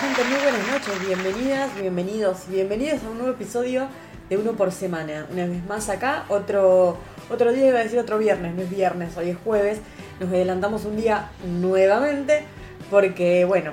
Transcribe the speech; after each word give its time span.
Gente, 0.00 0.24
muy 0.24 0.38
buenas 0.42 0.68
noches, 0.68 1.06
bienvenidas, 1.06 1.70
bienvenidos 1.80 2.38
y 2.48 2.54
bienvenidos 2.54 3.02
a 3.04 3.10
un 3.10 3.18
nuevo 3.18 3.32
episodio 3.32 3.88
de 4.28 4.36
uno 4.36 4.52
por 4.52 4.72
semana. 4.72 5.26
Una 5.32 5.46
vez 5.46 5.64
más 5.66 5.88
acá, 5.88 6.24
otro, 6.28 6.96
otro 7.30 7.52
día 7.52 7.68
iba 7.68 7.80
a 7.80 7.82
decir 7.82 7.98
otro 7.98 8.18
viernes, 8.18 8.54
no 8.54 8.62
es 8.62 8.70
viernes, 8.70 9.16
hoy 9.16 9.30
es 9.30 9.36
jueves. 9.44 9.78
Nos 10.20 10.28
adelantamos 10.30 10.84
un 10.84 10.96
día 10.96 11.28
nuevamente 11.46 12.42
porque, 12.90 13.44
bueno, 13.44 13.72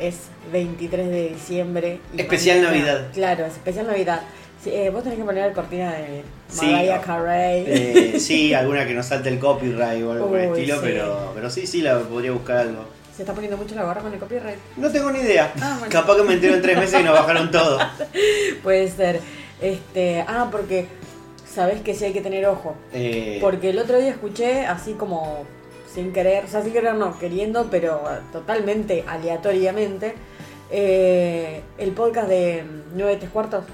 es 0.00 0.16
23 0.52 1.08
de 1.08 1.28
diciembre. 1.30 2.00
y 2.16 2.20
Especial 2.20 2.58
mañana- 2.62 2.76
Navidad. 2.76 3.06
Claro, 3.12 3.46
es 3.46 3.52
especial 3.54 3.86
Navidad. 3.86 4.22
Sí, 4.62 4.70
eh, 4.74 4.90
vos 4.90 5.02
tenés 5.02 5.18
que 5.18 5.24
poner 5.24 5.46
la 5.48 5.54
cortina 5.54 5.92
de 5.92 6.22
Sí, 6.48 6.66
Mariah 6.66 6.98
o- 6.98 7.02
Carey. 7.02 7.64
Eh, 7.66 8.16
sí, 8.20 8.52
alguna 8.52 8.86
que 8.86 8.92
nos 8.94 9.06
salte 9.06 9.28
el 9.30 9.38
copyright 9.38 10.02
o 10.04 10.12
algo 10.12 10.28
por 10.28 10.38
el 10.38 10.50
estilo, 10.50 10.74
sí. 10.76 10.80
pero, 10.82 11.32
pero 11.34 11.48
sí, 11.50 11.66
sí, 11.66 11.80
la 11.80 11.98
podría 12.00 12.32
buscar 12.32 12.58
algo. 12.58 12.84
Se 13.20 13.24
está 13.24 13.34
poniendo 13.34 13.58
mucho 13.58 13.74
la 13.74 13.84
gorra 13.84 14.00
con 14.00 14.10
el 14.14 14.18
copyright. 14.18 14.56
No 14.78 14.90
tengo 14.90 15.10
ni 15.10 15.18
idea. 15.18 15.52
Ah, 15.60 15.76
bueno. 15.78 15.92
Capaz 15.92 16.16
que 16.16 16.22
me 16.22 16.32
entero 16.32 16.54
en 16.54 16.62
tres 16.62 16.78
meses 16.78 17.00
y 17.02 17.04
nos 17.04 17.12
bajaron 17.12 17.50
todo. 17.50 17.78
Puede 18.62 18.88
ser. 18.88 19.20
Este, 19.60 20.24
ah, 20.26 20.48
porque 20.50 20.86
sabés 21.46 21.82
que 21.82 21.92
sí 21.92 22.06
hay 22.06 22.14
que 22.14 22.22
tener 22.22 22.46
ojo. 22.46 22.76
Eh, 22.94 23.36
Porque 23.42 23.68
el 23.68 23.78
otro 23.78 23.98
día 23.98 24.08
escuché 24.08 24.64
así 24.64 24.94
como 24.94 25.44
sin 25.92 26.14
querer, 26.14 26.46
o 26.46 26.48
sea, 26.48 26.62
sin 26.62 26.72
querer 26.72 26.94
no, 26.94 27.18
queriendo, 27.18 27.68
pero 27.70 28.00
totalmente 28.32 29.04
aleatoriamente, 29.06 30.14
eh, 30.70 31.60
el 31.76 31.90
podcast 31.92 32.26
de 32.26 32.64
9 32.94 33.16
tres 33.18 33.30
cuartos, 33.30 33.64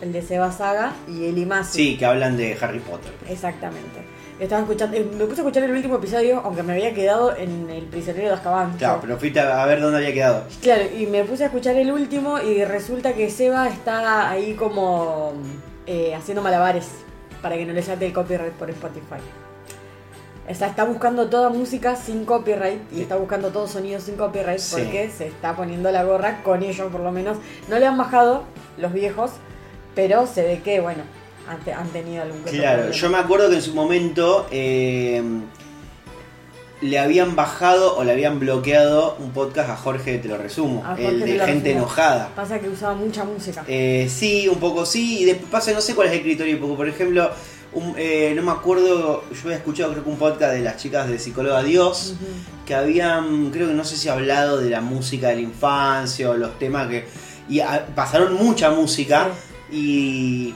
el 0.00 0.12
de 0.12 0.22
Seba 0.22 0.52
Saga 0.52 0.92
y 1.08 1.24
Eli 1.24 1.44
Masi. 1.44 1.76
sí, 1.76 1.98
que 1.98 2.06
hablan 2.06 2.36
de 2.36 2.56
Harry 2.60 2.78
Potter. 2.78 3.10
Exactamente. 3.28 3.98
Estaba 4.42 4.62
escuchando, 4.62 4.96
eh, 4.96 5.08
me 5.16 5.24
puse 5.26 5.40
a 5.40 5.44
escuchar 5.44 5.62
el 5.62 5.70
último 5.70 5.94
episodio, 5.98 6.40
aunque 6.44 6.64
me 6.64 6.72
había 6.72 6.92
quedado 6.92 7.36
en 7.36 7.70
el 7.70 7.84
prisionero 7.84 8.26
de 8.26 8.34
Azkaban. 8.34 8.76
Claro, 8.76 8.98
pero 9.00 9.16
fuiste 9.16 9.38
a 9.38 9.64
ver 9.66 9.80
dónde 9.80 9.98
había 9.98 10.12
quedado. 10.12 10.44
Claro, 10.60 10.82
y 10.98 11.06
me 11.06 11.22
puse 11.22 11.44
a 11.44 11.46
escuchar 11.46 11.76
el 11.76 11.92
último 11.92 12.40
y 12.40 12.64
resulta 12.64 13.12
que 13.12 13.30
Seba 13.30 13.68
está 13.68 14.28
ahí 14.28 14.54
como 14.54 15.32
eh, 15.86 16.12
haciendo 16.16 16.42
malabares 16.42 16.88
para 17.40 17.56
que 17.56 17.64
no 17.64 17.72
le 17.72 17.82
salte 17.82 18.04
el 18.06 18.12
copyright 18.12 18.52
por 18.54 18.68
Spotify. 18.70 19.20
O 20.50 20.54
sea, 20.56 20.66
está 20.66 20.82
buscando 20.82 21.28
toda 21.30 21.48
música 21.48 21.94
sin 21.94 22.24
copyright 22.24 22.80
y 22.92 23.02
está 23.02 23.14
buscando 23.14 23.50
todo 23.50 23.68
sonido 23.68 24.00
sin 24.00 24.16
copyright 24.16 24.58
Sí. 24.58 24.74
porque 24.74 25.08
se 25.16 25.28
está 25.28 25.54
poniendo 25.54 25.92
la 25.92 26.02
gorra 26.02 26.42
con 26.42 26.64
ellos 26.64 26.90
por 26.90 27.00
lo 27.00 27.12
menos. 27.12 27.36
No 27.68 27.78
le 27.78 27.86
han 27.86 27.96
bajado 27.96 28.42
los 28.76 28.92
viejos, 28.92 29.30
pero 29.94 30.26
se 30.26 30.42
ve 30.42 30.60
que, 30.64 30.80
bueno, 30.80 31.04
han, 31.48 31.58
te- 31.60 31.72
han 31.72 31.88
tenido 31.88 32.22
algún 32.22 32.42
Claro, 32.42 32.90
yo 32.90 33.10
me 33.10 33.18
acuerdo 33.18 33.48
que 33.50 33.56
en 33.56 33.62
su 33.62 33.74
momento 33.74 34.46
eh, 34.50 35.22
le 36.80 36.98
habían 36.98 37.36
bajado 37.36 37.96
o 37.96 38.02
le 38.04 38.10
habían 38.12 38.40
bloqueado 38.40 39.16
un 39.20 39.30
podcast 39.30 39.70
a 39.70 39.76
Jorge, 39.76 40.18
te 40.18 40.28
lo 40.28 40.36
resumo, 40.36 40.82
A 40.84 40.94
el 41.00 41.20
de 41.20 41.26
gente 41.38 41.68
resumo. 41.68 41.70
enojada. 41.84 42.30
Pasa 42.34 42.58
que 42.58 42.68
usaba 42.68 42.94
mucha 42.94 43.24
música. 43.24 43.64
Eh, 43.68 44.08
sí, 44.10 44.48
un 44.48 44.58
poco 44.58 44.84
sí, 44.84 45.20
y 45.20 45.24
después 45.24 45.48
pasa, 45.50 45.72
no 45.72 45.80
sé 45.80 45.94
cuál 45.94 46.08
es 46.08 46.14
el 46.14 46.22
criterio, 46.22 46.58
porque 46.58 46.74
por 46.76 46.88
ejemplo, 46.88 47.30
un- 47.72 47.94
eh, 47.96 48.32
no 48.34 48.42
me 48.42 48.50
acuerdo, 48.50 49.22
yo 49.30 49.40
había 49.44 49.56
escuchado 49.58 49.92
creo 49.92 50.02
que 50.04 50.10
un 50.10 50.16
podcast 50.18 50.54
de 50.54 50.60
las 50.60 50.76
chicas 50.76 51.08
de 51.08 51.18
Psicóloga 51.20 51.62
Dios, 51.62 52.14
que 52.66 52.74
habían, 52.74 53.50
creo 53.52 53.68
que 53.68 53.74
no 53.74 53.84
sé 53.84 53.96
si 53.96 54.08
hablado 54.08 54.58
de 54.58 54.68
la 54.68 54.80
música 54.80 55.28
de 55.28 55.36
la 55.36 55.40
infancia 55.42 56.30
o 56.30 56.34
los 56.34 56.58
temas 56.58 56.88
que... 56.88 57.06
Y 57.48 57.60
pasaron 57.94 58.34
mucha 58.34 58.70
música 58.70 59.28
y, 59.70 60.52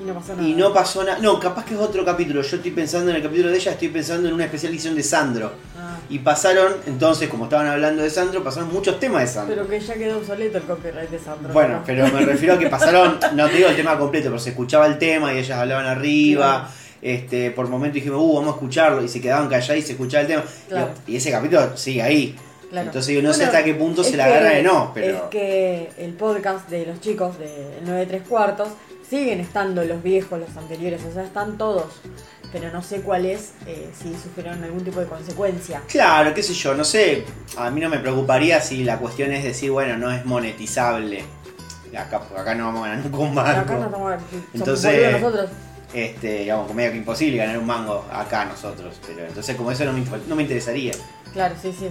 Y 0.00 0.04
no 0.04 0.14
pasó 0.14 0.34
nada. 0.34 0.48
y 0.48 0.54
no 0.54 0.72
pasó 0.72 1.04
nada. 1.04 1.18
No, 1.18 1.38
capaz 1.38 1.64
que 1.64 1.74
es 1.74 1.80
otro 1.80 2.04
capítulo. 2.04 2.40
Yo 2.42 2.56
estoy 2.56 2.70
pensando 2.70 3.10
en 3.10 3.16
el 3.16 3.22
capítulo 3.22 3.50
de 3.50 3.56
ella, 3.56 3.72
estoy 3.72 3.88
pensando 3.88 4.28
en 4.28 4.34
una 4.34 4.44
especial 4.44 4.72
edición 4.72 4.94
de 4.94 5.02
Sandro. 5.02 5.52
Ah, 5.78 5.98
Y 6.08 6.20
pasaron, 6.20 6.74
entonces, 6.86 7.28
como 7.28 7.44
estaban 7.44 7.66
hablando 7.66 8.02
de 8.02 8.08
Sandro, 8.08 8.42
pasaron 8.42 8.72
muchos 8.72 8.98
temas 8.98 9.22
de 9.22 9.26
Sandro. 9.28 9.54
pero 9.54 9.68
que 9.68 9.80
ya 9.80 9.94
quedó 9.94 10.18
obsoleto 10.18 10.58
el 10.58 10.64
copyright 10.64 11.10
de 11.10 11.18
Sandro. 11.18 11.52
Bueno, 11.52 11.76
¿no? 11.76 11.82
pero 11.84 12.08
me 12.08 12.20
refiero 12.20 12.54
a 12.54 12.58
que 12.58 12.68
pasaron, 12.68 13.18
no 13.34 13.48
te 13.48 13.56
digo 13.56 13.68
el 13.68 13.76
tema 13.76 13.98
completo, 13.98 14.28
pero 14.28 14.38
se 14.38 14.50
escuchaba 14.50 14.86
el 14.86 14.98
tema 14.98 15.34
y 15.34 15.38
ellas 15.38 15.58
hablaban 15.58 15.86
arriba. 15.86 16.70
Este, 17.02 17.50
por 17.50 17.66
momento 17.68 17.94
dijimos, 17.94 18.20
uh, 18.20 18.34
vamos 18.34 18.52
a 18.52 18.54
escucharlo, 18.56 19.02
y 19.02 19.08
se 19.08 19.20
quedaban 19.20 19.48
calladas 19.48 19.78
y 19.78 19.82
se 19.82 19.92
escuchaba 19.92 20.22
el 20.22 20.26
tema. 20.28 20.44
Claro. 20.68 20.90
Y, 21.06 21.16
ese 21.16 21.30
capítulo 21.30 21.76
sigue 21.76 22.02
ahí. 22.02 22.36
Claro. 22.70 22.86
Entonces 22.86 23.14
yo 23.14 23.22
no 23.22 23.32
sé 23.32 23.44
hasta 23.44 23.64
qué 23.64 23.74
punto 23.74 24.04
se 24.04 24.16
la 24.16 24.26
agarra 24.26 24.50
de 24.50 24.62
no, 24.62 24.92
pero. 24.94 25.16
Es 25.16 25.22
que 25.30 25.90
el 25.98 26.12
podcast 26.12 26.68
de 26.68 26.86
los 26.86 27.00
chicos 27.00 27.38
de 27.38 27.80
9 27.84 28.06
3 28.06 28.22
cuartos 28.28 28.68
siguen 29.10 29.40
estando 29.40 29.84
los 29.84 30.02
viejos, 30.02 30.38
los 30.38 30.56
anteriores, 30.56 31.02
o 31.04 31.12
sea, 31.12 31.24
están 31.24 31.58
todos. 31.58 31.86
Pero 32.52 32.70
no 32.72 32.82
sé 32.82 33.00
cuál 33.02 33.26
es, 33.26 33.52
eh, 33.66 33.90
si 33.96 34.12
sufrieron 34.14 34.62
algún 34.64 34.82
tipo 34.84 34.98
de 35.00 35.06
consecuencia. 35.06 35.82
Claro, 35.88 36.32
qué 36.34 36.42
sé 36.42 36.52
yo, 36.54 36.74
no 36.74 36.84
sé. 36.84 37.24
A 37.56 37.70
mí 37.70 37.80
no 37.80 37.88
me 37.88 37.98
preocuparía 37.98 38.60
si 38.60 38.82
la 38.82 38.98
cuestión 38.98 39.32
es 39.32 39.44
decir, 39.44 39.70
bueno, 39.70 39.96
no 39.98 40.10
es 40.10 40.24
monetizable. 40.24 41.24
Acá, 41.96 42.22
acá 42.36 42.54
no 42.54 42.66
vamos 42.66 42.86
a 42.86 42.88
ganar 42.90 43.04
nunca 43.04 43.18
un 43.18 43.34
mango. 43.34 43.50
acá 43.60 43.74
no 43.74 43.84
estamos 43.84 44.12
Entonces- 44.54 45.20
nosotros. 45.20 45.50
Este, 45.92 46.38
digamos, 46.40 46.72
medio 46.72 46.92
que 46.92 46.98
imposible 46.98 47.36
ganar 47.36 47.58
un 47.58 47.66
mango 47.66 48.04
acá 48.12 48.44
nosotros. 48.44 49.00
Pero 49.06 49.26
entonces 49.26 49.56
como 49.56 49.72
eso 49.72 49.84
no 49.84 49.92
me, 49.92 50.04
no 50.28 50.36
me 50.36 50.42
interesaría. 50.42 50.92
Claro, 51.32 51.54
sí, 51.60 51.74
sí. 51.76 51.88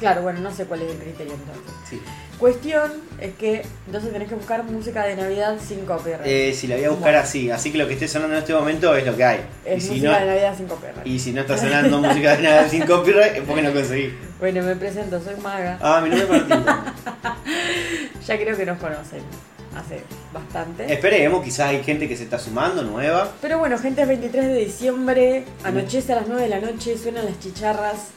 Claro, 0.00 0.22
bueno, 0.22 0.40
no 0.40 0.52
sé 0.52 0.64
cuál 0.64 0.82
es 0.82 0.90
el 0.90 0.98
criterio 0.98 1.34
entonces. 1.34 1.72
Sí. 1.88 2.00
Cuestión 2.38 2.90
es 3.20 3.32
que 3.34 3.64
entonces 3.86 4.12
tenés 4.12 4.28
que 4.28 4.34
buscar 4.34 4.64
música 4.64 5.04
de 5.06 5.14
Navidad 5.14 5.56
sin 5.64 5.86
copyright. 5.86 6.26
Eh, 6.26 6.52
si 6.52 6.66
la 6.66 6.74
voy 6.76 6.84
a 6.84 6.88
buscar 6.90 7.12
Bueno. 7.12 7.18
así, 7.20 7.50
así 7.50 7.70
que 7.70 7.78
lo 7.78 7.86
que 7.86 7.94
esté 7.94 8.08
sonando 8.08 8.34
en 8.34 8.40
este 8.40 8.52
momento 8.54 8.94
es 8.96 9.06
lo 9.06 9.16
que 9.16 9.24
hay. 9.24 9.40
Y 9.64 9.68
es 9.70 9.84
si, 9.84 9.90
música 9.90 10.12
no, 10.12 10.18
de 10.18 10.26
Navidad 10.26 10.56
sin 10.56 10.66
copyright. 10.66 11.06
y 11.06 11.18
si 11.20 11.32
no 11.32 11.42
está 11.42 11.56
sonando 11.56 12.00
música 12.00 12.36
de 12.36 12.42
nada 12.42 12.68
sin 12.68 12.84
copyright, 12.86 13.36
es 13.36 13.42
porque 13.42 13.62
no 13.62 13.72
conseguí. 13.72 14.12
Bueno, 14.40 14.62
me 14.62 14.74
presento, 14.74 15.22
soy 15.22 15.36
Maga. 15.36 15.78
Ah, 15.80 16.00
mi 16.02 16.10
nombre 16.10 16.38
es 16.38 16.48
Martín. 16.48 16.64
Ya 18.26 18.38
creo 18.38 18.56
que 18.56 18.64
nos 18.64 18.78
conocen 18.78 19.20
hace 19.76 20.02
bastante. 20.32 20.92
Esperemos, 20.92 21.44
quizás 21.44 21.68
hay 21.68 21.82
gente 21.82 22.08
que 22.08 22.16
se 22.16 22.24
está 22.24 22.38
sumando, 22.38 22.82
nueva. 22.82 23.30
Pero 23.42 23.58
bueno, 23.58 23.76
gente, 23.78 24.02
es 24.02 24.08
23 24.08 24.46
de 24.46 24.54
diciembre, 24.54 25.44
anochece 25.62 26.12
a 26.12 26.16
las 26.16 26.26
9 26.28 26.42
de 26.42 26.48
la 26.48 26.60
noche, 26.60 26.96
suenan 26.96 27.26
las 27.26 27.38
chicharras, 27.40 28.08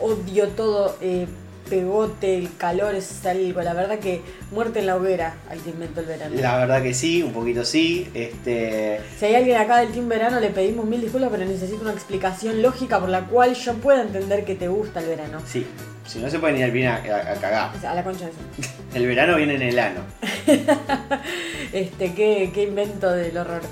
odio 0.00 0.48
todo, 0.48 0.96
eh, 1.00 1.26
pegote, 1.68 2.36
el 2.36 2.56
calor 2.56 2.96
es 2.96 3.24
algo, 3.26 3.62
la 3.62 3.74
verdad 3.74 4.00
que 4.00 4.22
muerte 4.50 4.80
en 4.80 4.86
la 4.86 4.96
hoguera, 4.96 5.36
ahí 5.48 5.58
te 5.60 5.70
invento 5.70 6.00
el 6.00 6.06
verano. 6.06 6.34
La 6.40 6.56
verdad 6.58 6.82
que 6.82 6.92
sí, 6.94 7.22
un 7.22 7.32
poquito 7.32 7.64
sí. 7.64 8.08
Este, 8.12 9.00
Si 9.18 9.26
hay 9.26 9.36
alguien 9.36 9.56
acá 9.58 9.78
del 9.78 9.90
Team 9.92 10.08
Verano, 10.08 10.40
le 10.40 10.48
pedimos 10.50 10.84
mil 10.86 11.00
disculpas, 11.00 11.30
pero 11.30 11.44
necesito 11.44 11.82
una 11.82 11.92
explicación 11.92 12.60
lógica 12.60 12.98
por 12.98 13.08
la 13.08 13.20
cual 13.26 13.54
yo 13.54 13.74
pueda 13.74 14.02
entender 14.02 14.44
que 14.44 14.56
te 14.56 14.66
gusta 14.66 14.98
el 15.00 15.06
verano. 15.06 15.38
sí, 15.46 15.64
si 16.06 16.18
no 16.18 16.28
se 16.28 16.40
pueden 16.40 16.56
ir 16.56 16.64
al 16.64 16.72
bien 16.72 16.88
a, 16.88 16.96
a- 16.96 17.32
a 17.32 17.34
cagar. 17.36 17.76
O 17.76 17.80
sea, 17.80 17.92
a 17.92 17.94
la 17.94 18.02
concha 18.02 18.24
de 18.24 18.32
eso. 18.32 18.70
El 18.94 19.06
verano 19.06 19.36
viene 19.36 19.54
en 19.54 19.62
el 19.62 19.78
ano. 19.78 20.00
Este, 21.72 22.12
qué, 22.14 22.50
qué 22.52 22.64
invento 22.64 23.10
del 23.12 23.36
horror. 23.36 23.62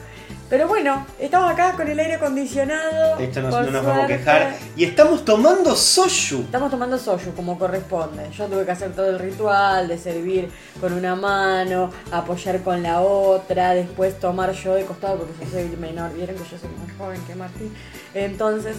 Pero 0.48 0.66
bueno, 0.66 1.06
estamos 1.18 1.52
acá 1.52 1.74
con 1.74 1.86
el 1.88 1.98
aire 1.98 2.14
acondicionado. 2.14 3.18
Esto 3.18 3.42
no, 3.42 3.50
por 3.50 3.66
no 3.66 3.70
nos 3.70 3.84
vamos 3.84 4.04
a 4.04 4.06
quejar. 4.06 4.54
Y 4.76 4.84
estamos 4.84 5.22
tomando 5.22 5.76
soju. 5.76 6.40
Estamos 6.40 6.70
tomando 6.70 6.98
soju 6.98 7.34
como 7.34 7.58
corresponde. 7.58 8.30
Yo 8.30 8.46
tuve 8.46 8.64
que 8.64 8.70
hacer 8.70 8.92
todo 8.92 9.10
el 9.10 9.18
ritual 9.18 9.88
de 9.88 9.98
servir 9.98 10.50
con 10.80 10.94
una 10.94 11.14
mano, 11.14 11.90
apoyar 12.10 12.62
con 12.62 12.82
la 12.82 13.02
otra, 13.02 13.74
después 13.74 14.18
tomar 14.18 14.52
yo 14.52 14.74
de 14.74 14.86
costado 14.86 15.18
porque 15.18 15.44
yo 15.44 15.50
soy 15.50 15.76
menor. 15.76 16.14
Vieron 16.14 16.36
que 16.36 16.44
yo 16.44 16.56
soy 16.58 16.70
más 16.78 16.96
joven 16.96 17.20
que 17.26 17.34
Martín. 17.34 17.74
Entonces 18.14 18.76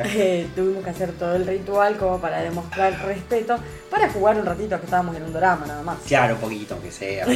eh, 0.00 0.46
tuvimos 0.56 0.82
que 0.84 0.90
hacer 0.90 1.12
todo 1.12 1.36
el 1.36 1.46
ritual 1.46 1.96
como 1.96 2.20
para 2.20 2.42
demostrar 2.42 3.04
respeto, 3.06 3.56
para 3.90 4.08
jugar 4.10 4.36
un 4.38 4.46
ratito 4.46 4.78
que 4.78 4.84
estábamos 4.84 5.16
en 5.16 5.22
un 5.22 5.32
drama 5.32 5.64
nada 5.66 5.82
más. 5.82 5.98
Claro, 6.06 6.36
poquito, 6.36 6.74
aunque 6.74 6.90
sea. 6.90 7.26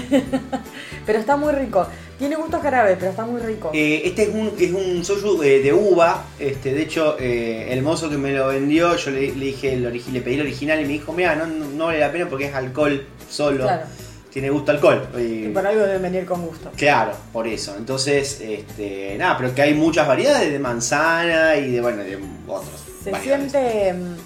Pero 1.06 1.18
está 1.18 1.36
muy 1.36 1.52
rico. 1.52 1.86
Tiene 2.18 2.34
gusto 2.36 2.58
jarabe, 2.60 2.96
pero 2.96 3.12
está 3.12 3.24
muy 3.24 3.40
rico. 3.40 3.70
Eh, 3.72 4.02
este 4.04 4.24
es 4.24 4.28
un, 4.30 4.52
es 4.58 4.72
un 4.72 5.04
soju 5.04 5.40
eh, 5.44 5.60
de 5.60 5.72
uva. 5.72 6.24
Este, 6.40 6.74
de 6.74 6.82
hecho, 6.82 7.16
eh, 7.20 7.68
el 7.72 7.82
mozo 7.82 8.10
que 8.10 8.18
me 8.18 8.32
lo 8.32 8.48
vendió, 8.48 8.96
yo 8.96 9.10
le, 9.12 9.32
le 9.34 9.46
dije 9.46 9.72
el 9.74 9.86
origi- 9.86 10.10
le 10.10 10.20
pedí 10.20 10.34
el 10.34 10.40
original 10.40 10.80
y 10.80 10.82
me 10.82 10.88
dijo, 10.94 11.12
mira, 11.12 11.36
no, 11.36 11.46
no 11.46 11.86
vale 11.86 12.00
la 12.00 12.10
pena 12.10 12.28
porque 12.28 12.46
es 12.46 12.54
alcohol 12.54 13.06
solo. 13.30 13.62
Claro. 13.64 13.86
Tiene 14.32 14.50
gusto 14.50 14.70
alcohol. 14.72 15.08
Y- 15.16 15.46
Y 15.46 15.48
por 15.48 15.66
algo 15.66 15.82
deben 15.82 16.02
venir 16.02 16.24
con 16.26 16.44
gusto. 16.46 16.70
Claro, 16.76 17.12
por 17.32 17.46
eso. 17.46 17.74
Entonces, 17.76 18.40
este, 18.40 19.16
nada, 19.18 19.36
pero 19.38 19.54
que 19.54 19.62
hay 19.62 19.74
muchas 19.74 20.06
variedades 20.06 20.52
de 20.52 20.58
manzana 20.58 21.56
y 21.56 21.72
de, 21.72 21.80
bueno, 21.80 22.02
de 22.02 22.18
otros. 22.46 22.84
Se 23.02 23.10
variedades. 23.10 23.50
siente, 23.52 23.92
mm, 23.94 24.16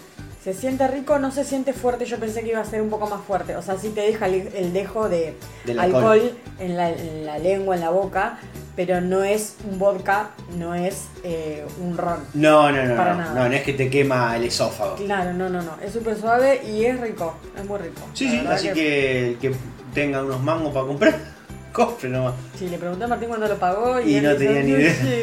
se 0.42 0.54
siente 0.54 0.88
rico, 0.88 1.18
no 1.20 1.30
se 1.30 1.44
siente 1.44 1.72
fuerte. 1.72 2.04
Yo 2.04 2.18
pensé 2.18 2.42
que 2.42 2.48
iba 2.50 2.60
a 2.60 2.64
ser 2.64 2.82
un 2.82 2.90
poco 2.90 3.06
más 3.06 3.20
fuerte. 3.24 3.54
O 3.56 3.62
sea, 3.62 3.76
sí 3.78 3.90
te 3.90 4.00
deja 4.00 4.26
el, 4.26 4.48
el 4.54 4.72
dejo 4.72 5.08
de 5.08 5.34
alcohol, 5.78 5.80
alcohol. 5.94 6.32
en, 6.58 6.76
la, 6.76 6.90
en 6.90 7.24
la 7.26 7.38
lengua, 7.38 7.76
en 7.76 7.80
la 7.82 7.90
boca, 7.90 8.38
pero 8.74 9.00
no 9.00 9.22
es 9.22 9.54
un 9.70 9.78
vodka, 9.78 10.30
no 10.58 10.74
es 10.74 11.04
eh, 11.22 11.64
un 11.80 11.96
ron. 11.96 12.24
No, 12.34 12.72
no, 12.72 12.84
no, 12.84 12.96
Para 12.96 13.12
no, 13.14 13.18
nada. 13.20 13.34
no, 13.34 13.48
no 13.50 13.54
es 13.54 13.62
que 13.62 13.74
te 13.74 13.88
quema 13.88 14.34
el 14.36 14.44
esófago. 14.44 14.96
Claro, 14.96 15.32
no, 15.32 15.48
no, 15.48 15.62
no. 15.62 15.76
Es 15.84 15.92
súper 15.92 16.16
suave 16.16 16.60
y 16.66 16.86
es 16.86 16.98
rico. 16.98 17.36
Es 17.56 17.64
muy 17.64 17.78
rico. 17.78 18.00
Sí, 18.14 18.40
La 18.42 18.58
sí, 18.58 18.68
así 18.68 18.74
que 18.80 19.54
tenga 19.94 20.22
unos 20.22 20.42
mangos 20.42 20.72
para 20.72 20.86
comprar, 20.86 21.18
cofre 21.72 22.08
nomás. 22.10 22.34
Sí, 22.58 22.68
le 22.68 22.76
pregunté 22.78 23.04
a 23.04 23.08
Martín 23.08 23.28
cuándo 23.28 23.48
lo 23.48 23.56
pagó 23.56 23.98
y, 24.00 24.20
no 24.20 24.34
tenía 24.36 24.62
ni 24.62 24.70
idea. 24.72 24.94
"Sí". 24.94 25.22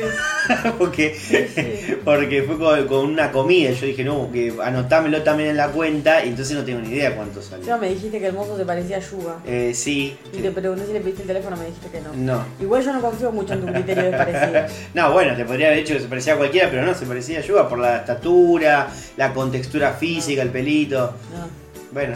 porque, 0.79 1.15
Sí. 1.15 1.95
porque 2.03 2.41
fue 2.43 2.57
con, 2.57 2.87
con 2.87 3.05
una 3.05 3.31
comida. 3.31 3.69
Yo 3.71 3.85
dije, 3.85 4.03
no, 4.03 4.31
que 4.31 4.51
anotámelo 4.63 5.21
también 5.21 5.49
en 5.51 5.57
la 5.57 5.67
cuenta. 5.67 6.25
Y 6.25 6.29
entonces 6.29 6.57
no 6.57 6.63
tengo 6.63 6.79
ni 6.81 6.89
idea 6.89 7.15
cuánto 7.15 7.39
salió. 7.41 7.77
me 7.77 7.89
dijiste 7.89 8.19
que 8.19 8.27
el 8.27 8.33
mozo 8.33 8.57
se 8.57 8.65
parecía 8.65 8.97
a 8.97 8.99
Yuga. 8.99 9.35
Eh, 9.45 9.73
sí. 9.75 10.17
Y 10.33 10.37
te 10.37 10.49
pregunté 10.51 10.87
si 10.87 10.93
le 10.93 11.01
pediste 11.01 11.21
el 11.21 11.27
teléfono, 11.27 11.55
me 11.55 11.65
dijiste 11.67 11.87
que 11.89 12.01
no. 12.01 12.13
No. 12.15 12.45
Igual 12.59 12.83
yo 12.83 12.93
no 12.93 13.01
confío 13.01 13.31
mucho 13.31 13.53
en 13.53 13.61
tu 13.65 13.71
criterio 13.71 14.03
de 14.05 14.11
parecido. 14.11 14.61
No, 14.95 15.11
bueno, 15.13 15.35
te 15.35 15.45
podría 15.45 15.67
haber 15.67 15.79
dicho 15.81 15.93
que 15.93 15.99
se 15.99 16.07
parecía 16.07 16.33
a 16.33 16.37
cualquiera, 16.37 16.67
pero 16.71 16.83
no, 16.83 16.95
se 16.95 17.05
parecía 17.05 17.39
a 17.39 17.41
Yuga 17.43 17.69
por 17.69 17.77
la 17.77 17.97
estatura, 17.97 18.87
la 19.17 19.33
contextura 19.33 19.93
física, 19.93 20.41
el 20.41 20.49
pelito. 20.49 21.13
No. 21.31 21.69
Bueno, 21.91 22.15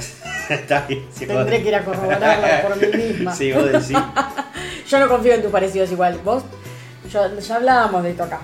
está 0.50 0.86
bien. 0.88 1.06
vos- 1.06 1.18
Tendré 1.20 1.62
que 1.64 1.70
ir 1.70 1.76
a 1.76 1.84
corroborarlo 1.86 2.68
por 2.70 2.78
mí 2.78 3.04
misma. 3.04 3.36
Sí, 3.36 3.52
vos 3.52 3.66
decís. 3.72 3.98
Yo 4.90 5.00
no 5.00 5.08
confío 5.10 5.34
en 5.34 5.42
tus 5.42 5.52
parecidos 5.52 5.92
igual. 5.92 6.20
Vos, 6.24 6.44
yo- 7.10 7.40
ya 7.40 7.56
hablábamos 7.56 8.04
de 8.04 8.12
esto 8.12 8.24
acá. 8.24 8.42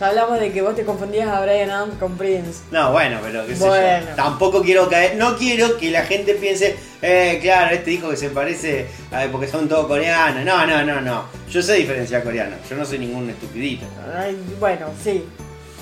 Ya 0.00 0.08
hablamos 0.08 0.40
de 0.40 0.50
que 0.50 0.62
vos 0.62 0.74
te 0.74 0.84
confundías 0.84 1.28
a 1.28 1.40
Brian 1.42 1.70
Adams 1.70 1.94
con 2.00 2.16
Prince. 2.16 2.62
No, 2.72 2.90
bueno, 2.92 3.18
pero 3.22 3.46
qué 3.46 3.54
sé 3.54 3.64
Bueno. 3.68 4.06
yo. 4.08 4.14
Tampoco 4.16 4.62
quiero 4.62 4.88
caer. 4.88 5.16
No 5.16 5.36
quiero 5.36 5.76
que 5.76 5.90
la 5.92 6.02
gente 6.04 6.34
piense, 6.34 6.74
eh, 7.02 7.38
claro, 7.40 7.74
este 7.74 7.90
dijo 7.90 8.08
que 8.10 8.16
se 8.16 8.30
parece 8.30 8.86
a, 9.12 9.26
porque 9.30 9.46
son 9.46 9.68
todos 9.68 9.86
coreanos. 9.86 10.44
No, 10.44 10.66
no, 10.66 10.82
no, 10.82 11.00
no. 11.00 11.24
Yo 11.48 11.62
sé 11.62 11.74
diferenciar 11.74 12.24
coreano. 12.24 12.56
Yo 12.68 12.74
no 12.76 12.84
soy 12.84 12.98
ningún 12.98 13.30
estupidito. 13.30 13.84
Ay, 14.16 14.36
bueno, 14.58 14.86
sí. 15.04 15.24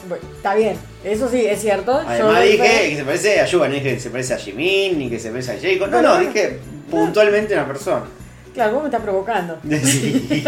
Bueno, 0.09 0.25
está 0.37 0.55
bien. 0.55 0.77
Eso 1.05 1.29
sí, 1.31 1.47
es 1.47 1.61
cierto. 1.61 1.93
Además 2.07 2.43
dije 2.43 2.91
que 2.91 2.97
se 2.97 3.05
parece 3.05 3.41
a 3.41 3.47
Yuba, 3.47 3.69
no 3.69 3.75
dije 3.75 3.95
que 3.95 4.01
se 4.01 4.11
parece 4.11 4.35
a 4.35 4.39
Jimin, 4.39 4.99
ni 4.99 5.09
que 5.09 5.19
se 5.19 5.31
parece 5.31 5.53
a 5.53 5.59
Jacob. 5.61 5.89
No, 5.91 6.03
no, 6.03 6.19
dije 6.19 6.59
puntualmente 6.91 7.55
una 7.55 7.67
persona. 7.67 8.05
Claro, 8.53 8.75
vos 8.75 8.83
me 8.83 8.89
estás 8.89 9.03
provocando. 9.03 9.59
Sí. 9.83 10.27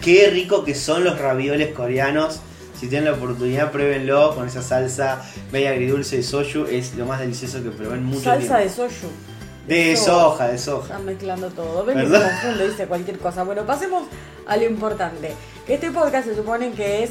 Qué 0.00 0.30
rico 0.30 0.64
que 0.64 0.74
son 0.74 1.04
los 1.04 1.18
ravioles 1.18 1.72
coreanos. 1.74 2.40
Si 2.78 2.86
tienen 2.86 3.10
la 3.10 3.16
oportunidad, 3.16 3.72
pruébenlo 3.72 4.34
con 4.36 4.46
esa 4.46 4.62
salsa 4.62 5.20
media 5.52 5.70
agridulce 5.70 6.16
de 6.18 6.22
soju. 6.22 6.66
Es 6.70 6.94
lo 6.94 7.06
más 7.06 7.18
delicioso 7.20 7.62
que 7.62 7.70
probé 7.70 7.96
en 7.96 8.04
mucho 8.04 8.22
Salsa 8.22 8.58
tiempo. 8.58 8.82
de 8.84 8.90
soju. 8.90 9.08
De 9.66 9.96
soja, 9.96 10.48
de 10.48 10.58
soja. 10.58 10.84
Están 10.86 11.04
mezclando 11.04 11.50
todo. 11.50 11.84
Ven 11.84 11.98
se 11.98 12.04
confunde, 12.18 12.68
dice 12.68 12.86
cualquier 12.86 13.18
cosa. 13.18 13.42
Bueno, 13.42 13.66
pasemos 13.66 14.04
a 14.46 14.56
lo 14.56 14.64
importante. 14.64 15.32
Que 15.66 15.74
este 15.74 15.90
podcast 15.90 16.28
se 16.28 16.36
supone 16.36 16.70
que 16.70 17.02
es 17.02 17.10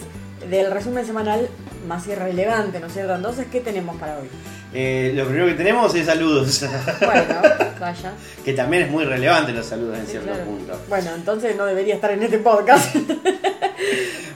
del 0.49 0.71
resumen 0.71 1.05
semanal 1.05 1.49
más 1.87 2.07
irrelevante, 2.07 2.79
¿no 2.79 2.87
es 2.87 2.93
cierto? 2.93 3.15
Entonces, 3.15 3.47
¿qué 3.51 3.59
tenemos 3.61 3.95
para 3.97 4.19
hoy? 4.19 4.29
Eh, 4.73 5.13
lo 5.15 5.25
primero 5.25 5.45
que 5.47 5.53
tenemos 5.53 5.93
es 5.95 6.05
saludos. 6.05 6.63
Bueno, 6.99 7.35
vaya. 7.79 8.11
que 8.43 8.53
también 8.53 8.83
es 8.83 8.91
muy 8.91 9.05
relevante 9.05 9.53
los 9.53 9.65
saludos 9.65 9.97
en 9.97 10.05
Sí, 10.05 10.11
cierto 10.11 10.29
claro. 10.29 10.43
punto. 10.45 10.79
Bueno, 10.89 11.11
entonces 11.15 11.55
no 11.55 11.65
debería 11.65 11.95
estar 11.95 12.11
en 12.11 12.23
este 12.23 12.37
podcast. 12.39 12.95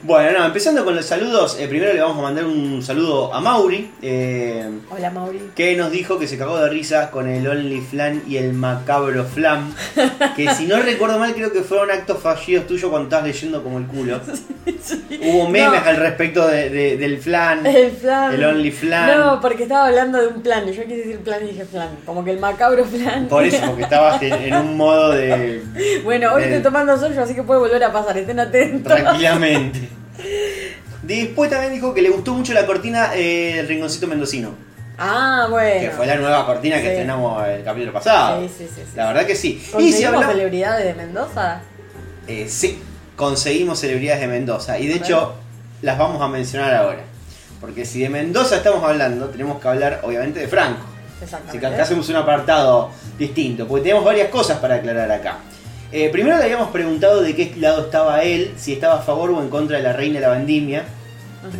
Bueno, 0.03 0.39
no, 0.39 0.45
empezando 0.47 0.83
con 0.83 0.95
los 0.95 1.05
saludos, 1.05 1.57
eh, 1.59 1.67
primero 1.67 1.93
le 1.93 2.01
vamos 2.01 2.17
a 2.17 2.21
mandar 2.23 2.45
un 2.45 2.81
saludo 2.81 3.31
a 3.31 3.39
Mauri. 3.39 3.91
eh, 4.01 4.67
Hola, 4.89 5.11
Mauri. 5.11 5.51
que 5.55 5.75
nos 5.75 5.91
dijo 5.91 6.17
que 6.17 6.27
se 6.27 6.39
cagó 6.39 6.57
de 6.57 6.69
risa 6.69 7.11
con 7.11 7.27
el 7.29 7.47
Only 7.47 7.81
Flan 7.81 8.23
y 8.27 8.37
el 8.37 8.53
macabro 8.53 9.25
Flam. 9.25 9.71
Que 10.35 10.49
si 10.55 10.65
no 10.65 10.77
recuerdo 10.81 11.19
mal, 11.19 11.33
creo 11.35 11.51
que 11.53 11.61
fueron 11.61 11.91
actos 11.91 12.17
fallidos 12.19 12.65
tuyos 12.65 12.89
cuando 12.89 13.07
estabas 13.09 13.27
leyendo 13.27 13.61
como 13.63 13.77
el 13.77 13.85
culo. 13.85 14.19
Hubo 15.21 15.47
memes 15.49 15.83
No. 15.83 15.89
al 15.89 15.97
respecto 15.97 16.47
de- 16.47 16.69
de- 16.71 16.97
del 16.97 17.19
flan, 17.19 17.63
El 17.65 17.91
flan. 17.91 18.33
el 18.33 18.43
Only 18.43 18.71
Flan. 18.71 19.19
No, 19.19 19.39
porque 19.39 19.63
estaba 19.63 19.85
hablando 19.87 20.17
de 20.19 20.30
un 20.35 20.41
plan. 20.41 20.65
Yo 20.65 20.83
quise 20.83 20.97
decir 20.97 21.19
plan 21.19 21.39
y 21.43 21.47
dije 21.51 21.65
flan. 21.65 21.89
Como 22.05 22.23
que 22.25 22.31
el 22.31 22.39
macabro 22.39 22.83
flan. 22.85 23.27
Por 23.27 23.43
eso, 23.45 23.65
porque 23.67 23.83
estabas 23.83 24.21
en, 24.21 24.33
en 24.33 24.53
un 24.55 24.77
modo 24.77 25.11
de. 25.11 25.61
Bueno, 26.03 26.33
hoy 26.33 26.43
estoy 26.43 26.61
tomando 26.61 26.97
soyo, 26.97 27.21
así 27.21 27.33
que 27.35 27.43
puede 27.43 27.59
volver 27.59 27.83
a 27.83 27.91
pasar. 27.93 28.17
Estén 28.17 28.39
atentos. 28.39 28.93
tranquilamente. 28.95 29.89
Después 31.03 31.49
también 31.49 31.73
dijo 31.73 31.93
que 31.93 32.01
le 32.01 32.09
gustó 32.09 32.33
mucho 32.33 32.53
la 32.53 32.65
cortina 32.65 33.11
eh, 33.15 33.65
Rinconcito 33.67 34.07
Mendocino. 34.07 34.53
Ah, 34.97 35.47
bueno. 35.49 35.81
Que 35.81 35.89
fue 35.89 36.05
la 36.05 36.15
nueva 36.15 36.45
cortina 36.45 36.75
que 36.77 36.83
Sí. 36.83 36.87
estrenamos 36.89 37.47
el 37.47 37.63
capítulo 37.63 37.91
pasado. 37.93 38.41
Sí, 38.41 38.49
sí, 38.55 38.67
sí. 38.67 38.81
sí. 38.85 38.91
La 38.95 39.07
verdad 39.07 39.25
que 39.25 39.35
sí. 39.35 39.53
Y 39.57 39.59
si 39.65 39.71
¿Conseguimos 39.71 40.05
hablamos. 40.13 40.35
celebridades 40.35 40.85
de 40.85 40.93
Mendoza? 40.93 41.61
Eh, 42.27 42.45
sí, 42.47 42.79
conseguimos 43.15 43.79
celebridades 43.79 44.21
de 44.21 44.27
Mendoza. 44.27 44.77
Y 44.77 44.87
de 44.87 44.95
hecho, 44.95 45.33
las 45.81 45.97
vamos 45.97 46.21
a 46.21 46.27
mencionar 46.27 46.75
ahora. 46.75 46.99
Porque 47.61 47.85
si 47.85 48.01
de 48.01 48.09
Mendoza 48.09 48.57
estamos 48.57 48.83
hablando, 48.83 49.27
tenemos 49.27 49.61
que 49.61 49.67
hablar 49.67 50.01
obviamente 50.03 50.39
de 50.39 50.47
Franco. 50.47 50.81
Así 50.83 51.23
Exactamente. 51.25 51.59
que 51.59 51.65
acá 51.73 51.83
hacemos 51.83 52.09
un 52.09 52.15
apartado 52.15 52.89
distinto, 53.19 53.67
porque 53.67 53.83
tenemos 53.83 54.03
varias 54.03 54.29
cosas 54.29 54.57
para 54.57 54.75
aclarar 54.75 55.11
acá. 55.11 55.37
Eh, 55.91 56.09
primero 56.09 56.37
le 56.37 56.43
habíamos 56.45 56.69
preguntado 56.71 57.21
de 57.21 57.35
qué 57.35 57.53
lado 57.59 57.83
estaba 57.83 58.23
él, 58.23 58.53
si 58.57 58.73
estaba 58.73 58.95
a 58.95 59.01
favor 59.01 59.29
o 59.31 59.41
en 59.41 59.49
contra 59.49 59.77
de 59.77 59.83
la 59.83 59.93
reina 59.93 60.15
de 60.19 60.21
la 60.25 60.31
vendimia, 60.33 60.83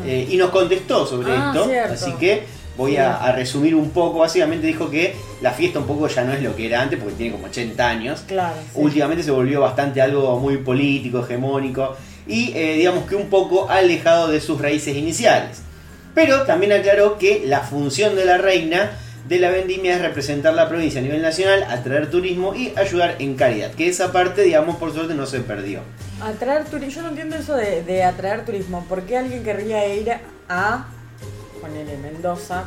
eh, 0.06 0.27
y 0.30 0.38
nos 0.38 0.50
contestó 0.50 1.06
sobre 1.06 1.31
Ah, 1.33 1.51
esto, 1.53 1.65
cierto. 1.68 1.94
así 1.94 2.12
que 2.13 2.44
voy 2.77 2.97
a, 2.97 3.18
a 3.18 3.31
resumir 3.33 3.75
un 3.75 3.92
poco. 3.92 4.19
Básicamente 4.19 4.65
dijo 4.65 4.89
que 4.89 5.15
la 5.42 5.51
fiesta 5.51 5.77
un 5.80 5.86
poco 5.86 6.07
ya 6.07 6.24
no 6.24 6.33
es 6.33 6.42
lo 6.42 6.56
que 6.56 6.65
era 6.68 6.81
antes, 6.81 6.97
porque 7.00 7.15
tiene 7.15 7.33
como 7.33 7.45
80 7.45 7.88
años. 7.88 8.24
Claro. 8.27 8.56
sí. 8.74 8.80
Últimamente 8.80 9.24
se 9.24 9.30
volvió 9.31 9.62
bastante 9.62 10.01
algo 10.01 10.39
muy 10.39 10.57
político, 10.57 11.19
hegemónico, 11.24 11.95
y 12.25 12.51
eh, 12.56 12.74
digamos 12.77 13.06
que 13.07 13.15
un 13.15 13.27
poco 13.30 13.69
alejado 13.69 14.30
de 14.30 14.39
sus 14.42 14.59
raíces 14.59 14.95
iniciales. 14.95 15.62
Pero 16.13 16.44
también 16.44 16.72
aclaró 16.74 17.18
que 17.18 17.44
la 17.46 17.62
función 17.62 18.16
de 18.16 18.25
la 18.25 18.38
reina 18.38 18.92
de 19.28 19.40
la 19.40 19.50
vendimia 19.50 19.96
es 19.96 20.02
representar 20.02 20.54
la 20.54 20.68
provincia 20.68 21.00
a 21.00 21.04
nivel 21.04 21.22
nacional, 21.22 21.63
atraer 21.69 22.10
turismo 22.10 22.54
y 22.54 22.74
ayudar 22.75 23.16
en 23.19 23.36
caridad. 23.36 23.72
Que 23.72 23.88
esa 23.88 24.12
parte, 24.12 24.42
digamos, 24.42 24.75
por 24.78 24.94
suerte 24.94 25.13
no 25.13 25.25
se 25.25 25.40
perdió. 25.40 25.80
Atraer 26.22 26.66
turismo. 26.66 26.96
Yo 26.96 27.02
no 27.04 27.10
entiendo 27.10 27.36
eso 27.38 27.56
de, 27.56 27.84
de 27.84 28.04
atraer 28.04 28.44
turismo. 28.46 28.86
¿Por 28.90 29.04
qué 29.04 29.18
alguien 29.18 29.44
querría 29.44 29.88
ir 29.96 30.12
a. 30.50 30.86
Ponele 31.62 31.98
Mendoza 31.98 32.64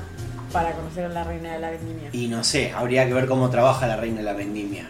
para 0.52 0.70
conocer 0.72 1.04
a 1.06 1.08
la 1.08 1.24
reina 1.24 1.52
de 1.52 1.58
la 1.58 1.70
vendimia? 1.70 2.08
Y 2.12 2.28
no 2.28 2.44
sé, 2.44 2.72
habría 2.74 3.06
que 3.06 3.12
ver 3.12 3.26
cómo 3.26 3.50
trabaja 3.50 3.86
la 3.88 3.96
reina 3.96 4.18
de 4.18 4.22
la 4.22 4.32
vendimia. 4.34 4.86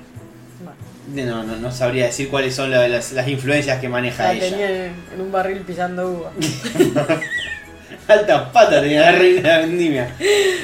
Bueno, 0.63 1.33
No, 1.33 1.43
no, 1.43 1.57
no 1.57 1.73
sabría 1.73 2.05
decir 2.07 2.29
cuáles 2.29 2.55
son 2.55 2.71
la- 2.71 2.87
las, 2.87 3.13
las 3.13 3.27
influencias 3.29 3.81
que 3.81 3.89
maneja 3.89 4.25
la 4.25 4.33
ella. 4.35 4.51
tenía 4.51 4.87
en, 4.87 4.93
en 5.15 5.21
un 5.23 5.33
barril 5.33 5.61
pillando 5.61 6.11
uva. 6.11 6.33
Alta 8.07 8.53
pata 8.53 8.83
tenía 8.83 9.01
la 9.01 9.13
reina 9.13 9.41
de 9.41 9.49
la 9.49 9.59
vendimia. 9.61 10.15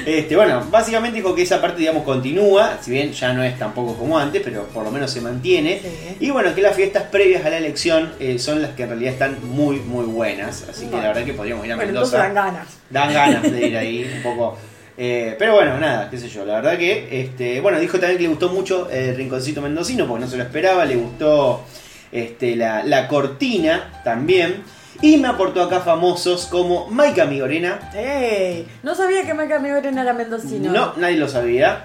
Este, 0.07 0.37
bueno, 0.37 0.63
básicamente 0.71 1.17
dijo 1.17 1.35
que 1.35 1.43
esa 1.43 1.61
parte, 1.61 1.79
digamos, 1.81 2.05
continúa, 2.05 2.79
si 2.83 2.91
bien 2.91 3.13
ya 3.13 3.33
no 3.33 3.43
es 3.43 3.59
tampoco 3.59 3.95
como 3.97 4.19
antes, 4.19 4.43
pero 4.45 4.65
por 4.65 4.85
lo 4.85 4.91
menos 4.91 5.11
se 5.11 5.21
mantiene. 5.23 5.81
Sí. 5.83 6.17
Y 6.27 6.31
bueno, 6.31 6.55
que 6.55 6.61
las 6.61 6.77
fiestas 6.77 7.05
previas 7.05 7.45
a 7.47 7.51
la 7.51 7.57
elección 7.59 8.13
eh, 8.21 8.39
son 8.39 8.61
las 8.61 8.73
que 8.73 8.83
en 8.83 8.91
realidad 8.91 9.13
están 9.15 9.39
muy, 9.43 9.77
muy 9.77 10.05
buenas. 10.05 10.67
Así 10.71 10.83
que 10.83 10.87
Bueno. 10.91 11.03
la 11.03 11.09
verdad 11.09 11.25
que 11.25 11.33
podríamos 11.33 11.65
ir 11.65 11.73
a 11.73 11.77
Bueno, 11.77 11.93
Mendoza. 11.93 12.19
dan 12.19 12.35
ganas. 12.35 12.67
Dan 12.91 13.13
ganas 13.15 13.43
de 13.51 13.67
ir 13.69 13.77
ahí 13.77 14.11
un 14.17 14.23
poco. 14.23 14.59
Eh, 14.99 15.35
pero 15.39 15.55
bueno, 15.55 15.79
nada, 15.79 16.11
qué 16.11 16.19
sé 16.19 16.29
yo. 16.29 16.45
La 16.45 16.57
verdad 16.57 16.77
que, 16.77 17.09
este, 17.23 17.61
bueno, 17.63 17.81
dijo 17.81 17.99
también 17.99 18.19
que 18.19 18.25
le 18.25 18.29
gustó 18.29 18.51
mucho 18.51 18.91
el 18.91 19.17
rinconcito 19.17 19.63
mendocino 19.63 20.07
porque 20.07 20.25
no 20.27 20.31
se 20.31 20.37
lo 20.37 20.43
esperaba. 20.43 20.85
Le 20.85 20.97
gustó 20.97 21.65
este, 22.13 22.55
la, 22.55 22.83
la 22.85 23.09
cortina 23.09 24.03
también. 24.05 24.63
Y 25.03 25.17
me 25.17 25.29
aportó 25.29 25.63
acá 25.63 25.81
famosos 25.81 26.47
como 26.47 26.87
Maika 26.89 27.25
Migorena. 27.25 27.91
¡Ey! 27.95 28.69
No 28.83 28.95
sabía 28.95 29.25
que 29.25 29.33
Maca 29.33 29.59
Miguel 29.59 29.85
era 29.99 30.13
mendocino. 30.13 30.71
No, 30.73 30.93
nadie 30.97 31.17
lo 31.17 31.29
sabía. 31.29 31.85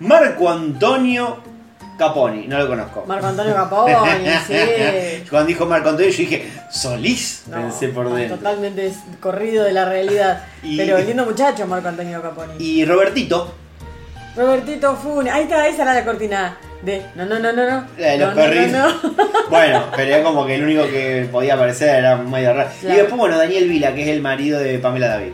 Marco 0.00 0.48
Antonio 0.50 1.38
Caponi, 1.98 2.48
no 2.48 2.58
lo 2.58 2.66
conozco. 2.66 3.04
Marco 3.06 3.26
Antonio 3.26 3.54
Caponi, 3.54 3.92
sí. 4.46 5.24
Cuando 5.28 5.48
dijo 5.48 5.66
Marco 5.66 5.90
Antonio, 5.90 6.10
yo 6.10 6.16
dije, 6.18 6.50
¿Solís? 6.70 7.44
No, 7.48 7.58
Pensé 7.58 7.88
por 7.88 8.06
no, 8.06 8.14
dentro. 8.16 8.38
Totalmente 8.38 8.92
corrido 9.20 9.64
de 9.64 9.72
la 9.72 9.84
realidad. 9.84 10.44
Y- 10.62 10.78
Pero 10.78 10.98
lindo 10.98 11.26
muchacho 11.26 11.66
Marco 11.66 11.88
Antonio 11.88 12.22
Caponi. 12.22 12.54
Y 12.58 12.84
Robertito, 12.86 13.52
Robertito 14.36 14.96
Fune. 14.96 15.30
Ahí 15.30 15.44
está, 15.44 15.68
esa 15.68 15.82
era 15.82 15.94
la 15.94 16.04
cortina 16.04 16.56
de 16.84 17.02
no, 17.14 17.24
no, 17.24 17.38
no, 17.38 17.52
no, 17.52 17.70
no. 17.70 17.86
De 17.96 18.18
los 18.18 18.34
no, 18.34 18.46
no, 18.46 18.88
no. 18.88 18.94
Bueno, 19.50 19.84
pero 19.96 20.14
era 20.14 20.22
como 20.24 20.46
que 20.46 20.54
el 20.56 20.64
único 20.64 20.82
que 20.84 21.28
podía 21.30 21.54
aparecer 21.54 21.96
era 21.96 22.16
medio 22.16 22.52
raro. 22.52 22.70
Claro. 22.80 22.94
Y 22.94 22.98
después, 22.98 23.18
bueno, 23.18 23.38
Daniel 23.38 23.68
Vila, 23.68 23.94
que 23.94 24.02
es 24.02 24.08
el 24.08 24.20
marido 24.20 24.58
de 24.58 24.78
Pamela 24.78 25.08
David. 25.08 25.32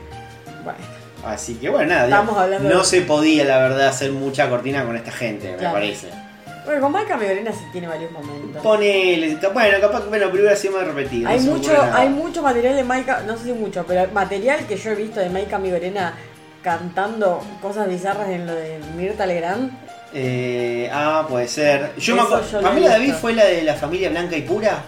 Bueno, 0.64 0.78
Así 1.25 1.54
que 1.57 1.69
bueno, 1.69 1.88
nada, 1.90 2.04
Estamos 2.04 2.26
digamos, 2.35 2.42
hablando 2.45 2.69
no 2.71 2.78
de- 2.80 2.85
se 2.85 3.00
podía, 3.02 3.45
la 3.45 3.59
verdad, 3.59 3.88
hacer 3.88 4.11
mucha 4.12 4.49
cortina 4.49 4.85
con 4.85 4.97
esta 4.97 5.11
gente, 5.12 5.54
me 5.61 5.69
parece. 5.71 6.09
bueno 6.64 6.80
con 6.80 6.92
Maca 6.92 7.16
Miguelena 7.16 7.52
sí 7.52 7.61
tiene 7.73 7.88
varios 7.88 8.11
momentos. 8.11 8.62
Ponele, 8.62 9.37
bueno, 9.52 9.78
capaz 9.80 10.02
que, 10.02 10.09
bueno, 10.09 10.28
hubiera 10.28 10.57
sido 10.57 10.78
más 10.78 10.87
repetido. 10.87 11.28
Hay 11.28 11.40
no 11.40 11.52
mucho, 11.52 11.73
hay 11.95 12.09
mucho 12.09 12.42
material 12.42 12.76
de 12.76 12.85
Maika, 12.85 13.23
no 13.26 13.37
sé 13.37 13.45
si 13.45 13.52
mucho, 13.52 13.85
pero 13.87 14.11
material 14.12 14.66
que 14.66 14.76
yo 14.76 14.90
he 14.90 14.95
visto 14.95 15.21
de 15.21 15.28
Maika 15.30 15.59
Migorena 15.59 16.14
cantando 16.62 17.42
cosas 17.62 17.88
bizarras 17.88 18.28
en 18.28 18.47
lo 18.47 18.54
de 18.54 18.78
Mirta 18.97 19.26
Legrand. 19.26 19.73
Eh, 20.12 20.90
ah, 20.93 21.26
puede 21.29 21.47
ser. 21.49 21.93
Yo 21.99 22.17
me 22.17 22.23
acuerdo. 22.23 22.61
¿Pamela 22.61 22.88
David 22.90 23.14
fue 23.14 23.33
la 23.33 23.45
de 23.45 23.62
la 23.62 23.75
familia 23.75 24.11
blanca 24.11 24.37
y 24.37 24.43
pura? 24.43 24.83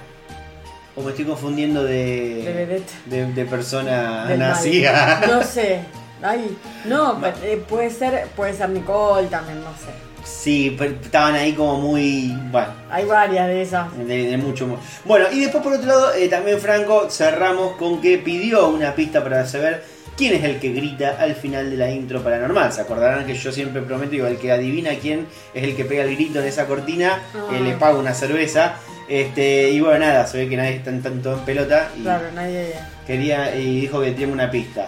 ¿O 0.97 1.03
me 1.03 1.11
estoy 1.11 1.25
confundiendo 1.25 1.85
De 1.85 2.83
de. 3.07 3.17
de, 3.17 3.33
de 3.33 3.45
persona 3.47 4.27
del 4.27 4.39
mal. 4.39 4.49
nacida? 4.51 5.23
No 5.27 5.43
sé, 5.43 5.81
Ay, 6.23 6.57
no, 6.85 7.19
pero, 7.21 7.37
eh, 7.43 7.57
puede 7.69 7.91
ser, 7.91 8.27
puede 8.37 8.53
ser 8.55 8.69
Nicole 8.69 9.27
también, 9.29 9.61
no 9.61 9.71
sé. 9.71 9.91
Sí, 10.25 10.77
pero 10.79 10.95
estaban 11.03 11.35
ahí 11.35 11.53
como 11.55 11.79
muy. 11.81 12.33
Bueno, 12.53 12.69
Hay 12.91 13.05
varias 13.07 13.49
de 13.49 13.63
esas. 13.63 13.97
de, 13.99 14.05
de 14.29 14.37
mucho. 14.37 14.67
mu- 14.69 14.77
Bueno, 15.05 15.27
y 15.33 15.41
después 15.41 15.65
por 15.65 15.73
otro 15.73 15.87
lado, 15.89 16.15
eh, 16.15 16.29
también 16.29 16.61
Franco 16.61 17.09
cerramos 17.11 17.77
con 17.77 18.01
que 18.01 18.19
pidió 18.19 18.69
una 18.69 18.95
pista 18.95 19.23
para 19.25 19.45
saber 19.47 19.83
quién 20.17 20.35
es 20.35 20.45
el 20.45 20.59
que 20.61 20.71
grita 20.73 21.17
al 21.19 21.35
final 21.35 21.71
de 21.71 21.77
la 21.77 21.91
intro 21.91 22.23
paranormal. 22.23 22.73
Se 22.73 22.81
acordarán 22.83 23.27
que 23.27 23.35
yo 23.35 23.51
siempre 23.53 23.83
prometo, 23.83 24.11
digo, 24.13 24.27
el 24.27 24.37
que 24.39 24.53
adivina 24.53 24.91
quién 25.01 25.27
es 25.55 25.65
el 25.65 25.75
que 25.77 25.85
pega 25.85 26.05
el 26.05 26.15
grito 26.17 26.41
en 26.41 26.47
esa 26.47 26.67
cortina, 26.67 27.23
Ah. 27.35 27.49
eh, 27.55 27.61
le 27.61 27.73
paga 27.75 27.99
una 27.99 28.15
cerveza. 28.15 28.75
Este, 29.09 29.71
y 29.71 29.81
bueno, 29.81 29.99
nada, 30.07 30.27
se 30.27 30.39
ve 30.39 30.49
que 30.49 30.57
nadie 30.57 30.77
está 30.77 30.91
en 30.91 31.03
tanto 31.03 31.35
en 31.35 31.41
pelota 31.41 31.91
y 31.99 32.03
Claro, 32.03 32.25
nadie. 32.35 32.73
quería 33.07 33.55
y 33.57 33.81
dijo 33.81 34.01
que 34.01 34.13
tiene 34.13 34.33
una 34.33 34.51
pista. 34.51 34.87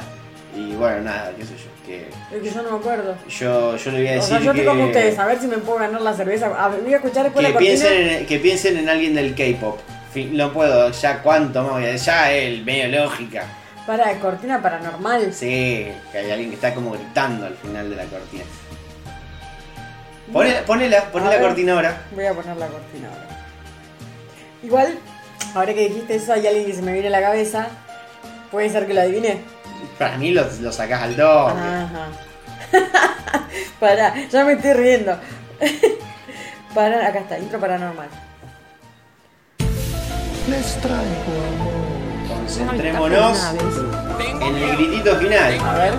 Y 0.56 0.72
bueno, 0.76 1.00
nada, 1.02 1.32
qué 1.36 1.44
sé 1.44 1.54
yo, 1.56 1.64
que 1.84 2.06
Es 2.36 2.42
que 2.42 2.50
yo 2.50 2.62
no 2.62 2.70
me 2.70 2.78
acuerdo. 2.78 3.16
yo, 3.28 3.76
yo 3.76 3.90
le 3.90 3.98
voy 3.98 4.06
a 4.08 4.10
O 4.12 4.14
decir 4.14 4.28
sea, 4.28 4.40
yo 4.40 4.50
estoy 4.52 4.64
como 4.66 4.84
ustedes, 4.86 5.18
a 5.18 5.26
ver 5.26 5.38
si 5.40 5.46
me 5.48 5.58
puedo 5.58 5.80
ganar 5.80 6.00
la 6.00 6.14
cerveza. 6.14 6.46
A 6.56 6.68
ver, 6.68 6.80
voy 6.82 6.92
a 6.94 6.96
escuchar 6.96 7.24
después 7.24 7.44
que 7.44 7.52
la 7.52 7.58
cortina. 7.58 7.74
piensen, 7.84 8.08
en, 8.08 8.26
que 8.26 8.38
piensen 8.38 8.76
en 8.78 8.88
alguien 8.88 9.14
del 9.14 9.34
K-pop. 9.34 9.78
No 10.30 10.52
puedo, 10.52 10.90
ya 10.92 11.20
cuánto 11.22 11.62
más 11.64 11.72
voy 11.72 11.86
a 11.86 11.96
ya 11.96 12.32
el 12.32 12.64
medio 12.64 13.02
lógica. 13.02 13.44
Para, 13.86 14.18
cortina 14.18 14.62
paranormal. 14.62 15.32
Sí, 15.34 15.92
que 16.10 16.18
hay 16.18 16.30
alguien 16.30 16.48
que 16.50 16.56
está 16.56 16.74
como 16.74 16.92
gritando 16.92 17.46
al 17.46 17.54
final 17.54 17.90
de 17.90 17.96
la 17.96 18.04
cortina. 18.04 18.44
Ponela, 20.32 20.62
ponela, 20.64 21.04
poné 21.12 21.26
A 21.26 21.30
la 21.30 21.36
ver. 21.36 21.46
cortina 21.46 21.72
ahora. 21.74 22.02
Voy 22.12 22.24
a 22.24 22.32
poner 22.32 22.56
la 22.56 22.66
cortina 22.68 23.08
ahora. 23.08 23.28
Igual, 24.62 24.98
ahora 25.54 25.74
que 25.74 25.88
dijiste 25.88 26.14
eso, 26.14 26.32
hay 26.32 26.46
alguien 26.46 26.64
que 26.66 26.72
se 26.74 26.80
me 26.82 26.92
viene 26.94 27.08
a 27.08 27.10
la 27.10 27.20
cabeza. 27.20 27.68
Puede 28.50 28.70
ser 28.70 28.86
que 28.86 28.94
lo 28.94 29.02
adivine. 29.02 29.42
Para 29.98 30.16
mí 30.16 30.30
lo, 30.30 30.46
lo 30.60 30.72
sacás 30.72 31.02
al 31.02 31.16
doble. 31.16 31.60
Ajá. 31.60 32.08
Pará, 33.80 34.14
ya 34.30 34.44
me 34.44 34.54
estoy 34.54 34.72
riendo. 34.72 35.18
Para, 36.74 37.06
acá 37.06 37.18
está, 37.20 37.38
intro 37.38 37.60
paranormal. 37.60 38.08
Les 40.48 40.74
traigo 40.80 41.44
amor. 41.60 41.73
Concentrémonos 42.44 43.38
en 44.20 44.56
el 44.56 44.76
gritito 44.76 45.16
final. 45.16 45.58
A 45.60 45.74
ver. 45.78 45.94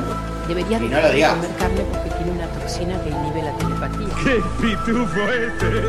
Debería 0.47 0.77
Y 0.77 0.81
no 0.81 1.01
lo 1.01 1.07
de 1.07 1.13
digas. 1.15 1.33
comer 1.33 1.49
carne 1.57 1.81
porque 1.91 2.09
tiene 2.17 2.31
una 2.33 2.45
toxina 2.47 3.01
que 3.01 3.09
inhibe 3.09 3.41
la 3.41 3.57
telepatía. 3.57 4.07
¡Qué 4.23 4.43
pitufo 4.61 5.21
este! 5.31 5.81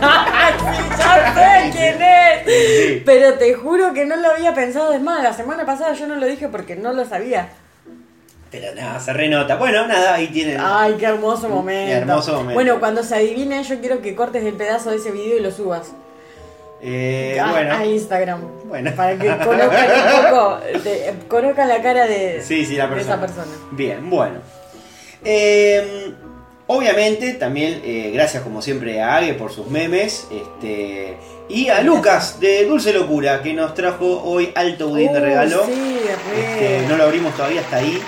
¡Ya 0.98 1.34
sé 1.34 1.70
quién 1.72 2.00
es! 2.02 2.44
Sí. 2.46 3.02
Pero 3.04 3.34
te 3.34 3.52
juro 3.54 3.92
que 3.92 4.06
no 4.06 4.16
lo 4.16 4.30
había 4.30 4.54
pensado. 4.54 4.94
Es 4.94 5.02
más, 5.02 5.22
la 5.22 5.34
semana 5.34 5.66
pasada 5.66 5.92
yo 5.92 6.06
no 6.06 6.14
lo 6.16 6.24
dije 6.26 6.48
porque 6.48 6.74
no 6.74 6.94
lo 6.94 7.04
sabía. 7.04 7.48
Pero 8.50 8.74
nada, 8.74 8.98
se 8.98 9.12
renota. 9.12 9.56
Bueno, 9.56 9.86
nada, 9.86 10.14
ahí 10.14 10.28
tienen. 10.28 10.58
Ay, 10.62 10.94
qué 10.98 11.04
hermoso 11.06 11.48
momento. 11.50 11.86
Qué 11.92 11.98
hermoso 11.98 12.32
momento. 12.32 12.54
Bueno, 12.54 12.80
cuando 12.80 13.02
se 13.02 13.14
adivine, 13.16 13.62
yo 13.62 13.78
quiero 13.80 14.00
que 14.00 14.14
cortes 14.14 14.42
el 14.44 14.54
pedazo 14.54 14.90
de 14.90 14.96
ese 14.96 15.10
video 15.10 15.36
y 15.36 15.40
lo 15.40 15.50
subas. 15.50 15.92
Eh, 16.86 17.40
a, 17.40 17.50
bueno. 17.50 17.74
a 17.74 17.86
Instagram. 17.86 18.40
Bueno. 18.66 18.90
Para 18.94 19.16
que 19.18 19.26
conozcan 19.44 19.88
un 19.90 20.30
poco, 20.30 20.58
de- 20.84 21.14
conozcan 21.28 21.68
la 21.68 21.80
cara 21.82 22.06
de, 22.06 22.42
Sí, 22.42 22.66
sí, 22.66 22.76
la 22.76 22.86
de 22.88 22.94
persona. 22.96 23.14
esa 23.14 23.20
persona. 23.26 23.52
Bien, 23.70 24.10
bueno. 24.10 24.36
Eh, 25.24 26.12
obviamente, 26.66 27.32
también 27.34 27.80
eh, 27.84 28.10
gracias 28.12 28.42
como 28.42 28.60
siempre 28.60 29.00
a 29.00 29.16
Age 29.16 29.34
por 29.34 29.50
sus 29.52 29.66
memes. 29.68 30.26
Este, 30.30 31.16
y 31.48 31.68
a 31.70 31.80
Lucas 31.82 32.38
de 32.40 32.64
Dulce 32.66 32.92
Locura, 32.92 33.42
que 33.42 33.54
nos 33.54 33.74
trajo 33.74 34.22
hoy 34.22 34.52
alto 34.54 34.88
budín 34.88 35.12
de 35.14 35.20
Uh, 35.20 35.22
regalo. 35.22 35.64
Sí. 35.66 36.00
Este, 36.38 36.86
no 36.88 36.96
lo 36.96 37.04
abrimos 37.04 37.34
todavía 37.34 37.60
hasta 37.62 37.76
ahí. 37.76 37.98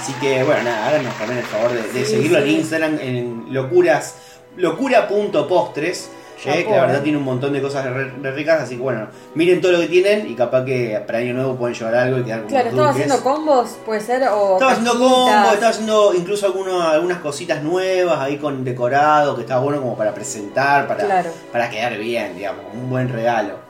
Así 0.00 0.12
que 0.14 0.42
bueno, 0.42 0.64
nada, 0.64 0.88
háganos 0.88 1.16
también 1.18 1.38
el 1.38 1.44
favor 1.46 1.70
de, 1.70 2.04
seguirlo 2.04 2.38
en 2.38 2.48
Instagram 2.48 2.98
en 3.00 3.44
locuras, 3.50 4.16
locura.postres. 4.56 6.10
que 6.52 6.70
la 6.70 6.80
verdad 6.82 6.96
eh. 6.98 7.00
tiene 7.02 7.18
un 7.18 7.24
montón 7.24 7.52
de 7.52 7.62
cosas 7.62 7.84
re, 7.86 8.10
re 8.20 8.30
ricas, 8.32 8.60
así 8.62 8.76
que 8.76 8.82
bueno, 8.82 9.08
miren 9.34 9.60
todo 9.60 9.72
lo 9.72 9.80
que 9.80 9.86
tienen 9.88 10.30
y 10.30 10.34
capaz 10.34 10.64
que 10.64 11.02
para 11.06 11.18
año 11.18 11.32
nuevo 11.34 11.56
pueden 11.56 11.74
llevar 11.74 11.94
algo 11.94 12.18
y 12.18 12.24
quedar 12.24 12.38
como 12.40 12.50
Claro, 12.50 12.68
estaba 12.68 12.90
haciendo 12.90 13.22
combos, 13.22 13.70
puede 13.86 14.00
ser, 14.00 14.22
o. 14.24 14.54
Estaba 14.54 14.72
haciendo 14.72 14.92
cajitas. 14.92 15.08
combo, 15.08 15.52
estaba 15.52 15.70
haciendo 15.70 16.14
incluso 16.14 16.46
algunos, 16.46 16.84
algunas 16.84 17.18
cositas 17.18 17.62
nuevas 17.62 18.18
ahí 18.20 18.36
con 18.36 18.62
decorado, 18.64 19.34
que 19.34 19.42
estaba 19.42 19.60
bueno 19.62 19.80
como 19.80 19.96
para 19.96 20.12
presentar, 20.14 20.86
para, 20.86 21.04
Claro. 21.04 21.30
para 21.50 21.70
quedar 21.70 21.96
bien, 21.98 22.36
digamos, 22.36 22.64
un 22.74 22.90
buen 22.90 23.08
regalo. 23.08 23.64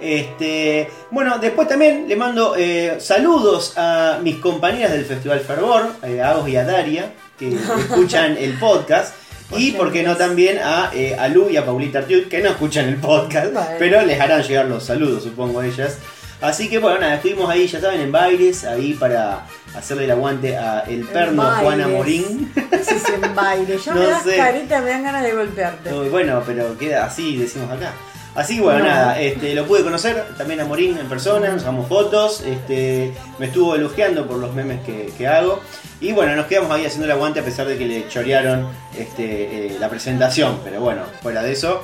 Este, 0.00 0.90
bueno, 1.10 1.38
después 1.38 1.66
también 1.68 2.06
le 2.06 2.16
mando 2.16 2.54
eh, 2.56 2.96
saludos 3.00 3.72
a 3.76 4.18
mis 4.22 4.36
compañeras 4.36 4.92
del 4.92 5.04
Festival 5.06 5.40
Fervor, 5.40 5.86
eh, 6.02 6.20
a 6.20 6.30
Agos 6.32 6.48
y 6.48 6.56
a 6.56 6.64
Daria, 6.64 7.12
que 7.38 7.54
escuchan 7.78 8.36
el 8.38 8.58
podcast. 8.58 9.14
Y 9.56 9.72
por 9.72 9.92
qué 9.92 10.02
no 10.02 10.16
también 10.16 10.58
a, 10.58 10.90
eh, 10.92 11.16
a 11.18 11.28
Lu 11.28 11.48
y 11.50 11.56
a 11.56 11.64
Paulita 11.64 12.00
Artiut, 12.00 12.28
que 12.28 12.40
no 12.42 12.50
escuchan 12.50 12.88
el 12.88 12.96
podcast, 12.96 13.54
pero 13.78 14.02
les 14.02 14.20
harán 14.20 14.42
llegar 14.42 14.66
los 14.66 14.84
saludos, 14.84 15.22
supongo 15.22 15.62
ellas. 15.62 15.98
Así 16.40 16.68
que 16.68 16.78
bueno, 16.78 16.98
nada, 17.00 17.14
estuvimos 17.14 17.48
ahí, 17.48 17.66
ya 17.66 17.80
saben, 17.80 18.00
en 18.00 18.12
bailes, 18.12 18.64
ahí 18.64 18.92
para 18.92 19.46
hacerle 19.74 20.04
el 20.04 20.10
aguante 20.10 20.56
a 20.56 20.80
el 20.80 21.04
perno. 21.04 21.42
Juana 21.42 21.88
Morín. 21.88 22.52
Sí, 22.54 22.94
sí, 22.98 23.12
en 23.22 23.34
baile. 23.34 23.78
Ya 23.78 23.94
No 23.94 24.00
me 24.00 24.06
das 24.06 24.22
sé. 24.22 24.36
carita, 24.36 24.82
me 24.82 24.90
dan 24.90 25.02
ganas 25.04 25.22
de 25.22 25.32
golpearte. 25.32 25.90
Bueno, 26.10 26.42
pero 26.44 26.76
queda 26.76 27.06
así, 27.06 27.38
decimos 27.38 27.70
acá. 27.70 27.92
Así 28.36 28.56
que 28.56 28.60
bueno, 28.62 28.80
No. 28.80 28.84
nada, 28.84 29.20
este, 29.20 29.54
lo 29.54 29.64
pude 29.66 29.82
conocer 29.82 30.24
también 30.36 30.60
a 30.60 30.64
Morín 30.66 30.98
en 30.98 31.08
persona, 31.08 31.48
nos 31.48 31.62
sacamos 31.62 31.88
fotos, 31.88 32.42
este, 32.42 33.12
me 33.38 33.46
estuvo 33.46 33.74
elogiando 33.74 34.26
por 34.26 34.36
los 34.36 34.52
memes 34.54 34.80
que, 34.84 35.10
que 35.16 35.26
hago. 35.26 35.60
Y 36.00 36.12
bueno, 36.12 36.36
nos 36.36 36.44
quedamos 36.46 36.70
ahí 36.70 36.84
haciendo 36.84 37.06
el 37.06 37.12
aguante 37.12 37.40
a 37.40 37.42
pesar 37.44 37.66
de 37.66 37.78
que 37.78 37.86
le 37.86 38.08
chorearon 38.08 38.68
este, 38.98 39.68
eh, 39.68 39.76
la 39.80 39.88
presentación. 39.88 40.60
Pero 40.62 40.80
bueno, 40.82 41.02
fuera 41.22 41.42
de 41.42 41.52
eso, 41.52 41.82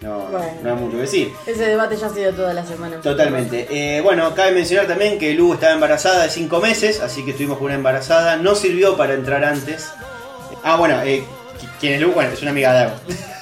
no, 0.00 0.18
Bueno. 0.30 0.46
no 0.62 0.70
hay 0.70 0.76
mucho 0.80 0.96
que 0.96 1.02
decir. 1.02 1.32
Ese 1.44 1.64
debate 1.66 1.96
ya 1.96 2.06
ha 2.06 2.10
sido 2.14 2.32
toda 2.32 2.54
la 2.54 2.64
semana. 2.64 3.00
Totalmente. 3.00 3.66
Eh, 3.68 4.00
bueno, 4.00 4.32
cabe 4.36 4.52
mencionar 4.52 4.86
también 4.86 5.18
que 5.18 5.34
Lu 5.34 5.52
estaba 5.54 5.72
embarazada 5.72 6.22
de 6.22 6.30
5 6.30 6.60
meses, 6.60 7.00
así 7.00 7.24
que 7.24 7.32
estuvimos 7.32 7.58
con 7.58 7.64
una 7.66 7.74
embarazada. 7.74 8.36
No 8.36 8.54
sirvió 8.54 8.96
para 8.96 9.14
entrar 9.14 9.44
antes. 9.44 9.88
Ah, 10.62 10.76
bueno, 10.76 11.00
eh, 11.02 11.24
¿quién 11.80 11.94
es 11.94 12.00
Lu? 12.00 12.12
Bueno, 12.12 12.30
es 12.32 12.40
una 12.42 12.52
amiga 12.52 12.72
de. 12.72 12.92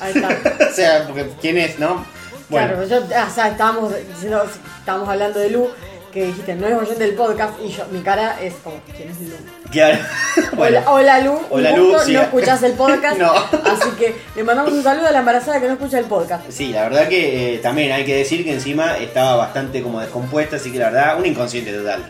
Ahí 0.00 0.12
está. 0.14 0.28
o 0.70 0.74
sea, 0.74 1.04
porque 1.06 1.26
¿quién 1.42 1.58
es, 1.58 1.78
no? 1.78 2.06
Bueno, 2.48 2.68
Claro, 2.74 2.84
yo, 2.86 2.96
ah, 3.16 3.26
o 3.30 3.34
sea, 3.34 3.48
estábamos, 3.48 3.92
diciendo, 4.14 4.44
estábamos 4.78 5.08
hablando 5.08 5.38
de 5.40 5.50
Lu, 5.50 5.68
que 6.12 6.26
dijiste, 6.26 6.54
no 6.54 6.66
es 6.66 6.74
oyente 6.74 7.04
del 7.04 7.14
podcast, 7.14 7.54
y 7.62 7.68
yo, 7.68 7.84
mi 7.90 8.00
cara 8.00 8.40
es 8.40 8.54
como, 8.62 8.76
¿quién 8.96 9.10
es 9.10 9.20
Lu? 9.20 9.34
claro. 9.70 9.98
Bueno, 10.56 10.80
hola, 10.86 11.16
hola 11.16 11.20
Lu, 11.20 11.40
Hola, 11.50 11.76
Lu, 11.76 11.98
sí. 12.04 12.12
no 12.12 12.22
escuchás 12.22 12.62
el 12.62 12.72
podcast, 12.74 13.18
No. 13.18 13.32
así 13.32 13.90
que 13.98 14.14
le 14.36 14.44
mandamos 14.44 14.72
un 14.72 14.82
saludo 14.82 15.06
a 15.08 15.10
la 15.10 15.18
embarazada 15.20 15.60
que 15.60 15.66
no 15.66 15.72
escucha 15.74 15.98
el 15.98 16.04
podcast. 16.06 16.44
sí, 16.50 16.72
la 16.72 16.82
verdad 16.88 17.08
que 17.08 17.54
eh, 17.54 17.58
también 17.58 17.90
hay 17.92 18.04
que 18.04 18.16
decir 18.16 18.44
que 18.44 18.52
encima 18.52 18.96
estaba 18.98 19.36
bastante 19.36 19.82
como 19.82 20.00
descompuesta, 20.00 20.56
así 20.56 20.70
que 20.70 20.78
la 20.78 20.90
verdad, 20.90 21.18
un 21.18 21.26
inconsciente 21.26 21.72
total. 21.72 22.04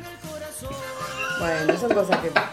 Bueno, 1.38 1.78
son 1.78 1.92
cosas 1.94 2.18
que 2.20 2.28
pasan. 2.30 2.50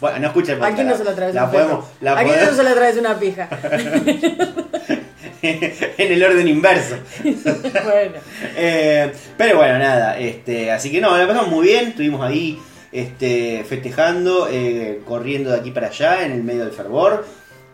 Bueno, 0.00 0.18
no 0.20 0.26
escucha 0.28 0.52
el 0.52 0.58
¿A 0.58 0.60
podcast. 0.60 0.74
quién 0.76 0.88
no 0.88 0.96
se 0.96 1.04
lo 1.04 1.14
traes 1.14 1.34
la 1.34 1.44
un 1.44 1.50
podemos, 1.50 1.84
la 2.00 2.12
¿A 2.18 2.24
quién 2.24 2.44
no 2.44 2.52
se 2.54 2.62
le 2.64 2.70
traes 2.72 2.96
una 2.98 3.18
pija? 3.18 3.48
en 5.98 6.12
el 6.12 6.22
orden 6.22 6.48
inverso. 6.48 6.96
bueno, 7.22 8.18
Eh, 8.56 9.12
pero 9.36 9.58
bueno, 9.58 9.78
nada, 9.78 10.18
este, 10.18 10.70
así 10.70 10.90
que 10.90 11.00
no, 11.00 11.16
la 11.16 11.26
pasamos 11.26 11.50
muy 11.50 11.66
bien, 11.66 11.88
estuvimos 11.88 12.22
ahí 12.22 12.58
este, 12.92 13.64
festejando, 13.68 14.48
eh, 14.50 15.00
corriendo 15.04 15.50
de 15.50 15.58
aquí 15.58 15.70
para 15.70 15.88
allá 15.88 16.24
en 16.24 16.32
el 16.32 16.42
medio 16.42 16.64
del 16.64 16.72
fervor. 16.72 17.26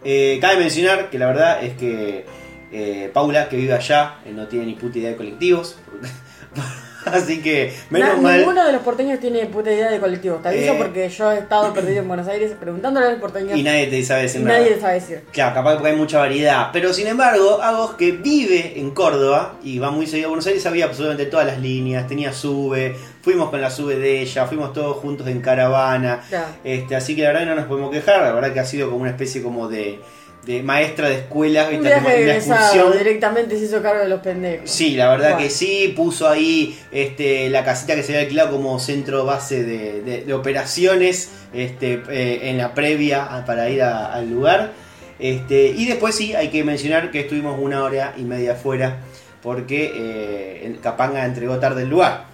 Eh, 0.05 0.39
cabe 0.41 0.57
mencionar 0.57 1.11
que 1.11 1.19
la 1.19 1.27
verdad 1.27 1.62
es 1.62 1.75
que 1.75 2.25
Paula, 3.12 3.49
que 3.49 3.57
vive 3.57 3.75
allá, 3.75 4.19
no 4.33 4.47
tiene 4.47 4.67
ni 4.67 4.75
puta 4.75 4.99
idea 4.99 5.11
de 5.11 5.17
colectivos. 5.17 5.77
así 7.07 7.40
que, 7.42 7.73
menos 7.90 8.16
Na- 8.16 8.23
mal. 8.23 8.38
ninguno 8.38 8.64
de 8.64 8.73
los 8.73 8.83
porteños 8.83 9.19
tiene 9.21 9.47
puta 9.47 9.71
idea 9.73 9.90
de 9.90 9.99
colectivos. 10.00 10.42
Te 10.42 10.49
aviso 10.49 10.73
Eh. 10.73 10.76
porque 10.78 11.09
yo 11.09 11.33
he 11.33 11.38
estado 11.38 11.73
perdido 11.75 12.00
en 12.02 12.09
Buenos 12.09 12.28
Aires 12.28 12.52
preguntándole 12.59 13.07
a 13.07 13.11
los 13.11 13.21
porteños 13.21 13.59
Y 13.59 13.62
nadie 13.62 13.87
te 13.87 14.02
sabe 14.02 14.23
decir 14.23 14.42
nada. 14.42 14.59
nadie 14.59 14.75
le 14.75 14.80
sabe 14.80 14.95
decir. 14.95 15.23
Claro, 15.33 15.54
capaz 15.54 15.75
porque 15.75 15.88
hay 15.90 15.97
mucha 15.97 16.19
variedad. 16.19 16.69
Pero 16.73 16.92
sin 16.92 17.07
embargo, 17.07 17.61
Agos 17.62 17.95
que 17.95 18.12
vive 18.12 18.78
en 18.78 18.90
Córdoba 18.90 19.54
y 19.62 19.78
va 19.78 19.90
muy 19.90 20.07
seguido 20.07 20.28
a 20.28 20.30
Buenos 20.30 20.47
Aires, 20.47 20.62
sabía 20.62 20.87
absolutamente 20.87 21.26
todas 21.26 21.47
las 21.47 21.59
líneas, 21.61 22.07
tenía 22.07 22.33
sube, 22.33 22.97
fuimos 23.23 23.50
con 23.50 23.61
la 23.61 23.71
sube 23.71 23.97
de 23.97 24.21
ella, 24.23 24.47
fuimos 24.47 24.73
todos 24.73 24.97
juntos 24.99 25.26
en 25.28 25.40
caravana. 25.40 26.23
Claro. 26.28 26.47
Este, 26.64 26.97
así 26.97 27.14
que 27.16 27.23
la 27.23 27.28
verdad 27.28 27.40
que 27.42 27.47
no 27.50 27.54
nos 27.57 27.66
podemos 27.66 27.90
quejar, 27.90 28.23
la 28.23 28.33
verdad 28.33 28.52
que 28.52 28.61
ha 28.61 28.64
sido 28.64 28.88
como 28.90 29.02
una 29.02 29.11
especie 29.11 29.42
como 29.42 29.69
de, 29.69 30.00
de 30.44 30.62
maestra 30.62 31.09
de 31.11 31.16
escuela, 31.16 31.64
Un 31.64 31.70
¿viste? 31.70 31.87
viaje 31.88 32.02
Como 32.02 32.09
de 32.16 32.23
una 32.23 32.32
egresado, 32.32 32.61
excursión. 32.75 32.99
directamente 32.99 33.59
se 33.59 33.64
hizo 33.66 33.82
cargo 33.82 34.02
de 34.02 34.09
los 34.09 34.20
pendejos. 34.20 34.70
Sí, 34.70 34.97
la 34.97 35.09
verdad 35.11 35.37
que 35.37 35.50
sí, 35.50 35.92
puso 35.94 36.28
ahí 36.28 36.78
este, 36.92 37.50
la 37.50 37.62
casita 37.64 37.94
que 37.94 38.02
se 38.02 38.12
había 38.12 38.23
alquilado 38.23 38.50
como 38.52 38.78
centro 38.80 39.25
base 39.26 39.62
de, 39.64 40.00
de- 40.02 40.25
de 40.25 40.35
operaciones 40.35 41.30
este, 41.52 42.02
eh, 42.09 42.49
en 42.50 42.56
la 42.59 42.73
previa 42.75 43.44
para 43.47 43.68
ir 43.68 43.82
a- 43.82 44.14
al 44.14 44.30
lugar. 44.30 44.73
Este, 45.18 45.66
y 45.76 45.85
después 45.87 46.14
sí, 46.14 46.35
hay 46.35 46.49
que 46.49 46.64
mencionar 46.64 47.11
que 47.11 47.20
estuvimos 47.20 47.59
una 47.61 47.85
hora 47.85 48.14
y 48.16 48.23
media 48.23 48.52
afuera 48.52 48.97
porque 49.42 49.92
eh, 49.94 50.62
el 50.66 50.80
Capanga 50.80 51.26
entregó 51.26 51.59
tarde 51.59 51.82
el 51.82 51.90
lugar. 51.90 52.25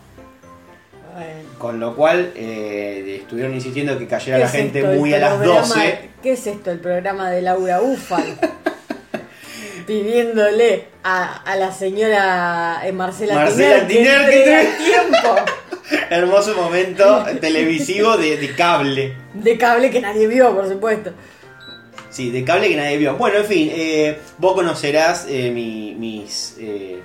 Bueno. 1.14 1.45
Con 1.58 1.80
lo 1.80 1.96
cual 1.96 2.32
eh, 2.36 3.18
estuvieron 3.22 3.54
insistiendo 3.54 3.98
que 3.98 4.06
cayera 4.06 4.36
¿Qué 4.38 4.42
la 4.44 4.48
gente 4.50 4.78
esto, 4.80 4.92
muy 4.92 5.14
a 5.14 5.18
las 5.18 5.34
programa- 5.34 5.60
12. 5.66 5.98
¿Qué 6.22 6.32
es 6.32 6.46
esto? 6.46 6.70
El 6.70 6.80
programa 6.80 7.30
de 7.30 7.42
Laura 7.42 7.80
Ufal. 7.80 8.24
Pidiéndole 9.86 10.84
a, 11.04 11.42
a 11.42 11.56
la 11.56 11.72
señora 11.72 12.80
eh, 12.84 12.92
Marcela, 12.92 13.34
Marcela 13.34 13.86
Tiner 13.86 14.28
que 14.28 14.44
que 14.44 14.68
tiempo 14.84 15.36
Hermoso 16.10 16.54
momento 16.56 17.24
televisivo 17.40 18.16
de, 18.16 18.36
de 18.36 18.54
cable. 18.54 19.14
de 19.34 19.56
cable 19.56 19.90
que 19.90 20.00
nadie 20.00 20.26
vio, 20.26 20.52
por 20.54 20.68
supuesto. 20.68 21.12
Sí, 22.10 22.30
de 22.30 22.42
cable 22.44 22.68
que 22.68 22.76
nadie 22.76 22.96
vio. 22.96 23.14
Bueno, 23.16 23.38
en 23.38 23.44
fin, 23.44 23.70
eh, 23.72 24.18
vos 24.38 24.54
conocerás 24.54 25.26
eh, 25.28 25.50
mi, 25.52 25.94
mis, 25.94 26.56
eh, 26.58 27.00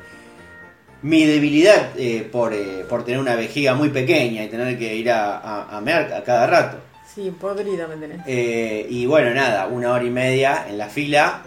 mi 1.04 1.26
debilidad 1.26 1.90
eh, 1.98 2.28
por, 2.32 2.54
eh, 2.54 2.86
por 2.88 3.04
tener 3.04 3.20
una 3.20 3.36
vejiga 3.36 3.74
muy 3.74 3.90
pequeña 3.90 4.44
y 4.44 4.48
tener 4.50 4.78
que 4.78 4.96
ir 4.96 5.10
a, 5.12 5.38
a, 5.40 5.78
a 5.78 5.82
mear 5.82 6.14
a 6.14 6.24
cada 6.24 6.48
rato. 6.48 6.78
Sí, 7.14 7.32
podrida 7.40 7.88
me 7.88 7.96
tenés. 7.98 8.22
Eh, 8.28 8.86
y 8.90 9.06
bueno, 9.06 9.32
nada, 9.34 9.68
una 9.68 9.92
hora 9.92 10.04
y 10.04 10.10
media 10.10 10.66
en 10.70 10.78
la 10.78 10.88
fila, 10.88 11.44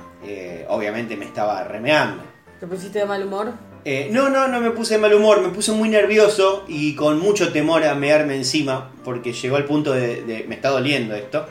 obviamente 0.68 1.16
me 1.16 1.24
estaba 1.24 1.64
remeando. 1.64 2.22
¿Te 2.60 2.66
pusiste 2.66 2.98
de 3.00 3.04
mal 3.06 3.24
humor? 3.26 3.52
No, 4.10 4.28
no, 4.30 4.48
no 4.48 4.60
me 4.60 4.70
puse 4.70 4.94
de 4.94 5.00
mal 5.00 5.12
humor, 5.14 5.40
me 5.42 5.48
puse 5.50 5.72
muy 5.72 5.88
nervioso 5.88 6.64
y 6.68 6.94
con 6.94 7.18
mucho 7.20 7.52
temor 7.52 7.84
a 7.84 7.94
mearme 7.94 8.34
encima, 8.36 8.90
porque 9.04 9.32
llegó 9.32 9.56
al 9.56 9.64
punto 9.66 9.92
de, 9.92 10.22
de- 10.22 10.44
me 10.48 10.54
está 10.54 10.70
doliendo 10.70 11.14
esto. 11.14 11.46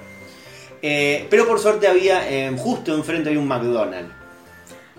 Pero 0.82 1.48
por 1.48 1.60
suerte 1.60 1.88
había, 1.88 2.22
justo 2.58 2.94
enfrente 2.94 3.30
había 3.30 3.40
un 3.42 3.48
McDonald's, 3.48 4.12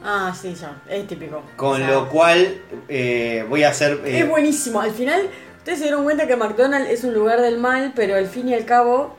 Ah, 0.05 0.35
sí, 0.39 0.55
ya, 0.55 0.83
es 0.89 1.07
típico. 1.07 1.43
con 1.57 1.73
O 1.73 1.77
sea, 1.87 1.91
lo 1.91 2.09
cual 2.11 2.61
eh, 2.89 3.45
voy 3.49 3.63
a 3.65 3.71
hacer... 3.71 4.01
eh, 4.05 4.21
Es 4.21 4.29
buenísimo. 4.29 4.81
Al 4.81 4.91
final, 4.93 5.29
ustedes 5.59 5.79
se 5.79 5.85
dieron 5.87 6.05
cuenta 6.05 6.27
que 6.27 6.37
McDonald's 6.37 6.91
es 6.91 7.05
un 7.05 7.15
lugar 7.15 7.41
del 7.41 7.57
mal, 7.59 7.93
pero 7.97 8.15
al 8.17 8.27
fin 8.27 8.49
y 8.51 8.55
al 8.55 8.67
cabo, 8.67 9.17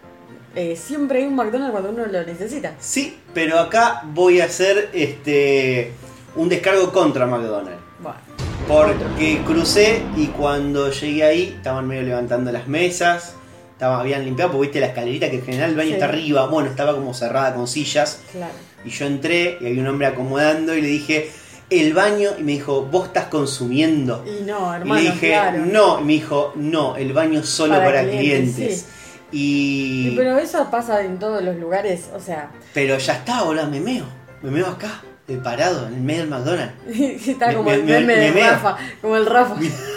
eh, 0.56 0.76
siempre 0.76 1.20
hay 1.20 1.26
un 1.26 1.36
McDonald's 1.36 1.72
cuando 1.72 1.90
uno 1.90 2.06
lo 2.06 2.24
necesita. 2.24 2.74
Sí, 2.80 3.18
pero 3.34 3.58
acá 3.60 4.04
voy 4.06 4.42
a 4.42 4.46
hacer 4.46 4.90
este 4.94 5.92
un 6.36 6.50
descargo 6.50 6.92
contra 6.92 7.26
McDonald's. 7.26 7.82
Bueno, 8.00 8.20
Porque 8.68 9.42
crucé 9.46 10.02
y 10.16 10.28
cuando 10.28 10.92
llegué 10.92 11.24
ahí 11.24 11.54
estaban 11.58 11.88
medio 11.88 12.04
levantando 12.04 12.52
las 12.52 12.68
mesas, 12.68 13.36
estaban, 13.72 14.00
habían 14.02 14.24
limpiado, 14.26 14.52
porque 14.52 14.68
viste 14.68 14.80
la 14.82 14.88
escalerita 14.88 15.30
que 15.32 15.38
en 15.38 15.46
general 15.46 15.70
el 15.72 15.76
baño 15.78 15.88
Sí. 15.90 15.94
está 15.94 16.06
arriba, 16.06 16.46
bueno, 16.48 16.70
estaba 16.70 16.94
como 16.94 17.14
cerrada 17.14 17.56
con 17.56 17.68
sillas. 17.68 18.22
claro. 18.32 18.54
Y 18.86 18.90
yo 18.90 19.06
entré 19.06 19.58
y 19.60 19.66
había 19.68 19.82
un 19.82 19.88
hombre 19.88 20.08
acomodando 20.08 20.76
y 20.76 20.82
le 20.82 20.88
dije, 20.88 21.32
el 21.70 21.94
baño, 21.94 22.32
y 22.40 22.44
me 22.44 22.52
dijo, 22.54 22.84
vos 22.84 23.08
estás 23.08 23.26
consumiendo. 23.26 24.24
Y 24.28 24.44
no, 24.44 24.72
Y 24.72 24.76
hermano, 24.76 25.02
le 25.02 25.12
dije, 25.12 25.28
claro. 25.30 25.66
no, 25.66 26.00
y 26.00 26.04
me 26.04 26.14
dijo, 26.14 26.54
no, 26.56 26.96
el 26.96 27.12
baño 27.14 27.44
solo 27.44 27.74
Para 27.74 27.86
para, 27.86 28.02
clientes, 28.04 28.56
clientes. 28.56 28.80
sí. 28.82 28.86
Y... 29.32 30.08
Sí, 30.12 30.14
pero 30.16 30.38
eso 30.38 30.70
pasa 30.70 31.02
en 31.04 31.18
todos 31.18 31.44
los 31.44 31.56
lugares, 31.58 32.06
o 32.16 32.20
sea, 32.20 32.52
Pero 32.74 32.98
ya 33.00 33.14
está, 33.14 33.42
boludo, 33.44 33.68
me 33.68 33.80
meo. 33.80 34.06
Me 34.44 34.52
meo 34.52 34.68
acá, 34.68 35.02
de 35.28 35.38
parado, 35.38 35.88
en 35.88 35.96
el 35.96 36.02
medio 36.02 36.22
del 36.22 36.30
McDonald's. 36.30 36.74
está 37.28 37.48
Me- 37.48 37.54
como 37.56 37.70
me- 37.72 37.76
el 37.76 37.84
me- 37.84 38.00
meme 38.02 38.32
me. 38.32 38.42
Rafa, 38.50 38.78
como 39.02 39.18
el 39.18 39.26
Rafa. 39.26 39.56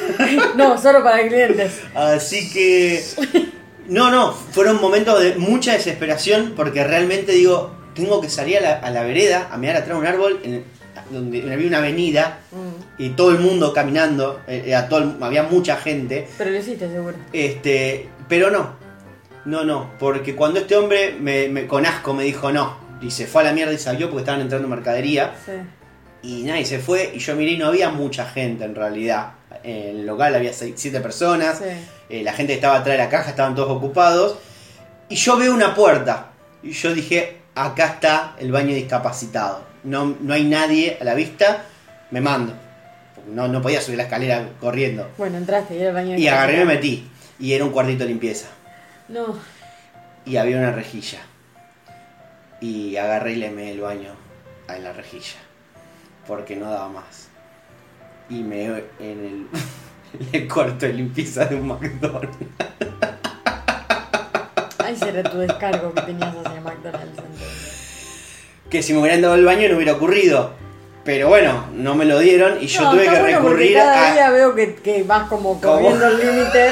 no, 0.56 0.80
solo 0.80 1.04
para 1.04 1.28
clientes. 1.28 1.80
Así 1.94 2.50
que. 2.50 3.04
No, 3.88 4.10
no, 4.10 4.32
fueron 4.32 4.80
momentos 4.80 5.20
de 5.22 5.36
mucha 5.36 5.72
desesperación 5.74 6.54
porque 6.56 6.82
realmente 6.84 7.32
digo, 7.32 7.72
tengo 8.02 8.20
que 8.20 8.28
salir 8.28 8.58
a 8.58 8.60
la, 8.60 8.72
a 8.78 8.90
la 8.90 9.02
vereda 9.02 9.48
a 9.50 9.56
mirar 9.58 9.76
atrás 9.76 9.90
de 9.90 10.00
un 10.00 10.06
árbol 10.06 10.40
en- 10.44 10.64
donde 11.10 11.52
había 11.52 11.66
una 11.68 11.78
avenida 11.78 12.40
Mm, 12.50 13.02
y 13.02 13.10
todo 13.10 13.30
el 13.30 13.38
mundo 13.38 13.72
caminando, 13.72 14.40
eh, 14.48 14.64
era 14.66 14.88
todo 14.88 15.00
el- 15.00 15.22
había 15.22 15.42
mucha 15.44 15.76
gente. 15.76 16.26
Pero 16.36 16.50
lo 16.50 16.56
hiciste 16.58 16.88
seguro. 16.90 17.14
Este, 17.32 18.08
pero 18.28 18.50
no, 18.50 18.74
no, 19.44 19.64
no, 19.64 19.90
porque 19.98 20.34
cuando 20.34 20.60
este 20.60 20.76
hombre 20.76 21.14
me, 21.18 21.48
me- 21.48 21.66
con 21.66 21.86
asco 21.86 22.12
me 22.14 22.24
dijo 22.24 22.50
no, 22.52 22.76
y 23.00 23.10
se 23.10 23.26
fue 23.26 23.42
a 23.42 23.44
la 23.46 23.52
mierda 23.52 23.72
y 23.72 23.78
salió 23.78 24.08
porque 24.08 24.20
estaban 24.22 24.40
entrando 24.40 24.66
mercadería. 24.68 25.34
Sí. 25.46 25.52
Y 26.20 26.42
nadie 26.42 26.66
se 26.66 26.80
fue 26.80 27.12
y 27.14 27.18
yo 27.20 27.36
miré 27.36 27.52
y 27.52 27.58
no 27.58 27.68
había 27.68 27.90
mucha 27.90 28.26
gente 28.26 28.64
en 28.64 28.74
realidad. 28.74 29.34
En 29.62 29.98
el 30.00 30.06
local 30.06 30.34
había 30.34 30.52
seis, 30.52 30.74
siete 30.76 31.00
personas. 31.00 31.58
Sí. 31.58 31.64
Eh, 32.10 32.22
la 32.24 32.32
gente 32.32 32.52
que 32.52 32.56
estaba 32.56 32.78
atrás 32.78 32.96
de 32.98 33.04
la 33.04 33.08
caja 33.08 33.30
estaban 33.30 33.54
todos 33.54 33.70
ocupados. 33.70 34.36
Y 35.08 35.14
yo 35.14 35.36
veo 35.38 35.54
una 35.54 35.74
puerta. 35.76 36.32
Y 36.62 36.72
yo 36.72 36.92
dije, 36.92 37.36
acá 37.64 37.86
está 37.86 38.34
el 38.38 38.52
baño 38.52 38.74
discapacitado. 38.74 39.64
No, 39.84 40.16
no 40.20 40.34
hay 40.34 40.44
nadie 40.44 40.98
a 41.00 41.04
la 41.04 41.14
vista. 41.14 41.64
Me 42.10 42.20
mando. 42.20 42.54
No, 43.28 43.48
no 43.48 43.60
podía 43.60 43.80
subir 43.80 43.98
la 43.98 44.04
escalera 44.04 44.48
corriendo. 44.60 45.10
Bueno, 45.18 45.36
entraste 45.36 45.74
y 45.74 45.80
era 45.80 45.88
el 45.90 45.94
baño 45.94 46.16
Y 46.16 46.28
agarré 46.28 46.54
y 46.54 46.58
me 46.58 46.64
metí. 46.64 47.10
Y 47.38 47.52
era 47.52 47.64
un 47.64 47.70
cuartito 47.70 48.04
de 48.04 48.10
limpieza. 48.10 48.48
No, 49.08 49.38
Y 50.24 50.36
había 50.36 50.58
una 50.58 50.72
rejilla. 50.72 51.20
Y 52.60 52.96
agarré 52.96 53.32
y 53.32 53.36
le 53.36 53.50
meé 53.50 53.72
el 53.72 53.80
baño 53.80 54.14
en 54.68 54.84
la 54.84 54.92
rejilla. 54.92 55.38
Porque 56.26 56.56
no 56.56 56.70
daba 56.70 56.88
más. 56.88 57.28
Y 58.28 58.42
me 58.42 58.66
en 58.66 58.84
el, 59.00 59.46
en 60.20 60.28
el 60.32 60.48
cuarto 60.48 60.86
de 60.86 60.92
limpieza 60.92 61.46
de 61.46 61.56
un 61.56 61.68
McDonald's. 61.68 62.36
ahí 64.84 64.96
será 64.96 65.22
tu 65.22 65.38
descargo 65.38 65.92
que 65.94 66.02
tenías 66.02 66.34
hacia 66.34 66.60
McDonald's. 66.60 67.27
Que 68.70 68.82
si 68.82 68.92
me 68.92 69.00
hubieran 69.00 69.22
dado 69.22 69.34
el 69.34 69.44
baño 69.44 69.68
no 69.68 69.76
hubiera 69.76 69.94
ocurrido. 69.94 70.52
Pero 71.04 71.28
bueno, 71.28 71.64
no 71.72 71.94
me 71.94 72.04
lo 72.04 72.18
dieron 72.18 72.58
y 72.60 72.66
yo 72.66 72.82
No, 72.82 72.90
tuve 72.90 73.04
que 73.04 73.08
bueno 73.08 73.24
recurrir 73.24 73.74
cada 73.74 74.10
a. 74.10 74.12
día 74.12 74.30
veo 74.30 74.54
que, 74.54 74.74
que 74.74 75.02
vas 75.04 75.26
como 75.28 75.58
corriendo 75.58 76.06
el 76.06 76.18
límite 76.18 76.70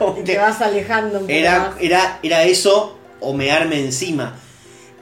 y 0.20 0.24
te 0.24 0.38
vas 0.38 0.60
alejando 0.60 1.18
un 1.18 1.26
poco 1.26 1.32
era, 1.32 1.58
más. 1.60 1.74
era, 1.78 2.18
era 2.22 2.42
eso 2.42 2.98
o 3.20 3.32
mearme 3.32 3.78
encima. 3.78 4.34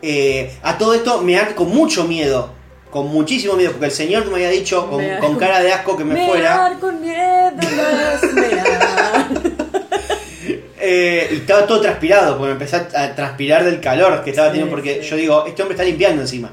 Eh, 0.03 0.53
a 0.63 0.77
todo 0.77 0.95
esto 0.95 1.23
mear 1.23 1.55
con 1.55 1.69
mucho 1.69 2.05
miedo. 2.05 2.51
Con 2.91 3.07
muchísimo 3.09 3.55
miedo. 3.55 3.71
Porque 3.71 3.87
el 3.87 3.93
señor 3.93 4.27
me 4.27 4.35
había 4.35 4.51
dicho 4.51 4.91
con, 4.91 5.37
cara 5.39 5.61
de 5.63 5.73
asco 5.73 5.97
que 5.97 6.05
me 6.05 6.27
fuera. 6.27 6.57
Mear 6.57 6.79
con 6.79 7.01
miedo 7.01 7.53
no 7.53 8.27
es 8.27 8.35
mear. 8.35 9.02
Eh, 10.85 11.29
y 11.31 11.37
estaba 11.37 11.65
todo 11.65 11.81
transpirado, 11.81 12.37
porque 12.37 12.55
me 12.55 12.65
empecé 12.65 12.75
a, 12.77 13.03
a 13.05 13.15
transpirar 13.15 13.65
del 13.65 13.81
calor 13.81 14.25
que 14.25 14.31
estaba 14.31 14.49
Sí, 14.49 14.55
teniendo, 14.55 14.75
porque 14.75 15.01
sí. 15.03 15.09
yo 15.11 15.17
digo, 15.17 15.45
este 15.47 15.63
hombre 15.63 15.75
está 15.75 15.85
limpiando 15.85 16.23
encima. 16.23 16.51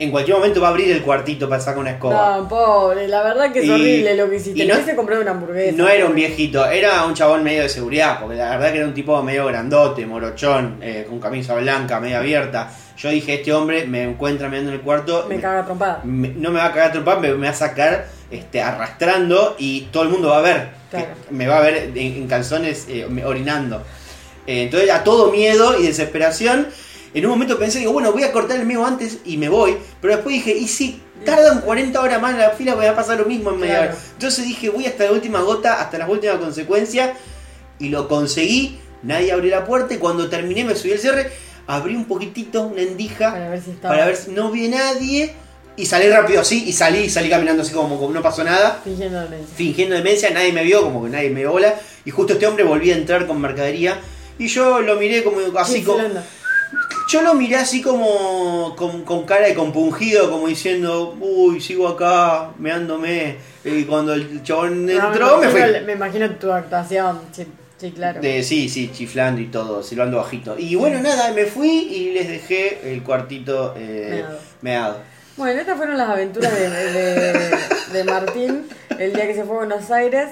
En 0.00 0.10
cualquier 0.10 0.36
momento 0.38 0.60
va 0.62 0.68
a 0.68 0.70
abrir 0.70 0.90
el 0.92 1.02
cuartito 1.02 1.46
para 1.48 1.60
sacar 1.60 1.78
una 1.78 1.90
escoba. 1.90 2.38
No, 2.38 2.48
pobre, 2.48 3.06
la 3.06 3.22
verdad 3.22 3.52
que 3.52 3.58
es 3.60 3.66
Y- 3.66 3.70
horrible 3.70 4.14
lo 4.16 4.30
que 4.30 4.36
hiciste. 4.36 4.62
y 4.64 4.66
no- 4.66 4.74
hubiese 4.74 4.96
comprado 4.96 5.20
una 5.20 5.32
hamburguesa. 5.32 5.76
No 5.76 5.88
era 5.88 6.06
un 6.06 6.14
viejito, 6.14 6.64
era 6.66 7.04
un 7.04 7.12
chabón 7.14 7.44
medio 7.44 7.62
de 7.62 7.68
seguridad, 7.68 8.18
porque 8.18 8.36
la 8.36 8.50
verdad 8.50 8.72
que 8.72 8.78
era 8.78 8.86
un 8.86 8.94
tipo 8.94 9.22
medio 9.22 9.44
grandote, 9.46 10.06
morochón, 10.06 10.78
eh, 10.80 11.04
con 11.08 11.20
camisa 11.20 11.54
blanca, 11.54 12.00
medio 12.00 12.16
abierta. 12.16 12.70
Yo 12.96 13.10
dije, 13.10 13.34
este 13.34 13.52
hombre 13.52 13.86
me 13.86 14.02
encuentra 14.04 14.48
mirando 14.48 14.70
en 14.70 14.76
el 14.76 14.82
cuarto, 14.82 15.26
Me 15.28 15.36
me- 15.36 15.40
caga 15.42 15.64
trompada. 15.66 16.00
me- 16.04 16.28
no 16.28 16.50
me 16.50 16.58
va 16.60 16.66
a 16.66 16.72
cagar 16.72 16.92
trompa, 16.92 17.16
me, 17.18 17.32
me 17.34 17.46
va 17.46 17.52
a 17.52 17.54
sacar 17.54 18.06
este, 18.30 18.62
arrastrando 18.62 19.56
y 19.58 19.82
todo 19.92 20.04
el 20.04 20.08
mundo 20.08 20.28
va 20.30 20.38
a 20.38 20.42
ver. 20.42 20.80
Claro. 20.90 21.06
que 21.28 21.34
me 21.34 21.46
va 21.46 21.58
a 21.58 21.60
ver 21.60 21.90
en, 21.94 21.96
en 21.98 22.26
calzones 22.26 22.86
eh, 22.88 23.06
orinando. 23.24 23.82
Eh, 24.46 24.62
entonces 24.64 24.90
a 24.90 25.04
todo 25.04 25.30
miedo 25.30 25.78
y 25.78 25.86
desesperación. 25.86 26.66
En 27.14 27.24
un 27.24 27.30
momento 27.32 27.58
pensé, 27.58 27.80
digo, 27.80 27.92
bueno, 27.92 28.12
voy 28.12 28.22
a 28.22 28.32
cortar 28.32 28.58
el 28.60 28.66
mío 28.66 28.84
antes 28.86 29.18
y 29.24 29.36
me 29.36 29.48
voy. 29.48 29.76
Pero 30.00 30.14
después 30.14 30.34
dije, 30.34 30.56
¿y 30.56 30.68
si 30.68 31.00
tardan 31.24 31.60
40 31.62 32.00
horas 32.00 32.20
más 32.22 32.32
en 32.32 32.38
la 32.38 32.50
fila? 32.50 32.74
Va 32.74 32.88
a 32.90 32.94
pasar 32.94 33.18
lo 33.18 33.24
mismo 33.26 33.50
en 33.50 33.58
media 33.60 33.76
Claro. 33.78 33.92
hora. 33.92 34.00
Entonces 34.12 34.44
dije, 34.44 34.70
voy 34.70 34.86
hasta 34.86 35.04
la 35.04 35.12
última 35.12 35.40
gota, 35.40 35.80
hasta 35.80 35.98
las 35.98 36.08
últimas 36.08 36.36
consecuencias. 36.38 37.10
Y 37.78 37.88
lo 37.88 38.06
conseguí. 38.08 38.78
Nadie 39.02 39.32
abrió 39.32 39.50
la 39.50 39.64
puerta 39.64 39.94
y 39.94 39.96
cuando 39.98 40.28
terminé 40.28 40.64
me 40.64 40.76
subí 40.76 40.92
al 40.92 40.98
cierre. 40.98 41.32
Abrí 41.66 41.94
un 41.96 42.04
poquitito, 42.06 42.62
una 42.64 42.82
endija, 42.82 43.32
Para 43.32 43.48
ver 43.50 43.62
si 43.62 43.70
estaba. 43.70 43.94
para 43.94 44.06
ver 44.06 44.16
si 44.16 44.30
no 44.32 44.50
vi 44.50 44.68
nadie. 44.68 45.34
Y 45.76 45.86
salí 45.86 46.08
rápido 46.10 46.40
así, 46.42 46.64
y 46.68 46.72
salí, 46.72 47.08
salí 47.08 47.30
caminando 47.30 47.62
así 47.62 47.72
como, 47.72 47.98
como 47.98 48.12
no 48.12 48.20
pasó 48.20 48.44
nada 48.44 48.80
Fingiendo 48.84 49.20
demencia. 49.22 49.56
fingiendo 49.56 49.94
demencia, 49.96 50.28
nadie 50.30 50.52
me 50.52 50.62
vio, 50.64 50.82
como 50.82 51.04
que 51.04 51.10
nadie 51.10 51.30
me 51.30 51.46
bola, 51.46 51.74
y 52.04 52.10
justo 52.10 52.34
este 52.34 52.46
hombre 52.46 52.64
volvía 52.64 52.94
a 52.94 52.98
entrar 52.98 53.26
con 53.26 53.40
mercadería, 53.40 53.98
y 54.38 54.48
yo 54.48 54.80
lo 54.80 54.96
miré 54.96 55.24
como 55.24 55.38
así 55.58 55.82
como. 55.82 56.02
Yo 57.10 57.22
lo 57.22 57.34
miré 57.34 57.56
así 57.56 57.82
como 57.82 58.74
con, 58.76 59.02
con 59.04 59.24
cara 59.24 59.46
de 59.48 59.54
compungido, 59.54 60.30
como 60.30 60.46
diciendo, 60.46 61.16
uy, 61.20 61.60
sigo 61.60 61.88
acá, 61.88 62.50
meándome, 62.58 63.36
y 63.64 63.82
cuando 63.84 64.14
el 64.14 64.42
chabón 64.44 64.86
No, 64.86 64.92
entró, 64.92 65.38
me 65.38 65.46
imagino- 65.50 65.66
fui. 65.78 65.84
Me 65.86 65.92
imagino 65.94 66.30
tu 66.36 66.52
actuación. 66.52 67.20
Sí, 67.32 67.46
sí, 67.78 67.90
claro. 67.90 68.20
De, 68.20 68.42
sí, 68.44 68.68
sí, 68.68 68.90
chiflando 68.92 69.40
y 69.40 69.46
todo, 69.46 69.82
silbando 69.82 70.18
bajito. 70.18 70.56
Y 70.58 70.76
bueno, 70.76 71.00
nada, 71.00 71.32
me 71.32 71.46
fui 71.46 71.68
y 71.70 72.12
les 72.12 72.28
dejé 72.28 72.92
el 72.92 73.02
cuartito 73.02 73.74
eh, 73.76 74.22
Meado. 74.22 74.38
meado. 74.62 74.96
Bueno, 75.36 75.60
estas 75.60 75.76
fueron 75.78 75.96
las 75.98 76.08
aventuras 76.10 76.52
de, 76.54 76.68
de- 76.70 77.56
de 77.92 78.04
Martín 78.04 78.66
el 78.98 79.12
día 79.14 79.26
que 79.26 79.34
se 79.34 79.42
fue 79.44 79.54
a 79.56 79.58
Buenos 79.60 79.90
Aires. 79.90 80.28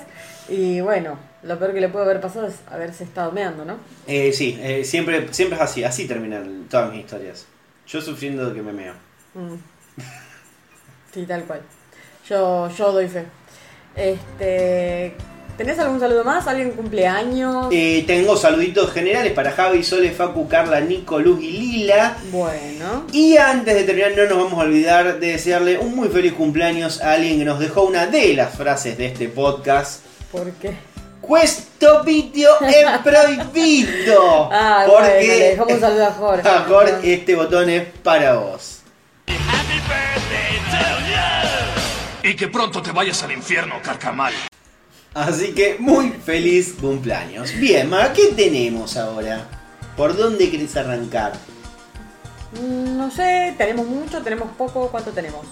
Y 0.48 0.80
bueno, 0.80 1.18
lo 1.42 1.58
peor 1.58 1.72
que 1.72 1.80
le 1.80 1.88
puede 1.88 2.04
haber 2.04 2.20
pasado 2.20 2.46
es 2.46 2.56
haberse 2.68 3.04
estado 3.04 3.32
meando, 3.32 3.64
¿no? 3.64 3.76
Eh, 4.06 4.32
sí, 4.32 4.58
eh, 4.60 4.84
siempre, 4.84 5.32
siempre 5.32 5.56
es 5.56 5.62
así, 5.62 5.84
así 5.84 6.06
terminan 6.06 6.66
todas 6.68 6.90
mis 6.90 7.00
historias. 7.00 7.46
Yo 7.86 8.00
sufriendo 8.00 8.48
de 8.48 8.54
que 8.54 8.62
me 8.62 8.72
meo. 8.72 8.94
Mm. 9.34 9.54
Sí, 11.12 11.24
tal 11.26 11.44
cual. 11.44 11.62
Yo, 12.28 12.68
yo 12.76 12.92
doy 12.92 13.08
fe. 13.08 13.24
Este. 13.96 15.14
¿Tenés 15.56 15.76
algún 15.80 15.98
saludo 15.98 16.22
más? 16.22 16.46
¿Alguien 16.46 16.70
cumpleaños? 16.70 17.66
Eh, 17.72 18.04
tengo 18.06 18.36
saluditos 18.36 18.92
generales 18.92 19.32
para 19.32 19.50
Javi, 19.50 19.82
Sole, 19.82 20.12
Facu, 20.12 20.46
Carla, 20.46 20.80
Nico, 20.80 21.18
Luz 21.18 21.42
y 21.42 21.50
Lila. 21.50 22.16
Bueno. 22.30 23.06
Y 23.12 23.36
antes 23.38 23.74
de 23.74 23.82
terminar, 23.82 24.12
no 24.16 24.26
nos 24.26 24.44
vamos 24.44 24.60
a 24.60 24.66
olvidar 24.66 25.18
de 25.18 25.32
desearle 25.32 25.78
un 25.78 25.96
muy 25.96 26.10
feliz 26.10 26.34
cumpleaños 26.34 27.00
a 27.00 27.14
alguien 27.14 27.40
que 27.40 27.44
nos 27.44 27.58
dejó 27.58 27.82
una 27.82 28.06
de 28.06 28.34
las 28.34 28.54
frases 28.54 28.96
de 28.98 29.06
este 29.06 29.28
podcast. 29.28 30.04
¿Por 30.30 30.52
qué? 30.52 30.76
Questo 31.28 32.02
video 32.04 32.58
es 32.62 32.98
prohibido. 33.04 34.48
Ah, 34.50 34.86
bueno, 34.88 35.06
le 35.06 35.38
dejamos 35.50 35.72
un 35.74 35.80
saludo 35.80 36.06
a 36.06 36.12
Jorge. 36.12 36.48
a 36.48 36.60
Jorge, 36.66 37.14
este 37.14 37.34
botón 37.36 37.68
es 37.68 37.84
para 38.02 38.34
vos. 38.34 38.80
Y 42.22 42.34
que 42.34 42.48
pronto 42.48 42.82
te 42.82 42.92
vayas 42.92 43.22
al 43.22 43.32
infierno, 43.32 43.74
carcamal. 43.82 44.32
Así 45.14 45.52
que 45.52 45.76
muy 45.78 46.10
feliz 46.10 46.74
cumpleaños. 46.80 47.52
Bien, 47.54 47.88
Ma, 47.88 48.12
¿qué 48.12 48.28
tenemos 48.36 48.96
ahora? 48.96 49.46
¿Por 49.96 50.16
dónde 50.16 50.50
querés 50.50 50.76
arrancar? 50.76 51.32
Mm, 52.52 52.96
No 52.96 53.10
sé, 53.10 53.54
tenemos 53.56 53.86
mucho, 53.86 54.22
tenemos 54.22 54.48
poco, 54.56 54.88
¿cuánto 54.90 55.10
tenemos? 55.10 55.46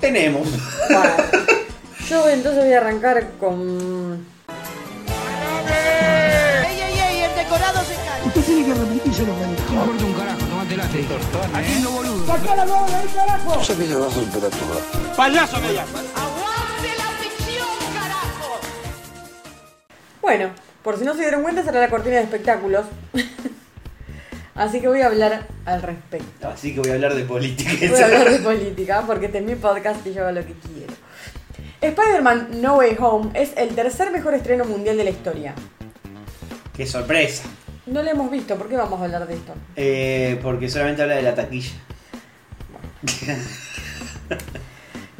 Tenemos. 0.00 0.46
Vale. 0.90 1.12
Yo 2.08 2.28
entonces 2.28 2.64
voy 2.64 2.72
a 2.72 2.78
arrancar 2.78 3.32
con... 3.38 4.35
¡Ey, 5.68 6.80
ey, 6.80 6.98
ey! 6.98 7.20
El 7.22 7.34
decorado 7.34 7.80
se 7.84 7.94
cae. 7.94 8.26
Usted 8.26 8.42
tiene 8.42 8.64
que 8.64 8.74
repetírselo, 8.74 9.34
me 9.34 9.46
dijo. 9.46 9.72
No 9.72 9.80
importa 9.80 10.04
un 10.04 10.14
carajo, 10.14 10.38
tomate 10.46 10.76
late. 10.76 11.06
Aquí 11.54 11.80
no 11.82 11.90
boludo. 11.90 12.26
Yo 12.26 13.78
que 13.78 13.94
bajo 13.94 14.20
temperatura. 14.20 14.80
¡Payaso 15.16 15.60
me! 15.60 15.66
¡Aguante 15.68 16.90
la 16.98 17.08
ficción, 17.20 17.68
carajo! 17.94 18.60
Bueno, 20.20 20.50
por 20.82 20.98
si 20.98 21.04
no 21.04 21.14
se 21.14 21.20
dieron 21.20 21.42
cuenta, 21.42 21.62
será 21.62 21.80
la 21.80 21.88
cortina 21.88 22.16
de 22.16 22.22
espectáculos. 22.22 22.86
Así 24.54 24.80
que 24.80 24.88
voy 24.88 25.02
a 25.02 25.06
hablar 25.06 25.46
al 25.66 25.82
respecto. 25.82 26.48
Así 26.48 26.74
que 26.74 26.80
voy 26.80 26.90
a 26.90 26.94
hablar 26.94 27.14
de 27.14 27.24
política. 27.24 27.72
Voy 27.90 28.00
a 28.00 28.04
hablar 28.06 28.30
de 28.30 28.38
política 28.38 29.04
porque 29.06 29.26
este 29.26 29.38
es 29.38 29.44
mi 29.44 29.54
podcast 29.54 30.06
y 30.06 30.14
yo 30.14 30.22
hago 30.22 30.32
lo 30.32 30.46
que 30.46 30.54
quiero. 30.54 30.94
Spider-Man 31.88 32.60
No 32.60 32.76
Way 32.78 32.96
Home 33.00 33.30
es 33.34 33.52
el 33.56 33.68
tercer 33.74 34.10
mejor 34.10 34.34
estreno 34.34 34.64
mundial 34.64 34.96
de 34.96 35.04
la 35.04 35.10
historia. 35.10 35.54
Qué 36.76 36.86
sorpresa. 36.86 37.44
No 37.86 38.02
lo 38.02 38.10
hemos 38.10 38.30
visto, 38.30 38.56
¿por 38.56 38.68
qué 38.68 38.76
vamos 38.76 39.00
a 39.00 39.04
hablar 39.04 39.26
de 39.26 39.34
esto? 39.34 39.54
Eh, 39.76 40.40
porque 40.42 40.68
solamente 40.68 41.02
habla 41.02 41.14
de 41.14 41.22
la 41.22 41.34
taquilla. 41.34 41.70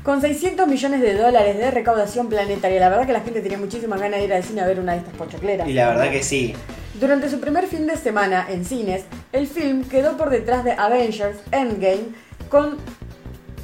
Con 0.02 0.20
600 0.20 0.66
millones 0.66 1.00
de 1.00 1.14
dólares 1.14 1.56
de 1.58 1.70
recaudación 1.70 2.28
planetaria, 2.28 2.80
la 2.80 2.88
verdad 2.88 3.06
que 3.06 3.12
la 3.12 3.20
gente 3.20 3.40
tenía 3.40 3.58
muchísimas 3.58 4.00
ganas 4.00 4.20
de 4.20 4.26
ir 4.26 4.34
al 4.34 4.42
cine 4.42 4.60
a 4.60 4.66
ver 4.66 4.80
una 4.80 4.92
de 4.92 4.98
estas 4.98 5.14
pochocleras. 5.14 5.68
Y 5.68 5.72
la 5.72 5.88
verdad 5.88 6.10
que 6.10 6.22
sí. 6.22 6.54
Durante 7.00 7.28
su 7.28 7.40
primer 7.40 7.66
fin 7.66 7.86
de 7.86 7.96
semana 7.96 8.46
en 8.48 8.64
cines, 8.64 9.04
el 9.32 9.46
film 9.46 9.84
quedó 9.84 10.16
por 10.16 10.30
detrás 10.30 10.64
de 10.64 10.72
Avengers 10.72 11.38
Endgame 11.52 12.08
con 12.48 12.78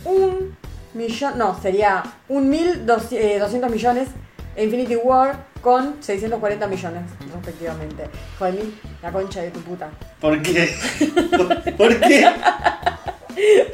un 0.05 0.57
millón, 0.95 1.39
no, 1.39 1.59
sería 1.61 2.03
un 2.29 2.49
mil 2.49 2.85
dos- 2.87 3.13
eh, 3.13 3.39
doscientos 3.39 3.71
millones 3.71 4.09
e 4.57 4.65
Infinity 4.65 4.97
War 4.97 5.37
con 5.61 5.97
640 6.03 6.67
millones 6.67 7.03
respectivamente. 7.35 8.05
De 8.41 8.53
mí, 8.53 8.75
la 9.03 9.11
concha 9.13 9.41
de 9.43 9.51
tu 9.51 9.61
puta. 9.61 9.89
¿Por 10.21 10.41
qué? 10.43 10.75
¿Por, 11.37 11.63
por 11.77 12.01
qué? 12.01 12.27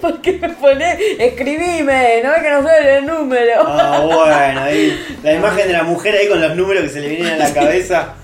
¿Por 0.01 0.21
qué 0.23 0.33
me 0.35 0.49
pone? 0.51 0.97
Escribime, 1.19 2.23
no 2.23 2.33
es 2.35 2.43
que 2.43 2.51
no 2.51 2.63
sé 2.63 2.97
el 2.99 3.07
número. 3.07 3.63
Ah, 3.67 4.01
bueno, 4.05 4.61
ahí. 4.63 5.19
La 5.23 5.33
imagen 5.35 5.67
de 5.67 5.73
la 5.73 5.83
mujer 5.83 6.15
ahí 6.15 6.29
con 6.29 6.41
los 6.41 6.55
números 6.57 6.85
que 6.85 6.89
se 6.91 7.01
le 7.01 7.09
vienen 7.09 7.35
a 7.35 7.49
la 7.49 7.53
cabeza. 7.53 8.15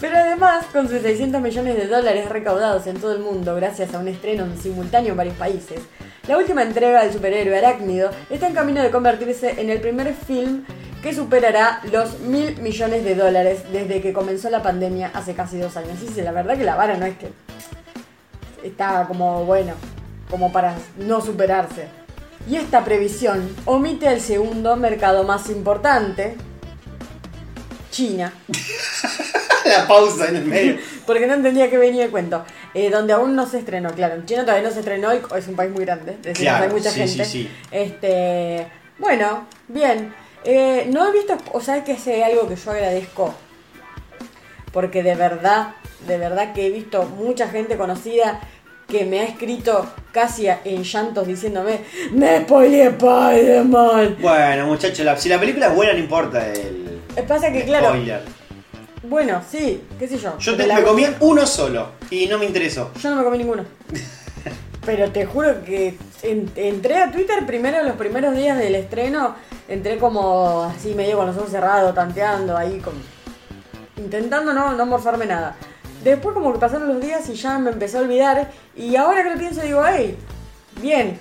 Pero 0.00 0.16
además, 0.16 0.66
con 0.72 0.88
sus 0.88 1.02
600 1.02 1.40
millones 1.40 1.76
de 1.76 1.86
dólares 1.86 2.28
recaudados 2.28 2.86
en 2.86 3.00
todo 3.00 3.12
el 3.12 3.20
mundo 3.20 3.54
gracias 3.56 3.94
a 3.94 3.98
un 3.98 4.08
estreno 4.08 4.44
en 4.44 4.58
simultáneo 4.58 5.12
en 5.12 5.16
varios 5.16 5.36
países, 5.36 5.80
la 6.26 6.36
última 6.36 6.62
entrega 6.62 7.02
del 7.02 7.12
superhéroe 7.12 7.56
arácnido 7.56 8.10
está 8.30 8.48
en 8.48 8.54
camino 8.54 8.82
de 8.82 8.90
convertirse 8.90 9.60
en 9.60 9.70
el 9.70 9.80
primer 9.80 10.14
film 10.14 10.64
que 11.02 11.14
superará 11.14 11.80
los 11.90 12.20
mil 12.20 12.60
millones 12.60 13.04
de 13.04 13.14
dólares 13.14 13.62
desde 13.72 14.00
que 14.00 14.12
comenzó 14.12 14.50
la 14.50 14.62
pandemia 14.62 15.10
hace 15.14 15.34
casi 15.34 15.58
dos 15.58 15.76
años. 15.76 16.02
Y 16.02 16.08
sí, 16.08 16.20
la 16.22 16.32
verdad 16.32 16.56
que 16.56 16.64
la 16.64 16.76
vara 16.76 16.96
no 16.96 17.06
es 17.06 17.16
que 17.16 17.30
está 18.62 19.06
como 19.06 19.44
bueno, 19.44 19.72
como 20.30 20.52
para 20.52 20.74
no 20.98 21.20
superarse. 21.20 21.86
Y 22.48 22.56
esta 22.56 22.84
previsión 22.84 23.48
omite 23.64 24.12
el 24.12 24.20
segundo 24.20 24.76
mercado 24.76 25.24
más 25.24 25.50
importante, 25.50 26.36
China. 27.90 28.32
La 29.64 29.86
pausa 29.86 30.28
en 30.28 30.36
el 30.36 30.44
medio. 30.44 30.76
Porque 31.06 31.26
no 31.26 31.34
entendía 31.34 31.68
que 31.68 31.76
venía 31.78 32.04
el 32.04 32.10
cuento. 32.10 32.44
Eh, 32.74 32.90
donde 32.90 33.12
aún 33.12 33.34
no 33.36 33.46
se 33.46 33.58
estrenó, 33.58 33.90
claro. 33.92 34.14
En 34.14 34.24
China 34.26 34.42
todavía 34.44 34.66
no 34.68 34.72
se 34.74 34.80
estrenó 34.80 35.12
y 35.14 35.20
es 35.36 35.48
un 35.48 35.56
país 35.56 35.70
muy 35.70 35.84
grande. 35.84 36.12
Es 36.12 36.22
decir, 36.22 36.46
Claro, 36.46 36.64
hay 36.64 36.70
mucha 36.70 36.90
sí, 36.90 37.00
gente. 37.00 37.24
sí, 37.24 37.30
sí. 37.44 37.50
Este, 37.70 38.66
bueno, 38.98 39.46
bien. 39.68 40.14
Eh, 40.44 40.86
no 40.90 41.08
he 41.08 41.12
visto, 41.12 41.36
o 41.52 41.60
sea, 41.60 41.82
que 41.84 41.92
es 41.92 42.06
algo 42.24 42.48
que 42.48 42.56
yo 42.56 42.70
agradezco. 42.70 43.34
Porque 44.72 45.02
de 45.02 45.14
verdad, 45.14 45.74
de 46.06 46.18
verdad 46.18 46.52
que 46.54 46.66
he 46.66 46.70
visto 46.70 47.02
mucha 47.04 47.48
gente 47.48 47.76
conocida 47.76 48.40
que 48.86 49.04
me 49.04 49.20
ha 49.20 49.24
escrito 49.24 49.90
casi 50.12 50.46
en 50.64 50.82
llantos 50.82 51.26
diciéndome, 51.26 51.80
me 52.12 52.40
spoileé 52.42 52.84
Spider-Man. 52.88 54.16
Bueno, 54.20 54.66
muchachos, 54.66 55.00
la- 55.04 55.16
si 55.18 55.28
la 55.28 55.38
película 55.38 55.66
es 55.68 55.74
buena, 55.74 55.92
no 55.92 55.98
importa 55.98 56.46
el. 56.52 56.97
Eh, 57.18 57.24
Pasa 57.26 57.52
que, 57.52 57.64
claro, 57.64 57.88
spoiler. 57.88 58.22
bueno, 59.02 59.42
sí, 59.50 59.82
qué 59.98 60.06
sé 60.08 60.18
yo. 60.18 60.38
Yo 60.38 60.56
te- 60.56 60.66
la 60.66 60.76
me 60.76 60.82
comí 60.84 61.02
cuestión- 61.04 61.30
uno 61.30 61.46
solo 61.46 61.88
y 62.10 62.26
no 62.26 62.38
me 62.38 62.46
interesó. 62.46 62.90
Yo 63.00 63.10
no 63.10 63.16
me 63.16 63.24
comí 63.24 63.38
ninguno. 63.38 63.64
Pero 64.86 65.10
te 65.10 65.26
juro 65.26 65.62
que 65.64 65.98
en- 66.22 66.50
entré 66.56 66.96
a 66.96 67.10
Twitter 67.10 67.44
primero, 67.46 67.82
los 67.82 67.96
primeros 67.96 68.34
días 68.34 68.56
del 68.58 68.74
estreno, 68.74 69.34
entré 69.68 69.98
como 69.98 70.62
así 70.64 70.94
medio 70.94 71.16
con 71.18 71.26
los 71.26 71.36
ojos 71.36 71.50
cerrados, 71.50 71.94
tanteando 71.94 72.56
ahí, 72.56 72.78
como, 72.80 72.96
intentando 73.96 74.54
no, 74.54 74.72
no 74.72 74.86
morzarme 74.86 75.26
nada. 75.26 75.56
Después 76.02 76.32
como 76.32 76.52
que 76.52 76.58
pasaron 76.58 76.88
los 76.88 77.00
días 77.02 77.28
y 77.28 77.34
ya 77.34 77.58
me 77.58 77.70
empecé 77.70 77.98
a 77.98 78.00
olvidar 78.00 78.50
y 78.76 78.94
ahora 78.96 79.22
que 79.24 79.30
lo 79.30 79.38
pienso 79.38 79.60
digo, 79.62 79.82
hey, 79.86 80.16
bien, 80.80 81.18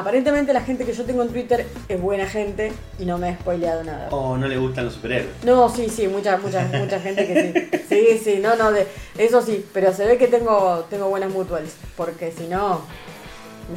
aparentemente 0.00 0.52
la 0.52 0.60
gente 0.60 0.84
que 0.84 0.92
yo 0.92 1.04
tengo 1.04 1.22
en 1.22 1.28
Twitter 1.28 1.66
es 1.88 2.00
buena 2.00 2.26
gente 2.26 2.72
y 2.98 3.04
no 3.04 3.18
me 3.18 3.28
ha 3.30 3.34
spoileado 3.34 3.82
nada. 3.84 4.08
O 4.10 4.36
no 4.36 4.46
le 4.46 4.58
gustan 4.58 4.84
los 4.84 4.94
superhéroes. 4.94 5.44
No, 5.44 5.68
sí, 5.68 5.88
sí, 5.88 6.06
mucha, 6.08 6.36
mucha, 6.36 6.62
mucha 6.72 7.00
gente 7.00 7.26
que 7.26 7.80
sí. 7.88 7.88
Sí, 7.88 8.20
sí, 8.22 8.38
no, 8.42 8.56
no, 8.56 8.72
de, 8.72 8.86
eso 9.16 9.40
sí, 9.42 9.64
pero 9.72 9.92
se 9.92 10.06
ve 10.06 10.18
que 10.18 10.28
tengo, 10.28 10.86
tengo 10.90 11.08
buenas 11.08 11.30
mutuals, 11.32 11.74
porque 11.96 12.30
si 12.30 12.46
no, 12.46 12.82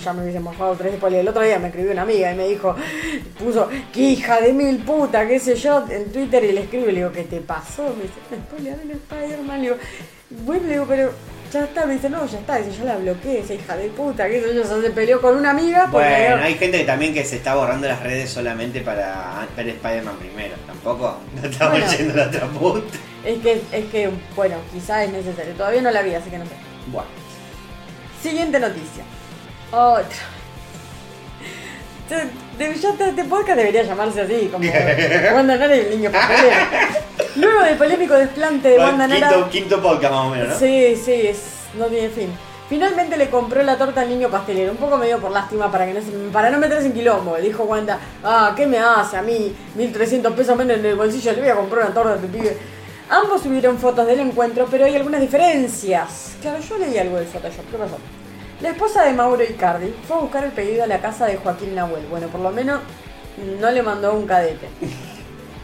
ya 0.04 0.14
me 0.14 0.24
hubiese 0.24 0.40
mojado 0.40 0.76
tres 0.76 0.96
spoilers. 0.96 1.22
El 1.22 1.28
otro 1.30 1.42
día 1.42 1.60
me 1.60 1.68
escribió 1.68 1.92
una 1.92 2.02
amiga 2.04 2.32
y 2.32 2.36
me 2.36 2.48
dijo, 2.48 2.76
puso, 3.40 3.70
qué 3.94 4.02
hija 4.02 4.42
de 4.42 4.54
mil 4.54 4.80
puta, 4.80 5.28
qué 5.28 5.40
sé 5.40 5.56
yo, 5.56 5.86
en 5.90 6.12
Twitter 6.12 6.44
y 6.44 6.52
le 6.52 6.62
escribo 6.62 6.90
y 6.90 6.92
le 6.92 7.00
digo, 7.00 7.12
¿qué 7.12 7.24
te 7.24 7.40
pasó? 7.40 7.84
Me 7.96 8.04
dice, 8.04 8.16
me 8.30 8.38
spoilearon 8.38 8.92
Spider-Man, 8.92 9.58
le 9.58 9.64
digo, 9.64 9.78
bueno, 10.46 10.64
le 10.66 10.74
digo, 10.74 10.86
pero 10.88 11.12
ya 11.52 11.64
está, 11.64 11.86
me 11.86 11.94
dice, 11.94 12.10
no, 12.10 12.26
ya 12.26 12.40
está, 12.40 12.58
dice, 12.58 12.78
yo 12.78 12.86
la 12.86 12.98
bloqueé, 12.98 13.40
esa 13.40 13.54
hija 13.54 13.76
de 13.76 13.90
puta, 13.90 14.28
sé 14.28 14.54
yo, 14.56 14.82
se 14.82 14.90
peleó 14.92 15.20
con 15.22 15.36
una 15.36 15.52
amiga 15.52 15.88
porque... 15.92 16.08
Bueno, 16.08 16.44
hay 16.44 16.56
gente 16.56 16.80
que 16.80 16.84
también 16.86 17.14
que 17.14 17.24
se 17.26 17.38
está 17.38 17.56
borrando 17.56 17.88
las 17.88 18.02
redes 18.04 18.30
solamente 18.30 18.82
para 18.82 19.48
ver 19.56 19.70
Spider-Man 19.70 20.16
primero. 20.18 20.56
Tampoco 20.68 21.18
no 21.42 21.48
estamos 21.50 21.80
Bueno. 21.80 21.94
yendo 21.98 22.14
a 22.14 22.18
la 22.18 22.28
otra 22.28 22.48
punta. 22.48 22.98
Es 23.26 23.40
que, 23.40 23.62
es 23.72 23.86
que, 23.92 24.10
bueno, 24.36 24.56
quizás 24.72 25.06
es 25.06 25.12
necesario. 25.12 25.54
Todavía 25.54 25.82
no 25.82 25.92
la 25.92 26.02
vi, 26.02 26.14
así 26.14 26.30
que 26.30 26.38
no 26.38 26.46
sé. 26.46 26.52
Bueno. 26.88 27.10
Siguiente 28.22 28.60
noticia. 28.60 29.04
Otra. 29.72 30.39
De- 32.10 32.76
ya 32.80 32.92
te- 32.94 33.10
este 33.10 33.24
podcast 33.26 33.58
debería 33.58 33.84
llamarse 33.84 34.22
así, 34.22 34.50
como 34.52 34.68
Wanda 35.34 35.56
Nara 35.58 35.76
y 35.76 35.80
el 35.82 35.90
niño 35.92 36.12
pastelero. 36.12 36.56
Luego 37.36 37.62
del 37.64 37.78
polémico 37.78 38.14
desplante 38.16 38.70
de 38.70 38.78
Wanda 38.80 39.08
Nara. 39.08 39.30
quinto, 39.30 39.50
quinto 39.50 39.82
podcast 39.82 40.14
más 40.14 40.26
o 40.26 40.30
menos, 40.32 40.48
¿no? 40.50 40.60
Sí, 40.60 40.96
sí, 40.96 41.12
es- 41.28 41.68
no 41.78 41.86
tiene 41.86 42.10
fin. 42.10 42.30
Finalmente 42.68 43.18
le 43.18 43.30
compró 43.30 43.64
la 43.64 43.78
torta 43.78 44.02
al 44.02 44.10
niño 44.10 44.30
pastelero, 44.30 44.72
un 44.72 44.78
poco 44.78 44.98
medio 44.98 45.20
por 45.20 45.32
lástima 45.32 45.72
para 45.72 45.86
que 45.86 45.94
no 45.94 46.02
se- 46.02 46.12
para 46.34 46.50
no 46.50 46.58
meterse 46.60 46.88
en 46.88 46.94
quilombo. 46.94 47.38
Le 47.38 47.44
dijo 47.44 47.64
Wanda, 47.64 48.00
ah, 48.24 48.54
¿qué 48.56 48.66
me 48.68 48.78
hace 48.80 49.18
a 49.18 49.22
mí? 49.22 49.56
1300 49.76 50.34
pesos 50.34 50.56
menos 50.58 50.78
en 50.78 50.86
el 50.86 50.96
bolsillo, 50.96 51.32
le 51.34 51.42
voy 51.42 51.50
a 51.50 51.56
comprar 51.56 51.86
una 51.86 51.94
torta 51.94 52.12
a 52.14 52.16
este 52.16 52.28
pibe. 52.28 52.58
Ambos 53.10 53.42
subieron 53.42 53.78
fotos 53.80 54.06
del 54.06 54.20
encuentro, 54.20 54.68
pero 54.70 54.86
hay 54.86 54.96
algunas 54.96 55.22
diferencias. 55.22 56.34
Claro, 56.42 56.60
yo 56.60 56.78
leí 56.78 56.98
algo 56.98 57.18
del 57.18 57.26
Photoshop, 57.28 57.72
¿qué 57.72 57.78
pasó? 57.78 57.98
La 58.62 58.72
esposa 58.72 59.06
de 59.06 59.14
Mauro 59.14 59.42
Icardi 59.42 59.94
fue 60.06 60.18
a 60.18 60.20
buscar 60.20 60.44
el 60.44 60.52
pedido 60.52 60.84
a 60.84 60.88
la 60.88 61.00
casa 61.00 61.26
de 61.26 61.38
Joaquín 61.38 61.76
Nahuel. 61.76 62.06
Bueno, 62.08 62.28
por 62.28 62.42
lo 62.42 62.52
menos 62.52 62.82
no 63.62 63.72
le 63.72 63.82
mandó 63.82 64.14
un 64.14 64.28
cadete. 64.28 64.68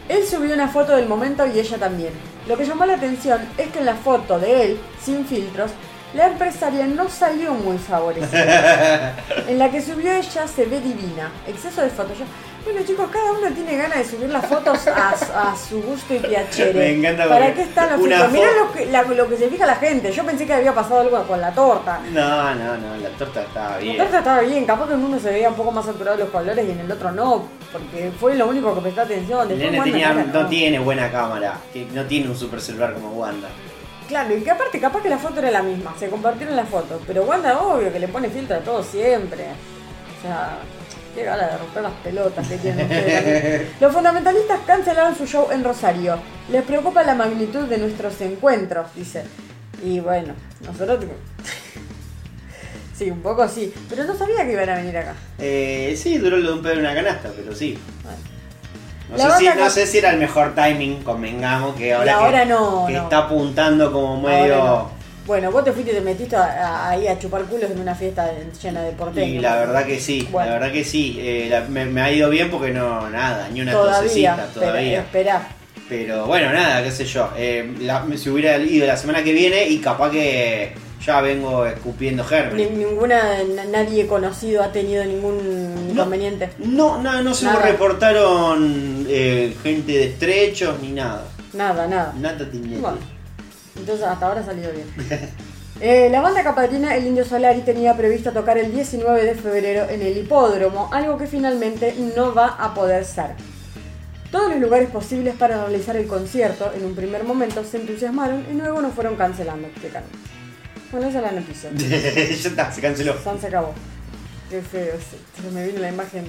Él 0.08 0.24
subió 0.26 0.54
una 0.54 0.68
foto 0.68 0.96
del 0.96 1.06
momento 1.06 1.46
y 1.46 1.58
ella 1.58 1.76
también. 1.76 2.14
Lo 2.48 2.56
que 2.56 2.64
llamó 2.64 2.86
la 2.86 2.94
atención 2.94 3.46
es 3.58 3.68
que 3.68 3.80
en 3.80 3.84
la 3.84 3.96
foto 3.96 4.38
de 4.38 4.64
él, 4.64 4.80
sin 5.02 5.26
filtros, 5.26 5.72
la 6.16 6.26
empresaria 6.28 6.86
no 6.86 7.08
salió 7.08 7.52
muy 7.54 7.78
favorecida. 7.78 9.14
En 9.48 9.58
la 9.58 9.70
que 9.70 9.80
subió 9.80 10.12
ella 10.12 10.48
se 10.48 10.64
ve 10.66 10.80
divina. 10.80 11.30
Exceso 11.46 11.82
de 11.82 11.90
Photoshop. 11.90 12.26
Bueno 12.64 12.80
chicos, 12.84 13.08
cada 13.12 13.30
uno 13.30 13.46
tiene 13.54 13.76
ganas 13.76 13.98
de 13.98 14.04
subir 14.04 14.28
las 14.28 14.44
fotos 14.44 14.88
a, 14.88 15.10
a 15.10 15.56
su 15.56 15.80
gusto 15.82 16.14
y 16.14 16.18
piacere. 16.18 16.72
Me 16.76 16.90
encanta 16.98 17.28
¿Para 17.28 17.54
qué 17.54 17.62
están 17.62 17.90
los? 17.92 18.00
Mirá 18.00 18.26
lo 18.58 18.72
que, 18.72 18.86
la- 18.86 19.02
lo 19.04 19.28
que 19.28 19.36
se 19.36 19.48
fija 19.48 19.66
la 19.66 19.76
gente. 19.76 20.10
Yo 20.10 20.24
pensé 20.24 20.46
que 20.46 20.52
había 20.54 20.74
pasado 20.74 21.00
algo 21.02 21.22
con 21.28 21.40
la 21.40 21.52
torta. 21.52 22.00
No, 22.12 22.54
no, 22.56 22.76
no, 22.76 22.96
la 22.96 23.08
torta 23.10 23.42
estaba 23.42 23.70
La 23.72 23.78
bien. 23.78 23.96
torta 23.98 24.18
estaba 24.18 24.40
bien, 24.40 24.64
capaz 24.64 24.88
que 24.88 24.94
en 24.94 25.04
uno 25.04 25.20
se 25.20 25.30
veía 25.30 25.48
un 25.48 25.54
poco 25.54 25.70
más 25.70 25.84
saturado 25.86 26.16
los 26.16 26.30
colores 26.30 26.66
y 26.66 26.72
en 26.72 26.80
el 26.80 26.90
otro 26.90 27.12
no, 27.12 27.46
porque 27.70 28.10
fue 28.18 28.34
lo 28.34 28.48
único 28.48 28.74
que 28.74 28.80
presté 28.80 29.00
atención. 29.02 29.46
Después 29.48 29.70
Wanda, 29.70 29.84
tenía- 29.84 30.12
no 30.32 30.46
tiene 30.48 30.78
buena 30.80 31.08
cámara, 31.12 31.54
que 31.72 31.86
no 31.92 32.04
tiene 32.06 32.28
un 32.30 32.36
super 32.36 32.60
celular 32.60 32.94
como 32.94 33.10
Wanda. 33.12 33.46
Claro, 34.08 34.36
y 34.36 34.40
que 34.40 34.50
aparte 34.50 34.80
capaz 34.80 35.02
que 35.02 35.08
la 35.08 35.18
foto 35.18 35.40
era 35.40 35.50
la 35.50 35.62
misma, 35.62 35.94
se 35.98 36.08
compartieron 36.08 36.54
las 36.54 36.68
fotos, 36.68 37.02
pero 37.06 37.24
Wanda 37.24 37.58
obvio 37.58 37.92
que 37.92 37.98
le 37.98 38.08
pone 38.08 38.28
filtro 38.30 38.56
a 38.56 38.60
todo 38.60 38.82
siempre. 38.82 39.46
O 40.18 40.22
sea, 40.22 40.58
qué 41.14 41.24
gana 41.24 41.48
de 41.48 41.58
romper 41.58 41.82
las 41.82 41.92
pelotas 41.94 42.46
que 42.46 42.56
tienen 42.58 42.86
ustedes. 42.86 43.68
Los 43.80 43.92
fundamentalistas 43.92 44.60
cancelaron 44.66 45.16
su 45.16 45.26
show 45.26 45.48
en 45.50 45.64
Rosario. 45.64 46.18
Les 46.50 46.62
preocupa 46.62 47.02
la 47.02 47.14
magnitud 47.14 47.64
de 47.64 47.78
nuestros 47.78 48.20
encuentros, 48.20 48.94
dice. 48.94 49.24
Y 49.82 50.00
bueno, 50.00 50.34
nosotros... 50.64 51.04
Sí, 52.96 53.10
un 53.10 53.20
poco 53.20 53.46
sí, 53.46 53.74
pero 53.90 54.04
no 54.04 54.16
sabía 54.16 54.46
que 54.46 54.52
iban 54.52 54.70
a 54.70 54.76
venir 54.76 54.96
acá. 54.96 55.14
Eh, 55.38 55.94
sí, 55.98 56.16
duró 56.16 56.38
lo 56.38 56.48
de 56.48 56.54
un 56.54 56.62
pedo 56.62 56.72
en 56.72 56.78
una 56.78 56.94
canasta, 56.94 57.30
pero 57.36 57.54
sí. 57.54 57.78
Bueno. 58.02 58.35
No, 59.10 59.18
sé 59.18 59.38
si, 59.38 59.58
no 59.58 59.70
sé 59.70 59.86
si 59.86 59.98
era 59.98 60.10
el 60.10 60.18
mejor 60.18 60.54
timing, 60.54 61.02
convengamos, 61.02 61.76
que 61.76 61.94
ahora, 61.94 62.40
que, 62.40 62.46
no, 62.46 62.84
que 62.88 62.96
está 62.96 63.18
apuntando 63.18 63.92
como 63.92 64.20
medio... 64.20 64.90
Bueno, 65.26 65.50
vos 65.50 65.64
te 65.64 65.72
fuiste 65.72 65.90
y 65.90 65.94
te 65.96 66.00
metiste 66.00 66.36
a- 66.36 66.42
a- 66.44 66.90
ahí 66.90 67.08
a 67.08 67.18
chupar 67.18 67.42
culos 67.46 67.68
en 67.70 67.80
una 67.80 67.94
fiesta 67.96 68.30
llena 68.62 68.82
de 68.82 68.92
porteños. 68.92 69.28
Y 69.28 69.38
la 69.40 69.56
verdad 69.56 69.84
que 69.84 69.98
sí, 69.98 70.28
Bueno. 70.30 70.50
la 70.52 70.58
verdad 70.58 70.72
que 70.72 70.84
sí. 70.84 71.18
Eh, 71.20 71.48
la- 71.50 71.62
me, 71.62 71.84
me 71.84 72.00
ha 72.00 72.12
ido 72.12 72.30
bien 72.30 72.48
porque 72.48 72.70
no, 72.70 73.10
nada, 73.10 73.48
ni 73.52 73.60
una 73.60 73.72
todavía, 73.72 74.36
tosecita 74.36 74.46
todavía. 74.54 75.00
esperá. 75.00 75.48
Pero 75.88 76.26
bueno, 76.26 76.52
nada, 76.52 76.80
qué 76.82 76.92
sé 76.92 77.04
yo. 77.06 77.28
Eh, 77.36 77.74
la- 77.80 78.04
si 78.16 78.28
hubiera 78.30 78.56
ido 78.58 78.86
la 78.86 78.96
semana 78.96 79.24
que 79.24 79.32
viene 79.32 79.66
y 79.68 79.78
capaz 79.78 80.10
que 80.10 80.74
ya 81.06 81.20
vengo 81.20 81.64
escupiendo 81.66 82.22
Ni- 82.24 82.28
germen. 82.28 82.78
ninguna, 82.78 83.42
na- 83.54 83.64
nadie 83.64 84.06
conocido 84.06 84.62
ha 84.62 84.72
tenido 84.72 85.04
ningún 85.04 85.88
inconveniente. 85.92 86.50
No, 86.58 87.00
no, 87.00 87.22
no 87.22 87.32
se 87.34 87.44
Nada. 87.46 87.62
reportaron 87.62 89.06
eh, 89.08 89.54
gente 89.62 89.92
de 89.92 90.04
estrechos 90.08 90.80
ni 90.82 90.90
nada. 90.92 91.24
Nada, 91.52 91.86
nada. 91.86 92.12
Nada 92.18 92.50
tenía. 92.50 92.78
Bueno, 92.78 92.98
entonces 93.76 94.04
hasta 94.06 94.26
ahora 94.26 94.40
ha 94.40 94.44
salido 94.44 94.70
bien. 94.72 94.86
Eh, 95.78 96.08
la 96.10 96.22
banda 96.22 96.42
capatina 96.42 96.96
El 96.96 97.06
Indio 97.06 97.22
Solari 97.26 97.60
tenía 97.60 97.94
previsto 97.94 98.32
tocar 98.32 98.56
el 98.56 98.72
19 98.72 99.22
de 99.26 99.34
febrero 99.34 99.84
en 99.90 100.00
el 100.00 100.16
hipódromo, 100.16 100.88
algo 100.90 101.18
que 101.18 101.26
finalmente 101.26 101.94
no 102.16 102.32
va 102.32 102.46
a 102.58 102.72
poder 102.72 103.04
ser. 103.04 103.32
Todos 104.30 104.48
los 104.52 104.58
lugares 104.58 104.88
posibles 104.88 105.34
para 105.34 105.58
realizar 105.66 105.94
el 105.96 106.06
concierto 106.06 106.72
en 106.74 106.82
un 106.82 106.94
primer 106.94 107.24
momento 107.24 107.62
se 107.62 107.76
entusiasmaron 107.76 108.46
y 108.50 108.54
luego 108.54 108.80
nos 108.80 108.94
fueron 108.94 109.16
cancelando, 109.16 109.68
explicaron. 109.68 110.08
Bueno, 110.90 111.08
esa 111.08 111.18
es 111.18 111.24
la 111.24 111.32
noticia. 111.32 111.70
ya 111.74 112.48
está, 112.48 112.72
se 112.72 112.80
canceló. 112.80 113.16
San 113.22 113.40
se 113.40 113.48
acabó. 113.48 113.74
Qué 114.50 114.62
feo. 114.62 114.94
Se, 114.98 115.42
se 115.42 115.50
me 115.50 115.66
vino 115.66 115.80
la 115.80 115.88
imagen 115.88 116.26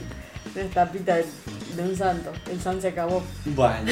de 0.53 0.61
esta 0.61 0.91
pita 0.91 1.15
de, 1.15 1.25
de 1.75 1.83
un 1.83 1.95
santo. 1.95 2.31
El 2.51 2.59
San 2.61 2.81
se 2.81 2.89
acabó. 2.89 3.23
Bueno. 3.45 3.91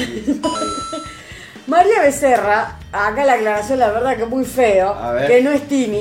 María 1.66 2.00
Becerra, 2.02 2.76
acá 2.92 3.24
la 3.24 3.34
aclaración, 3.34 3.80
la 3.80 3.90
verdad 3.90 4.16
que 4.16 4.24
muy 4.24 4.44
feo, 4.44 4.96
que 5.26 5.42
no 5.42 5.50
es 5.50 5.66
Tini, 5.66 6.00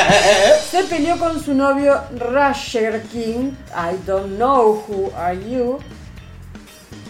se 0.70 0.84
peleó 0.84 1.18
con 1.18 1.42
su 1.42 1.54
novio 1.54 2.00
Rasher 2.16 3.02
King, 3.10 3.50
I 3.74 3.96
don't 4.06 4.36
know 4.36 4.84
who 4.86 5.12
are 5.16 5.36
you, 5.36 5.80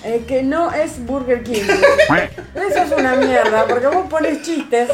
eh, 0.05 0.25
que 0.27 0.43
no 0.43 0.73
es 0.73 1.05
Burger 1.05 1.43
King. 1.43 1.65
Eso 2.55 2.83
es 2.83 2.93
una 2.97 3.15
mierda, 3.17 3.67
porque 3.67 3.87
vos 3.89 4.07
pones 4.09 4.41
chistes 4.41 4.89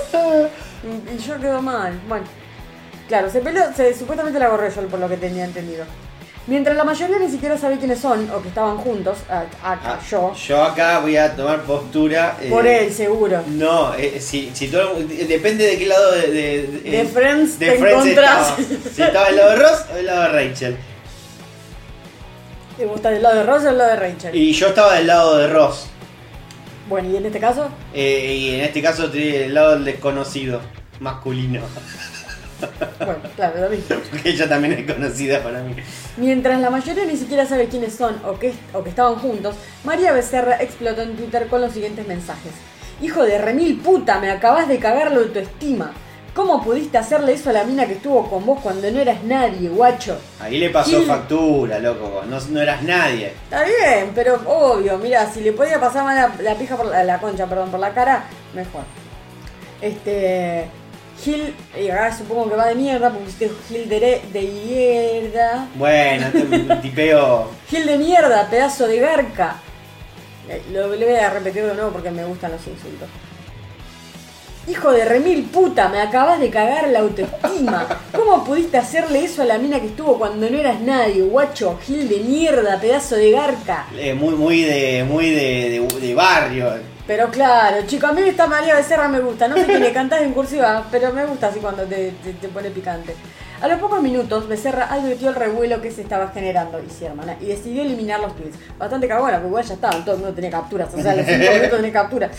y, 0.85 1.15
y 1.15 1.19
yo 1.19 1.39
quedo 1.41 1.61
mal. 1.63 1.99
Bueno, 2.09 2.25
claro, 3.09 3.31
se 3.31 3.41
peleó, 3.41 3.65
se, 3.75 3.95
supuestamente 3.97 4.39
la 4.39 4.47
agarré 4.47 4.71
yo 4.75 4.87
por 4.89 4.99
lo 5.01 5.09
que 5.09 5.17
tenía 5.17 5.45
entendido. 5.45 5.85
Mientras 6.47 6.75
la 6.79 6.85
mayoría 6.85 7.19
ni 7.19 7.29
siquiera 7.31 7.59
sabe 7.59 7.77
quiénes 7.77 7.99
son 8.01 8.31
o 8.31 8.41
que 8.41 8.49
estaban 8.49 8.79
juntos, 8.79 9.19
acá 9.29 9.49
Ah, 9.63 9.99
yo, 10.11 10.33
Yo 10.33 10.63
acá 10.65 10.99
voy 11.01 11.15
a 11.19 11.37
tomar 11.37 11.61
postura. 11.61 12.39
eh, 12.41 12.49
por 12.49 12.67
él 12.67 12.91
seguro. 12.91 13.43
No, 13.49 13.93
eh, 13.95 14.19
si, 14.19 14.51
si 14.55 14.69
todo, 14.69 14.95
depende 15.29 15.67
de 15.67 15.77
qué 15.79 15.85
lado 15.87 16.11
de, 16.13 16.27
de, 16.29 16.91
De 16.91 17.05
Friends 17.05 17.59
te 17.59 17.73
Friends 17.77 18.03
encontrás. 18.07 18.59
estaba. 18.59 18.93
Si 18.95 19.03
estaba 19.03 19.27
del 19.27 19.37
lado 19.37 19.51
de 19.51 19.57
Ross 19.57 19.85
o 19.93 19.95
del 19.97 20.07
lado 20.07 20.23
de 20.23 20.29
Rachel. 20.49 20.77
¿Te 22.79 22.87
gusta 22.87 23.11
del 23.11 23.23
lado 23.23 23.37
de 23.37 23.43
Ross 23.43 23.63
o 23.63 23.67
del 23.67 23.79
lado 23.79 23.91
de 23.91 23.97
Rachel? 23.97 24.35
Y 24.37 24.53
yo 24.55 24.69
estaba 24.69 24.95
del 24.95 25.07
lado 25.07 25.37
de 25.37 25.49
Ross. 25.49 25.87
Bueno, 26.89 27.11
y 27.11 27.17
en 27.17 27.27
este 27.27 27.39
caso, 27.41 27.69
Eh, 27.95 28.35
y 28.35 28.55
en 28.55 28.61
este 28.63 28.81
caso 28.83 29.05
estoy 29.07 29.31
del 29.33 29.55
lado 29.55 29.73
del 29.73 29.85
desconocido 29.85 30.61
masculino. 31.01 31.61
bueno, 32.99 33.21
claro, 33.37 33.61
lo 33.61 33.71
mismo. 33.71 33.97
Porque 34.11 34.31
ella 34.31 34.49
también 34.49 34.73
es 34.75 34.93
conocida 34.93 35.43
para 35.43 35.63
mí. 35.63 35.75
Mientras 36.17 36.61
la 36.61 36.71
mayoría 36.71 37.05
ni 37.05 37.17
siquiera 37.17 37.47
sabe 37.47 37.69
quiénes 37.69 37.95
son 37.95 38.17
o 38.25 38.39
que, 38.39 38.53
o 38.73 38.83
que 38.83 38.91
estaban 38.91 39.17
juntos, 39.17 39.55
María 39.85 40.13
Becerra 40.13 40.57
explotó 40.61 41.03
en 41.03 41.17
Twitter 41.17 41.47
con 41.49 41.61
los 41.61 41.73
siguientes 41.73 42.07
mensajes. 42.07 42.53
Hijo 43.01 43.23
de 43.25 43.39
remil 43.39 43.79
puta, 43.79 44.19
me 44.19 44.31
acabas 44.31 44.67
de 44.67 44.79
cagar 44.79 45.13
la 45.13 45.19
autoestima. 45.19 45.93
¿Cómo 46.39 46.63
pudiste 46.63 46.97
hacerle 46.97 47.33
eso 47.33 47.51
a 47.51 47.53
la 47.53 47.65
mina 47.65 47.85
que 47.85 47.95
estuvo 47.95 48.31
con 48.31 48.47
vos 48.47 48.61
cuando 48.63 48.89
no 48.93 49.01
eras 49.01 49.25
nadie, 49.25 49.69
guacho? 49.71 50.21
Ahí 50.39 50.59
le 50.59 50.71
pasó 50.71 51.03
factura, 51.03 51.81
loco. 51.81 52.23
No, 52.29 52.39
no 52.51 52.61
eras 52.61 52.81
nadie. 52.85 53.33
Está 53.43 53.65
bien, 53.65 54.13
pero 54.15 54.41
obvio, 54.47 54.99
mira, 54.99 55.29
si 55.29 55.41
le 55.41 55.51
podía 55.53 55.81
pasar 55.81 56.05
mal 56.05 56.15
la, 56.15 56.51
la 56.51 56.55
pija 56.57 56.77
por 56.77 56.87
la, 56.87 57.03
la 57.03 57.19
concha, 57.21 57.45
perdón, 57.49 57.73
por 57.73 57.81
la 57.81 57.93
cara, 57.93 58.23
mejor. 58.55 58.83
Este. 59.83 60.67
Gil, 61.25 61.57
y 61.77 61.91
ahora 61.91 62.17
supongo 62.17 62.51
que 62.51 62.55
va 62.55 62.67
de 62.67 62.77
mierda, 62.77 63.11
porque 63.11 63.29
usted 63.31 63.51
Gil 63.67 63.89
de, 63.89 64.23
de 64.33 64.43
mierda. 64.43 65.67
Bueno, 65.75 66.29
este 66.33 66.77
tipeo. 66.83 67.51
Gil 67.69 67.85
de 67.85 67.99
mierda, 67.99 68.49
pedazo 68.49 68.87
de 68.87 69.01
garca. 69.01 69.57
Eh, 70.49 70.63
Lo, 70.73 70.95
le 70.95 71.05
voy 71.05 71.17
a 71.17 71.31
repetir 71.31 71.65
de 71.65 71.75
nuevo 71.75 71.91
porque 71.91 72.13
me 72.13 72.25
gustan 72.25 72.53
los 72.53 72.65
insultos. 72.65 73.09
Hijo 74.69 74.93
de 74.93 75.05
remil 75.05 75.45
puta, 75.45 75.89
me 75.89 75.99
acabas 76.01 76.39
de 76.41 76.51
cagar 76.51 76.89
la 76.89 76.99
autoestima. 77.01 77.87
¿Cómo 78.15 78.45
pudiste 78.45 78.77
hacerle 78.77 79.25
eso 79.25 79.41
a 79.43 79.47
la 79.47 79.57
mina 79.57 79.81
que 79.81 79.87
estuvo 79.87 80.19
cuando 80.19 80.49
no 80.51 80.57
eras 80.59 80.81
nadie, 80.81 81.23
guacho? 81.23 81.79
Gil 81.87 82.07
de 82.09 82.19
mierda, 82.21 82.79
pedazo 82.79 83.17
de 83.17 83.31
garca. 83.31 83.87
eh, 83.97 84.13
muy, 84.13 84.35
muy 84.35 84.63
de. 84.63 85.05
muy 85.09 85.31
de, 85.31 85.71
de- 85.91 86.01
de 86.01 86.15
barrio. 86.15 86.71
Pero 87.07 87.31
claro, 87.31 87.79
chico, 87.87 88.07
a 88.07 88.13
mí 88.13 88.21
esta 88.23 88.47
María 88.47 88.75
Becerra 88.75 89.09
me 89.09 89.21
gusta. 89.21 89.49
No 89.49 89.57
sé 89.57 89.65
quién 89.65 89.81
le 89.83 89.93
cantas 89.95 90.21
en 90.21 90.35
cursiva, 90.35 90.85
pero 90.91 91.13
me 91.15 91.25
gusta 91.25 91.47
así 91.47 91.61
cuando 91.61 91.85
te, 91.85 92.13
te- 92.23 92.35
te 92.35 92.49
pone 92.49 92.69
picante. 92.71 93.15
A 93.63 93.67
los 93.69 93.79
pocos 93.81 94.03
minutos, 94.03 94.47
Becerra 94.47 94.93
advirtió 94.93 95.31
el 95.31 95.35
revuelo 95.35 95.81
que 95.81 95.91
se 95.91 96.03
estaba 96.03 96.29
generando, 96.29 96.79
y 96.87 96.91
sí, 96.91 97.07
hermana, 97.07 97.37
y 97.41 97.47
decidió 97.47 97.83
eliminar 97.83 98.21
los 98.21 98.37
tweets. 98.37 98.57
Bastante 98.79 99.09
cagona, 99.09 99.37
porque 99.39 99.49
igual 99.49 99.65
ya 99.65 99.75
estaban, 99.75 100.05
todo 100.05 100.15
el 100.17 100.21
mundo 100.21 100.35
tenía 100.35 100.51
capturas, 100.51 100.91
o 100.95 101.01
sea, 101.03 101.15
los 101.17 101.27
5 101.27 101.39
minutos 101.55 101.71
tenía 101.79 101.93
capturas. 101.93 102.31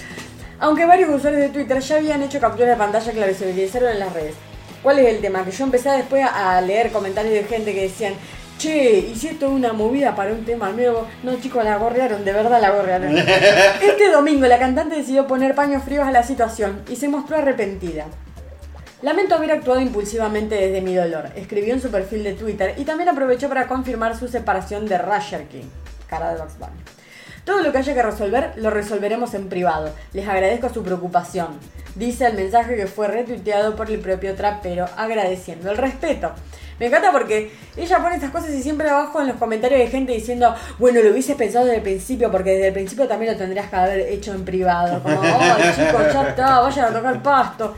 Aunque 0.61 0.85
varios 0.85 1.09
usuarios 1.09 1.41
de 1.41 1.49
Twitter 1.49 1.79
ya 1.79 1.95
habían 1.95 2.21
hecho 2.21 2.39
capturas 2.39 2.69
de 2.69 2.75
pantalla 2.75 3.11
que 3.11 3.19
la 3.19 3.27
visualizaron 3.27 3.91
en 3.91 3.99
las 3.99 4.13
redes. 4.13 4.35
¿Cuál 4.83 4.99
es 4.99 5.07
el 5.07 5.21
tema? 5.21 5.45
Que 5.45 5.51
yo 5.51 5.63
empecé 5.63 5.89
después 5.89 6.25
a 6.25 6.59
leer 6.61 6.91
comentarios 6.91 7.33
de 7.33 7.43
gente 7.43 7.73
que 7.73 7.83
decían, 7.83 8.13
che, 8.57 8.99
¿y 8.99 9.15
si 9.15 9.27
esto 9.27 9.45
es 9.45 9.51
una 9.53 9.71
movida 9.71 10.15
para 10.15 10.33
un 10.33 10.43
tema 10.43 10.69
nuevo? 10.71 11.07
No, 11.23 11.39
chicos, 11.39 11.63
la 11.63 11.77
gorrearon, 11.77 12.25
de 12.25 12.33
verdad 12.33 12.61
la 12.61 12.71
gorrearon. 12.71 13.17
Este 13.81 14.11
domingo 14.11 14.47
la 14.47 14.59
cantante 14.59 14.97
decidió 14.97 15.27
poner 15.27 15.55
paños 15.55 15.83
fríos 15.83 16.05
a 16.05 16.11
la 16.11 16.23
situación 16.23 16.81
y 16.89 16.97
se 16.97 17.07
mostró 17.07 17.37
arrepentida. 17.37 18.05
Lamento 19.01 19.35
haber 19.35 19.53
actuado 19.53 19.79
impulsivamente 19.79 20.55
desde 20.55 20.81
mi 20.81 20.93
dolor, 20.93 21.29
escribió 21.37 21.73
en 21.73 21.81
su 21.81 21.89
perfil 21.89 22.25
de 22.25 22.33
Twitter 22.33 22.73
y 22.75 22.83
también 22.83 23.07
aprovechó 23.07 23.47
para 23.47 23.65
confirmar 23.65 24.17
su 24.17 24.27
separación 24.27 24.87
de 24.87 24.97
Rasher 24.97 25.47
King, 25.47 25.69
cara 26.09 26.33
de 26.33 26.41
Bunny. 26.41 26.98
Todo 27.49 27.63
lo 27.63 27.71
que 27.71 27.79
haya 27.79 27.95
que 27.95 28.03
resolver 28.03 28.53
lo 28.57 28.69
resolveremos 28.69 29.33
en 29.33 29.49
privado. 29.49 29.91
Les 30.13 30.27
agradezco 30.27 30.69
su 30.69 30.83
preocupación. 30.83 31.47
Dice 31.95 32.27
el 32.27 32.35
mensaje 32.35 32.75
que 32.75 32.85
fue 32.85 33.07
retuiteado 33.07 33.75
por 33.75 33.89
el 33.89 33.97
propio 33.97 34.35
trapero 34.35 34.85
agradeciendo 34.95 35.71
el 35.71 35.77
respeto. 35.77 36.31
Me 36.79 36.85
encanta 36.85 37.11
porque 37.11 37.51
ella 37.75 37.97
pone 38.03 38.17
estas 38.17 38.29
cosas 38.29 38.51
y 38.51 38.61
siempre 38.61 38.87
abajo 38.87 39.19
en 39.19 39.29
los 39.29 39.37
comentarios 39.37 39.81
hay 39.81 39.87
gente 39.87 40.11
diciendo, 40.11 40.53
bueno, 40.77 41.01
lo 41.01 41.09
hubieses 41.09 41.35
pensado 41.35 41.65
desde 41.65 41.77
el 41.77 41.81
principio, 41.83 42.29
porque 42.31 42.51
desde 42.51 42.67
el 42.67 42.73
principio 42.73 43.07
también 43.07 43.31
lo 43.31 43.37
tendrías 43.39 43.67
que 43.67 43.75
haber 43.75 43.99
hecho 44.01 44.31
en 44.31 44.45
privado. 44.45 45.01
Como, 45.01 45.19
ay 45.19 45.73
chicos, 45.75 46.13
ya 46.13 46.29
está, 46.29 46.59
vayan 46.59 46.85
a 46.85 46.97
tocar 46.99 47.23
pasto. 47.23 47.73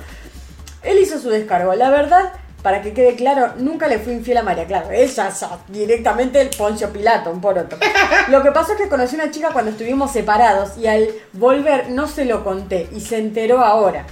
Él 0.84 0.98
hizo 1.00 1.18
su 1.18 1.30
descargo. 1.30 1.74
La 1.76 1.90
verdad, 1.92 2.34
para 2.62 2.82
que 2.82 2.94
quede 2.94 3.16
claro, 3.16 3.54
nunca 3.58 3.88
le 3.88 4.00
fui 4.00 4.14
infiel 4.14 4.38
a 4.38 4.44
María. 4.44 4.66
Claro, 4.66 4.92
ella 4.92 5.30
ya, 5.30 5.60
directamente 5.68 6.40
el 6.42 6.50
Poncio 6.50 6.92
Pilato, 6.92 7.32
un 7.32 7.42
poroto. 7.42 7.78
Lo 8.30 8.44
que 8.44 8.52
pasó 8.52 8.74
es 8.74 8.78
que 8.78 8.90
conocí 8.90 9.16
a 9.16 9.24
una 9.24 9.32
chica 9.32 9.50
cuando 9.52 9.72
estuvimos 9.72 10.12
separados 10.12 10.78
y 10.78 10.88
al 10.88 11.10
volver 11.34 11.90
no 11.90 12.08
se 12.08 12.26
lo 12.26 12.44
conté 12.44 12.88
y 12.96 13.02
se 13.02 13.18
enteró 13.18 13.60
ahora. 13.60 14.06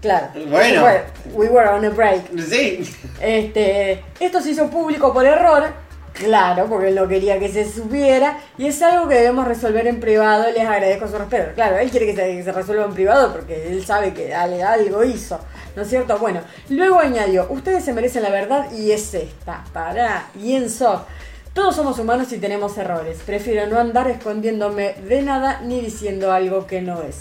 Claro. 0.00 0.28
Bueno. 0.48 0.84
We 1.32 1.48
were 1.48 1.68
on 1.68 1.84
a 1.84 1.90
break. 1.90 2.22
Sí. 2.48 2.88
Este, 3.20 4.04
esto 4.20 4.40
se 4.40 4.50
hizo 4.50 4.70
público 4.70 5.12
por 5.12 5.26
error. 5.26 5.88
Claro, 6.14 6.66
porque 6.68 6.88
él 6.88 6.96
no 6.96 7.06
quería 7.06 7.38
que 7.38 7.48
se 7.48 7.70
supiera 7.70 8.40
y 8.56 8.66
es 8.66 8.82
algo 8.82 9.08
que 9.08 9.14
debemos 9.14 9.46
resolver 9.46 9.86
en 9.86 10.00
privado. 10.00 10.50
Les 10.50 10.66
agradezco 10.66 11.06
su 11.06 11.16
respeto. 11.16 11.52
Claro, 11.54 11.78
él 11.78 11.90
quiere 11.90 12.06
que 12.06 12.14
se, 12.14 12.36
que 12.36 12.42
se 12.42 12.52
resuelva 12.52 12.84
en 12.86 12.94
privado 12.94 13.32
porque 13.32 13.68
él 13.68 13.86
sabe 13.86 14.12
que 14.12 14.34
algo 14.34 15.04
hizo, 15.04 15.38
¿no 15.78 15.84
es 15.84 15.90
cierto? 15.90 16.18
Bueno, 16.18 16.40
luego 16.70 16.98
añadió, 16.98 17.46
ustedes 17.50 17.84
se 17.84 17.92
merecen 17.92 18.24
la 18.24 18.30
verdad 18.30 18.72
y 18.72 18.90
es 18.90 19.14
esta. 19.14 19.64
Pará, 19.72 20.28
y 20.34 20.56
en 20.56 20.68
SOC. 20.68 21.06
Todos 21.54 21.76
somos 21.76 22.00
humanos 22.00 22.32
y 22.32 22.38
tenemos 22.38 22.76
errores. 22.76 23.18
Prefiero 23.24 23.68
no 23.68 23.78
andar 23.78 24.10
escondiéndome 24.10 24.94
de 24.94 25.22
nada 25.22 25.60
ni 25.60 25.80
diciendo 25.80 26.32
algo 26.32 26.66
que 26.66 26.82
no 26.82 27.02
es. 27.02 27.18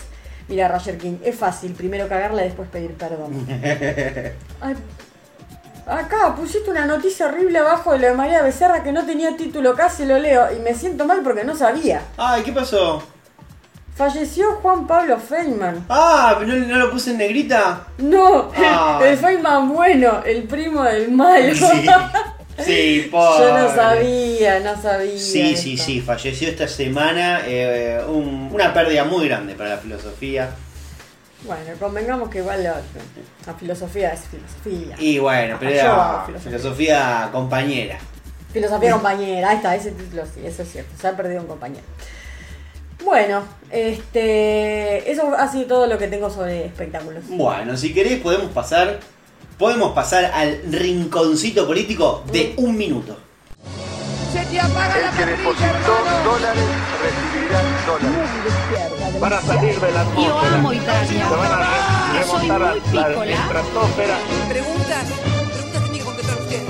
Mira, 0.47 0.67
Roger 0.69 0.97
King, 0.97 1.17
es 1.23 1.35
fácil. 1.35 1.73
Primero 1.73 2.07
cagarla 2.07 2.41
y 2.41 2.45
después 2.45 2.67
pedir 2.69 2.93
perdón. 2.93 3.45
Ay, 4.61 4.75
Acá 5.85 6.35
pusiste 6.35 6.71
una 6.71 6.85
noticia 6.85 7.27
horrible 7.27 7.59
abajo 7.59 7.93
de 7.93 7.99
lo 7.99 8.07
de 8.07 8.13
María 8.15 8.41
Becerra 8.41 8.83
que 8.83 8.91
no 8.91 9.05
tenía 9.05 9.37
título, 9.37 9.73
casi 9.75 10.03
lo 10.03 10.17
leo 10.17 10.51
y 10.51 10.59
me 10.59 10.73
siento 10.73 11.05
mal 11.05 11.21
porque 11.23 11.45
no 11.45 11.55
sabía. 11.55 12.01
Ay, 12.17 12.41
¿qué 12.43 12.51
pasó? 12.51 13.01
Falleció 13.97 14.57
Juan 14.61 14.85
Pablo 14.85 15.17
Feynman. 15.17 15.85
Ah, 15.89 16.37
¿no, 16.45 16.55
no 16.55 16.75
lo 16.77 16.91
puse 16.91 17.11
en 17.11 17.17
negrita? 17.17 17.87
No, 17.97 18.51
Ah. 18.55 18.99
el 19.03 19.17
Feynman 19.17 19.73
bueno, 19.73 20.21
el 20.23 20.43
primo 20.43 20.83
del 20.83 21.09
malo. 21.11 21.53
Sí, 21.55 21.87
sí, 22.63 23.07
pobre. 23.11 23.39
Yo 23.47 23.57
no 23.57 23.73
sabía, 23.75 24.59
no 24.59 24.79
sabía. 24.79 25.17
Sí, 25.17 25.55
sí, 25.55 25.73
esto. 25.73 25.85
sí, 25.85 26.01
falleció 26.01 26.47
esta 26.49 26.67
semana. 26.67 27.41
eh, 27.45 27.99
un- 28.07 28.49
una 28.53 28.71
pérdida 28.73 29.03
muy 29.03 29.27
grande 29.27 29.55
para 29.55 29.71
la 29.71 29.77
filosofía. 29.77 30.51
Bueno, 31.43 31.63
convengamos 31.79 32.29
que 32.29 32.39
igual 32.39 32.63
la, 32.63 32.75
la 33.47 33.53
filosofía 33.55 34.13
es 34.13 34.21
filosofía. 34.21 34.95
Y 34.99 35.17
bueno, 35.19 35.57
pero 35.59 35.71
era 35.71 36.23
filosofía. 36.25 36.51
filosofía 36.51 37.29
compañera. 37.31 37.97
Filosofía 38.53 38.91
compañera, 38.93 39.49
ahí 39.49 39.57
está, 39.57 39.75
ese 39.75 39.91
título 39.91 40.23
sí, 40.25 40.41
eso 40.45 40.63
es 40.63 40.71
cierto, 40.71 40.91
se 40.99 41.07
ha 41.07 41.15
perdido 41.15 41.41
un 41.41 41.47
compañero. 41.47 41.83
Bueno, 43.03 43.43
este, 43.71 45.09
eso 45.11 45.33
ha 45.37 45.51
sido 45.51 45.65
todo 45.67 45.87
lo 45.87 45.97
que 45.97 46.07
tengo 46.07 46.29
sobre 46.29 46.65
espectáculos. 46.65 47.23
Bueno, 47.29 47.77
si 47.77 47.93
querés 47.93 48.19
podemos 48.19 48.51
pasar, 48.51 48.99
podemos 49.57 49.93
pasar 49.93 50.25
al 50.25 50.61
rinconcito 50.71 51.65
político 51.67 52.23
de 52.31 52.53
un 52.57 52.75
minuto. 52.77 53.17
Se 54.33 54.43
te 54.45 54.59
apaga 54.59 54.97
la 54.99 55.09
El 55.09 55.15
que 55.17 55.25
depositó 55.25 55.97
dólares 56.25 56.63
recibirá 57.01 57.61
dólares. 57.87 59.19
Para 59.19 59.41
salir 59.41 59.79
de 59.79 59.91
la 59.91 60.01
atmósfera. 60.01 60.27
Yo 60.27 60.55
amo 60.55 60.73
Italia. 60.73 61.27
Se 61.29 61.35
van 61.35 61.51
a 61.51 62.23
Soy 62.25 62.49
remontar 62.49 62.61
a 62.61 62.69
muy 62.75 62.79
la 62.93 63.07
pícola. 63.07 63.31
estratosfera. 63.31 64.17
Preguntas, 64.49 65.05
preguntas 65.53 65.83
tiene 65.83 65.97
que 65.99 66.03
contestar 66.03 66.37
usted. 66.39 66.61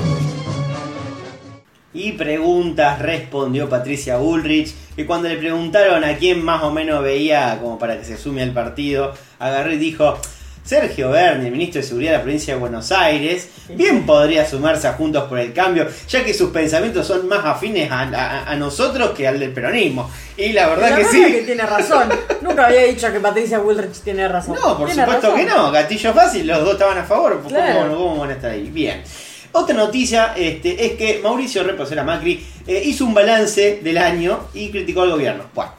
Y 1.97 2.11
preguntas 2.13 2.99
respondió 2.99 3.67
Patricia 3.69 4.17
Bullrich, 4.17 4.73
que 4.95 5.05
cuando 5.05 5.27
le 5.27 5.37
preguntaron 5.37 6.03
a 6.03 6.15
quién 6.17 6.43
más 6.45 6.61
o 6.63 6.71
menos 6.71 7.01
veía 7.03 7.57
como 7.61 7.79
para 7.79 7.97
que 7.97 8.05
se 8.05 8.17
sume 8.17 8.43
al 8.43 8.51
partido, 8.51 9.13
agarró 9.39 9.71
y 9.73 9.77
dijo, 9.77 10.17
Sergio 10.63 11.09
Berni, 11.11 11.45
el 11.45 11.51
ministro 11.53 11.81
de 11.81 11.87
Seguridad 11.87 12.11
de 12.11 12.17
la 12.17 12.23
provincia 12.23 12.53
de 12.53 12.59
Buenos 12.59 12.91
Aires, 12.91 13.49
bien 13.69 14.05
podría 14.05 14.45
sumarse 14.45 14.87
a 14.87 14.93
Juntos 14.93 15.23
por 15.23 15.39
el 15.39 15.53
Cambio, 15.53 15.87
ya 16.09 16.23
que 16.25 16.33
sus 16.33 16.49
pensamientos 16.51 17.07
son 17.07 17.27
más 17.27 17.43
afines 17.45 17.89
a, 17.89 18.01
a- 18.01 18.51
a 18.51 18.55
nosotros 18.57 19.11
que 19.11 19.27
al 19.27 19.39
del 19.39 19.51
peronismo. 19.53 20.11
Y 20.35 20.49
la 20.51 20.67
verdad 20.67 20.89
La 20.91 20.97
que 20.97 21.05
sí. 21.05 21.23
que 21.31 21.41
tiene 21.43 21.63
razón. 21.65 22.09
Nunca 22.41 22.67
había 22.67 22.83
dicho 22.83 23.11
que 23.11 23.19
Patricia 23.21 23.59
Bullrich 23.59 24.01
tiene 24.03 24.27
razón. 24.27 24.55
No, 24.61 24.77
por 24.77 24.89
supuesto 24.91 25.31
razón. 25.31 25.35
que 25.39 25.45
no. 25.45 25.71
Gatillo 25.71 26.13
fácil, 26.13 26.45
los 26.45 26.59
dos 26.63 26.73
estaban 26.73 26.97
a 26.97 27.03
favor. 27.05 27.37
¿Cómo, 27.37 27.49
Claro. 27.49 27.95
cómo 27.97 28.17
van 28.17 28.29
a 28.31 28.33
estar 28.33 28.51
ahí? 28.51 28.69
Bien. 28.69 29.01
Otra 29.51 29.75
noticia 29.75 30.33
este, 30.35 30.85
es 30.85 30.93
que 30.93 31.19
Mauricio 31.23 31.63
Reposera 31.63 32.03
Macri 32.03 32.45
eh, 32.67 32.81
hizo 32.85 33.05
un 33.05 33.13
balance 33.13 33.79
del 33.83 33.97
año 33.97 34.47
y 34.53 34.69
criticó 34.69 35.01
al 35.01 35.11
gobierno. 35.11 35.45
Bueno, 35.55 35.71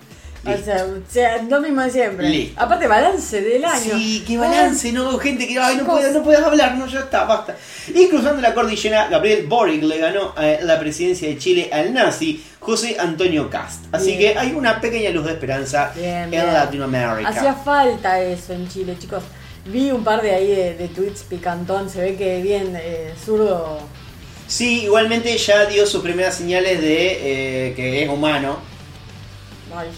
O 0.47 0.65
sea, 0.65 0.85
o 0.85 1.13
sea, 1.13 1.43
lo 1.43 1.61
mismo 1.61 1.83
de 1.83 1.91
siempre. 1.91 2.29
Listo. 2.29 2.61
Aparte, 2.61 2.87
balance 2.87 3.41
del 3.41 3.65
año. 3.65 3.95
Sí, 3.97 4.25
qué 4.27 4.39
balance, 4.39 4.91
¿no? 4.93 5.19
Gente 5.19 5.47
que 5.47 5.59
ay, 5.59 5.77
no, 5.77 5.85
puedes, 5.85 6.13
no 6.15 6.23
puedes 6.23 6.43
hablar, 6.43 6.77
no, 6.77 6.87
ya 6.87 7.01
está, 7.01 7.25
basta. 7.25 7.57
Y 7.95 8.09
cruzando 8.09 8.41
la 8.41 8.55
cordillera, 8.55 9.09
Gabriel 9.09 9.47
Boric 9.47 9.83
le 9.83 9.99
ganó 9.99 10.35
eh, 10.41 10.61
la 10.63 10.79
presidencia 10.81 11.29
de 11.29 11.37
Chile 11.39 11.69
al 11.73 11.93
nazi 11.93 12.43
José 12.61 12.97
Antonio 12.99 13.49
Cast. 13.51 13.85
Así 13.95 14.17
Bien. 14.17 14.33
que 14.35 14.39
hay 14.39 14.53
una 14.53 14.81
pequeña 14.81 15.11
luz 15.11 15.27
de 15.27 15.33
esperanza 15.33 15.93
Bien, 15.95 16.25
en 16.25 16.31
bien. 16.31 16.47
Latinoamérica. 16.53 17.29
Hacía 17.29 17.55
falta 17.55 18.21
eso 18.21 18.53
en 18.55 18.69
Chile, 18.69 18.97
chicos. 18.99 19.23
Vi 19.69 19.91
un 19.91 20.03
par 20.03 20.23
de 20.23 20.35
ahí 20.35 20.47
de, 20.49 20.75
de 20.75 20.89
tweets 20.89 21.23
picantón. 21.23 21.91
Se 21.91 22.01
ve 22.01 22.17
que 22.17 22.43
bien 22.43 22.75
eh, 22.81 23.13
zurdo. 23.25 23.79
Sí, 24.47 24.85
igualmente 24.85 25.37
ya 25.37 25.67
dio 25.67 25.87
sus 25.87 26.03
primeras 26.03 26.35
señales 26.35 26.81
de 26.81 27.69
eh, 27.69 27.75
que 27.75 28.03
es 28.03 28.09
humano. 28.09 28.59
Ay, 29.75 29.89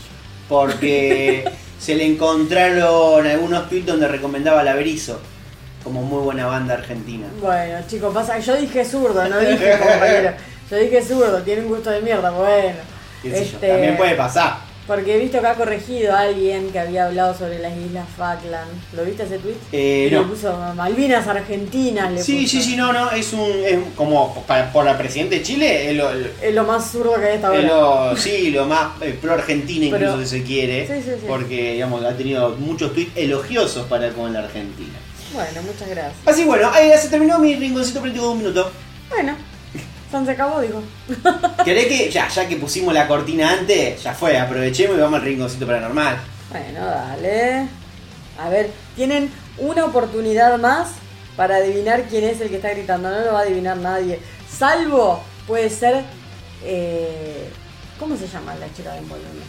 porque 0.49 1.45
se 1.79 1.95
le 1.95 2.05
encontraron 2.05 3.27
algunos 3.27 3.69
tweets 3.69 3.87
donde 3.87 4.09
recomendaba 4.09 4.65
la 4.65 4.75
Berizo 4.75 5.21
como 5.85 6.03
muy 6.03 6.23
buena 6.23 6.47
banda 6.47 6.75
argentina. 6.75 7.27
Bueno, 7.41 7.79
chicos, 7.87 8.13
pasa 8.13 8.37
que 8.37 8.43
yo 8.43 8.57
dije 8.57 8.85
zurdo, 8.85 9.27
no 9.29 9.39
dije 9.39 9.79
compañero. 9.79 10.33
Yo 10.71 10.77
dije 10.77 11.03
zurdo, 11.03 11.43
tiene 11.43 11.63
un 11.63 11.69
gusto 11.69 11.91
de 11.91 12.01
mierda, 12.03 12.31
bueno. 12.31 12.79
Yo, 13.25 13.31
Este, 13.35 13.69
También 13.69 13.97
puede 13.97 14.15
pasar. 14.15 14.70
Porque 14.87 15.15
he 15.15 15.19
visto 15.21 15.41
que 15.41 15.47
ha 15.47 15.55
corregido 15.55 16.13
a 16.17 16.21
alguien 16.23 16.71
que 16.73 16.79
había 16.81 17.07
hablado 17.07 17.37
sobre 17.37 17.61
las 17.61 17.77
Islas 17.77 18.07
Falkland. 18.17 18.69
¿Lo 18.97 19.05
viste 19.05 19.23
ese 19.23 19.39
tweet? 19.39 19.55
Eh, 19.71 20.09
no. 20.11 20.23
Le 20.23 20.27
puso 20.27 20.53
Malvinas 20.75 21.29
Argentinas. 21.29 22.11
Le 22.13 22.23
Sí, 22.23 22.43
puso. 22.43 22.49
sí, 22.49 22.63
sí, 22.63 22.77
no, 22.77 22.93
no, 22.93 23.11
es 23.13 23.33
un, 23.33 23.41
es 23.65 23.79
como 23.95 24.35
para, 24.49 24.73
por 24.73 24.85
la 24.85 24.99
presidente 24.99 25.37
de 25.37 25.43
Chile, 25.45 25.91
es 25.91 25.97
lo, 25.97 26.11
es 26.11 26.27
Es 26.43 26.55
lo 26.55 26.65
más 26.65 26.91
zurdo 26.91 27.15
que 27.21 27.25
hay 27.27 27.35
hasta 27.37 27.49
ahora. 27.49 27.63
lo- 27.63 28.17
sí, 28.17 28.51
lo 28.51 28.67
más 28.67 29.01
eh, 29.01 29.17
pro 29.21 29.35
Argentina 29.35 29.85
incluso 29.87 30.05
Pero- 30.17 30.21
si 30.23 30.27
se 30.39 30.43
quiere, 30.43 30.87
Sí, 30.89 30.95
sí, 31.05 31.11
sí. 31.21 31.27
porque 31.29 31.75
digamos 31.75 32.03
ha 32.05 32.17
tenido 32.17 32.57
muchos 32.59 32.93
tweets 32.93 33.13
elogiosos 33.17 33.87
para 33.87 34.11
con 34.11 34.33
la 34.33 34.41
Argentina. 34.41 34.99
Bueno, 35.33 35.63
muchas 35.63 35.89
gracias. 35.89 36.15
Así 36.27 36.43
bueno, 36.45 36.69
ahí 36.75 36.91
se 37.01 37.09
terminó 37.09 37.39
mi 37.39 37.55
rinconcito 37.55 38.01
político 38.01 38.25
de 38.25 38.31
un 38.33 38.39
minuto. 38.39 38.73
Bueno, 39.09 39.37
San 40.11 40.25
se 40.27 40.33
acabó, 40.33 40.61
digo. 40.61 40.83
¿Querés 41.65 41.87
que 41.87 42.11
ya, 42.11 42.29
ya 42.29 42.49
que 42.49 42.57
pusimos 42.57 42.93
la 42.93 43.07
cortina 43.07 43.53
antes, 43.53 44.03
ya 44.03 44.13
fue, 44.13 44.37
aprovechemos 44.39 44.97
y 44.97 45.01
vamos 45.01 45.21
al 45.21 45.25
rinconcito 45.27 45.67
paranormal? 45.67 46.17
Bueno, 46.51 46.85
dale. 46.85 47.69
A 48.39 48.49
ver, 48.49 48.71
tienen 48.97 49.31
una 49.59 49.85
oportunidad 49.85 50.59
más 50.59 50.89
para 51.37 51.57
adivinar 51.57 52.05
quién 52.09 52.25
es 52.25 52.41
el 52.41 52.49
que 52.51 52.57
está 52.57 52.71
gritando. 52.71 53.09
No 53.11 53.21
lo 53.21 53.33
va 53.35 53.41
a 53.41 53.43
adivinar 53.43 53.77
nadie. 53.77 54.19
Salvo, 54.51 55.23
puede 55.47 55.71
ser. 55.71 56.03
eh, 56.65 57.49
¿Cómo 57.99 58.17
se 58.17 58.27
llama 58.27 58.55
la 58.57 58.67
chica 58.75 58.93
de 58.95 59.01
Bolonia? 59.03 59.45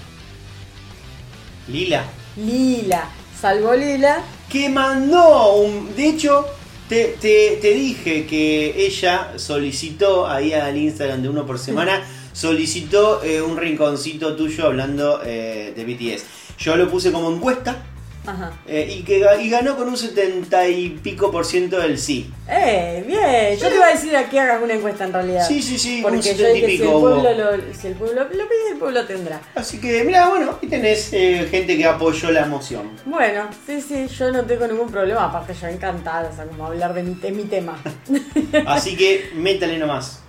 Lila. 1.67 2.03
Lila. 2.35 3.03
Salvo 3.39 3.73
Lila. 3.73 4.19
que 4.49 4.69
mandó 4.69 5.53
un. 5.55 5.95
De 5.95 6.09
hecho, 6.09 6.45
te, 6.91 7.15
te- 7.21 7.57
te 7.61 7.73
dije 7.73 8.25
que 8.25 8.85
ella 8.85 9.31
solicitó 9.37 10.27
ahí 10.27 10.51
al 10.51 10.75
Instagram 10.75 11.21
de 11.21 11.29
uno 11.29 11.45
por 11.45 11.57
semana, 11.57 12.03
solicitó 12.33 13.23
eh, 13.23 13.41
un 13.41 13.55
rinconcito 13.55 14.35
tuyo 14.35 14.65
hablando 14.65 15.21
eh, 15.23 15.71
de 15.73 15.85
BTS. 15.85 16.25
Yo 16.59 16.75
lo 16.75 16.89
puse 16.91 17.13
como 17.13 17.31
encuesta 17.31 17.81
Ajá. 18.25 18.51
eh, 18.67 18.95
y 18.97 19.03
que 19.03 19.23
y 19.41 19.49
ganó 19.49 19.75
con 19.75 19.87
un 19.87 19.97
70 19.97 20.67
y 20.67 20.89
pico 20.89 21.31
por 21.31 21.45
ciento 21.45 21.79
del 21.79 21.97
sí. 21.97 22.31
Eh, 22.47 23.03
bien. 23.07 23.57
Yo 23.59 23.69
te 23.69 23.75
iba 23.75 23.85
a 23.85 23.91
decir 23.91 24.15
a 24.15 24.29
que 24.29 24.39
hagas 24.39 24.61
una 24.61 24.73
encuesta 24.73 25.05
en 25.05 25.13
realidad. 25.13 25.47
Sí, 25.47 25.61
sí, 25.61 25.79
sí, 25.79 25.97
un 25.97 26.03
Porque 26.03 26.17
yo 26.17 26.45
70 26.45 26.49
y 26.49 26.53
dije, 26.53 26.67
si 26.67 26.73
el 26.73 26.79
pico 26.81 26.99
pueblo 27.01 27.33
lo, 27.33 27.73
si 27.73 27.87
el 27.87 27.93
pueblo 27.95 28.23
lo 28.23 28.29
pide, 28.29 28.71
el 28.73 28.77
pueblo 28.77 29.05
tendrá. 29.05 29.41
Así 29.55 29.79
que, 29.79 30.03
mira, 30.03 30.27
bueno, 30.29 30.57
y 30.61 30.67
tenés 30.67 31.09
eh, 31.13 31.47
gente 31.49 31.77
que 31.77 31.85
apoyó 31.85 32.31
la 32.31 32.45
moción. 32.45 32.91
Bueno, 33.05 33.45
sí, 33.65 33.81
sí, 33.81 34.07
yo 34.07 34.31
no 34.31 34.43
tengo 34.43 34.67
ningún 34.67 34.91
problema. 34.91 35.25
Aparte, 35.25 35.53
yo 35.59 35.67
encantada, 35.67 36.29
o 36.31 36.35
sea, 36.35 36.45
como 36.45 36.65
hablar 36.67 36.93
de 36.93 37.03
mi, 37.03 37.15
de 37.15 37.31
mi 37.31 37.43
tema. 37.43 37.75
Así 38.67 38.95
que, 38.95 39.31
métale 39.35 39.77
nomás. 39.77 40.19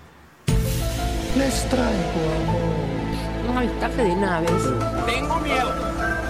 Les 1.37 1.65
traigo 1.69 1.89
Un 3.51 3.57
avistaje 3.57 4.03
de 4.03 4.17
naves. 4.17 4.51
Tengo 5.07 5.41
miedo, 5.41 5.75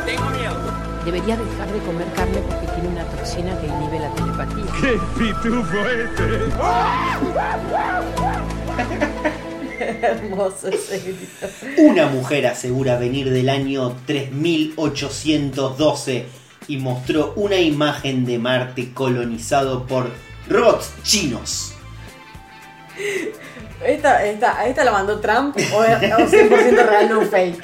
tengo 0.06 0.30
miedo. 0.30 0.61
Debería 1.04 1.36
dejar 1.36 1.72
de 1.72 1.80
comer 1.80 2.06
carne 2.14 2.38
porque 2.48 2.68
tiene 2.74 2.88
una 2.88 3.04
toxina 3.04 3.60
que 3.60 3.66
inhibe 3.66 3.98
la 3.98 4.14
telepatía. 4.14 4.64
¡Qué 4.80 4.98
pitufo 5.18 5.88
este! 5.88 6.48
Hermoso 10.00 10.68
ese 10.68 11.00
grito. 11.00 11.48
Una 11.78 12.06
mujer 12.06 12.46
asegura 12.46 12.96
venir 12.98 13.30
del 13.30 13.48
año 13.48 13.96
3812 14.06 16.26
y 16.68 16.76
mostró 16.76 17.32
una 17.34 17.56
imagen 17.56 18.24
de 18.24 18.38
Marte 18.38 18.92
colonizado 18.92 19.84
por 19.86 20.08
robots 20.48 20.92
chinos. 21.02 21.74
Esta, 23.84 24.24
esta, 24.24 24.64
esta 24.66 24.84
la 24.84 24.92
mandó 24.92 25.18
Trump 25.18 25.56
o 25.56 25.84
es 25.84 25.96
o 25.96 26.18
100% 26.18 26.86
real, 26.86 27.08
no 27.08 27.22
fake. 27.22 27.60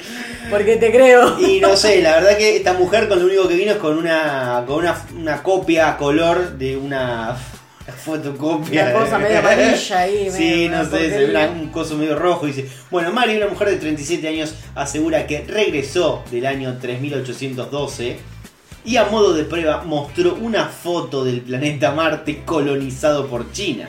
Porque 0.49 0.75
te 0.75 0.91
creo. 0.91 1.39
Y 1.39 1.59
no 1.61 1.77
sé, 1.77 2.01
la 2.01 2.15
verdad 2.15 2.37
que 2.37 2.57
esta 2.57 2.73
mujer 2.73 3.07
con 3.07 3.19
lo 3.19 3.25
único 3.25 3.47
que 3.47 3.55
vino 3.55 3.71
es 3.71 3.77
con 3.77 3.97
una, 3.97 4.63
con 4.67 4.79
una, 4.79 5.01
una 5.15 5.43
copia 5.43 5.91
a 5.91 5.97
color 5.97 6.57
de 6.57 6.75
una, 6.75 7.37
fotocopia. 7.91 8.83
Una 8.83 8.93
cosa 8.93 9.17
medio 9.17 9.39
amarilla 9.39 9.99
ahí, 9.99 10.29
Sí, 10.31 10.67
no 10.69 10.83
sé, 10.83 11.09
se 11.09 11.25
ve 11.25 11.47
un 11.47 11.69
coso 11.69 11.95
medio 11.95 12.17
rojo. 12.17 12.47
y 12.47 12.51
Dice, 12.51 12.69
bueno, 12.89 13.11
Mari, 13.11 13.37
una 13.37 13.47
mujer 13.47 13.69
de 13.69 13.77
37 13.77 14.27
años, 14.27 14.55
asegura 14.75 15.25
que 15.27 15.43
regresó 15.47 16.23
del 16.31 16.45
año 16.45 16.77
3812 16.79 18.17
y 18.85 18.97
a 18.97 19.05
modo 19.05 19.33
de 19.33 19.43
prueba 19.43 19.83
mostró 19.83 20.35
una 20.35 20.65
foto 20.67 21.23
del 21.23 21.41
planeta 21.41 21.91
Marte 21.91 22.43
colonizado 22.45 23.27
por 23.27 23.51
China 23.51 23.87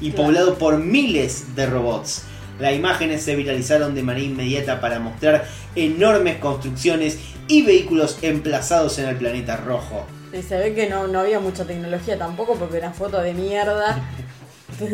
y 0.00 0.10
Claro. 0.10 0.24
poblado 0.24 0.54
por 0.58 0.78
miles 0.78 1.54
de 1.54 1.66
robots. 1.66 2.22
Las 2.58 2.72
imágenes 2.74 3.22
se 3.22 3.34
viralizaron 3.34 3.94
de 3.94 4.02
manera 4.02 4.24
inmediata 4.26 4.80
para 4.80 5.00
mostrar 5.00 5.44
enormes 5.74 6.36
construcciones 6.36 7.18
y 7.48 7.62
vehículos 7.62 8.18
emplazados 8.22 8.98
en 8.98 9.08
el 9.08 9.16
planeta 9.16 9.56
rojo. 9.56 10.06
Y 10.32 10.42
se 10.42 10.56
ve 10.56 10.74
que 10.74 10.88
no, 10.88 11.06
no 11.08 11.20
había 11.20 11.40
mucha 11.40 11.64
tecnología 11.64 12.18
tampoco 12.18 12.54
porque 12.54 12.76
era 12.78 12.92
foto 12.92 13.20
de 13.20 13.34
mierda. 13.34 14.02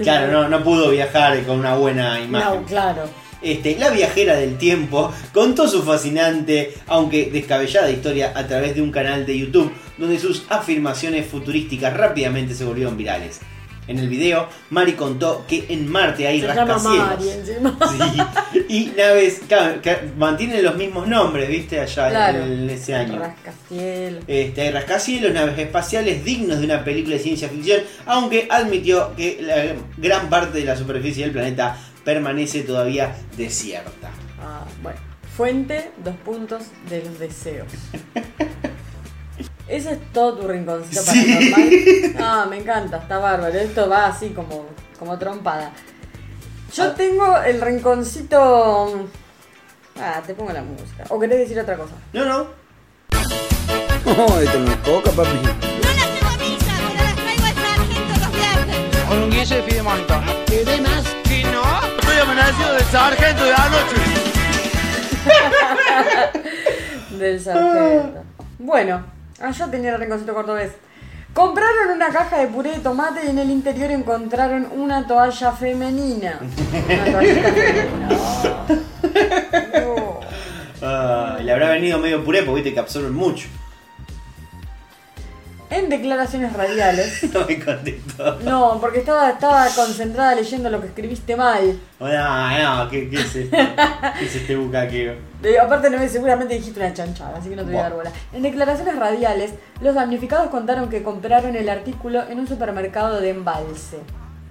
Claro, 0.03 0.31
no, 0.31 0.49
no 0.49 0.63
pudo 0.63 0.91
viajar 0.91 1.43
con 1.45 1.59
una 1.59 1.75
buena 1.75 2.21
imagen. 2.21 2.61
No, 2.61 2.67
claro. 2.67 3.05
Este, 3.41 3.79
la 3.79 3.89
viajera 3.89 4.35
del 4.37 4.59
tiempo 4.59 5.11
contó 5.33 5.67
su 5.69 5.83
fascinante, 5.83 6.75
aunque 6.87 7.31
descabellada 7.33 7.91
historia 7.91 8.33
a 8.35 8.47
través 8.47 8.75
de 8.75 8.83
un 8.83 8.91
canal 8.91 9.25
de 9.25 9.39
YouTube 9.39 9.73
donde 9.97 10.19
sus 10.19 10.45
afirmaciones 10.51 11.27
futurísticas 11.27 11.97
rápidamente 11.97 12.55
se 12.55 12.65
volvieron 12.65 12.99
virales. 12.99 13.41
En 13.91 13.99
el 13.99 14.09
video, 14.09 14.49
Mari 14.71 14.93
contó 14.93 15.45
que 15.49 15.67
en 15.69 15.89
Marte 15.89 16.25
hay 16.29 16.41
Se 16.41 16.47
llama 16.47 16.75
rascacielos. 16.75 17.09
Mari 17.09 17.29
encima. 17.29 17.79
Sí, 18.53 18.61
y 18.69 18.93
naves 18.97 19.41
claro, 19.49 19.83
que 19.83 19.99
mantienen 20.17 20.63
los 20.63 20.77
mismos 20.77 21.09
nombres, 21.09 21.49
viste, 21.49 21.81
allá 21.81 22.09
Claro. 22.09 22.45
en 22.45 22.71
ese 22.71 22.95
año. 22.95 23.19
Rascacielos. 23.19 24.23
Este, 24.29 24.61
hay 24.61 24.71
rascacielos, 24.71 25.33
naves 25.33 25.59
espaciales 25.59 26.25
dignos 26.25 26.61
de 26.61 26.67
una 26.67 26.85
película 26.85 27.17
de 27.17 27.23
ciencia 27.23 27.49
ficción, 27.49 27.81
aunque 28.07 28.47
admitió 28.49 29.13
que 29.17 29.39
la 29.43 29.75
gran 29.97 30.31
parte 30.31 30.61
de 30.61 30.65
la 30.67 30.77
superficie 30.77 31.25
del 31.25 31.33
planeta 31.33 31.77
permanece 32.05 32.61
todavía 32.63 33.17
desierta. 33.37 34.11
Ah, 34.41 34.65
bueno. 34.85 35.01
Fuente, 35.37 35.91
dos 36.05 36.15
puntos 36.25 36.63
de 36.89 37.03
los 37.03 37.19
deseos. 37.19 37.67
Ese 39.71 39.93
es 39.93 39.99
todo 40.13 40.35
tu 40.39 40.49
rinconcito 40.49 41.01
Sí. 41.03 41.51
paranormal. 41.53 42.17
Ah, 42.19 42.47
me 42.51 42.57
encanta, 42.59 42.97
está 42.99 43.19
bárbaro. 43.19 43.57
Esto 43.57 43.89
va 43.89 44.07
así 44.07 44.31
como, 44.31 44.67
como 44.99 45.17
trompada. 45.19 45.71
Yo 46.75 46.85
Ah. 46.85 46.95
tengo 46.97 47.37
el 47.43 47.61
rinconcito. 47.61 49.09
Ah, 50.01 50.21
te 50.27 50.35
pongo 50.35 50.53
la 50.53 50.63
música. 50.63 51.05
¿O 51.09 51.19
querés 51.21 51.39
decir 51.41 51.59
otra 51.61 51.77
cosa? 51.77 51.93
No, 52.13 52.25
no. 52.25 52.47
No, 54.07 54.41
esto 54.41 54.59
no 54.59 54.71
es 54.73 54.77
coca, 54.79 55.11
papi. 55.13 55.29
No 55.37 55.43
las 55.43 56.11
llevo 56.15 56.29
a 56.29 56.37
misa, 56.39 56.73
pero 56.79 57.05
las 57.05 57.15
traigo 57.15 57.45
al 57.45 57.55
sargento 57.55 58.15
los 58.21 58.33
viernes. 58.33 58.97
Con 59.09 59.19
un 59.23 59.31
guille 59.31 59.55
de 59.57 59.63
fidemonto. 59.63 60.15
¿Querés 60.47 60.81
más? 60.81 61.05
Si 61.27 61.43
no, 61.45 61.63
estoy 61.97 62.17
amenazado 62.23 62.73
del 62.75 62.85
sargento 62.85 63.45
de 63.45 63.53
anoche. 63.55 63.97
Del 67.19 67.41
sargento. 67.41 68.23
Bueno, 68.59 69.05
ah, 69.41 69.51
yo 69.51 69.69
tenía 69.71 69.95
el 69.95 70.01
rinconcito 70.01 70.35
cordobés. 70.35 70.73
Compraron 71.33 71.91
una 71.95 72.09
caja 72.09 72.39
de 72.39 72.49
puré 72.49 72.73
de 72.73 72.79
tomate 72.81 73.25
y 73.25 73.31
en 73.31 73.39
el 73.39 73.51
interior 73.51 73.91
encontraron 73.91 74.67
una 74.73 75.07
toalla 75.07 75.53
femenina. 75.53 76.41
Una 76.89 77.05
toallita 77.13 77.53
femenina. 77.53 78.09
No. 79.85 80.21
Ah, 80.83 81.39
le 81.43 81.53
habrá 81.53 81.71
venido 81.71 81.99
medio 81.99 82.25
puré 82.25 82.43
porque 82.43 82.63
viste 82.63 82.75
que 82.75 82.81
absorben 82.81 83.13
mucho. 83.13 83.49
En 85.71 85.89
declaraciones 85.89 86.53
radiales. 86.53 87.23
No 87.33 87.47
me 87.47 87.65
contestó. 87.65 88.41
No, 88.41 88.79
porque 88.81 88.99
estaba, 88.99 89.31
estaba 89.31 89.69
concentrada 89.69 90.35
leyendo 90.35 90.69
lo 90.69 90.81
que 90.81 90.89
escribiste 90.89 91.37
mal. 91.37 91.79
No, 92.01 92.09
no, 92.09 92.89
¿qué, 92.91 93.09
qué 93.09 93.21
es 93.21 93.37
esto? 93.37 93.57
¿Qué 94.19 94.25
es 94.25 94.37
este 94.37 94.57
bucaqueo? 94.57 95.15
Aparte, 95.63 95.89
no, 95.89 96.09
seguramente 96.09 96.55
dijiste 96.55 96.81
una 96.81 96.93
chanchada, 96.93 97.39
así 97.39 97.51
que 97.51 97.57
no 97.57 97.63
te 97.63 97.71
voy 97.71 97.79
a 97.79 97.83
dar 97.85 97.95
bola. 97.95 98.13
En 98.33 98.43
declaraciones 98.43 98.97
radiales, 98.97 99.53
los 99.81 99.95
damnificados 99.95 100.51
contaron 100.51 100.91
que 100.91 101.03
compraron 101.03 101.55
el 101.55 101.69
artículo 101.69 102.29
en 102.29 102.41
un 102.41 102.49
supermercado 102.49 103.21
de 103.21 103.31
embalse. 103.31 103.99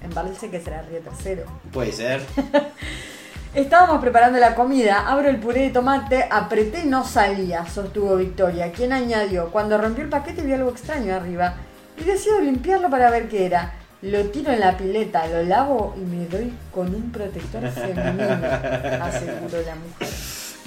Embalse 0.02 0.50
que 0.50 0.62
será 0.62 0.82
Río 0.84 1.00
Tercero. 1.00 1.44
Puede 1.74 1.92
ser. 1.92 2.22
Estábamos 3.56 4.00
preparando 4.00 4.38
la 4.38 4.54
comida, 4.54 5.06
abro 5.08 5.28
el 5.28 5.38
puré 5.38 5.62
de 5.62 5.70
tomate, 5.72 6.28
apreté 6.30 6.82
y 6.82 6.86
no 6.86 7.04
salía, 7.04 7.66
sostuvo 7.66 8.16
Victoria, 8.16 8.72
quien 8.72 8.94
añadió, 8.94 9.50
cuando 9.50 9.76
rompió 9.80 10.04
el 10.04 10.10
paquete 10.10 10.44
vi 10.44 10.54
algo 10.54 10.70
extraño 10.70 11.16
arriba 11.16 11.56
y 11.98 12.04
decido 12.04 12.40
limpiarlo 12.42 12.92
para 12.92 13.10
ver 13.10 13.28
qué 13.28 13.48
era. 13.48 13.74
Lo 14.04 14.26
tiro 14.26 14.54
en 14.54 14.60
la 14.60 14.78
pileta, 14.78 15.26
lo 15.28 15.42
lavo 15.42 15.96
y 15.98 16.02
me 16.02 16.28
doy 16.28 16.54
con 16.72 16.94
un 16.94 17.12
protector 17.12 17.68
femenino, 17.72 18.24
aseguró 19.02 19.62
la 19.66 19.76
mujer. 19.76 20.08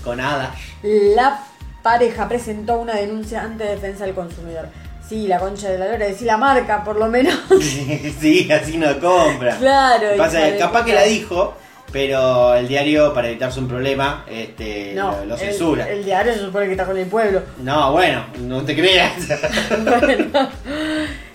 Con 0.02 0.20
hadas. 0.20 0.50
La 0.82 1.38
pareja 1.84 2.28
presentó 2.28 2.80
una 2.80 2.96
denuncia 2.96 3.42
ante 3.42 3.62
defensa 3.62 4.04
del 4.04 4.14
consumidor. 4.14 4.66
Sí, 5.08 5.28
la 5.28 5.38
concha 5.38 5.68
de 5.68 5.78
la 5.78 5.86
lora, 5.86 6.06
decí 6.06 6.24
la 6.24 6.36
marca 6.36 6.82
por 6.82 6.96
lo 6.96 7.06
menos. 7.06 7.38
sí, 8.20 8.50
así 8.50 8.76
no 8.76 8.98
compra. 8.98 9.56
Claro, 9.56 10.08
Pasa 10.18 10.40
capaz 10.58 10.84
que 10.84 10.94
la 10.94 11.04
dijo, 11.04 11.54
pero 11.92 12.54
el 12.54 12.66
diario, 12.66 13.12
para 13.12 13.28
evitarse 13.28 13.60
un 13.60 13.68
problema, 13.68 14.24
este, 14.26 14.94
No, 14.94 15.24
lo, 15.26 15.36
censura. 15.36 15.88
El, 15.88 16.04
diario 16.04 16.32
se 16.32 16.40
supone 16.40 16.66
que 16.66 16.72
está 16.72 16.86
con 16.86 16.96
el 16.96 17.06
pueblo. 17.06 17.42
No, 17.58 17.92
bueno, 17.92 18.24
no 18.40 18.62
te 18.62 18.74
creas. 18.74 19.12
Bueno, 20.00 20.48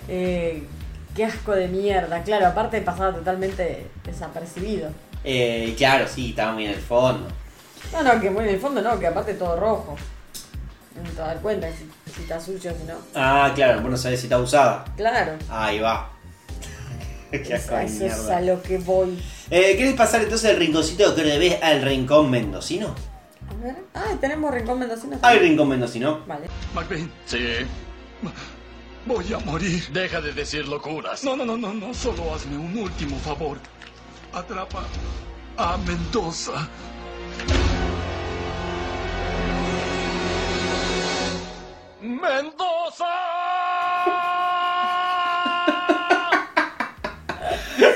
eh, 0.08 0.64
qué 1.14 1.24
asco 1.24 1.52
de 1.52 1.68
mierda. 1.68 2.22
Claro, 2.22 2.46
aparte 2.46 2.80
pasaba 2.80 3.14
totalmente 3.14 3.86
desapercibido. 4.04 4.90
Eh, 5.22 5.74
claro, 5.76 6.06
sí, 6.08 6.30
estaba 6.30 6.52
muy 6.52 6.64
en 6.64 6.72
el 6.72 6.80
fondo. 6.80 7.28
No, 7.92 8.02
no, 8.02 8.20
que 8.20 8.30
muy 8.30 8.44
en 8.44 8.50
el 8.50 8.60
fondo 8.60 8.82
no, 8.82 8.98
que 8.98 9.06
aparte 9.06 9.34
todo 9.34 9.56
rojo. 9.56 9.96
No 11.02 11.10
te 11.10 11.20
das 11.20 11.36
cuenta 11.40 11.68
si, 11.70 11.88
si 12.12 12.22
está 12.22 12.40
sucio 12.40 12.72
o 12.72 12.74
si 12.74 12.84
no. 12.84 12.94
Ah, 13.14 13.52
claro, 13.54 13.80
vos 13.80 13.90
no 13.90 13.96
sabés 13.96 14.20
si 14.20 14.26
está 14.26 14.38
usada. 14.38 14.84
Claro. 14.96 15.34
Ahí 15.48 15.78
va. 15.78 16.10
Qué 17.30 17.54
asco 17.54 17.76
de 17.76 17.84
eso 17.84 18.06
es 18.06 18.16
mierda. 18.18 18.36
a 18.36 18.40
lo 18.40 18.62
que 18.62 18.78
voy. 18.78 19.18
Eh, 19.50 19.76
¿Querés 19.78 19.94
pasar 19.94 20.22
entonces 20.22 20.50
del 20.50 20.58
rinconcito 20.58 21.14
que 21.14 21.24
le 21.24 21.38
ves 21.38 21.62
al 21.62 21.80
rincón 21.82 22.30
mendocino? 22.30 22.94
A 23.48 23.54
ver. 23.64 23.76
Ah, 23.94 24.14
tenemos 24.20 24.52
Rincón 24.52 24.78
Mendocino. 24.78 25.18
Hay 25.22 25.38
rincón 25.38 25.68
mendocino. 25.68 26.20
Vale. 26.26 26.48
McBain. 26.74 27.10
Sí. 27.24 27.38
Voy 29.06 29.32
a 29.32 29.38
morir. 29.38 29.88
Deja 29.90 30.20
de 30.20 30.32
decir 30.32 30.68
locuras. 30.68 31.24
No, 31.24 31.34
no, 31.34 31.46
no, 31.46 31.56
no, 31.56 31.72
no. 31.72 31.94
Solo 31.94 32.34
hazme 32.34 32.58
un 32.58 32.76
último 32.76 33.16
favor. 33.18 33.58
Atrapa 34.34 34.84
a 35.56 35.78
Mendoza. 35.78 36.68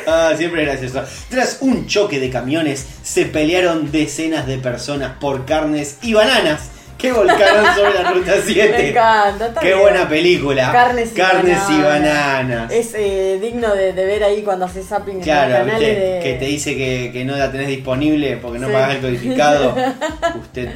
Ah, 0.07 0.33
siempre 0.37 0.65
gracioso. 0.65 1.03
Tras 1.29 1.59
un 1.61 1.87
choque 1.87 2.19
de 2.21 2.31
camiones, 2.31 2.87
se 3.03 3.25
pelearon 3.27 3.91
decenas 3.93 4.47
de 4.47 4.59
personas 4.59 5.13
por 5.21 5.45
carnes 5.47 5.99
y 6.03 6.13
bananas 6.15 6.69
que 6.99 7.11
volcaron 7.13 7.65
sobre 7.75 7.95
la 8.03 8.13
ruta 8.13 8.35
7. 8.45 8.71
Me 8.79 8.89
encanta. 8.91 9.47
está 9.49 9.61
Qué 9.61 9.69
bien. 9.69 9.81
buena 9.81 10.09
película. 10.09 10.71
Carnes 10.71 11.11
y 11.13 11.15
Carnes 11.17 11.59
y 11.71 11.83
bananas. 11.83 12.71
Es 12.73 12.95
eh, 12.95 13.39
digno 13.43 13.75
de, 13.75 13.93
de 13.93 14.05
ver 14.07 14.23
ahí 14.23 14.43
cuando 14.43 14.67
haces 14.67 14.87
zapping 14.87 15.15
en 15.15 15.19
los 15.19 15.25
Claro, 15.25 15.53
canales 15.67 15.79
¿viste? 15.81 16.01
de... 16.01 16.21
que 16.23 16.35
te 16.35 16.45
dice 16.45 16.77
que, 16.77 17.11
que 17.13 17.25
no 17.25 17.37
la 17.37 17.51
tenés 17.51 17.69
disponible 17.69 18.37
porque 18.37 18.59
no 18.61 18.69
Sí. 18.69 18.73
pagás 18.73 18.95
el 18.95 19.01
codificado. 19.01 19.75
Usted 20.41 20.69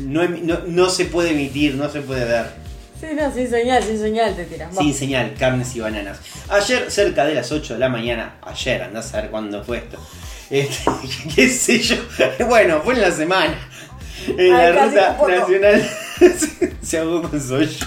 no, 0.00 0.22
no- 0.28 0.60
no 0.66 0.90
se 0.90 1.06
puede 1.06 1.30
emitir, 1.30 1.74
no 1.76 1.88
se 1.88 2.00
puede 2.02 2.24
ver. 2.26 2.46
Sí, 3.00 3.06
no, 3.14 3.32
sin 3.32 3.48
señal, 3.48 3.82
sin 3.82 3.98
señal 3.98 4.36
te 4.36 4.44
tiras. 4.44 4.76
Sin 4.76 4.92
señal, 4.94 5.34
carnes 5.38 5.74
y 5.74 5.80
bananas. 5.80 6.18
Ayer, 6.50 6.90
cerca 6.90 7.24
de 7.24 7.34
las 7.34 7.50
8 7.50 7.74
de 7.74 7.80
la 7.80 7.88
mañana, 7.88 8.34
ayer, 8.42 8.82
andás 8.82 9.14
a 9.14 9.22
ver 9.22 9.30
cuándo 9.30 9.64
fue 9.64 9.78
esto. 9.78 9.98
Este, 10.50 10.90
¿Qué 11.34 11.48
sé 11.48 11.78
yo? 11.78 11.96
Bueno, 12.46 12.82
fue 12.84 12.94
en 12.94 13.00
la 13.00 13.10
semana. 13.12 13.54
En 14.28 14.38
Ay, 14.54 14.72
la 14.74 14.84
ruta 14.84 15.16
nacional. 15.28 15.90
se 16.82 16.98
ahogó 16.98 17.22
con 17.30 17.40
su 17.40 17.54
hoyo. 17.54 17.86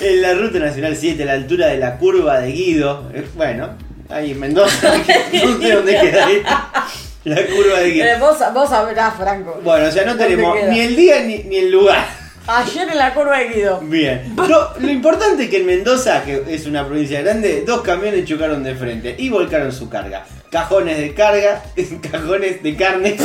En 0.00 0.22
la 0.22 0.32
ruta 0.34 0.58
nacional 0.58 0.96
7, 0.96 1.22
a 1.22 1.26
la 1.26 1.32
altura 1.34 1.66
de 1.66 1.76
la 1.76 1.98
curva 1.98 2.40
de 2.40 2.52
Guido. 2.52 3.10
eh, 3.12 3.26
Bueno, 3.34 3.68
ahí 4.08 4.30
en 4.30 4.40
Mendoza. 4.40 4.94
No 5.32 5.60
sé 5.60 5.72
dónde 5.74 6.00
queda 6.00 6.26
ahí. 6.26 6.42
La 7.24 7.44
curva 7.46 7.80
de 7.80 7.90
Guido. 7.90 8.06
Eh, 8.06 8.16
vos, 8.18 8.38
vos 8.54 8.70
sabrás, 8.70 9.14
Franco. 9.16 9.60
Bueno, 9.62 9.86
o 9.88 9.90
sea, 9.90 10.04
no 10.04 10.10
¿Dónde 10.14 10.24
tenemos 10.24 10.56
ni 10.70 10.80
el 10.80 10.96
día 10.96 11.20
ni, 11.24 11.38
ni 11.44 11.56
el 11.56 11.70
lugar. 11.70 12.19
Ayer 12.46 12.88
en 12.88 12.98
la 12.98 13.14
curva 13.14 13.38
de 13.38 13.48
Guido. 13.48 13.80
Bien. 13.80 14.34
No, 14.34 14.70
lo 14.78 14.90
importante 14.90 15.44
es 15.44 15.50
que 15.50 15.58
en 15.58 15.66
Mendoza, 15.66 16.24
que 16.24 16.42
es 16.48 16.66
una 16.66 16.86
provincia 16.86 17.20
grande, 17.22 17.62
dos 17.66 17.82
camiones 17.82 18.24
chocaron 18.24 18.62
de 18.64 18.74
frente 18.74 19.14
y 19.18 19.28
volcaron 19.28 19.70
su 19.72 19.88
carga. 19.88 20.26
Cajones 20.50 20.98
de 20.98 21.14
carga, 21.14 21.62
cajones 22.10 22.62
de 22.62 22.76
carne 22.76 23.16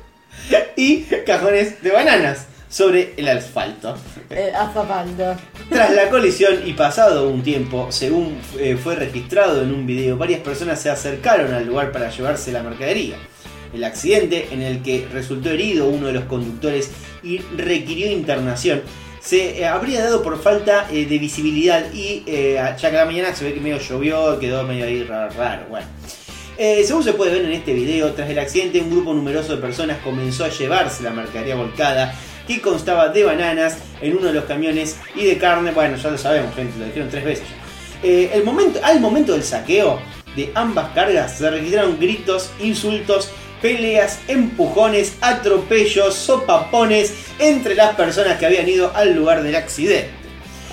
y 0.76 1.02
cajones 1.26 1.80
de 1.82 1.90
bananas. 1.90 2.46
sobre 2.68 3.14
el 3.16 3.28
asfalto. 3.28 3.96
Eh, 4.30 4.52
asfalto. 4.54 5.36
Tras 5.70 5.92
la 5.92 6.08
colisión 6.08 6.54
y 6.66 6.72
pasado 6.72 7.28
un 7.30 7.42
tiempo, 7.42 7.90
según 7.90 8.38
eh, 8.58 8.76
fue 8.82 8.96
registrado 8.96 9.62
en 9.62 9.72
un 9.72 9.86
video, 9.86 10.16
varias 10.16 10.40
personas 10.40 10.80
se 10.80 10.90
acercaron 10.90 11.54
al 11.54 11.66
lugar 11.66 11.92
para 11.92 12.10
llevarse 12.10 12.50
la 12.50 12.62
mercadería. 12.62 13.16
El 13.72 13.84
accidente, 13.84 14.48
en 14.50 14.62
el 14.62 14.82
que 14.82 15.06
resultó 15.12 15.50
herido 15.50 15.88
uno 15.88 16.06
de 16.06 16.14
los 16.14 16.24
conductores 16.24 16.90
y 17.22 17.38
requirió 17.56 18.10
internación, 18.10 18.82
se 19.20 19.60
eh, 19.60 19.66
habría 19.66 20.04
dado 20.04 20.22
por 20.22 20.40
falta 20.40 20.86
eh, 20.90 21.06
de 21.06 21.18
visibilidad 21.18 21.92
y 21.92 22.22
eh, 22.26 22.54
ya 22.80 22.90
que 22.90 22.96
la 22.96 23.04
mañana 23.04 23.34
se 23.34 23.44
ve 23.44 23.54
que 23.54 23.60
medio 23.60 23.78
llovió, 23.78 24.38
quedó 24.38 24.62
medio 24.64 24.84
ahí 24.84 25.02
raro. 25.02 25.32
raro, 25.36 25.66
bueno. 25.68 25.86
Según 26.58 27.04
se 27.04 27.12
puede 27.12 27.30
ver 27.30 27.44
en 27.44 27.52
este 27.52 27.72
video, 27.72 28.12
tras 28.14 28.28
el 28.28 28.38
accidente 28.38 28.80
un 28.80 28.90
grupo 28.90 29.14
numeroso 29.14 29.54
de 29.54 29.62
personas 29.62 29.98
comenzó 29.98 30.44
a 30.44 30.48
llevarse 30.48 31.04
la 31.04 31.10
mercadería 31.10 31.54
volcada 31.54 32.12
que 32.48 32.60
constaba 32.62 33.10
de 33.10 33.22
bananas 33.22 33.78
en 34.00 34.16
uno 34.16 34.28
de 34.28 34.32
los 34.32 34.44
camiones 34.44 34.96
y 35.14 35.24
de 35.26 35.36
carne, 35.36 35.70
bueno 35.70 35.96
ya 35.96 36.10
lo 36.10 36.18
sabemos 36.18 36.52
gente, 36.56 36.78
lo 36.78 36.86
dijeron 36.86 37.08
tres 37.10 37.24
veces. 37.24 37.46
Eh, 38.02 38.30
el 38.32 38.42
momento, 38.42 38.80
al 38.82 39.00
momento 39.00 39.32
del 39.34 39.42
saqueo 39.42 40.00
de 40.34 40.50
ambas 40.54 40.90
cargas 40.94 41.36
se 41.36 41.50
registraron 41.50 41.98
gritos, 42.00 42.50
insultos, 42.60 43.30
peleas, 43.60 44.20
empujones, 44.28 45.14
atropellos, 45.20 46.14
sopapones 46.14 47.14
entre 47.38 47.74
las 47.74 47.94
personas 47.94 48.38
que 48.38 48.46
habían 48.46 48.68
ido 48.68 48.92
al 48.94 49.14
lugar 49.14 49.42
del 49.42 49.56
accidente. 49.56 50.10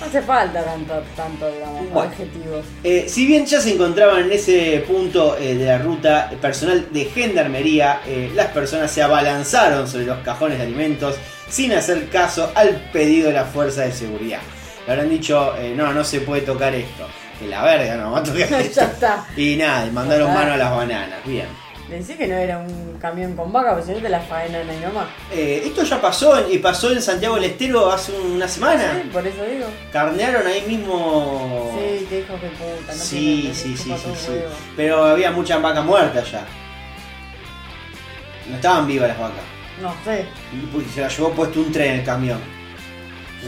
No 0.00 0.04
hace 0.06 0.20
falta 0.20 0.62
tanto, 0.62 1.02
tanto 1.16 1.50
digamos, 1.50 1.90
Bueno. 1.90 2.10
adjetivos. 2.10 2.64
Eh, 2.84 3.06
si 3.08 3.26
bien 3.26 3.46
ya 3.46 3.60
se 3.62 3.72
encontraban 3.72 4.24
en 4.24 4.32
ese 4.32 4.84
punto 4.86 5.38
eh, 5.38 5.54
de 5.54 5.64
la 5.64 5.78
ruta 5.78 6.30
personal 6.40 6.88
de 6.92 7.06
gendarmería, 7.06 8.00
eh, 8.06 8.30
las 8.34 8.48
personas 8.48 8.90
se 8.90 9.02
abalanzaron 9.02 9.88
sobre 9.88 10.04
los 10.04 10.18
cajones 10.18 10.58
de 10.58 10.64
alimentos 10.64 11.16
sin 11.48 11.72
hacer 11.72 12.08
caso 12.10 12.52
al 12.54 12.90
pedido 12.92 13.28
de 13.28 13.34
la 13.34 13.44
fuerza 13.46 13.82
de 13.82 13.92
seguridad. 13.92 14.40
Le 14.86 14.92
habrán 14.92 15.08
dicho, 15.08 15.54
no, 15.74 15.92
no 15.94 16.04
se 16.04 16.20
puede 16.20 16.42
tocar 16.42 16.74
esto. 16.74 17.06
Que 17.40 17.46
la 17.48 17.62
verga, 17.64 17.96
no, 17.96 18.12
va 18.12 18.18
a 18.18 18.22
tocar 18.22 18.48
ya 18.50 18.60
esto. 18.60 18.80
está. 18.82 19.26
Y 19.36 19.56
nada, 19.56 19.86
y 19.86 19.90
mandaron 19.90 20.32
mano 20.34 20.52
a 20.52 20.56
las 20.56 20.70
bananas. 20.76 21.20
Bien. 21.24 21.46
Decí 21.88 22.14
que 22.14 22.26
no 22.26 22.34
era 22.34 22.58
un 22.58 22.98
camión 23.00 23.36
con 23.36 23.52
vaca, 23.52 23.74
pues 23.74 23.86
si 23.86 23.92
no 23.92 23.98
te 23.98 24.08
la 24.08 24.18
faenan 24.20 24.68
ahí 24.68 24.80
nomás. 24.80 25.06
Eh, 25.32 25.62
esto 25.66 25.84
ya 25.84 26.00
pasó 26.00 26.50
y 26.50 26.58
pasó 26.58 26.90
en 26.90 27.00
Santiago 27.00 27.36
del 27.36 27.44
Estero 27.44 27.90
hace 27.92 28.12
una 28.12 28.48
semana. 28.48 29.00
Sí, 29.02 29.08
por 29.12 29.24
eso 29.24 29.44
digo. 29.44 29.66
Carnearon 29.92 30.44
ahí 30.48 30.62
mismo. 30.62 31.72
Sí, 31.78 32.06
qué 32.08 32.20
hijos 32.20 32.42
de 32.42 32.48
puta. 32.48 32.92
No 32.92 32.98
Sí, 32.98 33.52
sí, 33.54 33.76
sí, 33.76 33.94
sí, 33.96 34.10
sí. 34.16 34.32
Pero 34.76 35.04
había 35.04 35.30
muchas 35.30 35.62
vacas 35.62 35.84
muertas 35.84 36.32
ya. 36.32 36.44
No 38.48 38.56
estaban 38.56 38.86
vivas 38.88 39.08
las 39.08 39.18
vacas. 39.18 39.44
No 39.80 39.94
sé. 40.04 40.24
Porque 40.72 40.88
se 40.88 41.00
las 41.02 41.16
llevó 41.16 41.30
puesto 41.30 41.60
un 41.60 41.70
tren 41.70 41.92
en 41.92 41.98
el 42.00 42.04
camión. 42.04 42.40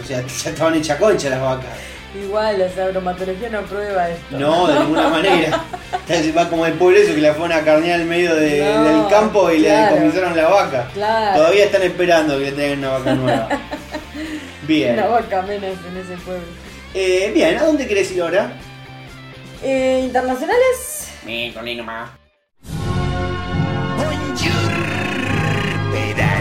O 0.00 0.06
sea, 0.06 0.20
ya 0.44 0.50
estaban 0.50 0.74
hechas 0.74 0.98
concha 0.98 1.28
las 1.30 1.40
vacas. 1.40 1.66
Igual, 2.14 2.60
o 2.62 2.68
sea, 2.74 2.86
bromatología 2.88 3.48
no 3.50 3.62
prueba 3.62 4.08
esto. 4.08 4.38
No, 4.38 4.66
de 4.66 4.80
ninguna 4.80 5.08
manera. 5.10 5.64
Va 6.36 6.48
como 6.48 6.64
el 6.66 6.72
pueblo 6.74 6.98
eso 6.98 7.14
que 7.14 7.20
la 7.20 7.34
fueron 7.34 7.52
a 7.58 7.62
carnear 7.62 8.00
al 8.00 8.06
medio 8.06 8.34
de- 8.34 8.60
No, 8.64 8.84
del 8.84 9.08
campo 9.08 9.50
y 9.52 9.62
claro. 9.62 9.94
le 9.94 10.00
decomisaron 10.00 10.36
la 10.36 10.48
vaca. 10.48 10.88
Claro. 10.94 11.36
Todavía 11.36 11.64
están 11.66 11.82
esperando 11.82 12.38
que 12.38 12.44
le 12.44 12.52
traigan 12.52 12.78
una 12.78 12.88
vaca 12.90 13.14
nueva. 13.14 13.48
Bien. 14.66 14.94
Una 14.94 15.06
vaca 15.06 15.42
menos 15.42 15.76
en 15.86 15.96
ese 15.98 16.16
pueblo. 16.24 16.44
Eh, 16.94 17.30
bien, 17.34 17.56
¿a 17.58 17.64
dónde 17.64 17.86
querés 17.86 18.10
ir 18.12 18.22
ahora? 18.22 18.52
Eh, 19.62 20.00
internacionales. 20.04 21.08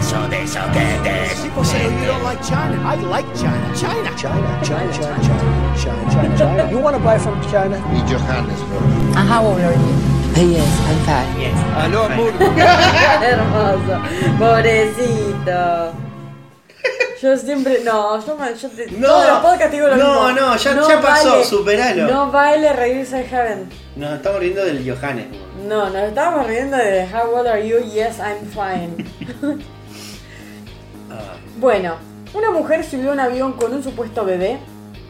Pedazo 0.08 0.28
de 0.30 0.46
soquetes. 0.46 1.42
People 1.42 1.64
say 1.64 1.84
you 1.84 2.06
don't 2.06 2.22
like 2.24 2.40
China. 2.42 2.80
I 2.82 2.94
like 2.96 3.26
China. 3.34 3.74
China. 3.76 4.10
China, 4.16 4.62
China, 4.64 4.92
China, 4.92 5.22
China, 5.22 5.76
China, 5.76 6.10
China, 6.10 6.38
China. 6.38 6.70
You 6.70 6.78
want 6.78 6.96
to 6.96 7.02
buy 7.02 7.18
from 7.18 7.38
China? 7.50 7.76
Y 7.92 8.00
Johannesburg. 8.08 9.16
And 9.16 9.28
how 9.28 9.44
old 9.44 9.60
are 9.60 9.72
you? 9.74 9.94
Yes, 10.38 10.80
I'm 10.88 10.98
fine. 11.04 11.52
Aló, 11.76 12.04
amor. 12.04 12.32
Hermoso. 13.22 14.00
Pobrecito. 14.38 15.92
Yo 17.20 17.36
siempre. 17.36 17.80
No, 17.84 18.24
yo, 18.24 18.36
me- 18.36 18.54
yo 18.56 18.68
te, 18.70 18.86
No, 18.92 19.08
todos 19.08 19.26
los 19.28 19.38
podcasts 19.40 19.72
digo 19.72 19.88
lo 19.88 19.96
no, 19.96 20.28
mismo. 20.28 20.40
no, 20.40 20.56
ya- 20.56 20.88
ya 20.88 21.00
pasó, 21.02 21.44
superalo. 21.44 22.06
No 22.08 22.30
vale 22.30 22.72
reírse 22.72 23.16
de 23.16 23.24
Heaven. 23.24 23.68
Nos 23.96 24.12
estamos 24.14 24.40
riendo 24.40 24.64
del 24.64 24.88
Johannes. 24.88 25.26
No, 25.66 25.90
nos 25.90 26.02
estábamos 26.04 26.46
riendo 26.46 26.76
de 26.76 27.04
How 27.12 27.34
old 27.36 27.46
are 27.48 27.66
you? 27.68 27.78
Yes, 27.80 28.18
I'm 28.20 28.46
fine. 28.46 29.04
Bueno, 31.58 31.96
una 32.34 32.50
mujer 32.50 32.84
subió 32.84 33.10
a 33.10 33.12
un 33.14 33.20
avión 33.20 33.52
con 33.54 33.72
un 33.72 33.82
supuesto 33.82 34.24
bebé, 34.24 34.58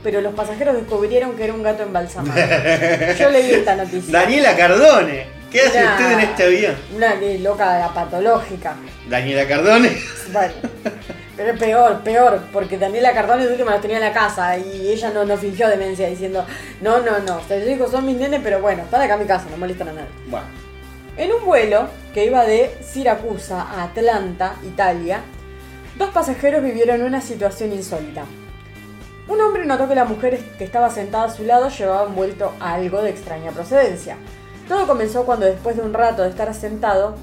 pero 0.02 0.20
los 0.20 0.34
pasajeros 0.34 0.74
descubrieron 0.76 1.32
que 1.36 1.44
era 1.44 1.54
un 1.54 1.62
gato 1.62 1.82
embalsamado. 1.82 2.40
Yo 3.18 3.30
leí 3.30 3.50
esta 3.52 3.76
noticia. 3.76 4.18
Daniela 4.20 4.56
Cardone. 4.56 5.26
¿Qué 5.50 5.62
hace 5.62 5.80
Una- 5.82 5.92
usted 5.92 6.12
en 6.12 6.20
este 6.20 6.44
avión? 6.44 6.74
Una 6.94 7.16
de 7.16 7.38
loca 7.38 7.78
la 7.78 7.88
patológica. 7.94 8.74
Daniela 9.08 9.46
Cardone. 9.46 9.96
Bueno, 10.32 10.52
pero 11.36 11.52
es 11.52 11.58
peor, 11.58 12.00
peor, 12.02 12.40
porque 12.52 12.76
Daniela 12.76 13.12
Cardone 13.14 13.46
de 13.46 13.52
última 13.52 13.70
la 13.72 13.80
tenía 13.80 13.96
en 13.96 14.02
la 14.04 14.12
casa 14.12 14.58
y 14.58 14.88
ella 14.88 15.10
no, 15.10 15.24
no 15.24 15.36
fingió 15.38 15.68
demencia 15.68 16.06
diciendo, 16.08 16.44
no, 16.82 17.00
no, 17.00 17.18
no, 17.20 17.38
ustedes 17.38 17.66
dijo 17.66 17.90
son 17.90 18.04
mis 18.04 18.16
nenes, 18.16 18.40
pero 18.42 18.60
bueno, 18.60 18.82
están 18.82 19.00
acá 19.00 19.14
en 19.14 19.20
mi 19.20 19.26
casa, 19.26 19.46
no 19.50 19.56
molestan 19.56 19.88
a 19.88 19.92
nadie. 19.92 20.08
Bueno, 20.26 20.46
En 21.16 21.32
un 21.32 21.44
vuelo 21.46 21.88
que 22.12 22.26
iba 22.26 22.44
de 22.44 22.76
Siracusa 22.82 23.62
a 23.62 23.84
Atlanta, 23.84 24.54
Italia, 24.66 25.20
dos 25.98 26.10
pasajeros 26.10 26.62
vivieron 26.62 27.02
una 27.02 27.20
situación 27.20 27.72
insólita. 27.72 28.24
Un 29.28 29.40
hombre 29.40 29.66
notó 29.66 29.88
que 29.88 29.94
la 29.94 30.04
mujer 30.04 30.38
que 30.56 30.64
estaba 30.64 30.88
sentada 30.88 31.24
a 31.24 31.30
su 31.30 31.44
lado 31.44 31.68
llevaba 31.68 32.08
envuelto 32.08 32.52
algo 32.60 33.02
de 33.02 33.10
extraña 33.10 33.50
procedencia. 33.50 34.16
Todo 34.68 34.86
comenzó 34.86 35.24
cuando 35.26 35.46
después 35.46 35.76
de 35.76 35.82
un 35.82 35.92
rato 35.92 36.22
de 36.22 36.30
estar 36.30 36.52
sentado, 36.54 37.14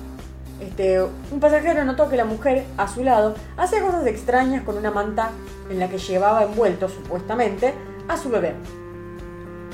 este, 0.61 1.01
un 1.01 1.39
pasajero 1.39 1.83
notó 1.83 2.09
que 2.09 2.17
la 2.17 2.25
mujer 2.25 2.63
a 2.77 2.87
su 2.87 3.03
lado 3.03 3.35
hacía 3.57 3.81
cosas 3.81 4.05
extrañas 4.05 4.63
con 4.63 4.77
una 4.77 4.91
manta 4.91 5.31
en 5.69 5.79
la 5.79 5.89
que 5.89 5.97
llevaba 5.97 6.43
envuelto 6.43 6.89
supuestamente 6.89 7.73
a 8.07 8.17
su 8.17 8.29
bebé. 8.29 8.53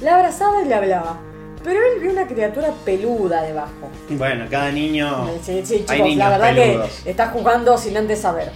La 0.01 0.15
abrazaba 0.15 0.61
y 0.61 0.67
le 0.67 0.73
hablaba, 0.73 1.17
pero 1.63 1.79
él 1.79 1.99
vio 1.99 2.11
una 2.11 2.27
criatura 2.27 2.69
peluda 2.85 3.41
debajo. 3.43 3.89
bueno, 4.11 4.45
cada 4.49 4.71
niño. 4.71 5.27
Sí, 5.43 5.61
sí, 5.65 5.85
hay 5.87 6.01
niños 6.01 6.17
la 6.17 6.29
verdad 6.29 6.55
peludos. 6.55 7.01
que 7.03 7.11
está 7.11 7.27
jugando 7.27 7.77
sin 7.77 7.97
antes 7.97 8.19
saber. 8.19 8.51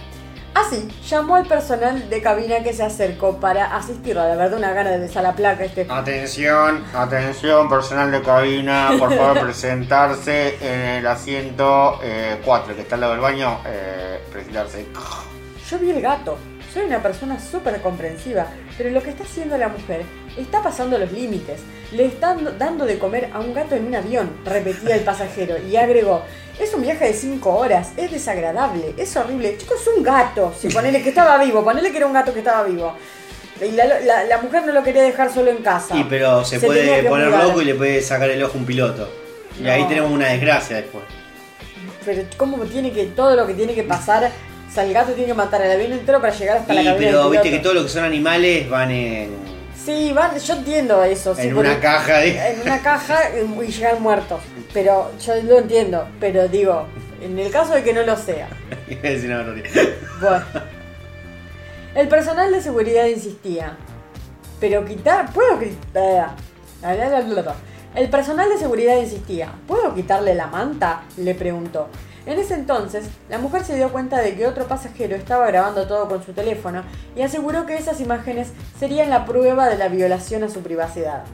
Así, 0.56 0.88
llamó 1.06 1.36
al 1.36 1.44
personal 1.44 2.08
de 2.08 2.22
cabina 2.22 2.62
que 2.62 2.72
se 2.72 2.82
acercó 2.82 3.36
para 3.36 3.76
asistirlo. 3.76 4.22
De 4.22 4.36
verdad, 4.36 4.56
una 4.56 4.72
gana 4.72 4.88
de 4.88 5.00
besar 5.00 5.22
la 5.22 5.34
placa 5.34 5.66
este. 5.66 5.86
Atención, 5.86 6.82
atención, 6.94 7.68
personal 7.68 8.10
de 8.10 8.22
cabina, 8.22 8.88
por 8.98 9.14
favor 9.14 9.38
presentarse 9.44 10.56
en 10.62 10.80
el 10.80 11.06
asiento 11.06 12.00
4 12.42 12.74
que 12.74 12.80
está 12.80 12.94
al 12.94 13.02
lado 13.02 13.12
del 13.12 13.20
baño, 13.20 13.60
eh, 13.66 14.18
presentarse. 14.32 14.86
Yo 15.70 15.78
vi 15.78 15.90
el 15.90 16.00
gato. 16.00 16.38
Soy 16.72 16.84
una 16.84 17.02
persona 17.02 17.38
súper 17.38 17.82
comprensiva, 17.82 18.46
pero 18.78 18.88
lo 18.88 19.02
que 19.02 19.10
está 19.10 19.24
haciendo 19.24 19.58
la 19.58 19.68
mujer 19.68 20.04
está 20.38 20.62
pasando 20.62 20.96
los 20.96 21.12
límites. 21.12 21.60
Le 21.92 22.06
están 22.06 22.58
dando 22.58 22.86
de 22.86 22.98
comer 22.98 23.28
a 23.34 23.40
un 23.40 23.52
gato 23.52 23.74
en 23.74 23.86
un 23.86 23.94
avión, 23.94 24.30
repetía 24.44 24.96
el 24.96 25.02
pasajero, 25.02 25.56
y 25.58 25.76
agregó, 25.76 26.22
es 26.58 26.72
un 26.74 26.82
viaje 26.82 27.06
de 27.06 27.12
5 27.12 27.54
horas, 27.54 27.88
es 27.96 28.10
desagradable, 28.10 28.94
es 28.96 29.14
horrible. 29.16 29.56
Chicos, 29.58 29.80
es 29.82 29.88
un 29.96 30.02
gato. 30.02 30.54
Si 30.58 30.68
ponele 30.68 31.02
que 31.02 31.10
estaba 31.10 31.36
vivo, 31.42 31.62
ponele 31.64 31.90
que 31.90 31.98
era 31.98 32.06
un 32.06 32.12
gato 32.12 32.32
que 32.32 32.38
estaba 32.40 32.62
vivo. 32.64 32.94
Y 33.60 33.70
la, 33.72 33.84
la- 33.86 34.24
la 34.24 34.38
mujer 34.38 34.64
no 34.66 34.72
lo 34.72 34.82
quería 34.82 35.02
dejar 35.02 35.32
solo 35.32 35.50
en 35.50 35.58
casa. 35.58 35.96
Y 35.96 36.04
pero 36.04 36.44
se, 36.44 36.60
puede 36.60 37.02
poner 37.04 37.28
loco 37.30 37.62
y 37.62 37.64
le 37.64 37.74
puede 37.74 38.02
sacar 38.02 38.28
el 38.30 38.42
ojo 38.42 38.58
un 38.58 38.66
piloto. 38.66 39.08
Y 39.58 39.62
No. 39.62 39.70
ahí 39.72 39.84
tenemos 39.88 40.10
una 40.10 40.28
desgracia 40.28 40.76
después. 40.76 41.04
Pero 42.04 42.22
cómo 42.36 42.58
tiene 42.64 42.92
que, 42.92 43.04
todo 43.06 43.34
lo 43.34 43.46
que 43.46 43.54
tiene 43.54 43.74
que 43.74 43.82
pasar, 43.82 44.30
o 44.70 44.72
sea, 44.74 44.84
el 44.84 44.92
gato 44.92 45.12
tiene 45.12 45.28
que 45.28 45.34
matar 45.34 45.62
al 45.62 45.72
avión 45.72 45.92
entero 45.92 46.20
para 46.20 46.32
llegar 46.34 46.58
hasta 46.58 46.72
la 46.74 46.82
Y, 46.82 46.84
cabina 46.84 47.06
pero 47.06 47.22
del 47.22 47.30
viste 47.32 47.50
que 47.50 47.58
todo 47.58 47.74
lo 47.74 47.82
que 47.82 47.88
son 47.88 48.04
animales 48.04 48.68
van 48.68 48.90
en, 48.90 49.30
Sí, 49.84 50.12
van, 50.12 50.38
yo 50.38 50.54
entiendo 50.54 51.02
eso. 51.04 51.34
sí, 51.34 51.42
en 51.42 51.56
una 51.56 51.78
caja 51.80 52.18
de... 52.18 52.50
En 52.50 52.60
una 52.60 52.80
caja 52.82 53.18
y 53.64 53.66
llegan 53.72 54.02
muertos. 54.02 54.40
Pero 54.76 55.10
yo 55.24 55.34
lo 55.42 55.60
entiendo. 55.60 56.06
Pero 56.20 56.48
digo, 56.48 56.84
en 57.22 57.38
el 57.38 57.50
caso 57.50 57.72
de 57.72 57.82
que 57.82 57.94
no 57.94 58.02
lo 58.02 58.14
sea. 58.14 58.46
Bueno. 60.20 60.44
El 61.94 62.08
personal 62.08 62.52
de 62.52 62.60
seguridad 62.60 63.06
insistía. 63.06 63.74
Pero 64.60 64.84
quitar. 64.84 65.32
¿Puedo 65.32 65.58
quitar.? 65.58 66.34
El 67.94 68.10
personal 68.10 68.50
de 68.50 68.58
seguridad 68.58 68.98
insistía. 68.98 69.50
¿Puedo 69.66 69.94
quitarle 69.94 70.34
la 70.34 70.46
manta? 70.46 71.04
Le 71.16 71.34
preguntó. 71.34 71.88
En 72.26 72.38
ese 72.38 72.52
entonces, 72.52 73.06
la 73.30 73.38
mujer 73.38 73.64
se 73.64 73.76
dio 73.76 73.90
cuenta 73.90 74.20
de 74.20 74.36
que 74.36 74.46
otro 74.46 74.66
pasajero 74.66 75.16
estaba 75.16 75.46
grabando 75.46 75.86
todo 75.86 76.06
con 76.06 76.22
su 76.22 76.34
teléfono 76.34 76.82
y 77.16 77.22
aseguró 77.22 77.64
que 77.64 77.78
esas 77.78 77.98
imágenes 78.02 78.52
serían 78.78 79.08
la 79.08 79.24
prueba 79.24 79.70
de 79.70 79.78
la 79.78 79.88
violación 79.88 80.44
a 80.44 80.50
su 80.50 80.60
privacidad. 80.60 81.24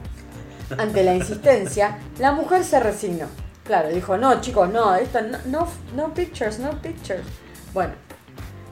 Ante 0.77 1.03
la 1.03 1.13
insistencia, 1.15 1.97
la 2.19 2.31
mujer 2.31 2.63
se 2.63 2.79
resignó. 2.79 3.27
Claro, 3.63 3.89
dijo, 3.89 4.17
no 4.17 4.41
chicos, 4.41 4.69
no, 4.69 4.95
esto 4.95 5.21
no, 5.21 5.37
no, 5.45 5.67
no 5.95 6.13
pictures, 6.13 6.59
no 6.59 6.71
pictures. 6.81 7.23
Bueno, 7.73 7.93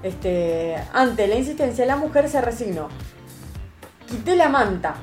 Este, 0.04 0.76
ante 0.94 1.28
la 1.28 1.36
insistencia, 1.36 1.86
la 1.86 1.96
mujer 1.96 2.28
se 2.28 2.42
resignó. 2.42 2.90
Quité 4.08 4.36
la 4.36 4.50
manta. 4.50 4.96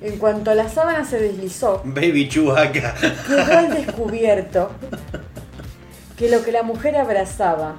En 0.00 0.18
cuanto 0.18 0.54
la 0.54 0.68
sábana 0.68 1.04
se 1.04 1.18
deslizó, 1.18 1.82
Baby 1.84 2.28
Chewbacca. 2.28 2.94
quedó 3.26 3.58
al 3.58 3.70
descubierto 3.74 4.70
que 6.16 6.28
lo 6.30 6.42
que 6.42 6.52
la 6.52 6.62
mujer 6.62 6.96
abrazaba 6.96 7.76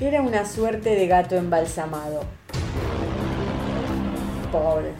era 0.00 0.20
una 0.22 0.44
suerte 0.46 0.90
de 0.96 1.06
gato 1.06 1.36
embalsamado. 1.36 2.24
Pobre. 4.50 4.92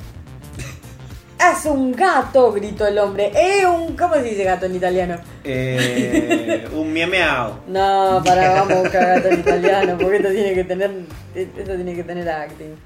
¡Es 1.53 1.67
un 1.67 1.93
gato! 1.93 2.53
gritó 2.53 2.87
el 2.87 2.99
hombre. 2.99 3.31
¡Eh, 3.35 3.67
un... 3.67 3.97
¿Cómo 3.97 4.15
se 4.15 4.23
dice 4.23 4.45
gato 4.45 4.67
en 4.67 4.77
italiano? 4.77 5.17
Eh, 5.43 6.69
un 6.73 6.93
miau. 6.93 7.59
No, 7.67 8.23
para, 8.25 8.55
vamos 8.55 8.73
a 8.73 8.81
buscar 8.81 9.07
gato 9.17 9.29
en 9.29 9.41
italiano, 9.41 9.99
porque 9.99 10.17
esto 10.17 10.31
tiene 10.31 10.55
que 10.55 10.65
tener. 10.65 10.91
Esto 11.35 11.75
tiene 11.75 11.95
que 11.95 12.05
tener 12.05 12.29
acting. 12.29 12.77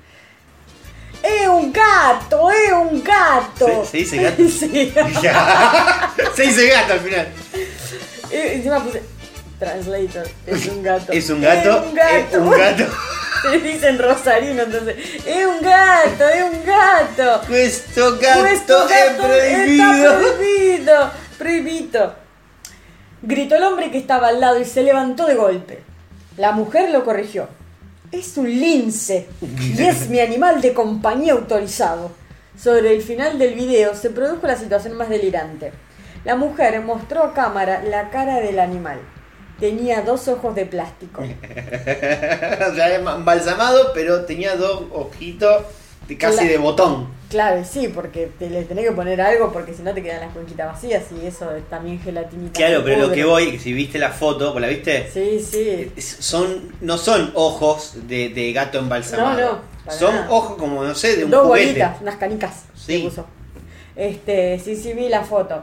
¡Es 1.23 1.49
un 1.49 1.73
gato! 1.73 2.51
¡Es 2.51 2.73
un 2.73 3.03
gato! 3.03 3.85
¿Se, 3.85 3.99
dice 3.99 4.23
gato? 4.23 4.43
Sí. 4.49 4.93
Se 6.35 6.43
dice 6.43 6.69
gato 6.69 6.93
al 6.95 7.01
final. 7.01 7.29
Y 8.31 8.37
encima 8.37 8.83
puse. 8.83 9.03
Translator. 9.59 10.29
Es 10.47 10.67
un 10.67 10.83
gato. 10.83 11.13
Es 11.13 11.31
un 11.31 11.41
gato. 11.41 11.69
Es 11.69 11.85
un 11.85 11.95
gato. 11.95 12.27
Es 12.31 12.37
un 12.37 12.51
gato. 12.51 12.85
Se 13.51 13.59
dice 13.59 13.89
en 13.89 13.99
rosarino, 13.99 14.63
entonces. 14.63 14.97
¡Es 15.27 15.47
un 15.47 15.61
gato! 15.61 16.29
¡Es 16.29 16.45
un 16.45 16.65
gato! 16.65 17.47
Questo 17.47 18.19
gato 18.19 18.45
Questo 18.45 18.89
es 18.89 18.91
gato 18.91 19.23
prohibido. 19.25 19.93
Está 19.93 20.19
prohibido. 20.19 21.11
Prohibido. 21.39 22.15
Gritó 23.23 23.57
el 23.57 23.65
hombre 23.65 23.91
que 23.91 23.99
estaba 23.99 24.29
al 24.29 24.41
lado 24.41 24.61
y 24.61 24.65
se 24.65 24.83
levantó 24.83 25.27
de 25.27 25.35
golpe. 25.35 25.83
La 26.37 26.53
mujer 26.53 26.91
lo 26.91 27.05
corrigió. 27.05 27.49
Es 28.13 28.37
un 28.39 28.49
lince 28.49 29.29
y 29.43 29.83
es 29.83 30.09
mi 30.09 30.21
animal 30.21 30.61
de 30.61 30.73
compañía 30.73 31.33
autorizado. 31.33 32.13
Sobre 32.57 32.95
el 32.95 33.03
final 33.03 33.39
del 33.39 33.55
video 33.55 33.95
se 33.95 34.11
produjo 34.11 34.47
la 34.47 34.57
situación 34.57 34.97
más 34.97 35.09
delirante. 35.09 35.73
La 36.25 36.37
mujer 36.37 36.81
mostró 36.81 37.23
a 37.23 37.35
cámara 37.35 37.83
la 37.83 38.11
cara 38.11 38.41
del 38.41 38.61
animal. 38.61 38.99
Tenía 39.59 40.03
dos 40.03 40.29
ojos 40.29 40.55
de 40.55 40.67
plástico. 40.67 41.23
o 42.71 42.75
sea, 42.75 42.95
embalsamado, 42.95 43.93
pero 43.93 44.25
tenía 44.25 44.57
dos 44.57 44.85
ojitos 44.93 45.65
de 46.07 46.17
casi 46.17 46.37
Claro. 46.39 46.51
de 46.53 46.59
botón. 46.59 47.19
Claro, 47.29 47.63
sí, 47.63 47.89
porque 47.89 48.31
te 48.39 48.49
le 48.49 48.63
tenés 48.63 48.87
que 48.87 48.93
poner 48.93 49.21
algo 49.21 49.53
porque 49.53 49.75
si 49.75 49.83
no 49.83 49.93
te 49.93 50.03
quedan 50.03 50.21
las 50.21 50.33
cuenquitas 50.33 50.67
vacías 50.73 51.03
y 51.13 51.27
eso 51.27 51.55
es 51.55 51.69
también 51.69 52.01
gelatinita. 52.01 52.53
Claro, 52.55 52.83
pero 52.83 53.07
lo 53.09 53.13
que 53.13 53.25
voy, 53.25 53.59
si 53.59 53.75
viste 53.75 53.99
la 53.99 54.11
foto, 54.11 54.59
¿la 54.59 54.67
viste? 54.69 55.11
Sí, 55.13 55.39
sí. 55.39 55.93
Son, 56.01 56.73
no 56.81 56.97
son 56.97 57.31
ojos 57.35 57.95
de, 58.09 58.31
de 58.31 58.53
gato 58.55 58.79
embalsamado. 58.79 59.39
No, 59.39 59.53
no, 59.85 59.93
Son 59.93 60.15
nada. 60.15 60.31
ojos 60.31 60.57
como, 60.57 60.83
no 60.85 60.95
sé, 60.95 61.17
de 61.17 61.25
un 61.27 61.31
Dos 61.31 61.47
juguete. 61.49 61.67
bolitas, 61.67 62.01
unas 62.01 62.17
canicas. 62.17 62.63
Sí. 62.75 63.01
puso. 63.03 63.27
Este, 63.95 64.59
sí, 64.61 64.75
sí, 64.77 64.95
vi 64.95 65.09
la 65.11 65.23
foto. 65.25 65.63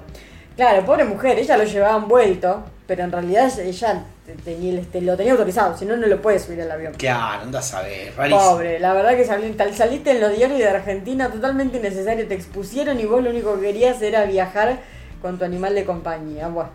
Claro, 0.55 0.85
pobre 0.85 1.03
mujer, 1.05 1.39
ella 1.39 1.57
lo 1.57 1.63
llevaba 1.63 1.97
envuelto, 1.97 2.63
pero 2.88 3.03
en 3.03 3.11
realidad 3.11 3.51
ella 3.59 4.03
tenía, 4.43 4.79
este, 4.79 5.01
lo 5.01 5.17
tenía 5.17 5.31
autorizado, 5.33 5.77
si 5.77 5.86
no, 5.86 5.97
no 5.97 6.07
lo 6.07 6.21
puede 6.21 6.39
subir 6.39 6.61
al 6.61 6.71
avión. 6.71 6.93
Claro, 6.93 7.43
andás 7.43 7.73
a 7.73 7.81
ver, 7.81 8.13
rarísimo. 8.15 8.51
Pobre, 8.51 8.79
la 8.79 8.93
verdad 8.93 9.15
que 9.15 9.25
saliste 9.25 10.11
en 10.11 10.21
los 10.21 10.36
diarios 10.36 10.59
de 10.59 10.69
Argentina 10.69 11.29
totalmente 11.29 11.77
innecesario, 11.77 12.27
te 12.27 12.36
expusieron 12.36 12.99
y 12.99 13.05
vos 13.05 13.23
lo 13.23 13.29
único 13.31 13.55
que 13.55 13.67
querías 13.67 14.01
era 14.01 14.25
viajar 14.25 14.79
con 15.21 15.38
tu 15.39 15.45
animal 15.45 15.73
de 15.73 15.86
compañía. 15.86 16.47
Bueno, 16.47 16.69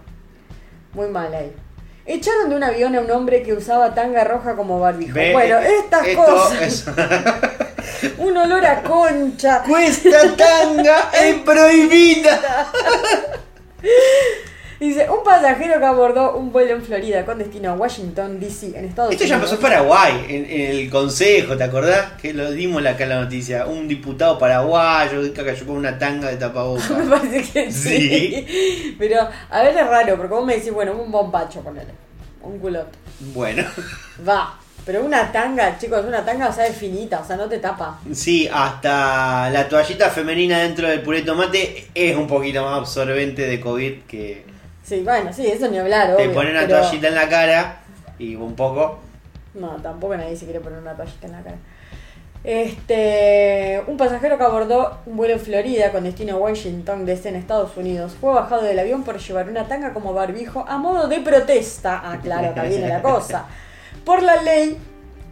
muy 0.95 1.07
mal 1.09 1.33
ahí. 1.33 1.53
Echaron 2.07 2.49
de 2.51 2.57
un 2.57 2.65
avión 2.65 2.97
a 2.97 3.01
un 3.01 3.11
hombre 3.11 3.43
que 3.43 3.53
usaba 3.53 3.95
tanga 3.95 4.25
roja 4.25 4.57
como 4.57 4.81
barbijo. 4.81 5.15
Ve, 5.15 5.33
bueno, 5.33 5.59
eh, 5.59 5.71
estas 5.85 6.09
cosas, 6.17 6.61
es- 6.63 6.87
un 8.19 8.37
olor 8.37 8.65
a 8.67 8.83
concha. 8.83 9.63
Cuesta 9.63 10.35
tanga 10.37 11.11
es 11.13 11.35
prohibida. 11.43 12.41
Dice, 14.81 15.07
un 15.11 15.23
pasajero 15.23 15.79
que 15.79 15.85
abordó 15.85 16.37
un 16.37 16.51
vuelo 16.51 16.73
en 16.75 16.83
Florida 16.83 17.25
con 17.27 17.39
destino 17.39 17.71
a 17.73 17.75
Washington, 17.75 18.41
D.C., 18.41 18.73
en 18.75 18.87
Estados 18.87 19.13
Esto 19.13 19.25
ya 19.27 19.37
Unidos. 19.37 19.51
pasó 19.51 19.55
en 19.67 19.71
Paraguay, 19.71 20.25
en, 20.27 20.45
en 20.51 20.71
el 20.71 20.89
consejo, 20.91 21.55
¿te 21.57 21.65
acordás? 21.65 22.13
Que 22.21 22.33
lo 22.33 22.51
dimos 22.51 22.85
acá 22.87 23.03
en 23.05 23.11
la 23.11 23.21
noticia. 23.21 23.67
Un 23.67 23.87
diputado 23.87 24.39
paraguayo 24.39 25.23
que 25.35 25.45
cayó 25.45 25.67
con 25.67 25.77
una 25.77 25.99
tanga 25.99 26.29
de 26.29 26.37
tapabocas. 26.37 26.91
Me 26.91 27.05
parece 27.17 27.43
que 27.53 27.71
sí. 27.71 28.95
Pero, 28.99 29.29
a 29.51 29.63
ver, 29.63 29.77
es 29.77 29.87
raro, 29.87 30.17
porque 30.17 30.35
vos 30.35 30.47
me 30.47 30.55
decís, 30.57 30.73
bueno, 30.73 30.93
un 30.93 31.13
bombacho, 31.13 31.61
ponele. 31.61 31.93
Un 32.43 32.59
culote. 32.59 32.97
Bueno, 33.35 33.65
Va. 34.27 34.59
Pero 34.87 35.05
una 35.05 35.31
tanga, 35.31 35.77
chicos, 35.79 36.03
una 36.07 36.25
tanga, 36.25 36.49
o 36.49 36.53
sea, 36.55 36.67
es 36.67 36.75
finita, 36.75 37.21
o 37.21 37.27
sea, 37.27 37.37
no 37.37 37.47
te 37.51 37.59
tapa. 37.59 38.01
sí, 38.15 38.49
hasta 38.51 39.51
la 39.51 39.69
toallita 39.69 40.09
femenina 40.09 40.61
dentro 40.61 40.89
del 40.89 41.03
puré 41.03 41.19
de 41.19 41.27
tomate 41.27 41.89
es 41.95 42.17
un 42.17 42.27
poquito 42.27 42.65
más 42.65 42.79
absorbente 42.79 43.43
de 43.47 43.61
COVID 43.61 43.93
que 44.09 44.47
Sí, 44.91 45.03
bueno, 45.05 45.33
sí, 45.33 45.47
eso 45.47 45.69
ni 45.69 45.79
hablar, 45.79 46.17
te 46.17 46.25
obvio, 46.25 46.35
ponen 46.35 46.51
una 46.57 46.67
pero- 46.67 46.81
toallita 46.81 47.07
en 47.07 47.15
la 47.15 47.29
cara 47.29 47.77
y 48.19 48.35
un 48.35 48.57
poco. 48.57 48.99
No, 49.55 49.77
tampoco 49.77 50.17
nadie 50.17 50.35
se 50.35 50.47
quiere 50.47 50.59
poner 50.59 50.81
una 50.81 50.97
toallita 50.97 51.27
en 51.29 51.33
la 51.33 51.43
cara. 51.43 51.57
Este, 52.43 53.81
un 53.87 53.97
pasajero 53.97 54.37
que 54.37 54.43
abordó 54.43 54.99
un 55.07 55.17
vuelo 55.17 55.35
en 55.35 55.41
Florida 55.41 55.93
con 55.93 56.03
destino 56.03 56.35
a 56.35 56.39
Washington 56.39 57.07
DC 57.07 57.29
en 57.29 57.37
Estados 57.37 57.77
Unidos 57.77 58.17
fue 58.21 58.33
bajado 58.35 58.63
del 58.63 58.79
avión 58.81 59.05
por 59.05 59.19
llevar 59.19 59.49
una 59.49 59.69
tanga 59.69 59.93
como 59.95 60.13
barbijo 60.13 60.65
a 60.67 60.77
modo 60.79 61.07
de 61.07 61.21
protesta. 61.21 62.03
Ah, 62.05 62.19
claro, 62.21 62.49
acá 62.49 62.65
viene 62.65 62.89
la 62.89 63.01
cosa. 63.01 63.45
Por 64.05 64.25
la 64.25 64.43
ley, 64.43 64.77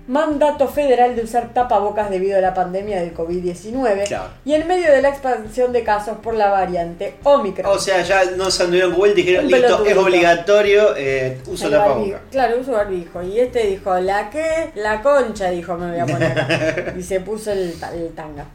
mandato 0.08 0.66
federal 0.68 1.14
de 1.14 1.22
usar 1.22 1.52
tapabocas 1.54 2.10
debido 2.10 2.38
a 2.38 2.40
la 2.40 2.54
pandemia 2.54 3.00
del 3.00 3.14
COVID-19 3.14 4.06
Claro. 4.08 4.30
y 4.44 4.54
en 4.54 4.66
medio 4.66 4.90
de 4.90 5.02
la 5.02 5.10
expansión 5.10 5.72
de 5.72 5.84
casos 5.84 6.16
por 6.22 6.34
la 6.34 6.48
variante 6.50 7.14
Omicron. 7.22 7.70
O 7.74 7.78
sea, 7.78 8.02
ya 8.02 8.24
no 8.36 8.50
se 8.50 8.64
anduvieron 8.64 8.94
vuelta 8.94 9.20
y 9.20 9.22
dijeron, 9.22 9.44
Un 9.46 9.52
listo, 9.52 9.84
es 9.84 9.96
obligatorio, 9.96 10.96
eh, 10.96 11.38
uso 11.46 11.70
tapabocas. 11.70 12.20
Claro, 12.30 12.56
uso 12.60 12.72
barbijo. 12.72 13.22
Y 13.22 13.38
este 13.38 13.66
dijo, 13.66 13.98
¿la 14.00 14.30
qué? 14.30 14.70
La 14.74 15.02
concha, 15.02 15.50
dijo, 15.50 15.76
me 15.76 15.90
voy 15.90 16.00
a 16.00 16.06
poner. 16.06 16.94
y 16.98 17.02
se 17.02 17.20
puso 17.20 17.52
el, 17.52 17.74
el 17.94 18.12
tanga. 18.14 18.46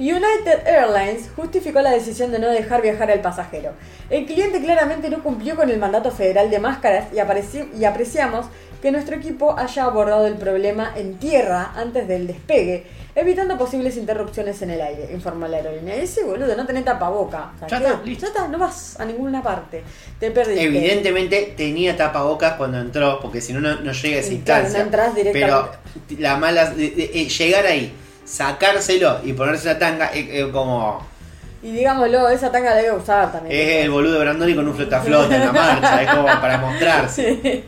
United 0.00 0.66
Airlines 0.66 1.28
justificó 1.36 1.82
la 1.82 1.90
decisión 1.90 2.32
de 2.32 2.38
no 2.38 2.48
dejar 2.48 2.80
viajar 2.80 3.10
al 3.10 3.20
pasajero. 3.20 3.72
El 4.08 4.24
cliente 4.24 4.60
claramente 4.62 5.10
no 5.10 5.22
cumplió 5.22 5.54
con 5.56 5.68
el 5.68 5.78
mandato 5.78 6.10
federal 6.10 6.48
de 6.50 6.58
máscaras 6.58 7.08
y, 7.12 7.78
y 7.78 7.84
apreciamos 7.84 8.46
que 8.80 8.90
nuestro 8.90 9.14
equipo 9.16 9.54
haya 9.58 9.84
abordado 9.84 10.26
el 10.26 10.36
problema 10.36 10.94
en 10.96 11.18
tierra 11.18 11.72
antes 11.76 12.08
del 12.08 12.26
despegue, 12.26 12.86
evitando 13.14 13.58
posibles 13.58 13.98
interrupciones 13.98 14.62
en 14.62 14.70
el 14.70 14.80
aire, 14.80 15.10
informó 15.12 15.46
la 15.46 15.58
aerolínea. 15.58 15.94
Ese 15.96 16.24
boludo, 16.24 16.56
no 16.56 16.64
tenés 16.64 16.86
tapaboca. 16.86 17.52
O 17.62 17.68
sea, 17.68 17.78
Ya 17.78 18.00
listo. 18.02 18.22
Ya 18.24 18.28
está, 18.28 18.48
no 18.48 18.58
vas 18.58 18.98
a 18.98 19.04
ninguna 19.04 19.42
parte. 19.42 19.82
Te 20.18 20.30
perdiste. 20.30 20.62
Evidentemente 20.64 21.52
tenía 21.58 21.94
tapabocas 21.94 22.54
cuando 22.54 22.78
entró, 22.80 23.20
porque 23.20 23.42
si 23.42 23.52
no, 23.52 23.60
no 23.60 23.92
llega 23.92 24.16
a 24.16 24.20
esa 24.20 24.44
claro, 24.44 24.68
no 24.70 24.78
entras 24.78 25.14
directamente. 25.14 25.78
Pero 26.08 26.18
la 26.22 26.36
mala, 26.38 26.70
de- 26.70 26.90
de- 26.90 27.10
eh, 27.12 27.28
llegar 27.28 27.66
ahí, 27.66 27.92
sacárselo 28.30 29.20
y 29.24 29.32
ponerse 29.32 29.68
la 29.68 29.78
tanga, 29.78 30.06
es 30.06 30.28
es 30.28 30.46
como. 30.46 31.04
Y 31.62 31.72
digámoslo, 31.72 32.28
esa 32.28 32.50
tanga 32.50 32.70
la 32.70 32.76
debe 32.76 32.96
usar 32.96 33.30
también. 33.32 33.54
Es 33.58 33.84
el 33.84 33.90
boludo 33.90 34.14
de 34.14 34.20
Brandoni 34.20 34.54
con 34.54 34.66
un 34.66 34.74
flota-flota 34.74 35.34
en 35.34 35.46
la 35.46 35.52
marcha, 35.52 36.02
es 36.02 36.10
como 36.10 36.26
para 36.26 36.58
mostrarse. 36.62 37.40
Sí. 37.42 37.64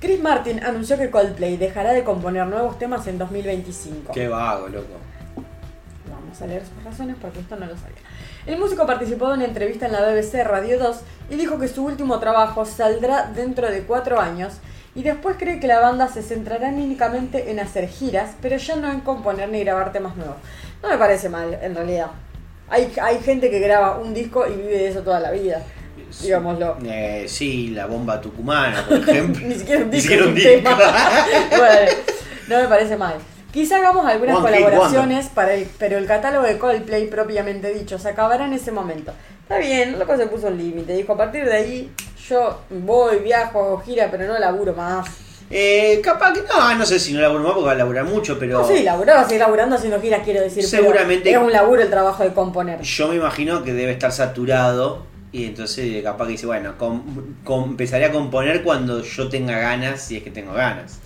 Chris 0.00 0.20
Martin 0.20 0.62
anunció 0.64 0.98
que 0.98 1.10
Coldplay 1.10 1.56
dejará 1.56 1.92
de 1.92 2.02
componer 2.02 2.44
nuevos 2.46 2.78
temas 2.78 3.06
en 3.06 3.18
2025. 3.18 4.12
Qué 4.12 4.26
vago, 4.26 4.66
loco. 4.68 4.98
Vamos 6.10 6.42
a 6.42 6.46
leer 6.46 6.62
sus 6.66 6.82
razones 6.84 7.16
porque 7.22 7.38
esto 7.38 7.54
no 7.54 7.66
lo 7.66 7.76
sabía. 7.76 8.02
El 8.44 8.58
músico 8.58 8.84
participó 8.84 9.28
de 9.28 9.34
una 9.34 9.44
entrevista 9.44 9.86
en 9.86 9.92
la 9.92 10.00
BBC 10.00 10.44
Radio 10.44 10.80
2 10.80 10.96
y 11.30 11.36
dijo 11.36 11.60
que 11.60 11.68
su 11.68 11.84
último 11.84 12.18
trabajo 12.18 12.64
saldrá 12.64 13.30
dentro 13.32 13.70
de 13.70 13.82
cuatro 13.84 14.20
años 14.20 14.54
y 14.94 15.02
después 15.02 15.36
cree 15.38 15.58
que 15.58 15.66
la 15.66 15.80
banda 15.80 16.08
se 16.08 16.22
centrará 16.22 16.68
únicamente 16.68 17.50
en 17.50 17.60
hacer 17.60 17.88
giras, 17.88 18.32
pero 18.42 18.56
ya 18.56 18.76
no 18.76 18.90
en 18.90 19.00
componer 19.00 19.48
ni 19.48 19.64
grabar 19.64 19.92
temas 19.92 20.16
nuevos. 20.16 20.36
No 20.82 20.88
me 20.88 20.98
parece 20.98 21.28
mal, 21.28 21.58
en 21.62 21.74
realidad. 21.74 22.08
Hay, 22.68 22.92
hay 23.00 23.18
gente 23.20 23.50
que 23.50 23.58
graba 23.58 23.98
un 23.98 24.12
disco 24.12 24.46
y 24.46 24.52
vive 24.52 24.78
de 24.78 24.88
eso 24.88 25.02
toda 25.02 25.20
la 25.20 25.30
vida, 25.30 25.62
digámoslo. 26.20 26.76
Eh, 26.84 27.24
sí, 27.26 27.68
la 27.68 27.86
bomba 27.86 28.20
tucumana, 28.20 28.84
por 28.86 28.98
ejemplo. 29.08 29.46
Ni 29.46 29.54
siquiera 29.54 29.84
un 29.84 29.90
disco. 29.90 30.08
siquiera 30.08 30.26
un 30.26 30.34
disco. 30.34 30.70
Bueno, 31.56 31.92
no 32.48 32.58
me 32.58 32.68
parece 32.68 32.96
mal. 32.96 33.14
Quizá 33.52 33.76
hagamos 33.76 34.06
algunas 34.06 34.36
One 34.36 34.50
colaboraciones, 34.50 35.26
para 35.28 35.54
el, 35.54 35.68
pero 35.78 35.98
el 35.98 36.06
catálogo 36.06 36.46
de 36.46 36.58
Coldplay 36.58 37.06
propiamente 37.08 37.72
dicho 37.72 37.98
se 37.98 38.08
acabará 38.08 38.46
en 38.46 38.54
ese 38.54 38.72
momento. 38.72 39.12
Está 39.42 39.58
bien, 39.58 39.98
loco 39.98 40.16
se 40.16 40.26
puso 40.26 40.46
un 40.48 40.56
límite. 40.56 40.94
Dijo, 40.94 41.12
a 41.12 41.16
partir 41.18 41.44
de 41.44 41.52
ahí 41.52 41.90
yo 42.28 42.60
voy, 42.70 43.18
viajo, 43.18 43.58
hago 43.60 43.78
gira, 43.80 44.08
pero 44.10 44.26
no 44.26 44.38
laburo 44.38 44.74
más. 44.74 45.08
Eh, 45.50 46.00
capaz 46.02 46.32
que 46.32 46.40
no, 46.42 46.74
no 46.76 46.86
sé 46.86 46.98
si 46.98 47.12
no 47.12 47.20
laburo 47.20 47.42
más 47.44 47.52
porque 47.52 47.66
va 47.66 47.72
a 47.72 47.76
laburar 47.76 48.04
mucho, 48.04 48.38
pero 48.38 48.60
No, 48.60 48.66
sí, 48.66 48.86
a 48.88 49.24
seguir 49.24 49.40
laburando 49.40 49.76
haciendo 49.76 50.00
giras, 50.00 50.22
quiero 50.24 50.40
decir. 50.40 50.64
pero 50.70 50.82
Seguramente- 50.82 51.30
Es 51.30 51.36
un 51.36 51.52
laburo 51.52 51.82
el 51.82 51.90
trabajo 51.90 52.22
de 52.22 52.32
componer. 52.32 52.80
yo 52.80 53.08
me 53.08 53.16
imagino 53.16 53.62
que 53.62 53.74
debe 53.74 53.92
estar 53.92 54.12
saturado 54.12 55.04
y 55.30 55.46
entonces 55.46 56.02
capaz 56.02 56.24
que 56.26 56.32
dice, 56.32 56.46
bueno, 56.46 56.78
com- 56.78 57.34
com- 57.44 57.70
empezaré 57.70 58.06
a 58.06 58.12
componer 58.12 58.62
cuando 58.62 59.02
yo 59.02 59.28
tenga 59.28 59.58
ganas, 59.58 60.00
si 60.00 60.16
es 60.16 60.22
que 60.22 60.30
tengo 60.30 60.52
ganas. 60.54 61.00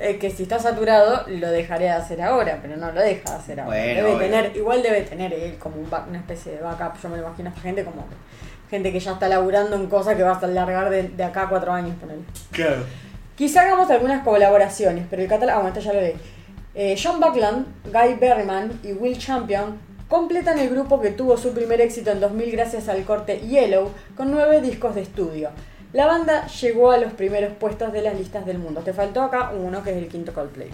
eh, 0.00 0.18
que 0.18 0.30
si 0.30 0.42
está 0.44 0.58
saturado 0.58 1.24
lo 1.28 1.48
dejaré 1.48 1.84
de 1.84 1.90
hacer 1.90 2.22
ahora, 2.22 2.58
pero 2.60 2.76
no 2.76 2.90
lo 2.90 3.00
deja 3.00 3.30
de 3.30 3.36
hacer 3.36 3.60
ahora. 3.60 3.76
Bueno, 3.76 3.94
debe 3.94 4.08
obvio. 4.16 4.18
tener, 4.18 4.56
igual 4.56 4.82
debe 4.82 5.02
tener 5.02 5.32
él 5.32 5.54
como 5.60 5.76
un 5.76 5.88
back- 5.88 6.08
una 6.08 6.18
especie 6.18 6.52
de 6.52 6.60
backup, 6.60 7.00
yo 7.00 7.08
me 7.08 7.18
lo 7.18 7.22
imagino 7.28 7.50
a 7.50 7.52
esta 7.52 7.62
gente 7.62 7.84
como 7.84 8.04
gente 8.72 8.90
que 8.90 8.98
ya 9.00 9.12
está 9.12 9.28
laburando 9.28 9.76
en 9.76 9.86
cosas 9.86 10.16
que 10.16 10.22
va 10.22 10.32
a 10.32 10.46
largar 10.46 10.88
de, 10.88 11.02
de 11.10 11.22
acá 11.24 11.42
a 11.42 11.48
cuatro 11.50 11.72
años, 11.72 11.94
ponele. 12.00 12.22
Claro. 12.50 12.84
Quizá 13.36 13.60
hagamos 13.60 13.90
algunas 13.90 14.24
colaboraciones, 14.24 15.04
pero 15.10 15.20
el 15.22 15.28
catálogo. 15.28 15.58
Ah, 15.58 15.60
bueno, 15.62 15.76
esto 15.76 15.80
ya 15.86 15.92
lo 15.92 16.00
leí. 16.00 16.14
Eh, 16.74 16.96
John 17.02 17.20
Buckland, 17.20 17.66
Guy 17.92 18.14
Berryman 18.18 18.80
y 18.82 18.92
Will 18.92 19.18
Champion 19.18 19.76
completan 20.08 20.58
el 20.58 20.70
grupo 20.70 21.02
que 21.02 21.10
tuvo 21.10 21.36
su 21.36 21.52
primer 21.52 21.82
éxito 21.82 22.10
en 22.12 22.20
2000 22.20 22.50
gracias 22.52 22.88
al 22.88 23.04
corte 23.04 23.40
Yellow 23.40 23.90
con 24.16 24.30
nueve 24.30 24.62
discos 24.62 24.94
de 24.94 25.02
estudio. 25.02 25.50
La 25.92 26.06
banda 26.06 26.46
llegó 26.46 26.90
a 26.92 26.96
los 26.96 27.12
primeros 27.12 27.52
puestos 27.60 27.92
de 27.92 28.00
las 28.00 28.14
listas 28.18 28.46
del 28.46 28.58
mundo. 28.58 28.80
Te 28.80 28.94
faltó 28.94 29.20
acá 29.22 29.52
uno 29.54 29.82
que 29.82 29.90
es 29.90 29.96
el 29.98 30.08
quinto 30.08 30.32
Coldplay. 30.32 30.70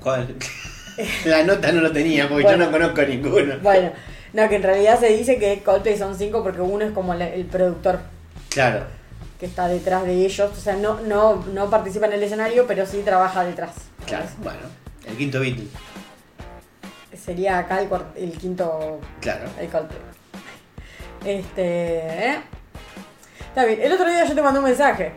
¿Cuál? 0.00 0.34
La 1.26 1.42
nota 1.42 1.72
no 1.72 1.80
lo 1.80 1.90
tenía 1.90 2.28
porque 2.28 2.44
Bueno. 2.44 2.58
yo 2.58 2.64
no 2.66 2.70
conozco 2.70 3.02
ninguno. 3.02 3.54
Bueno, 3.62 3.90
no, 4.34 4.48
que 4.48 4.56
en 4.56 4.62
realidad 4.62 5.00
se 5.00 5.06
dice 5.08 5.38
que 5.38 5.62
Coldplay 5.62 5.96
son 5.96 6.14
cinco 6.18 6.42
porque 6.42 6.60
uno 6.60 6.84
es 6.84 6.92
como 6.92 7.14
el 7.14 7.44
productor 7.46 8.00
Claro. 8.50 8.84
que 9.40 9.46
está 9.46 9.66
detrás 9.68 10.04
de 10.04 10.12
ellos. 10.26 10.50
O 10.52 10.60
sea, 10.60 10.76
no, 10.76 11.00
no, 11.00 11.36
no 11.52 11.70
participa 11.70 12.06
en 12.06 12.12
el 12.14 12.22
escenario, 12.22 12.66
pero 12.66 12.84
sí 12.84 13.00
trabaja 13.04 13.44
detrás. 13.44 13.70
Claro. 14.06 14.26
Bueno, 14.42 14.60
el 15.06 15.16
quinto 15.16 15.40
Beatle. 15.40 15.68
Sería 17.16 17.58
acá 17.58 17.80
el, 17.80 17.88
el 18.16 18.32
quinto 18.32 19.00
Claro. 19.20 19.44
el 19.58 19.68
Coldplay. 19.68 20.00
Este, 21.24 21.96
¿eh? 21.98 22.38
Está 23.48 23.64
bien. 23.64 23.80
El 23.80 23.92
otro 23.92 24.08
día 24.08 24.24
yo 24.24 24.34
te 24.34 24.42
mandé 24.42 24.58
un 24.58 24.66
mensaje. 24.66 25.12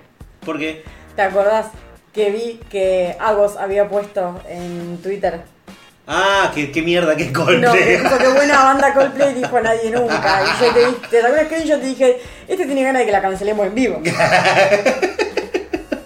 Porque 0.46 0.84
¿Te 1.16 1.24
acordás 1.24 1.68
que 2.14 2.30
vi 2.32 2.60
que 2.70 3.18
Agos 3.20 3.58
había 3.58 3.90
puesto 3.90 4.40
en 4.48 5.00
Twitter? 5.02 5.42
Ah, 6.10 6.52
qué, 6.56 6.72
qué 6.72 6.82
mierda, 6.82 7.18
qué 7.18 7.26
No, 7.26 7.44
Coldplay. 7.46 7.74
me 7.86 7.98
dijo 7.98 8.18
que 8.18 8.28
buena 8.30 8.64
banda 8.64 8.94
Coldplay 8.94 9.34
dijo 9.34 9.60
nadie 9.60 9.92
nunca. 9.92 10.42
Y 10.62 10.64
yo 10.66 10.74
te, 10.74 10.86
di- 10.86 10.96
te 11.10 11.22
screen 11.46 11.64
y 11.64 11.68
yo 11.68 11.80
te 11.80 11.86
dije, 11.86 12.22
este 12.48 12.66
tiene 12.66 12.84
ganas 12.84 13.02
de 13.02 13.06
que 13.08 13.12
la 13.12 13.22
cancelemos 13.22 13.68
en 13.68 13.76
vivo. 13.76 14.02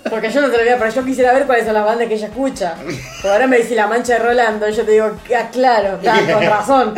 Porque 0.10 0.30
yo 0.30 0.42
no 0.42 0.50
te 0.50 0.58
lo 0.58 0.64
voy 0.64 0.74
a, 0.74 0.78
pero 0.78 0.92
yo 0.92 1.06
quisiera 1.06 1.32
ver 1.34 1.46
cuáles 1.46 1.64
son 1.66 1.74
las 1.76 1.86
bandas 1.86 2.08
que 2.08 2.16
ella 2.16 2.28
escucha. 2.28 2.76
Porque 2.76 3.30
ahora 3.30 3.48
me 3.48 3.58
dice 3.60 3.76
la 3.76 3.88
mancha 3.88 4.14
de 4.14 4.20
Rolando 4.20 4.68
y 4.68 4.74
yo 4.74 4.84
te 4.84 4.92
digo, 4.92 5.12
ah, 5.38 5.50
claro, 5.52 6.00
está 6.02 6.34
con 6.34 6.44
razón. 6.46 6.96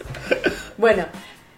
bueno, 0.76 1.06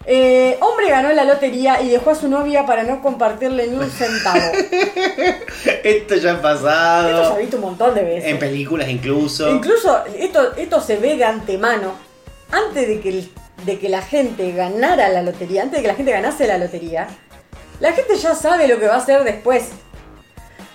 eh, 0.05 0.57
hombre 0.61 0.89
ganó 0.89 1.11
la 1.11 1.23
lotería 1.23 1.81
y 1.81 1.89
dejó 1.89 2.11
a 2.11 2.15
su 2.15 2.27
novia 2.27 2.65
para 2.65 2.83
no 2.83 3.01
compartirle 3.01 3.67
ni 3.67 3.75
un 3.77 3.89
centavo. 3.91 4.39
Esto 4.39 4.65
ya 5.65 5.71
ha 5.71 5.79
Esto 5.83 6.19
se 6.19 6.29
ha 6.29 6.41
pasado. 6.41 7.35
visto 7.37 7.57
un 7.57 7.61
montón 7.63 7.93
de 7.95 8.03
veces. 8.03 8.29
En 8.29 8.39
películas 8.39 8.89
incluso. 8.89 9.49
Incluso 9.49 10.03
esto, 10.17 10.55
esto 10.55 10.81
se 10.81 10.97
ve 10.97 11.15
de 11.15 11.25
antemano. 11.25 11.93
Antes 12.51 12.87
de 12.87 12.99
que, 12.99 13.25
de 13.65 13.77
que 13.77 13.89
la 13.89 14.01
gente 14.01 14.51
ganara 14.53 15.09
la 15.09 15.21
lotería, 15.21 15.63
antes 15.63 15.77
de 15.77 15.81
que 15.83 15.87
la 15.89 15.95
gente 15.95 16.11
ganase 16.11 16.47
la 16.47 16.57
lotería, 16.57 17.07
la 17.79 17.91
gente 17.93 18.15
ya 18.15 18.33
sabe 18.33 18.67
lo 18.67 18.79
que 18.79 18.87
va 18.87 18.95
a 18.95 18.99
hacer 18.99 19.23
después. 19.23 19.69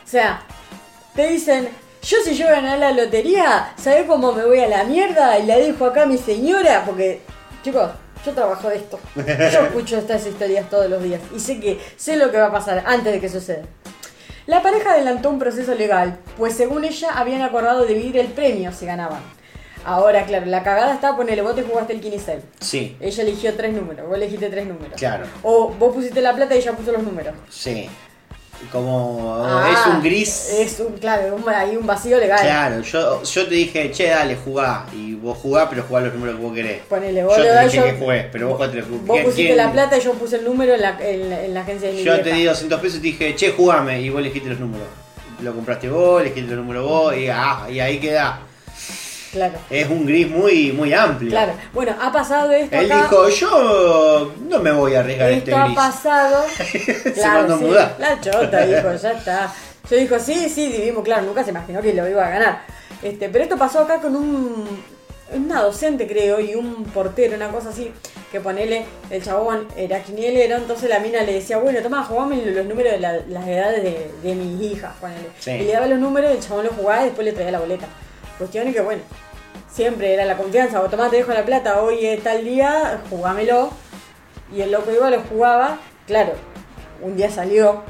O 0.05 0.09
sea, 0.09 0.43
te 1.17 1.27
dicen, 1.27 1.69
yo 2.03 2.19
si 2.25 2.37
yo 2.37 2.47
ganar 2.47 2.79
la 2.79 2.93
lotería, 2.93 3.73
¿sabés 3.77 4.05
cómo 4.07 4.33
me 4.33 4.45
voy 4.45 4.61
a 4.61 4.69
la 4.69 4.85
mierda? 4.85 5.39
Y 5.39 5.47
la 5.47 5.57
dejo 5.57 5.87
acá 5.87 6.03
a 6.03 6.07
mi 6.07 6.19
señora, 6.19 6.85
porque, 6.87 7.21
chicos, 7.65 7.91
yo 8.25 8.33
trabajo 8.33 8.69
de 8.69 8.77
esto. 8.77 8.99
Yo 9.17 9.61
escucho 9.67 9.99
estas 9.99 10.27
historias 10.27 10.69
todos 10.71 10.89
los 10.89 11.03
días 11.03 11.21
y 11.35 11.41
sé 11.41 11.61
que 11.61 11.79
sé 11.97 12.17
lo 12.17 12.31
que 12.31 12.39
va 12.39 12.47
a 12.47 12.53
pasar 12.53 12.83
antes 12.87 13.13
de 13.13 13.21
que 13.21 13.29
suceda. 13.29 13.63
La 14.47 14.63
pareja 14.63 14.93
adelantó 14.93 15.31
un 15.31 15.39
proceso 15.39 15.75
legal, 15.75 16.19
pues 16.37 16.55
según 16.55 16.85
ella 16.85 17.11
habían 17.15 17.43
acordado 17.43 17.87
dividir 17.87 18.19
el 18.19 18.27
premio 18.29 18.73
si 18.73 18.85
ganaban. 18.87 19.21
Ahora, 19.87 20.25
claro, 20.25 20.47
la 20.47 20.63
cagada 20.63 20.95
está, 20.95 21.15
ponele, 21.17 21.43
vos 21.43 21.55
te 21.55 21.63
jugaste 21.63 21.93
el 21.93 22.01
quinicel. 22.01 22.41
Sí, 22.61 22.97
Ella 23.01 23.23
eligió 23.23 23.55
tres 23.55 23.75
números, 23.75 24.07
vos 24.07 24.17
elegiste 24.17 24.49
tres 24.49 24.67
números. 24.67 24.95
Claro. 24.97 25.27
O 25.43 25.69
vos 25.69 25.95
pusiste 25.95 26.23
la 26.23 26.35
plata 26.35 26.55
y 26.55 26.59
ella 26.59 26.73
puso 26.73 26.93
los 26.93 27.03
números. 27.03 27.35
sí. 27.51 27.89
Como 28.73 29.43
Ah, 29.45 29.71
es 29.73 29.95
un 29.95 30.03
gris. 30.03 30.51
Es 30.59 30.81
un, 30.81 30.95
claro, 30.99 31.37
un- 31.37 31.49
hay 31.49 31.77
un 31.77 31.87
vacío 31.87 32.19
legal. 32.19 32.41
Claro, 32.41 32.81
yo, 32.83 33.23
yo 33.23 33.47
te 33.49 33.55
dije, 33.55 33.91
che, 33.93 34.09
dale, 34.09 34.37
jugá. 34.37 34.87
Y 34.93 35.15
vos 35.15 35.39
jugá, 35.39 35.69
pero 35.71 35.85
jugá 35.89 36.01
los 36.03 36.15
números 36.15 36.37
que 36.37 36.43
vos 36.43 36.55
querés. 36.55 36.83
Ponele, 36.89 37.25
vos 37.25 37.37
yo 37.37 37.43
te 37.45 37.65
dije 37.65 37.77
yo- 37.77 37.85
que 37.85 37.93
jugué, 37.93 38.29
pero 38.33 38.49
vos 38.49 38.57
jugaste 38.57 38.77
los 38.79 38.91
Vos 38.91 39.21
pusiste 39.21 39.43
¿quién- 39.45 39.57
la 39.57 39.73
plata 39.73 39.97
y 39.97 40.01
yo 40.01 40.13
puse 40.15 40.37
el 40.37 40.45
número 40.45 40.75
en 40.75 40.81
la, 40.81 40.99
en, 41.01 41.31
la- 41.31 41.45
en 41.45 41.55
la 41.55 41.61
agencia 41.61 41.89
de 41.91 42.03
Yo 42.03 42.21
te 42.21 42.33
di 42.33 42.45
200 42.45 42.81
pesos 42.81 42.99
y 42.99 43.01
te 43.01 43.07
dije, 43.07 43.35
che, 43.37 43.53
jugame. 43.53 44.01
Y 44.01 44.11
vos 44.11 44.21
elegiste 44.21 44.49
los 44.51 44.59
números. 44.61 44.87
Lo 45.43 45.53
compraste 45.55 45.89
vos, 45.89 46.21
elegiste 46.21 46.51
los 46.51 46.59
números 46.65 46.89
vos. 46.89 47.17
Y, 47.17 47.29
ah, 47.29 47.67
y 47.71 47.81
ahí 47.81 47.99
queda. 47.99 48.41
Claro, 49.35 49.55
Es 49.69 49.89
un 49.89 50.07
gris 50.07 50.31
muy, 50.31 50.73
muy 50.73 50.93
amplio. 50.95 51.31
claro. 51.31 51.53
Bueno, 51.73 51.95
ha 52.01 52.11
pasado 52.13 52.53
esto 52.53 52.77
Él 52.77 52.91
acá. 52.91 53.03
dijo, 53.03 53.29
yo 53.29 54.33
no 54.49 54.59
me 54.61 54.71
voy 54.73 54.95
a 54.95 55.01
arriesgar 55.01 55.31
este 55.33 55.51
Esto 55.51 55.61
ha 55.61 55.65
gris. 55.67 55.77
pasado. 55.77 56.45
Se 57.15 57.27
mandó 57.27 57.55
a 57.55 57.57
mudar. 57.59 57.97
La 57.99 58.21
chota 58.21 58.65
dijo, 58.65 58.95
ya 58.95 59.11
está. 59.13 59.53
Yo 59.91 59.97
dijo, 59.97 60.19
sí, 60.19 60.49
sí, 60.49 60.69
vivimos, 60.69 61.05
claro, 61.05 61.23
nunca 61.27 61.45
se 61.45 61.51
imaginó 61.51 61.83
que 61.83 61.93
lo 61.93 62.09
iba 62.09 62.27
a 62.27 62.31
ganar. 62.31 62.63
Este, 63.03 63.29
pero 63.29 63.45
esto 63.45 63.59
pasó 63.59 63.81
acá 63.81 64.01
con 64.01 64.17
un 64.17 64.95
una 65.33 65.63
docente 65.63 66.07
creo 66.07 66.39
y 66.39 66.55
un 66.55 66.85
portero, 66.85 67.35
una 67.35 67.49
cosa 67.49 67.71
así, 67.71 67.91
que 68.31 68.41
ponele, 68.41 68.85
el 69.11 69.23
chabón 69.25 69.67
era 69.77 70.01
quinielero, 70.01 70.57
entonces 70.57 70.89
la 70.89 71.01
mina 71.01 71.23
le 71.23 71.33
decía, 71.33 71.57
bueno, 71.59 71.81
toma, 71.83 72.05
jugame 72.05 72.37
los 72.45 72.65
números 72.67 72.93
de 72.93 73.01
la- 73.01 73.21
las 73.29 73.49
edades 73.49 73.83
de, 73.83 74.11
de 74.23 74.35
mis 74.37 74.61
hijas, 74.73 74.93
ponele. 75.01 75.31
Sí. 75.41 75.51
Y 75.53 75.63
le 75.65 75.73
daba 75.73 75.87
los 75.87 75.99
números, 75.99 76.31
el 76.31 76.41
chabón 76.41 76.67
los 76.67 76.75
jugaba 76.75 77.03
y 77.03 77.07
después 77.07 77.25
le 77.25 77.33
traía 77.33 77.51
la 77.51 77.59
boleta. 77.59 77.87
Cuestión 78.39 78.67
es 78.69 78.75
que 78.75 78.81
bueno, 78.81 79.03
siempre 79.71 80.13
era 80.15 80.25
la 80.25 80.37
confianza, 80.37 80.81
o 80.81 80.89
tomá, 80.89 81.11
te 81.11 81.17
dejo 81.17 81.33
la 81.33 81.45
plata, 81.45 81.81
hoy 81.83 82.05
es 82.07 82.23
tal 82.23 82.45
día, 82.45 83.01
jugámelo. 83.11 83.71
Y 84.55 84.61
el 84.61 84.71
loco 84.73 84.93
iba, 84.93 85.11
lo 85.11 85.21
jugaba, 85.21 85.79
claro, 86.07 86.33
un 87.01 87.17
día 87.17 87.31
salió, 87.31 87.83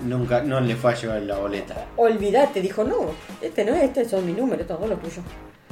Nunca, 0.00 0.42
no 0.42 0.60
le 0.60 0.74
fue 0.74 0.92
a 0.92 0.96
llevar 0.96 1.22
la 1.22 1.36
boleta. 1.36 1.86
olvidate, 1.96 2.60
dijo, 2.60 2.82
no, 2.82 3.06
este 3.40 3.64
no 3.64 3.74
es, 3.74 3.84
este 3.84 4.04
son 4.08 4.26
mis 4.26 4.36
números, 4.36 4.66
son 4.66 4.90
los 4.90 5.00
tuyos. 5.00 5.24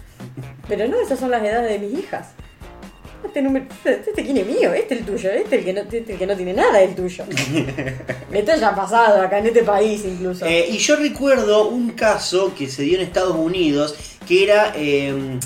Pero 0.69 0.87
no, 0.87 1.01
esas 1.01 1.19
son 1.19 1.31
las 1.31 1.43
edades 1.43 1.69
de 1.81 1.85
mis 1.85 1.99
hijas. 1.99 2.29
Este 3.25 3.43
número, 3.43 3.67
este, 3.85 4.11
este 4.11 4.25
quién 4.25 4.37
es 4.39 4.47
mío, 4.47 4.73
este 4.73 4.95
es 4.95 5.01
el 5.01 5.07
tuyo, 5.07 5.31
este 5.31 5.57
el 5.59 5.65
que 5.65 5.73
no, 5.73 5.81
este 5.83 6.13
el 6.13 6.19
que 6.19 6.27
no 6.27 6.37
tiene 6.37 6.53
nada 6.53 6.81
el 6.83 6.95
tuyo. 6.95 7.25
Esto 8.33 8.53
ya 8.57 8.69
ha 8.69 8.75
pasado 8.75 9.21
acá 9.23 9.39
en 9.39 9.47
este 9.47 9.63
país 9.63 10.03
incluso. 10.05 10.45
Eh, 10.47 10.67
y 10.71 10.79
yo 10.79 10.97
recuerdo 10.97 11.69
un 11.69 11.91
caso 11.91 12.53
que 12.57 12.69
se 12.69 12.83
dio 12.83 12.97
en 12.99 13.05
Estados 13.05 13.37
Unidos 13.37 13.95
que 14.27 14.45
era. 14.45 14.73
eh, 14.77 15.39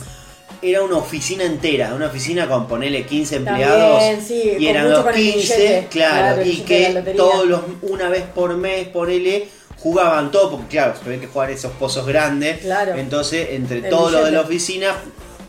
era 0.62 0.82
una 0.82 0.96
oficina 0.96 1.44
entera, 1.44 1.92
una 1.94 2.06
oficina 2.06 2.48
con 2.48 2.66
ponele 2.66 3.04
15 3.04 3.36
empleados 3.36 3.98
También, 4.00 4.24
sí, 4.26 4.56
y 4.58 4.66
eran 4.66 4.90
los 4.90 5.00
con 5.04 5.14
el 5.14 5.20
15, 5.20 5.56
billete, 5.56 5.86
claro, 5.90 6.42
y 6.42 6.56
que 6.60 7.02
todos 7.14 7.46
los 7.46 7.60
una 7.82 8.08
vez 8.08 8.22
por 8.34 8.56
mes, 8.56 8.88
ponele, 8.88 9.46
jugaban 9.78 10.30
todo, 10.30 10.52
porque 10.52 10.68
claro, 10.68 10.94
se 11.02 11.06
ve 11.06 11.20
que 11.20 11.26
jugar 11.26 11.50
esos 11.50 11.72
pozos 11.72 12.06
grandes, 12.06 12.60
Claro. 12.60 12.94
entonces 12.94 13.48
entre 13.50 13.82
todos 13.82 14.10
los 14.12 14.24
de 14.24 14.30
la 14.30 14.40
oficina 14.40 14.94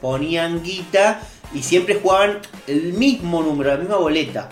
ponían 0.01 0.61
guita 0.61 1.21
y 1.53 1.63
siempre 1.63 1.99
jugaban 2.01 2.39
el 2.67 2.93
mismo 2.93 3.41
número, 3.43 3.71
la 3.71 3.77
misma 3.77 3.97
boleta. 3.97 4.49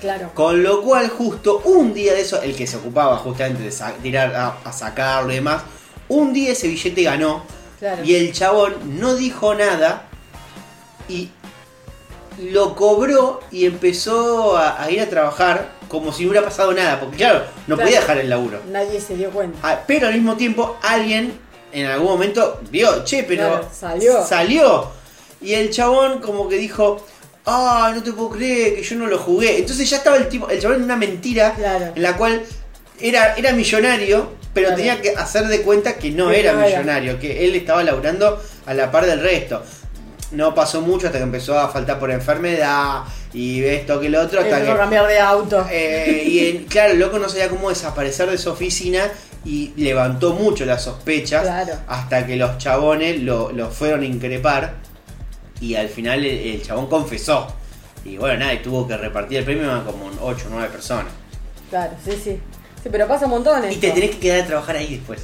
claro. 0.00 0.30
Con 0.34 0.62
lo 0.62 0.82
cual, 0.82 1.08
justo 1.08 1.62
un 1.64 1.94
día 1.94 2.12
de 2.14 2.20
eso, 2.20 2.40
el 2.42 2.54
que 2.54 2.66
se 2.66 2.76
ocupaba 2.76 3.16
justamente 3.18 3.62
de 3.62 3.72
tirar 4.02 4.34
a, 4.34 4.56
a 4.64 4.72
sacarlo 4.72 5.32
y 5.32 5.36
demás, 5.36 5.62
un 6.08 6.32
día 6.32 6.52
ese 6.52 6.68
billete 6.68 7.02
ganó 7.02 7.42
Claro. 7.78 8.04
y 8.04 8.14
el 8.14 8.32
chabón 8.32 8.74
no 9.00 9.14
dijo 9.14 9.54
nada 9.54 10.04
y 11.08 11.28
lo 12.38 12.74
cobró 12.74 13.40
y 13.50 13.64
empezó 13.66 14.56
a, 14.56 14.82
a 14.82 14.90
ir 14.90 15.00
a 15.00 15.08
trabajar 15.08 15.70
como 15.88 16.12
si 16.12 16.24
no 16.24 16.30
hubiera 16.30 16.44
pasado 16.46 16.72
nada, 16.72 16.98
porque 16.98 17.16
claro, 17.18 17.44
no 17.66 17.76
Claro. 17.76 17.82
podía 17.88 18.00
dejar 18.00 18.18
el 18.18 18.28
laburo. 18.30 18.60
Nadie 18.70 19.00
se 19.00 19.16
dio 19.16 19.30
cuenta. 19.30 19.58
Ah, 19.62 19.80
Pero 19.86 20.08
al 20.08 20.14
mismo 20.14 20.36
tiempo 20.36 20.76
alguien 20.82 21.38
en 21.72 21.86
algún 21.86 22.08
momento 22.08 22.60
vio, 22.70 23.04
che, 23.04 23.22
pero 23.24 23.48
Claro, 23.48 23.68
salió. 23.72 24.24
salió. 24.26 24.88
Y 25.44 25.54
el 25.54 25.70
chabón 25.70 26.20
como 26.20 26.48
que 26.48 26.56
dijo, 26.56 27.04
ah, 27.46 27.92
no 27.94 28.02
te 28.02 28.12
puedo 28.12 28.30
creer 28.30 28.74
que 28.76 28.82
yo 28.82 28.96
no 28.96 29.06
lo 29.06 29.18
jugué. 29.18 29.58
Entonces 29.58 29.88
ya 29.90 29.98
estaba 29.98 30.16
el 30.16 30.28
tipo, 30.28 30.48
el 30.48 30.60
chabón 30.60 30.78
en 30.78 30.82
una 30.84 30.96
mentira 30.96 31.54
Claro. 31.54 31.92
en 31.94 32.02
la 32.02 32.16
cual 32.16 32.42
era, 33.00 33.34
era 33.36 33.52
millonario, 33.52 34.30
pero 34.54 34.68
Claro. 34.68 34.76
tenía 34.78 35.02
que 35.02 35.10
hacer 35.10 35.46
de 35.48 35.60
cuenta 35.62 35.96
que 35.96 36.10
no 36.10 36.30
era 36.30 36.54
millonario, 36.54 37.18
que 37.20 37.44
él 37.44 37.54
estaba 37.56 37.82
laburando 37.84 38.42
a 38.66 38.72
la 38.74 38.90
par 38.90 39.04
del 39.06 39.20
resto. 39.20 39.62
No 40.30 40.54
pasó 40.54 40.80
mucho 40.80 41.06
hasta 41.06 41.18
que 41.18 41.24
empezó 41.24 41.58
a 41.58 41.68
faltar 41.68 41.98
por 42.00 42.10
enfermedad 42.10 43.02
y 43.32 43.62
esto 43.64 44.00
que 44.00 44.08
lo 44.08 44.20
otro. 44.22 44.40
Hasta 44.40 44.56
Empezó 44.58 44.72
a 44.72 44.78
cambiar 44.78 45.06
de 45.06 45.18
auto. 45.20 45.66
eh, 45.70 46.24
y 46.26 46.48
en- 46.48 46.64
claro, 46.64 46.92
el 46.92 46.98
loco 46.98 47.18
no 47.18 47.28
sabía 47.28 47.48
cómo 47.48 47.68
desaparecer 47.68 48.30
de 48.30 48.38
su 48.38 48.50
oficina 48.50 49.02
y 49.44 49.72
levantó 49.76 50.32
mucho 50.32 50.64
las 50.64 50.82
sospechas 50.84 51.42
Claro. 51.42 51.74
hasta 51.86 52.26
que 52.26 52.36
los 52.36 52.56
chabones 52.58 53.20
lo, 53.20 53.52
lo 53.52 53.70
fueron 53.70 54.00
a 54.00 54.06
increpar 54.06 54.74
y 55.60 55.74
al 55.74 55.88
final 55.88 56.24
el, 56.24 56.38
el 56.54 56.62
chabón 56.62 56.86
confesó. 56.88 57.46
Y 58.04 58.16
bueno, 58.18 58.38
nada, 58.40 58.54
y 58.54 58.58
tuvo 58.62 58.86
que 58.86 58.96
repartir 58.96 59.38
el 59.38 59.44
premio 59.44 59.72
a 59.72 59.84
como 59.84 60.10
8 60.20 60.44
o 60.46 60.50
9 60.50 60.68
personas. 60.68 61.12
Claro, 61.70 61.92
sí, 62.04 62.12
sí. 62.12 62.38
Sí, 62.82 62.88
pero 62.92 63.08
pasa 63.08 63.24
un 63.24 63.30
montón 63.30 63.64
Y 63.64 63.68
esto. 63.68 63.80
te 63.80 63.90
tenés 63.92 64.10
que 64.10 64.18
quedar 64.18 64.42
a 64.42 64.46
trabajar 64.46 64.76
ahí 64.76 64.96
después. 64.96 65.22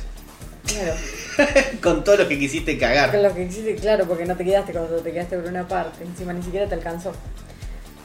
Claro. 0.67 0.95
Con 1.83 2.05
todo 2.05 2.17
lo 2.17 2.29
que 2.29 2.39
quisiste 2.39 2.73
Con 2.73 2.81
cagar. 2.81 3.15
lo 3.15 3.35
que 3.35 3.43
hiciste, 3.45 3.75
claro, 3.77 4.07
porque 4.07 4.25
no 4.25 4.35
te 4.37 4.45
quedaste 4.45 4.73
cuando 4.73 4.97
te 4.97 5.13
quedaste 5.13 5.37
por 5.39 5.49
una 5.49 5.69
parte. 5.69 6.05
Encima 6.05 6.33
ni 6.33 6.43
siquiera 6.43 6.67
te 6.67 6.75
alcanzó. 6.75 7.13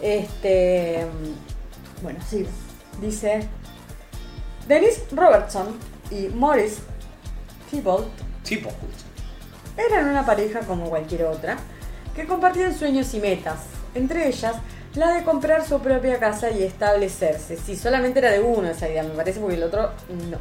Este. 0.02 1.06
Bueno, 2.02 2.20
sí. 2.30 2.46
Dice. 3.02 3.48
Denise 4.68 5.04
Robertson 5.12 5.68
y 6.12 6.28
Morris 6.30 6.80
Thibault 7.70 8.08
Tipo. 8.44 8.72
eran 9.78 10.10
una 10.10 10.26
pareja 10.26 10.62
como 10.62 10.90
cualquier 10.90 11.24
otra, 11.26 11.58
que 12.16 12.26
compartían 12.26 12.74
sueños 12.74 13.14
y 13.14 13.20
metas, 13.20 13.60
entre 13.94 14.28
ellas 14.28 14.56
la 14.96 15.14
de 15.14 15.24
comprar 15.24 15.66
su 15.68 15.80
propia 15.80 16.20
casa 16.20 16.50
y 16.50 16.64
establecerse. 16.64 17.58
Sí, 17.58 17.76
solamente 17.76 18.20
era 18.20 18.32
de 18.32 18.40
uno 18.40 18.70
esa 18.70 18.88
idea, 18.88 19.04
me 19.04 19.10
parece, 19.10 19.40
porque 19.40 19.56
el 19.56 19.64
otro 19.64 19.92
no. 20.30 20.38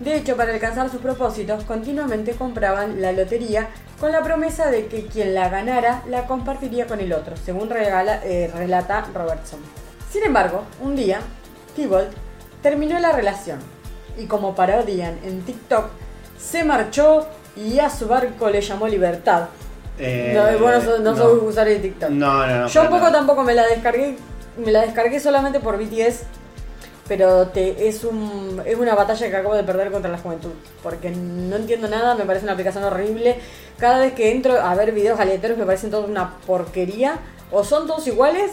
De 0.00 0.16
hecho, 0.16 0.36
para 0.36 0.52
alcanzar 0.52 0.90
sus 0.90 1.00
propósitos, 1.00 1.64
continuamente 1.64 2.32
compraban 2.32 3.00
la 3.00 3.12
lotería 3.12 3.68
con 4.00 4.10
la 4.10 4.22
promesa 4.22 4.70
de 4.70 4.86
que 4.86 5.06
quien 5.06 5.34
la 5.34 5.48
ganara 5.48 6.02
la 6.08 6.26
compartiría 6.26 6.86
con 6.86 7.00
el 7.00 7.12
otro, 7.12 7.36
según 7.36 7.70
eh, 7.72 8.50
relata 8.52 9.06
Robertson. 9.14 9.60
Sin 10.10 10.24
embargo, 10.24 10.64
un 10.80 10.96
día, 10.96 11.20
Thibault 11.76 12.10
terminó 12.62 12.98
la 12.98 13.12
relación 13.12 13.60
y 14.18 14.26
como 14.26 14.54
parodian 14.54 15.18
en 15.22 15.42
TikTok, 15.42 15.90
se 16.38 16.64
marchó 16.64 17.28
y 17.54 17.78
a 17.78 17.90
su 17.90 18.08
barco 18.08 18.50
le 18.50 18.60
llamó 18.60 18.88
Libertad. 18.88 19.48
Eh, 20.04 20.32
no, 20.34 20.58
vos 20.58 20.84
no, 20.84 20.98
no 20.98 21.16
sos 21.16 21.42
usuario 21.42 21.74
de 21.74 21.78
TikTok. 21.80 22.10
No, 22.10 22.46
no, 22.46 22.60
no. 22.62 22.66
Yo 22.66 22.80
un 22.82 22.86
poco 22.88 22.98
nada. 23.00 23.12
tampoco 23.12 23.42
me 23.44 23.54
la 23.54 23.66
descargué, 23.66 24.16
me 24.56 24.72
la 24.72 24.80
descargué 24.82 25.20
solamente 25.20 25.60
por 25.60 25.78
BTS, 25.78 26.22
pero 27.06 27.46
te, 27.48 27.86
es, 27.88 28.02
un, 28.04 28.60
es 28.66 28.76
una 28.76 28.94
batalla 28.96 29.30
que 29.30 29.36
acabo 29.36 29.54
de 29.54 29.62
perder 29.64 29.90
contra 29.92 30.10
la 30.10 30.18
juventud, 30.18 30.50
porque 30.82 31.10
no 31.10 31.54
entiendo 31.56 31.86
nada, 31.88 32.14
me 32.16 32.24
parece 32.24 32.44
una 32.44 32.52
aplicación 32.54 32.82
horrible. 32.84 33.36
Cada 33.78 33.98
vez 34.00 34.12
que 34.14 34.32
entro 34.32 34.60
a 34.60 34.74
ver 34.74 34.90
videos 34.92 35.20
aleatorios 35.20 35.58
me 35.58 35.66
parecen 35.66 35.90
todos 35.90 36.08
una 36.10 36.36
porquería, 36.46 37.18
o 37.52 37.62
son 37.62 37.86
todos 37.86 38.04
iguales, 38.08 38.52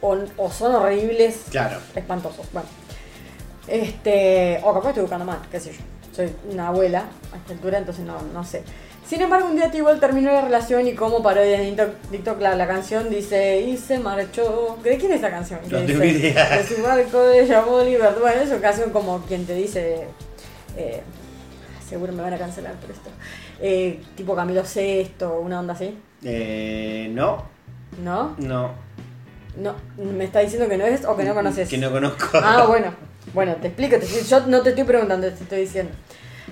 o, 0.00 0.16
o 0.36 0.50
son 0.50 0.74
horribles, 0.74 1.42
Claro. 1.50 1.78
espantosos. 1.94 2.46
Bueno, 2.52 2.68
este, 3.66 4.60
o 4.64 4.72
capaz 4.74 4.88
estoy 4.90 5.02
buscando 5.02 5.24
mal, 5.24 5.38
qué 5.50 5.60
sé 5.60 5.72
yo. 5.72 5.80
Soy 6.14 6.32
una 6.50 6.68
abuela 6.68 7.04
a 7.32 7.36
esta 7.36 7.52
altura, 7.52 7.78
entonces 7.78 8.04
no, 8.04 8.16
no 8.32 8.42
sé. 8.44 8.62
Sin 9.08 9.22
embargo, 9.22 9.48
un 9.48 9.56
día 9.56 9.70
Tibol 9.70 9.98
terminó 9.98 10.30
la 10.32 10.42
relación 10.42 10.86
y 10.86 10.94
como 10.94 11.22
parodia 11.22 11.62
en 11.62 11.76
TikTok, 12.10 12.40
la, 12.42 12.54
la 12.54 12.66
canción 12.66 13.08
dice 13.08 13.60
y 13.62 13.76
se 13.78 13.98
marchó. 13.98 14.76
¿De 14.82 14.98
quién 14.98 15.12
es 15.12 15.18
esa 15.20 15.30
canción? 15.30 15.60
No 15.70 15.78
tengo 15.78 16.04
idea. 16.04 16.58
De 16.58 16.64
su 16.64 16.82
barco 16.82 17.22
de 17.22 17.46
llamó 17.46 17.80
Libertad. 17.82 18.20
Bueno, 18.20 18.42
es 18.42 18.50
una 18.50 18.60
canción 18.60 18.90
como 18.90 19.20
quien 19.22 19.46
te 19.46 19.54
dice. 19.54 20.06
eh, 20.76 21.00
seguro 21.88 22.12
me 22.12 22.22
van 22.22 22.34
a 22.34 22.38
cancelar 22.38 22.74
por 22.74 22.90
esto. 22.90 23.08
Eh, 23.62 23.98
tipo 24.14 24.36
Camilo 24.36 24.64
Sesto, 24.66 25.40
una 25.40 25.60
onda 25.60 25.72
así. 25.72 25.98
Eh, 26.22 27.08
no, 27.12 27.44
¿No? 28.04 28.34
no. 28.38 28.72
No, 29.56 29.74
me 29.96 30.24
está 30.24 30.40
diciendo 30.40 30.68
que 30.68 30.76
no 30.76 30.84
es 30.84 31.04
o 31.06 31.16
que 31.16 31.24
no 31.24 31.34
conoces. 31.34 31.68
Que 31.68 31.78
no 31.78 31.90
conozco. 31.90 32.26
Ah, 32.34 32.66
bueno. 32.68 32.92
Bueno, 33.32 33.56
te 33.56 33.68
explico. 33.68 33.96
te 33.98 34.04
explico. 34.04 34.26
yo 34.28 34.46
no 34.46 34.60
te 34.62 34.68
estoy 34.70 34.84
preguntando, 34.84 35.26
te 35.28 35.42
estoy 35.42 35.60
diciendo. 35.62 35.92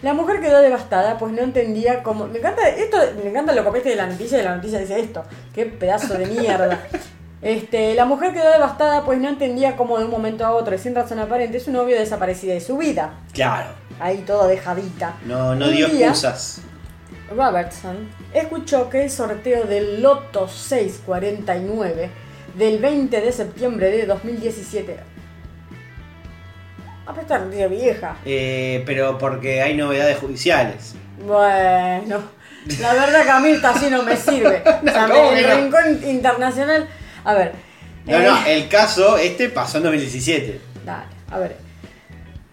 La 0.03 0.15
mujer 0.15 0.41
quedó 0.41 0.61
devastada, 0.61 1.19
pues 1.19 1.33
no 1.33 1.43
entendía 1.43 2.03
cómo. 2.03 2.27
Me 2.27 2.39
encanta 2.39 2.69
esto, 2.69 2.99
me 3.23 3.31
encanta 3.31 3.53
lo 3.55 3.65
copiaste 3.65 3.91
de 3.91 3.97
la 3.97 4.07
noticia 4.07 4.39
y 4.39 4.43
la 4.43 4.57
noticia 4.57 4.79
dice 4.79 5.01
esto. 5.01 5.25
Qué 5.55 5.67
pedazo 5.67 6.15
de 6.15 6.27
mierda. 6.27 6.81
Este, 7.43 7.95
la 7.95 8.07
mujer 8.07 8.33
quedó 8.33 8.51
devastada, 8.51 9.05
pues 9.05 9.21
no 9.21 9.29
entendía 9.29 9.77
cómo 9.77 9.99
de 9.99 10.07
un 10.07 10.11
momento 10.11 10.45
a 10.45 10.53
otro, 10.53 10.75
y 10.75 10.79
sin 10.79 10.95
razón 10.95 11.19
aparente, 11.21 11.61
su 11.61 11.71
novio 11.71 11.97
desaparecía 11.97 12.55
de 12.55 12.61
su 12.61 12.79
vida. 12.79 13.21
Claro. 13.33 13.69
Ahí 14.01 14.25
todo 14.27 14.49
dejadita. 14.49 15.15
No, 15.25 15.55
no 15.55 15.67
Un 15.67 15.73
dio 15.73 15.87
día, 15.89 16.09
excusas. 16.09 16.63
Robertson 17.31 18.09
escuchó 18.33 18.89
que 18.89 19.05
el 19.05 19.11
sorteo 19.11 19.65
del 19.65 20.03
Loto 20.03 20.49
649 20.49 22.11
del 22.57 22.79
20 22.79 23.21
de 23.21 23.33
septiembre 23.33 23.91
de 23.91 24.07
2017. 24.07 24.99
Ah, 27.07 27.13
pero 27.13 27.21
esta 27.23 27.39
noticia 27.39 27.69
vieja. 27.69 28.17
Eh, 28.25 28.83
pero 28.85 29.17
porque 29.19 29.63
hay 29.63 29.75
novedades 29.77 30.19
judiciales. 30.19 30.95
Bueno, 31.25 32.21
la 32.81 32.93
verdad 32.95 33.23
que 33.25 33.31
a 33.31 33.41
mí 33.41 33.55
así 33.63 33.91
no 33.91 34.03
me 34.03 34.17
sirve. 34.17 34.63
o 34.83 34.91
sea, 34.91 35.07
¿cómo 35.09 35.31
me- 35.33 35.41
el 35.41 35.49
no? 35.49 35.55
rincón 35.57 36.11
internacional. 36.11 36.89
A 37.25 37.35
ver. 37.35 37.53
No, 38.07 38.17
eh, 38.17 38.23
no, 38.25 38.47
el 38.47 38.69
caso 38.69 39.17
este 39.19 39.49
pasó 39.49 39.79
en 39.79 39.85
2017. 39.85 40.61
Dale, 40.85 41.05
a 41.31 41.39
ver. 41.39 41.57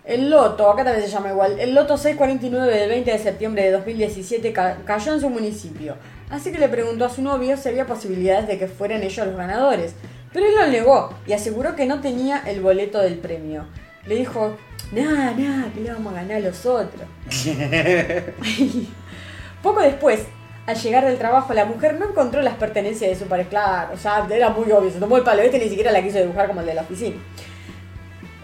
El 0.06 0.30
loto, 0.30 0.70
acá 0.70 0.84
también 0.84 1.06
se 1.06 1.12
llama 1.12 1.30
igual, 1.30 1.58
el 1.60 1.74
loto 1.74 1.96
649 1.98 2.78
del 2.78 2.90
20 2.90 3.12
de 3.12 3.18
septiembre 3.20 3.64
de 3.64 3.72
2017 3.72 4.52
ca- 4.52 4.78
cayó 4.86 5.14
en 5.14 5.22
su 5.22 5.30
municipio. 5.30 5.96
Así 6.30 6.52
que 6.52 6.58
le 6.60 6.68
preguntó 6.68 7.06
a 7.06 7.10
su 7.10 7.22
novio 7.22 7.56
si 7.56 7.70
había 7.70 7.86
posibilidades 7.86 8.48
de 8.48 8.58
que 8.58 8.68
fueran 8.68 9.02
ellos 9.02 9.26
los 9.28 9.38
ganadores. 9.38 9.96
Pero 10.34 10.46
él 10.48 10.56
lo 10.56 10.68
negó 10.68 11.14
y 11.26 11.34
aseguró 11.34 11.76
que 11.76 11.86
no 11.86 12.02
tenía 12.02 12.44
el 12.46 12.60
boleto 12.60 13.00
del 13.00 13.20
premio. 13.20 13.66
Le 14.06 14.16
dijo, 14.16 14.58
nada, 14.92 15.34
nada, 15.34 15.72
que 15.74 15.82
le 15.82 15.92
vamos 15.92 16.14
a 16.14 16.18
ganar 16.18 16.38
a 16.38 16.40
los 16.40 16.66
otros. 16.66 17.08
Poco 19.64 19.82
después, 19.82 20.22
al 20.66 20.76
llegar 20.76 21.06
del 21.06 21.18
trabajo, 21.18 21.54
la 21.54 21.66
mujer 21.66 22.00
no 22.00 22.10
encontró 22.10 22.42
las 22.42 22.56
pertenencias 22.56 23.10
de 23.10 23.16
su 23.16 23.26
pareja. 23.26 23.50
Claro, 23.50 23.94
o 23.94 23.98
sea, 23.98 24.28
era 24.30 24.50
muy 24.50 24.72
obvio, 24.72 24.92
se 24.92 25.00
tomó 25.00 25.18
el 25.18 25.24
palo 25.24 25.42
este 25.42 25.60
ni 25.60 25.70
siquiera 25.70 25.92
la 25.92 26.04
quiso 26.04 26.20
dibujar 26.20 26.48
como 26.48 26.62
el 26.62 26.66
de 26.66 26.74
la 26.74 26.82
oficina. 26.82 27.16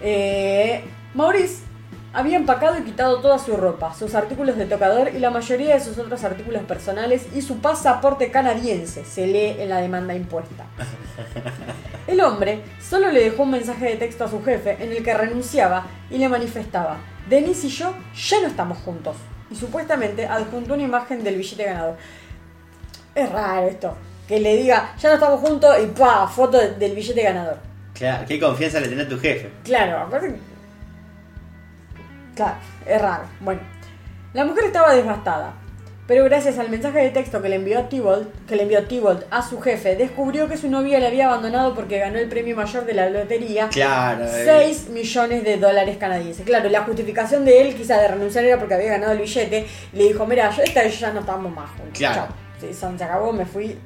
Eh, 0.02 0.84
Maurice 1.14 1.64
había 2.14 2.38
empacado 2.38 2.78
y 2.78 2.84
quitado 2.84 3.20
toda 3.22 3.38
su 3.38 3.56
ropa, 3.56 3.94
sus 3.94 4.16
artículos 4.16 4.58
de 4.58 4.66
tocador 4.66 5.12
y 5.14 5.20
la 5.20 5.30
mayoría 5.30 5.76
de 5.76 5.80
sus 5.80 5.98
otros 5.98 6.24
artículos 6.24 6.64
personales 6.64 7.28
y 7.36 7.42
su 7.42 7.60
pasaporte 7.60 8.32
canadiense, 8.32 9.06
se 9.06 9.28
lee 9.28 9.56
en 9.62 9.70
la 9.70 9.78
demanda 9.80 10.16
impuesta. 10.16 10.66
El 12.08 12.22
hombre 12.22 12.62
solo 12.82 13.12
le 13.12 13.22
dejó 13.24 13.44
un 13.44 13.52
mensaje 13.52 13.86
de 13.86 13.96
texto 13.98 14.24
a 14.26 14.30
su 14.30 14.44
jefe 14.44 14.78
en 14.84 14.92
el 14.92 15.04
que 15.04 15.14
renunciaba 15.14 15.86
y 16.10 16.18
le 16.18 16.28
manifestaba, 16.30 16.98
Denise 17.30 17.68
y 17.68 17.70
yo 17.70 17.94
ya 18.16 18.42
no 18.42 18.48
estamos 18.48 18.80
juntos. 18.80 19.16
Y 19.52 19.56
supuestamente 19.56 20.26
adjuntó 20.28 20.74
una 20.76 20.84
imagen 20.84 21.24
del 21.24 21.36
billete 21.36 21.64
ganador. 21.66 21.98
Es 23.16 23.32
raro 23.32 23.68
esto, 23.68 23.96
que 24.28 24.40
le 24.40 24.58
diga, 24.58 24.96
ya 25.00 25.10
no 25.10 25.16
estamos 25.16 25.40
juntos 25.42 25.76
y 25.84 25.88
¡pah! 25.88 26.28
foto 26.28 26.58
de- 26.58 26.74
del 26.76 26.96
billete 26.96 27.22
ganador. 27.22 27.58
Claro, 27.94 28.26
qué 28.28 28.40
confianza 28.40 28.80
le 28.80 28.88
tenés 28.88 29.06
a 29.06 29.10
tu 29.10 29.20
jefe. 29.20 29.50
Claro, 29.64 30.00
aparte. 30.00 30.36
Claro, 32.40 32.58
es 32.86 33.02
raro. 33.02 33.24
Bueno, 33.40 33.62
la 34.34 34.46
mujer 34.46 34.66
estaba 34.66 34.94
devastada, 34.94 35.54
pero 36.08 36.24
gracias 36.26 36.58
al 36.58 36.70
mensaje 36.70 37.00
de 37.00 37.10
texto 37.12 37.42
que 37.42 37.50
le 37.50 37.56
envió 37.56 37.84
Thibault, 37.86 38.28
que 38.48 38.56
le 38.56 38.64
envió 38.64 38.80
a 39.32 39.42
su 39.42 39.60
jefe, 39.62 39.96
descubrió 39.96 40.48
que 40.48 40.58
su 40.58 40.70
novio 40.70 40.98
le 41.00 41.08
había 41.08 41.28
abandonado 41.28 41.76
porque 41.76 42.00
ganó 42.00 42.18
el 42.18 42.28
premio 42.30 42.56
mayor 42.56 42.86
de 42.86 42.94
la 42.94 43.10
lotería. 43.10 43.70
Claro. 43.70 44.26
eh. 44.26 44.44
6 44.68 44.90
millones 44.90 45.44
de 45.44 45.58
dólares 45.58 45.98
canadienses. 45.98 46.46
Claro, 46.46 46.70
la 46.70 46.82
justificación 46.84 47.46
de 47.46 47.62
él 47.62 47.76
quizá 47.76 47.98
de 47.98 48.08
renunciar 48.08 48.44
era 48.46 48.58
porque 48.58 48.74
había 48.74 48.92
ganado 48.92 49.12
el 49.12 49.20
billete. 49.20 49.68
Y 49.94 49.98
le 49.98 50.04
dijo, 50.06 50.26
mira, 50.26 50.50
yo 50.52 50.64
esta 50.64 50.82
vez 50.82 51.00
ya 51.00 51.12
no 51.12 51.20
estamos 51.20 51.54
más 51.54 51.70
juntos. 51.72 51.98
Claro. 51.98 52.16
Chao. 52.16 52.28
Sí, 52.60 52.74
son- 52.74 52.98
se 52.98 53.04
acabó, 53.04 53.32
me 53.32 53.46
fui. 53.46 53.78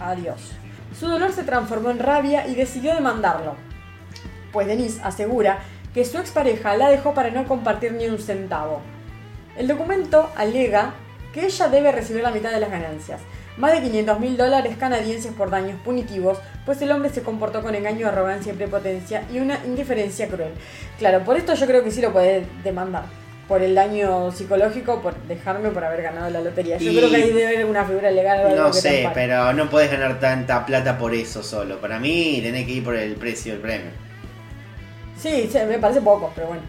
Adiós. 0.00 0.52
Su 0.98 1.06
dolor 1.08 1.32
se 1.32 1.44
transformó 1.44 1.90
en 1.90 1.98
rabia 1.98 2.46
y 2.46 2.54
decidió 2.54 2.94
demandarlo. 2.94 3.54
Pues 4.52 4.66
Denise 4.66 5.00
asegura 5.02 5.60
que 5.94 6.04
su 6.04 6.18
expareja 6.18 6.76
la 6.76 6.88
dejó 6.90 7.14
para 7.14 7.30
no 7.30 7.44
compartir 7.46 7.92
ni 7.92 8.06
un 8.06 8.18
centavo. 8.18 8.80
El 9.56 9.68
documento 9.68 10.30
alega 10.36 10.94
que 11.34 11.46
ella 11.46 11.68
debe 11.68 11.92
recibir 11.92 12.22
la 12.22 12.30
mitad 12.30 12.50
de 12.50 12.60
las 12.60 12.70
ganancias, 12.70 13.20
más 13.58 13.72
de 13.72 13.82
500 13.82 14.18
mil 14.20 14.36
dólares 14.36 14.76
canadienses 14.78 15.32
por 15.32 15.50
daños 15.50 15.78
punitivos, 15.84 16.38
pues 16.64 16.80
el 16.80 16.90
hombre 16.90 17.10
se 17.10 17.22
comportó 17.22 17.62
con 17.62 17.74
engaño, 17.74 18.08
arrogancia 18.08 18.52
y 18.52 18.56
prepotencia 18.56 19.24
y 19.32 19.38
una 19.40 19.58
indiferencia 19.66 20.28
cruel. 20.28 20.52
Claro, 20.98 21.22
por 21.24 21.36
esto 21.36 21.54
yo 21.54 21.66
creo 21.66 21.84
que 21.84 21.90
sí 21.90 22.00
lo 22.00 22.12
puede 22.12 22.44
demandar. 22.64 23.04
Por 23.48 23.60
el 23.60 23.74
daño 23.74 24.30
psicológico, 24.32 25.02
por 25.02 25.14
dejarme 25.24 25.68
por 25.70 25.84
haber 25.84 26.00
ganado 26.02 26.30
la 26.30 26.40
lotería. 26.40 26.78
Yo 26.78 26.90
Y- 26.90 26.96
creo 26.96 27.10
que 27.10 27.16
ahí 27.16 27.28
debe 27.28 27.46
haber 27.48 27.64
una 27.66 27.84
figura 27.84 28.10
legal 28.10 28.40
o 28.44 28.48
algo 28.48 28.62
No 28.68 28.72
sé, 28.72 29.10
pero 29.12 29.52
no 29.52 29.68
podés 29.68 29.90
ganar 29.90 30.18
tanta 30.20 30.64
plata 30.64 30.96
por 30.96 31.12
eso 31.14 31.42
solo. 31.42 31.78
Para 31.78 31.98
mí 31.98 32.40
tenés 32.42 32.64
que 32.64 32.72
ir 32.72 32.84
por 32.84 32.96
el 32.96 33.14
precio 33.16 33.52
del 33.52 33.60
premio. 33.60 33.90
Sí, 35.18 35.48
sí, 35.50 35.58
me 35.68 35.78
parece 35.78 36.00
poco, 36.00 36.30
pero 36.34 36.48
bueno. 36.48 36.62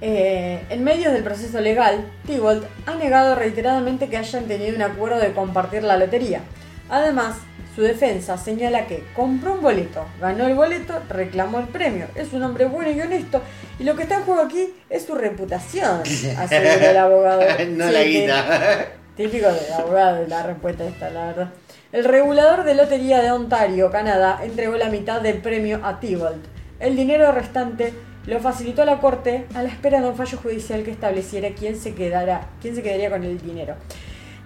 Eh, 0.00 0.64
en 0.68 0.82
medio 0.82 1.12
del 1.12 1.22
proceso 1.22 1.60
legal, 1.60 2.04
Thibault 2.26 2.64
ha 2.86 2.96
negado 2.96 3.36
reiteradamente 3.36 4.08
que 4.08 4.16
hayan 4.16 4.46
tenido 4.46 4.74
un 4.74 4.82
acuerdo 4.82 5.18
de 5.20 5.32
compartir 5.32 5.84
la 5.84 5.96
lotería. 5.96 6.40
Además, 6.88 7.36
su 7.74 7.82
defensa 7.82 8.36
señala 8.36 8.86
que 8.86 9.04
compró 9.14 9.54
un 9.54 9.62
boleto, 9.62 10.04
ganó 10.20 10.46
el 10.46 10.54
boleto, 10.54 11.00
reclamó 11.08 11.60
el 11.60 11.68
premio. 11.68 12.06
Es 12.14 12.32
un 12.32 12.42
hombre 12.42 12.66
bueno 12.66 12.90
y 12.90 13.00
honesto 13.00 13.40
y 13.78 13.84
lo 13.84 13.96
que 13.96 14.02
está 14.02 14.16
en 14.16 14.22
juego 14.24 14.42
aquí 14.42 14.74
es 14.90 15.06
su 15.06 15.14
reputación, 15.14 16.00
aseguró 16.38 16.90
el 16.90 16.96
abogado. 16.96 17.42
no 17.70 17.86
Sí, 17.86 17.92
la 17.92 18.02
guita. 18.04 18.86
Típico 19.16 19.46
del 19.46 19.72
abogado, 19.72 20.26
la 20.26 20.42
respuesta 20.42 20.84
esta, 20.84 21.10
la 21.10 21.26
verdad. 21.26 21.48
El 21.92 22.04
regulador 22.04 22.64
de 22.64 22.74
lotería 22.74 23.22
de 23.22 23.30
Ontario, 23.30 23.90
Canadá, 23.90 24.40
entregó 24.42 24.76
la 24.76 24.88
mitad 24.88 25.20
del 25.20 25.38
premio 25.38 25.80
a 25.84 26.00
Thibault. 26.00 26.44
El 26.82 26.96
dinero 26.96 27.30
restante 27.32 27.94
lo 28.26 28.38
facilitó 28.40 28.82
a 28.82 28.84
la 28.84 28.98
corte 29.00 29.46
a 29.54 29.62
la 29.62 29.68
espera 29.68 30.00
de 30.00 30.08
un 30.08 30.16
fallo 30.16 30.36
judicial 30.38 30.82
que 30.82 30.90
estableciera 30.90 31.48
quién 31.58 31.76
se 31.76 31.94
quedara, 31.94 32.48
quién 32.60 32.74
se 32.74 32.82
quedaría 32.82 33.08
con 33.10 33.22
el 33.24 33.40
dinero. 33.40 33.74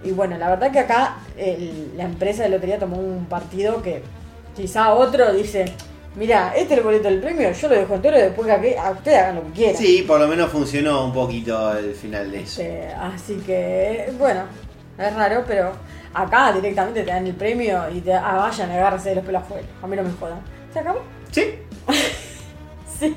Y 0.03 0.11
bueno, 0.11 0.37
la 0.37 0.49
verdad 0.49 0.71
que 0.71 0.79
acá 0.79 1.17
el- 1.37 1.97
la 1.97 2.03
empresa 2.05 2.43
de 2.43 2.49
lotería 2.49 2.77
tomó 2.79 2.97
un 2.97 3.25
partido 3.25 3.81
que 3.81 4.03
quizá 4.55 4.93
otro 4.93 5.33
dice, 5.33 5.65
mira, 6.15 6.53
este 6.55 6.73
es 6.73 6.77
el 6.79 6.83
boleto 6.83 7.07
del 7.09 7.19
premio, 7.19 7.51
yo 7.51 7.67
lo 7.69 7.75
dejo 7.75 7.95
entero 7.95 8.17
y 8.17 8.21
después 8.21 8.47
que 8.59 8.77
a 8.77 8.91
ustedes 8.91 9.17
hagan 9.17 9.35
lo 9.35 9.43
que 9.45 9.51
quieran. 9.51 9.75
Sí, 9.75 10.03
por 10.07 10.19
lo 10.19 10.27
menos 10.27 10.51
funcionó 10.51 11.05
un 11.05 11.13
poquito 11.13 11.75
el 11.77 11.93
final 11.95 12.31
de 12.31 12.41
eso. 12.41 12.61
Así 13.01 13.35
que, 13.45 14.11
bueno, 14.19 14.41
es 14.99 15.13
raro, 15.15 15.43
pero 15.47 15.71
acá 16.13 16.51
directamente 16.53 17.01
te 17.03 17.11
dan 17.11 17.25
el 17.25 17.33
premio 17.35 17.83
y 17.93 18.01
te 18.01 18.13
ah, 18.13 18.35
vayan 18.37 18.69
a 18.71 18.75
agarrarse 18.75 19.09
de 19.09 19.15
los 19.15 19.25
pelos 19.25 19.41
afuera. 19.43 19.67
A 19.81 19.87
mí 19.87 19.95
no 19.95 20.03
me 20.03 20.11
jodan. 20.11 20.39
¿Se 20.71 20.79
acabó? 20.79 20.99
Sí. 21.31 21.43
Sí. 22.99 23.15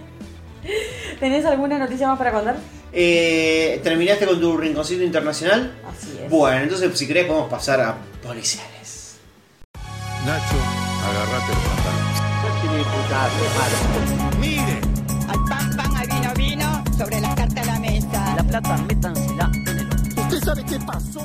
¿Tenés 1.19 1.45
alguna 1.47 1.79
noticia 1.79 2.07
más 2.09 2.19
para 2.19 2.33
contar? 2.33 2.57
Eh, 2.93 3.81
¿Terminaste 3.83 4.27
con 4.27 4.41
tu 4.41 4.57
rinconcito 4.57 5.03
internacional? 5.03 5.73
Así 5.89 6.19
es. 6.23 6.31
Bueno, 6.31 6.65
entonces 6.65 6.99
si 6.99 7.07
querés 7.07 7.25
podemos 7.27 7.49
pasar 7.49 7.81
a 7.81 7.97
policiales. 8.23 9.19
Nacho, 10.27 10.57
agarrate 11.09 11.53
los 11.55 11.63
pantalones. 11.65 12.21
Mire, 14.39 14.81
Al 15.29 15.45
pan, 15.45 15.77
pan, 15.77 15.97
al 15.97 16.07
vino, 16.09 16.35
vino, 16.35 16.85
sobre 16.99 17.21
las 17.21 17.35
cartas 17.35 17.69
a 17.69 17.73
la 17.73 17.79
mesa. 17.81 18.35
La 18.37 18.43
plata, 18.43 18.77
métansela 18.79 19.51
en 19.67 19.79
el. 19.79 19.89
¿usted 20.19 20.41
sabe 20.45 20.65
qué 20.65 20.79
pasó? 20.87 21.21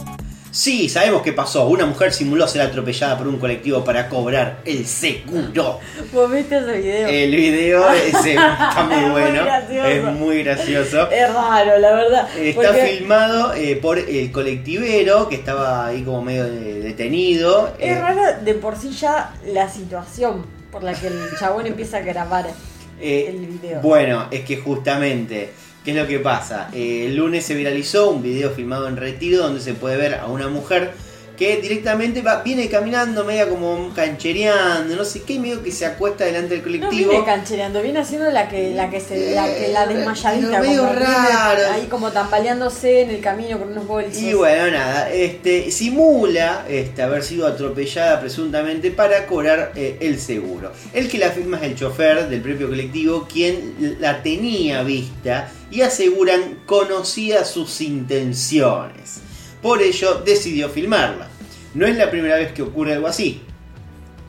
Sí, 0.56 0.88
sabemos 0.88 1.22
qué 1.22 1.34
pasó. 1.34 1.68
Una 1.68 1.86
mujer 1.86 2.14
simuló 2.14 2.48
ser 2.48 2.62
atropellada 2.62 3.18
por 3.18 3.28
un 3.28 3.38
colectivo 3.40 3.84
para 3.84 4.08
cobrar 4.08 4.60
el 4.64 4.86
seguro. 4.88 5.82
¿Vos 6.14 6.32
viste 6.32 6.58
ese 6.60 6.78
video? 6.78 7.08
El 7.10 7.36
video 7.36 7.90
ese 7.92 8.32
está 8.36 8.88
muy 8.90 9.04
Es 9.04 9.12
bueno. 9.12 9.86
es 9.86 10.04
muy 10.14 10.44
gracioso. 10.44 11.12
Es 11.12 11.34
raro, 11.34 11.78
la 11.78 11.92
verdad. 11.94 12.30
Está 12.38 12.62
porque 12.72 12.86
filmado 12.88 13.54
eh, 13.54 13.76
por 13.82 14.00
el 14.00 14.32
colectivero 14.32 15.28
que 15.28 15.36
estaba 15.36 15.88
ahí 15.88 16.04
como 16.04 16.22
medio 16.22 16.46
de- 16.46 16.80
detenido. 16.80 17.74
Es 17.78 17.98
Eh, 17.98 18.00
raro 18.00 18.22
de 18.42 18.54
por 18.54 18.78
sí 18.78 18.92
ya 18.92 19.34
la 19.48 19.68
situación 19.70 20.46
por 20.72 20.84
la 20.84 20.94
que 20.94 21.08
el 21.08 21.20
chabón 21.38 21.68
empieza 21.68 21.98
a 21.98 22.02
grabar 22.02 22.46
eh, 23.02 23.26
el 23.28 23.46
video. 23.46 23.82
Bueno, 23.82 24.28
es 24.32 24.46
que 24.46 24.56
justamente, 24.56 25.50
¿qué 25.86 25.92
es 25.92 25.98
lo 25.98 26.08
que 26.08 26.20
pasa? 26.20 26.70
Eh, 26.74 27.06
el 27.06 27.16
lunes 27.16 27.46
se 27.46 27.54
viralizó 27.54 28.10
un 28.10 28.24
video 28.24 28.50
filmado 28.50 28.88
en 28.88 28.98
retiro 28.98 29.44
donde 29.44 29.62
se 29.62 29.76
puede 29.76 29.98
ver 29.98 30.16
a 30.16 30.26
una 30.26 30.48
mujer 30.48 30.94
que 31.38 31.58
directamente 31.58 32.22
va, 32.22 32.42
viene 32.42 32.70
caminando, 32.70 33.24
media 33.24 33.48
como 33.50 33.94
canchereando, 33.94 34.96
no 34.96 35.06
sé 35.06 35.24
qué, 35.24 35.40
medio 35.40 35.62
que 35.64 35.72
se 35.72 35.86
acuesta 35.86 36.26
delante 36.26 36.50
del 36.50 36.60
No 36.60 36.64
colectivo. 36.66 37.10
viene 37.12 37.26
canchereando, 37.26 37.82
viene 37.82 38.00
haciendo 38.00 38.30
la 38.32 38.48
que 38.48 38.74
la 38.74 38.90
que 38.90 39.00
se 39.00 39.36
la 39.36 39.46
que 39.46 39.68
la 39.70 39.88
desmayadita, 39.88 40.62
medio 40.62 40.82
como 40.82 40.94
raro. 40.94 41.62
ahí 41.72 41.88
como 41.90 42.12
tambaleándose 42.12 43.02
en 43.02 43.10
el 43.10 43.22
camino 43.22 43.60
con 43.60 43.72
unos 43.72 43.88
bolsos. 43.88 44.22
Y 44.22 44.34
bueno, 44.34 44.72
nada, 44.72 45.12
este, 45.12 45.72
simula 45.72 46.66
este, 46.70 47.02
haber 47.02 47.24
sido 47.24 47.48
atropellada 47.48 48.20
presuntamente 48.20 48.92
para 48.92 49.26
cobrar 49.26 49.72
eh, 49.76 49.98
el 50.02 50.20
seguro. 50.20 50.72
El 50.94 51.10
que 51.10 51.18
la 51.18 51.32
firma 51.32 51.58
es 51.58 51.64
el 51.64 51.76
chofer 51.76 52.30
del 52.30 52.42
propio 52.42 52.70
colectivo, 52.70 53.28
quien 53.32 53.98
la 54.00 54.22
tenía 54.24 54.84
vista 54.84 55.52
y 55.72 55.82
aseguran 55.82 56.60
conocía 56.66 57.44
sus 57.44 57.82
intenciones. 57.82 59.25
Por 59.66 59.82
ello 59.82 60.22
decidió 60.24 60.70
filmarla. 60.70 61.28
No 61.74 61.88
es 61.88 61.96
la 61.98 62.12
primera 62.12 62.36
vez 62.36 62.52
que 62.52 62.62
ocurre 62.62 62.94
algo 62.94 63.08
así. 63.08 63.42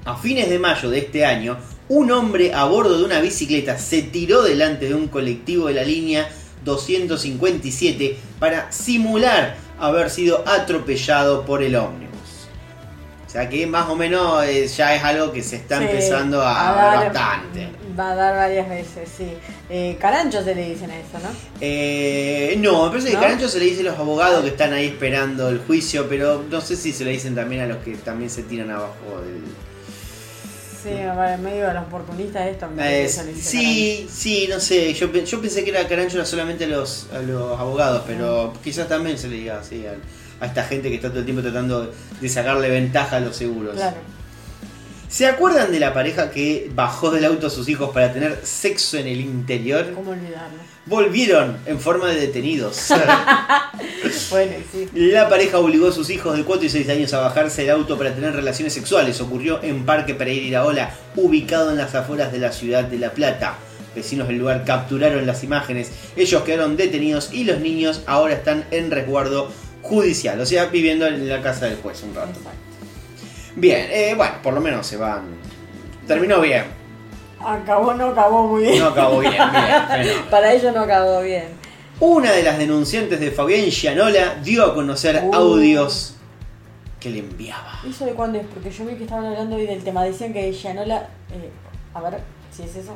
A 0.07 0.17
fines 0.17 0.49
de 0.49 0.59
mayo 0.59 0.89
de 0.89 0.97
este 1.01 1.27
año, 1.27 1.59
un 1.91 2.11
hombre 2.11 2.55
a 2.55 2.65
bordo 2.65 2.97
de 2.97 3.05
una 3.05 3.21
bicicleta 3.21 3.77
se 3.79 4.01
tiró 4.01 4.41
delante 4.41 4.89
de 4.89 4.95
un 4.95 5.09
colectivo 5.09 5.67
de 5.69 5.75
la 5.75 5.83
línea 5.85 6.27
257 6.65 8.17
para 8.39 8.73
simular 8.73 9.57
haber 9.79 10.09
sido 10.09 10.43
atropellado 10.49 11.45
por 11.45 11.63
el 11.63 11.77
ómnibus. 11.77 12.17
O 13.27 13.29
sea 13.29 13.47
que 13.51 13.67
más 13.67 13.91
o 13.91 13.95
menos 13.95 14.43
eh, 14.47 14.67
ya 14.69 14.95
es 14.95 15.05
algo 15.05 15.33
que 15.33 15.43
se 15.43 15.57
está 15.57 15.81
Sí, 15.81 15.85
empezando 15.85 16.41
a, 16.41 16.45
dar- 16.55 16.99
ver 16.99 17.13
bastante. 17.13 17.69
Va 17.99 18.13
a 18.13 18.15
dar 18.15 18.37
varias 18.37 18.69
veces, 18.69 19.09
sí. 19.17 19.33
Eh, 19.71 19.97
carancho 20.01 20.43
se 20.43 20.55
le 20.55 20.69
dicen 20.71 20.91
a 20.91 20.99
eso, 20.99 21.19
¿no? 21.23 21.29
Eh, 21.61 22.55
no, 22.59 22.85
me 22.85 22.91
parece 22.91 23.09
que 23.09 23.15
¿No? 23.15 23.21
Carancho 23.21 23.49
se 23.49 23.59
le 23.59 23.65
dice 23.67 23.81
a 23.81 23.85
los 23.85 23.99
abogados 23.99 24.43
que 24.43 24.51
están 24.51 24.73
ahí 24.73 24.87
esperando 24.87 25.49
el 25.49 25.59
juicio, 25.61 26.07
pero 26.09 26.45
no 26.51 26.61
sé 26.61 26.77
si 26.77 26.93
se 26.93 27.05
le 27.05 27.13
dicen 27.13 27.35
también 27.35 27.63
a 27.63 27.67
los 27.67 27.79
que 27.79 27.95
también 27.97 28.29
se 28.31 28.43
tiran 28.43 28.71
abajo 28.71 29.21
del, 29.25 29.43
Sí, 30.83 30.93
en 30.93 31.43
medio 31.43 31.67
de 31.67 31.75
los 31.75 31.83
oportunistas 31.85 32.47
esto. 32.47 32.67
Eh, 32.79 33.11
le 33.25 33.33
dice 33.33 33.35
sí, 33.35 34.09
sí, 34.13 34.47
no 34.49 34.61
sé. 34.61 34.93
Yo, 34.95 35.11
yo 35.13 35.41
pensé 35.41 35.65
que 35.65 35.71
era 35.71 35.89
carancho 35.89 36.25
solamente 36.25 36.65
a 36.65 36.69
los, 36.69 37.09
a 37.13 37.19
los 37.21 37.59
abogados, 37.59 38.03
pero 38.07 38.53
quizás 38.63 38.87
también 38.87 39.19
se 39.19 39.27
le 39.29 39.37
diga 39.37 39.59
así 39.59 39.85
al- 39.85 40.01
a, 40.41 40.47
esta 40.47 40.63
gente 40.65 40.89
que 40.89 40.97
está 40.97 41.09
todo 41.09 41.21
el 41.21 41.25
tiempo 41.25 41.43
tratando 41.43 41.93
de 42.21 42.29
sacarle 42.29 42.69
ventaja 42.69 43.17
a 43.17 43.21
los 43.21 43.35
seguros. 43.35 43.75
Claro. 43.75 43.97
¿Se 45.09 45.27
acuerdan 45.27 45.71
de 45.71 45.79
la 45.79 45.95
pareja 45.95 46.31
que 46.31 46.71
bajó 46.75 47.11
del 47.11 47.25
auto 47.25 47.47
a 47.47 47.51
sus 47.51 47.69
hijos 47.69 47.91
para 47.91 48.13
tener 48.13 48.41
sexo 48.43 48.99
en 48.99 49.07
el 49.07 49.21
interior? 49.21 49.93
¿Cómo 49.95 50.11
olvidarlo? 50.11 50.59
Volvieron 50.87 51.59
en 51.67 51.81
forma 51.81 52.09
de 52.09 52.21
detenidos. 52.21 52.89
Bueno, 54.31 54.53
sí. 54.73 54.89
La 54.95 55.29
pareja 55.29 55.59
obligó 55.59 55.89
a 55.89 55.93
sus 55.93 56.09
hijos 56.11 56.37
de 56.37 56.45
4 56.45 56.65
y 56.65 56.69
6 56.69 56.89
años 56.89 57.13
a 57.13 57.21
bajarse 57.21 57.63
del 57.63 57.73
auto 57.73 57.99
para 57.99 58.15
tener 58.15 58.35
relaciones 58.35 58.73
sexuales. 58.73 59.21
Ocurrió 59.21 59.63
en 59.63 59.85
Parque 59.85 60.15
Pereira 60.15 60.47
Iraola, 60.47 60.95
ubicado 61.17 61.71
en 61.71 61.77
las 61.77 61.95
afueras 61.95 62.33
de 62.33 62.39
la 62.39 62.53
ciudad 62.53 62.85
de 62.85 62.99
La 62.99 63.13
Plata. 63.13 63.59
Vecinos 63.95 64.29
del 64.29 64.39
lugar 64.39 64.65
capturaron 64.65 65.27
las 65.27 65.45
imágenes. 65.45 65.91
Ellos 66.17 66.43
quedaron 66.43 66.77
detenidos 66.77 67.33
y 67.33 67.45
los 67.45 67.61
niños 67.61 68.03
ahora 68.07 68.35
están 68.35 68.65
en 68.71 68.91
resguardo 68.91 69.51
judicial, 69.83 70.41
o 70.41 70.47
sea, 70.47 70.67
viviendo 70.67 71.07
en 71.07 71.29
la 71.29 71.43
casa 71.43 71.67
del 71.67 71.77
juez 71.77 72.03
un 72.03 72.15
rato. 72.15 72.31
Exacto. 72.31 72.66
Bien, 73.57 73.89
eh, 73.91 74.15
bueno, 74.17 74.35
por 74.43 74.55
lo 74.55 74.61
menos 74.61 74.87
se 74.87 74.97
van. 74.97 75.23
Terminó 76.07 76.41
bien. 76.41 76.65
Acabó, 77.45 77.95
no 77.95 78.07
acabó 78.09 78.47
muy 78.49 78.63
bien. 78.65 78.79
No 78.79 78.87
acabó 78.89 79.19
bien. 79.21 79.35
Para 80.31 80.53
ellos 80.53 80.75
no 80.75 80.83
acabó 80.83 81.23
bien. 81.23 81.49
Una 82.01 82.33
de 82.33 82.43
las 82.43 82.59
denunciantes 82.59 83.19
de 83.21 83.31
Fabián 83.31 83.65
Gianola 83.71 84.37
dio 84.43 84.65
a 84.65 84.75
conocer 84.75 85.23
Uh. 85.25 85.35
audios 85.35 86.15
que 87.01 87.09
le 87.11 87.21
enviaba. 87.21 87.81
¿Eso 87.89 88.05
de 88.05 88.13
cuándo 88.13 88.39
es? 88.39 88.47
Porque 88.47 88.71
yo 88.71 88.85
vi 88.85 88.95
que 88.95 89.05
estaban 89.05 89.27
hablando 89.27 89.57
hoy 89.57 89.67
del 89.67 89.83
tema. 89.83 90.05
Decían 90.05 90.33
que 90.33 90.53
Gianola. 90.53 91.09
eh, 91.33 91.51
a 91.95 92.01
ver 92.03 92.21
si 92.55 92.63
es 92.63 92.77
eso. 92.77 92.95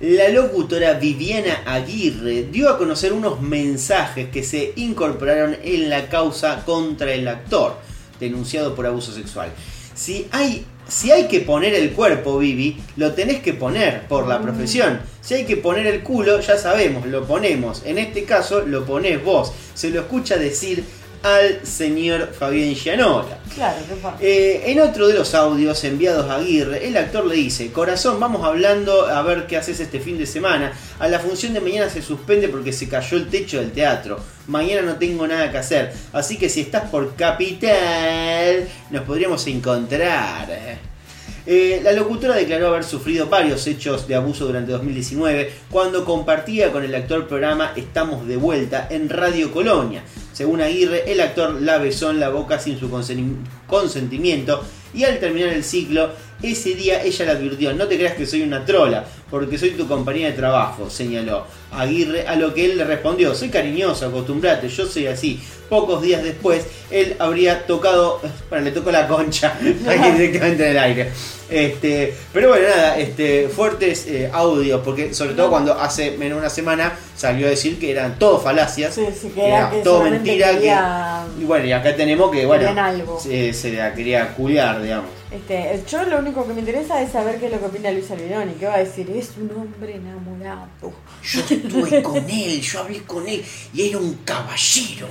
La 0.00 0.28
locutora 0.30 0.94
Viviana 0.94 1.62
Aguirre 1.66 2.42
dio 2.50 2.68
a 2.68 2.76
conocer 2.78 3.12
unos 3.12 3.40
mensajes 3.40 4.28
que 4.30 4.42
se 4.42 4.72
incorporaron 4.76 5.56
en 5.62 5.88
la 5.88 6.08
causa 6.08 6.64
contra 6.64 7.12
el 7.12 7.28
actor, 7.28 7.76
denunciado 8.18 8.74
por 8.74 8.86
abuso 8.86 9.12
sexual. 9.12 9.50
Si 9.94 10.26
hay, 10.32 10.64
si 10.88 11.10
hay 11.10 11.28
que 11.28 11.40
poner 11.40 11.74
el 11.74 11.92
cuerpo, 11.92 12.38
Vivi, 12.38 12.76
lo 12.96 13.12
tenés 13.12 13.40
que 13.40 13.54
poner 13.54 14.06
por 14.08 14.26
la 14.26 14.42
profesión. 14.42 15.00
Si 15.20 15.34
hay 15.34 15.44
que 15.44 15.56
poner 15.56 15.86
el 15.86 16.02
culo, 16.02 16.40
ya 16.40 16.58
sabemos, 16.58 17.06
lo 17.06 17.24
ponemos. 17.26 17.82
En 17.84 17.98
este 17.98 18.24
caso, 18.24 18.60
lo 18.60 18.84
ponés 18.84 19.24
vos. 19.24 19.52
Se 19.74 19.90
lo 19.90 20.00
escucha 20.00 20.36
decir 20.36 20.84
al 21.24 21.66
señor 21.66 22.34
Fabián 22.38 22.74
Gianola. 22.74 23.38
Claro, 23.54 23.78
qué 23.88 23.94
pasa. 23.94 24.18
Eh, 24.20 24.62
en 24.66 24.80
otro 24.80 25.08
de 25.08 25.14
los 25.14 25.34
audios 25.34 25.82
enviados 25.84 26.30
a 26.30 26.36
Aguirre, 26.36 26.86
el 26.86 26.96
actor 26.98 27.24
le 27.24 27.36
dice, 27.36 27.72
corazón, 27.72 28.20
vamos 28.20 28.44
hablando 28.44 29.06
a 29.06 29.22
ver 29.22 29.46
qué 29.46 29.56
haces 29.56 29.80
este 29.80 30.00
fin 30.00 30.18
de 30.18 30.26
semana. 30.26 30.74
A 30.98 31.08
la 31.08 31.18
función 31.18 31.54
de 31.54 31.62
mañana 31.62 31.88
se 31.88 32.02
suspende 32.02 32.48
porque 32.48 32.74
se 32.74 32.88
cayó 32.90 33.16
el 33.16 33.28
techo 33.28 33.58
del 33.58 33.72
teatro. 33.72 34.20
Mañana 34.48 34.82
no 34.82 34.96
tengo 34.96 35.26
nada 35.26 35.50
que 35.50 35.56
hacer. 35.56 35.94
Así 36.12 36.36
que 36.36 36.50
si 36.50 36.60
estás 36.60 36.90
por 36.90 37.16
Capital, 37.16 38.68
nos 38.90 39.02
podríamos 39.04 39.46
encontrar. 39.46 40.93
Eh, 41.46 41.80
la 41.84 41.92
locutora 41.92 42.36
declaró 42.36 42.68
haber 42.68 42.84
sufrido 42.84 43.26
varios 43.26 43.66
hechos 43.66 44.08
de 44.08 44.14
abuso 44.14 44.46
durante 44.46 44.72
2019 44.72 45.52
cuando 45.70 46.04
compartía 46.06 46.72
con 46.72 46.84
el 46.84 46.94
actor 46.94 47.28
programa 47.28 47.72
Estamos 47.76 48.26
de 48.26 48.38
vuelta 48.38 48.86
en 48.90 49.10
Radio 49.10 49.52
Colonia. 49.52 50.02
Según 50.32 50.62
Aguirre, 50.62 51.10
el 51.12 51.20
actor 51.20 51.60
la 51.60 51.76
besó 51.78 52.10
en 52.10 52.18
la 52.18 52.30
boca 52.30 52.58
sin 52.58 52.80
su 52.80 52.90
consen- 52.90 53.36
consentimiento 53.66 54.64
y 54.94 55.04
al 55.04 55.18
terminar 55.18 55.50
el 55.50 55.64
ciclo, 55.64 56.10
ese 56.52 56.74
día 56.74 57.02
ella 57.02 57.24
le 57.26 57.30
advirtió, 57.32 57.72
no 57.74 57.86
te 57.86 57.96
creas 57.96 58.14
que 58.14 58.26
soy 58.26 58.42
una 58.42 58.64
trola, 58.64 59.04
porque 59.30 59.58
soy 59.58 59.70
tu 59.70 59.86
compañía 59.88 60.28
de 60.28 60.32
trabajo, 60.34 60.88
señaló. 60.90 61.44
Aguirre, 61.72 62.26
a 62.28 62.36
lo 62.36 62.54
que 62.54 62.66
él 62.66 62.78
le 62.78 62.84
respondió, 62.84 63.34
soy 63.34 63.48
cariñoso, 63.48 64.06
acostumbrate, 64.06 64.68
yo 64.68 64.86
soy 64.86 65.06
así. 65.08 65.40
Pocos 65.68 66.02
días 66.02 66.22
después, 66.22 66.64
él 66.90 67.16
habría 67.18 67.66
tocado, 67.66 68.20
bueno, 68.50 68.64
le 68.64 68.70
tocó 68.70 68.90
la 68.92 69.08
concha 69.08 69.54
ahí 69.88 70.12
directamente 70.12 70.64
en 70.64 70.70
el 70.70 70.78
aire. 70.78 71.10
Este, 71.50 72.14
pero 72.32 72.48
bueno, 72.50 72.66
nada, 72.68 72.98
este, 72.98 73.48
fuertes 73.48 74.06
eh, 74.06 74.30
audios, 74.32 74.80
porque 74.84 75.12
sobre 75.14 75.34
todo 75.34 75.50
cuando 75.50 75.74
hace 75.74 76.12
menos 76.12 76.36
de 76.36 76.40
una 76.40 76.50
semana 76.50 76.92
salió 77.16 77.46
a 77.46 77.50
decir 77.50 77.78
que 77.78 77.90
eran 77.90 78.18
todo 78.18 78.38
falacias, 78.40 78.94
Sí, 78.94 79.04
sí, 79.20 79.28
que 79.34 79.46
era 79.48 79.70
que 79.70 79.78
todo 79.78 80.02
mentira. 80.04 80.58
que- 80.58 81.42
y 81.42 81.44
bueno, 81.44 81.66
y 81.66 81.72
acá 81.72 81.94
tenemos 81.96 82.30
que, 82.30 82.46
bueno, 82.46 82.68
algo. 82.80 83.18
Se, 83.20 83.52
se 83.52 83.72
la 83.72 83.92
quería 83.94 84.28
culiar, 84.34 84.80
digamos. 84.82 85.10
Este, 85.34 85.82
yo 85.88 86.04
lo 86.04 86.20
único 86.20 86.46
que 86.46 86.52
me 86.54 86.60
interesa 86.60 87.02
es 87.02 87.10
saber 87.10 87.40
qué 87.40 87.46
es 87.46 87.52
lo 87.52 87.58
que 87.58 87.66
opina 87.66 87.90
Luis 87.90 88.08
Albinoni, 88.08 88.52
que 88.52 88.66
va 88.66 88.74
a 88.74 88.78
decir, 88.78 89.10
es 89.10 89.32
un 89.36 89.50
hombre 89.50 89.96
enamorado. 89.96 90.68
Yo 91.24 91.40
estuve 91.40 92.02
con 92.04 92.16
él, 92.30 92.60
yo 92.60 92.80
hablé 92.80 93.02
con 93.02 93.26
él 93.26 93.44
y 93.72 93.88
era 93.88 93.98
un 93.98 94.14
caballero. 94.24 95.08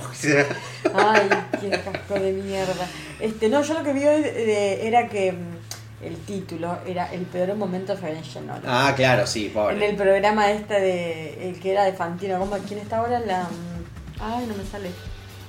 Ay, 0.94 1.28
qué 1.60 1.68
casco 1.68 2.14
de 2.14 2.32
mierda. 2.32 2.88
Este, 3.20 3.50
no, 3.50 3.62
yo 3.62 3.74
lo 3.74 3.82
que 3.82 3.92
vi 3.92 4.04
hoy 4.04 4.22
eh, 4.24 4.80
era 4.86 5.08
que 5.08 5.32
mm, 5.32 6.04
el 6.06 6.16
título 6.20 6.78
era 6.86 7.12
El 7.12 7.22
peor 7.26 7.54
momento 7.56 7.94
de 7.94 8.00
Fabián 8.00 8.22
Gianola. 8.22 8.62
Ah, 8.64 8.94
claro, 8.96 9.26
sí, 9.26 9.46
En 9.48 9.52
pobre. 9.52 9.86
el 9.90 9.94
programa 9.96 10.50
este 10.52 10.80
de 10.80 11.50
el 11.50 11.60
que 11.60 11.72
era 11.72 11.84
de 11.84 11.92
Fantino, 11.92 12.38
¿cómo, 12.38 12.56
¿quién 12.66 12.80
está 12.80 12.96
ahora? 12.98 13.20
La 13.20 13.42
mm, 13.42 14.22
ay, 14.22 14.46
no 14.46 14.54
me 14.54 14.64
sale. 14.64 14.88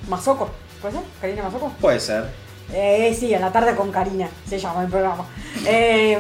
Mazoco, 0.10 0.50
¿puede 0.82 0.96
ser? 0.96 1.04
Karina 1.22 1.44
Mazoco. 1.44 1.70
Puede 1.80 2.02
ser. 2.02 2.26
Eh, 2.74 3.16
sí, 3.18 3.34
a 3.34 3.40
la 3.40 3.52
tarde 3.52 3.76
con 3.76 3.92
Karina, 3.92 4.30
se 4.48 4.60
llama 4.60 4.84
el 4.84 4.90
programa. 4.90 5.26
Eh, 5.66 6.18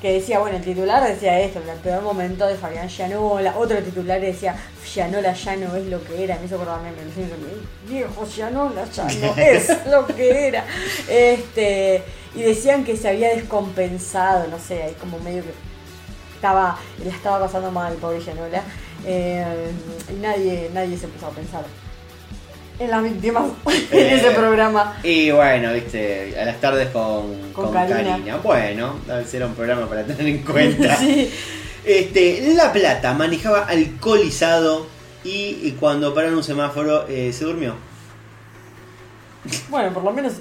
que 0.00 0.14
decía, 0.14 0.38
bueno, 0.38 0.56
el 0.56 0.64
titular 0.64 1.06
decía 1.06 1.38
esto, 1.40 1.60
el 1.60 1.78
peor 1.80 2.02
momento 2.02 2.46
de 2.46 2.56
Fabián 2.56 2.88
Gianola. 2.88 3.54
Otro 3.58 3.82
titular 3.82 4.18
decía, 4.20 4.56
Gianola 4.82 5.34
ya 5.34 5.56
no 5.56 5.76
es 5.76 5.86
lo 5.86 6.02
que 6.02 6.24
era. 6.24 6.38
Me 6.38 6.46
hizo 6.46 6.54
acordarme, 6.54 6.90
me 6.92 7.90
viejo 7.92 8.26
Gianola 8.26 8.84
ya 8.86 9.04
no 9.04 9.34
es 9.36 9.86
lo 9.86 10.06
que 10.06 10.48
era. 10.48 10.64
Este, 11.06 12.02
y 12.34 12.42
decían 12.42 12.84
que 12.84 12.96
se 12.96 13.10
había 13.10 13.28
descompensado, 13.28 14.48
no 14.48 14.58
sé, 14.58 14.82
ahí 14.82 14.96
como 14.98 15.18
medio 15.18 15.42
que 15.42 15.52
estaba, 16.34 16.78
la 17.04 17.10
estaba 17.10 17.40
pasando 17.40 17.70
mal, 17.70 17.92
pobre 17.94 18.20
Gianola. 18.20 18.62
Eh, 19.04 19.70
y 20.10 20.14
nadie, 20.14 20.70
nadie 20.72 20.96
se 20.96 21.04
empezó 21.04 21.26
a 21.26 21.30
pensar 21.30 21.64
en 22.80 22.90
las 22.90 23.02
víctimas 23.04 23.44
en 23.66 23.98
Eh, 23.98 24.14
ese 24.14 24.30
programa. 24.32 24.98
Y 25.02 25.30
bueno, 25.30 25.72
viste, 25.72 26.34
a 26.40 26.44
las 26.46 26.60
tardes 26.60 26.88
con, 26.90 27.52
Con 27.52 27.66
con 27.66 27.72
Karina. 27.72 28.10
Karina. 28.12 28.36
Bueno, 28.38 28.96
era 29.32 29.46
un 29.46 29.54
programa 29.54 29.86
para 29.88 30.04
tener 30.04 30.26
en 30.26 30.38
cuenta. 30.38 30.96
Sí. 31.00 31.30
Este, 31.84 32.52
La 32.54 32.72
Plata 32.72 33.14
manejaba 33.14 33.60
alcoholizado 33.64 34.86
y, 35.24 35.58
y 35.62 35.76
cuando 35.80 36.14
paró 36.14 36.28
en 36.28 36.34
un 36.34 36.44
semáforo 36.44 37.06
eh, 37.08 37.32
se 37.32 37.44
durmió. 37.44 37.74
Bueno, 39.70 39.92
por 39.94 40.04
lo 40.04 40.12
menos 40.12 40.34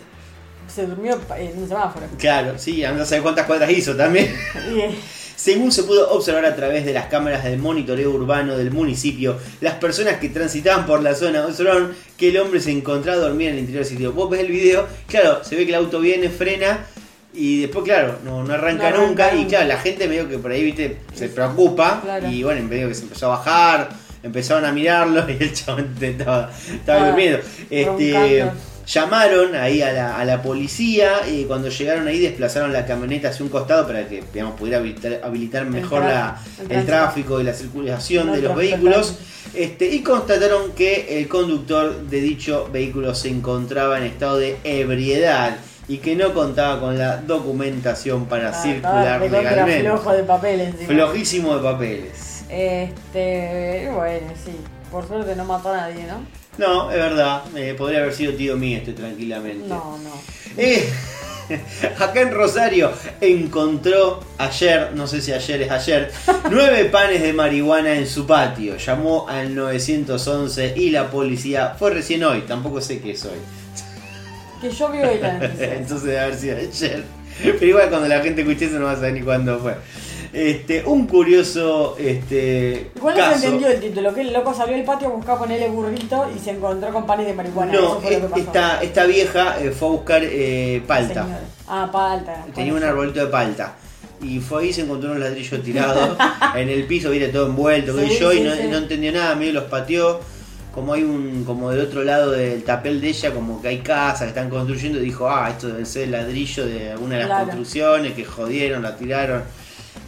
se 0.67 0.85
durmió 0.85 1.17
en 1.37 1.57
un 1.57 1.67
semáforo. 1.67 2.05
Claro, 2.17 2.57
sí, 2.57 2.83
anda 2.83 3.03
a 3.03 3.05
saber 3.05 3.23
cuántas 3.23 3.45
cuadras 3.45 3.69
hizo 3.71 3.95
también. 3.95 4.33
Según 5.39 5.71
se 5.71 5.83
pudo 5.83 6.09
observar 6.11 6.43
a 6.45 6.53
través 6.53 6.83
de 6.85 6.91
las 6.91 7.05
cámaras 7.05 7.45
del 7.45 7.59
monitoreo 7.59 8.11
urbano 8.11 8.57
del 8.57 8.71
municipio, 8.71 9.37
las 9.61 9.75
personas 9.75 10.15
que 10.17 10.27
transitaban 10.27 10.85
por 10.85 11.01
la 11.01 11.15
zona 11.15 11.45
observaron 11.45 11.93
que 12.17 12.27
el 12.27 12.37
hombre 12.39 12.59
se 12.59 12.71
encontraba 12.71 13.19
dormido 13.21 13.49
en 13.51 13.53
el 13.55 13.59
interior 13.61 13.85
del 13.85 13.89
sitio. 13.89 14.11
Vos 14.11 14.29
ves 14.29 14.41
el 14.41 14.47
video, 14.51 14.85
claro, 15.07 15.41
se 15.45 15.55
ve 15.55 15.63
que 15.63 15.69
el 15.71 15.75
auto 15.75 16.01
viene, 16.01 16.27
frena 16.27 16.79
y 17.33 17.61
después, 17.61 17.85
claro, 17.85 18.17
no, 18.25 18.43
no 18.43 18.53
arranca 18.53 18.89
No 18.91 18.97
arranca 18.97 19.31
nunca. 19.31 19.35
Y 19.35 19.45
claro, 19.45 19.67
la 19.69 19.77
gente 19.77 20.09
medio 20.09 20.27
que 20.27 20.39
por 20.39 20.51
ahí, 20.51 20.61
viste, 20.61 20.97
se 21.13 21.29
preocupa 21.29 22.01
Claro. 22.03 22.27
y 22.29 22.43
bueno, 22.43 22.61
medio 22.67 22.89
que 22.89 22.95
se 22.95 23.03
empezó 23.03 23.27
a 23.27 23.37
bajar, 23.37 23.89
empezaron 24.21 24.65
a 24.65 24.73
mirarlo 24.73 25.25
y 25.39 25.41
el 25.41 25.53
chabón 25.53 25.95
estaba, 26.01 26.51
estaba 26.73 27.01
Ah, 27.03 27.07
durmiendo. 27.07 27.39
Este, 27.69 28.13
roncando. 28.43 28.61
Llamaron 28.89 29.55
ahí 29.55 29.81
a 29.83 29.93
la, 29.93 30.17
a 30.17 30.25
la 30.25 30.41
policía 30.41 31.27
y 31.29 31.43
cuando 31.45 31.69
llegaron 31.69 32.07
ahí 32.07 32.19
desplazaron 32.19 32.73
la 32.73 32.85
camioneta 32.85 33.29
hacia 33.29 33.45
un 33.45 33.51
costado 33.51 33.85
para 33.85 34.07
que 34.07 34.23
digamos, 34.33 34.59
pudiera 34.59 34.79
habilitar, 34.79 35.21
habilitar 35.23 35.65
mejor 35.65 36.01
la, 36.01 36.41
tráfico, 36.41 36.73
el 36.73 36.79
el 36.79 36.85
tráfico 36.85 37.41
y 37.41 37.43
la 37.43 37.53
circulación 37.53 38.27
No 38.27 38.33
de 38.33 38.41
los 38.41 38.55
vehículos 38.55 39.19
este, 39.53 39.89
y 39.89 40.01
constataron 40.01 40.71
que 40.71 41.19
el 41.19 41.27
conductor 41.27 42.01
de 42.07 42.21
dicho 42.21 42.67
vehículo 42.71 43.13
se 43.13 43.29
encontraba 43.29 43.99
en 43.99 44.05
estado 44.05 44.37
de 44.37 44.57
ebriedad 44.63 45.57
y 45.87 45.97
que 45.97 46.15
no 46.15 46.33
contaba 46.33 46.79
con 46.79 46.97
la 46.97 47.17
documentación 47.17 48.25
para 48.25 48.49
ah, 48.49 48.53
circular 48.53 49.21
legalmente. 49.21 49.81
flojo 49.81 50.13
de 50.13 50.23
papel 50.23 50.61
encima. 50.61 50.87
Flojísimo 50.87 51.55
de 51.55 51.63
papeles. 51.63 52.45
Este, 52.49 53.89
bueno, 53.93 54.27
sí. 54.43 54.55
Por 54.91 55.07
suerte 55.07 55.35
no 55.35 55.45
mató 55.45 55.71
a 55.71 55.77
nadie, 55.77 56.05
¿no? 56.05 56.38
No, 56.59 56.91
es 56.91 56.97
verdad, 56.97 57.43
eh, 57.55 57.73
podría 57.77 57.99
haber 57.99 58.13
sido 58.13 58.33
tío 58.33 58.57
mío 58.57 58.79
este 58.79 58.91
tranquilamente. 58.91 59.65
No, 59.65 59.97
no. 59.97 60.21
Eh, 60.57 60.89
acá 61.99 62.19
en 62.19 62.33
Rosario 62.33 62.91
encontró 63.21 64.19
ayer, 64.37 64.91
no 64.93 65.07
sé 65.07 65.21
si 65.21 65.31
ayer 65.31 65.61
es 65.61 65.71
ayer, 65.71 66.11
nueve 66.51 66.83
panes 66.85 67.21
de 67.21 67.31
marihuana 67.31 67.95
en 67.95 68.05
su 68.05 68.27
patio. 68.27 68.75
Llamó 68.75 69.25
al 69.29 69.55
911 69.55 70.73
y 70.75 70.89
la 70.89 71.09
policía 71.09 71.75
fue 71.79 71.91
recién 71.91 72.25
hoy, 72.25 72.41
tampoco 72.41 72.81
sé 72.81 72.99
qué 72.99 73.11
es 73.11 73.23
hoy. 73.23 73.39
Que 74.59 74.69
yo 74.69 74.91
vi 74.91 74.99
hoy 74.99 75.17
la 75.21 75.33
noticia. 75.39 75.75
Entonces 75.75 76.03
debe 76.03 76.19
haber 76.19 76.35
sido 76.35 76.57
ayer. 76.57 77.03
Pero 77.41 77.65
igual 77.65 77.89
cuando 77.89 78.09
la 78.09 78.19
gente 78.19 78.41
escuche 78.41 78.65
eso 78.65 78.79
no 78.79 78.85
va 78.87 78.91
a 78.91 78.95
saber 78.95 79.13
ni 79.13 79.21
cuándo 79.21 79.57
fue. 79.59 79.75
Este, 80.31 80.83
un 80.85 81.07
curioso 81.07 81.95
este, 81.97 82.91
Igual 82.95 83.17
no 83.17 83.23
se 83.23 83.29
caso. 83.31 83.45
entendió 83.45 83.67
el 83.69 83.79
título, 83.79 84.13
que 84.13 84.21
el 84.21 84.31
loco 84.33 84.53
salió 84.53 84.75
al 84.75 84.83
patio 84.83 85.07
a 85.07 85.11
buscar 85.11 85.37
ponerle 85.39 85.69
burrito 85.69 86.27
y 86.35 86.39
se 86.39 86.51
encontró 86.51 86.91
con 86.93 87.05
panes 87.07 87.25
de 87.25 87.33
marihuana. 87.33 87.73
No, 87.73 87.79
Eso 87.79 88.01
fue 88.01 88.11
lo 88.11 88.19
que 88.21 88.27
pasó. 88.27 88.41
esta, 88.43 88.81
esta 88.83 89.05
vieja 89.05 89.59
eh, 89.59 89.71
fue 89.71 89.87
a 89.87 89.91
buscar 89.91 90.21
eh, 90.23 90.83
palta. 90.85 91.25
Ah, 91.67 91.89
palta. 91.91 92.45
Tenía 92.53 92.73
un 92.73 92.83
arbolito 92.83 93.19
de 93.21 93.27
palta. 93.27 93.75
Y 94.21 94.39
fue 94.39 94.63
ahí, 94.63 94.73
se 94.73 94.81
encontró 94.81 95.11
unos 95.11 95.23
ladrillos 95.23 95.63
tirados 95.63 96.17
en 96.55 96.69
el 96.69 96.83
piso, 96.85 97.09
viste, 97.09 97.29
todo 97.29 97.47
envuelto, 97.47 97.97
Sí, 97.97 98.17
yo, 98.19 98.33
y 98.33 98.41
no, 98.41 98.53
sí. 98.53 98.63
no 98.69 98.77
entendió 98.77 99.11
nada, 99.11 99.33
medio 99.35 99.53
los 99.53 99.63
pateó. 99.63 100.19
Como 100.75 100.93
hay 100.93 101.03
un, 101.03 101.43
como 101.45 101.71
del 101.71 101.79
otro 101.81 102.03
lado 102.03 102.29
del 102.31 102.63
tapel 102.63 103.01
de 103.01 103.09
ella, 103.09 103.31
como 103.33 103.59
que 103.61 103.69
hay 103.69 103.79
casas 103.79 104.21
que 104.23 104.27
están 104.27 104.49
construyendo, 104.49 104.99
dijo, 104.99 105.27
ah, 105.27 105.49
esto 105.49 105.67
debe 105.69 105.83
ser 105.85 106.03
el 106.03 106.11
ladrillo 106.11 106.65
de 106.67 106.91
alguna 106.91 107.15
de 107.15 107.19
las 107.21 107.27
Claro. 107.27 107.45
construcciones, 107.45 108.13
que 108.13 108.23
jodieron, 108.25 108.83
la 108.83 108.95
tiraron. 108.95 109.43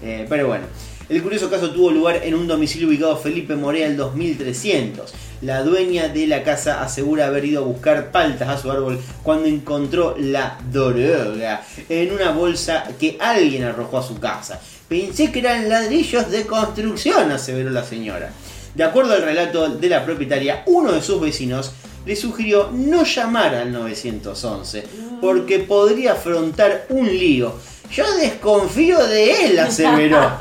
Eh, 0.02 0.26
pero 0.30 0.48
bueno. 0.48 0.66
El 1.10 1.22
curioso 1.22 1.50
caso 1.50 1.72
tuvo 1.72 1.92
lugar 1.92 2.22
en 2.24 2.34
un 2.36 2.48
domicilio 2.48 2.88
ubicado 2.88 3.18
Felipe 3.18 3.58
Morea 3.58 3.86
el 3.86 3.98
2300. 3.98 5.14
La 5.42 5.62
dueña 5.62 6.08
de 6.08 6.26
la 6.26 6.42
casa 6.42 6.82
asegura 6.82 7.28
haber 7.28 7.44
ido 7.44 7.62
a 7.62 7.66
buscar 7.66 8.12
paltas 8.12 8.48
a 8.48 8.58
su 8.58 8.72
árbol 8.72 8.98
cuando 9.22 9.50
encontró 9.50 10.16
la 10.18 10.58
droga 10.72 11.64
en 11.90 12.14
una 12.14 12.32
bolsa 12.32 12.88
que 12.98 13.18
alguien 13.20 13.66
arrojó 13.66 13.98
a 13.98 14.04
su 14.04 14.20
casa. 14.22 14.62
Pensé 14.88 15.34
que 15.34 15.40
eran 15.40 15.68
ladrillos 15.68 16.32
de 16.32 16.46
construcción, 16.46 17.30
aseveró 17.30 17.72
la 17.72 17.84
señora. 17.84 18.32
De 18.74 18.84
acuerdo 18.86 19.12
al 19.12 19.24
relato 19.24 19.68
de 19.68 19.90
la 19.90 20.06
propietaria, 20.06 20.64
uno 20.68 20.94
de 20.94 21.02
sus 21.02 21.20
vecinos 21.20 21.74
le 22.06 22.16
sugirió 22.16 22.70
no 22.72 23.04
llamar 23.04 23.54
al 23.56 23.74
911 23.74 24.84
porque 25.20 25.60
podría 25.60 26.14
afrontar 26.14 26.86
un 26.90 27.08
lío. 27.08 27.54
Yo 27.92 28.06
desconfío 28.18 28.98
de 29.08 29.46
él, 29.48 29.60
aseveró. 29.60 30.20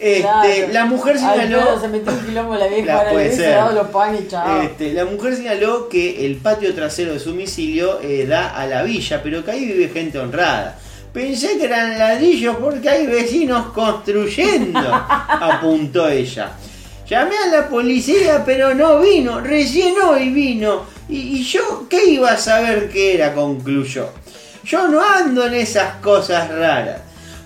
Este, 0.00 0.20
Claro. 0.22 0.72
La 0.72 0.84
mujer 0.84 1.16
Al 1.18 1.40
señaló. 1.40 1.80
se 1.80 1.88
metió 1.88 2.12
un 2.12 2.20
quilombo 2.24 2.54
la 2.54 2.68
vieja, 2.68 3.02
La- 3.04 3.10
puede 3.10 3.34
ser. 3.34 3.50
dado 3.56 3.74
los 3.74 3.88
panes. 3.88 4.22
Este, 4.62 4.92
la 4.92 5.04
mujer 5.04 5.34
señaló 5.34 5.88
que 5.88 6.24
el 6.24 6.36
patio 6.36 6.72
trasero 6.74 7.12
de 7.14 7.18
su 7.18 7.30
domicilio 7.30 7.98
eh, 8.00 8.24
da 8.28 8.50
a 8.56 8.66
la 8.66 8.84
villa, 8.84 9.20
pero 9.22 9.44
que 9.44 9.50
ahí 9.50 9.64
vive 9.66 9.88
gente 9.88 10.18
honrada. 10.20 10.78
Pensé 11.12 11.58
que 11.58 11.64
eran 11.64 11.98
ladrillos 11.98 12.56
porque 12.60 12.88
hay 12.88 13.06
vecinos 13.06 13.72
construyendo, 13.72 14.78
apuntó 15.28 16.08
ella. 16.08 16.52
Llamé 17.08 17.34
a 17.36 17.46
la 17.56 17.68
policía, 17.68 18.44
pero 18.46 18.74
no 18.74 19.00
vino, 19.00 19.40
recién 19.40 19.94
hoy 20.00 20.28
vino. 20.28 20.84
Y, 21.08 21.38
y 21.38 21.42
yo, 21.42 21.86
¿qué 21.88 22.04
iba 22.04 22.30
a 22.30 22.36
saber 22.36 22.88
qué 22.90 23.14
era? 23.14 23.34
concluyó. 23.34 24.10
Yo 24.68 24.86
no 24.86 25.02
ando 25.02 25.46
en 25.46 25.54
esas 25.54 25.94
cosas 26.02 26.50
raras. 26.50 27.00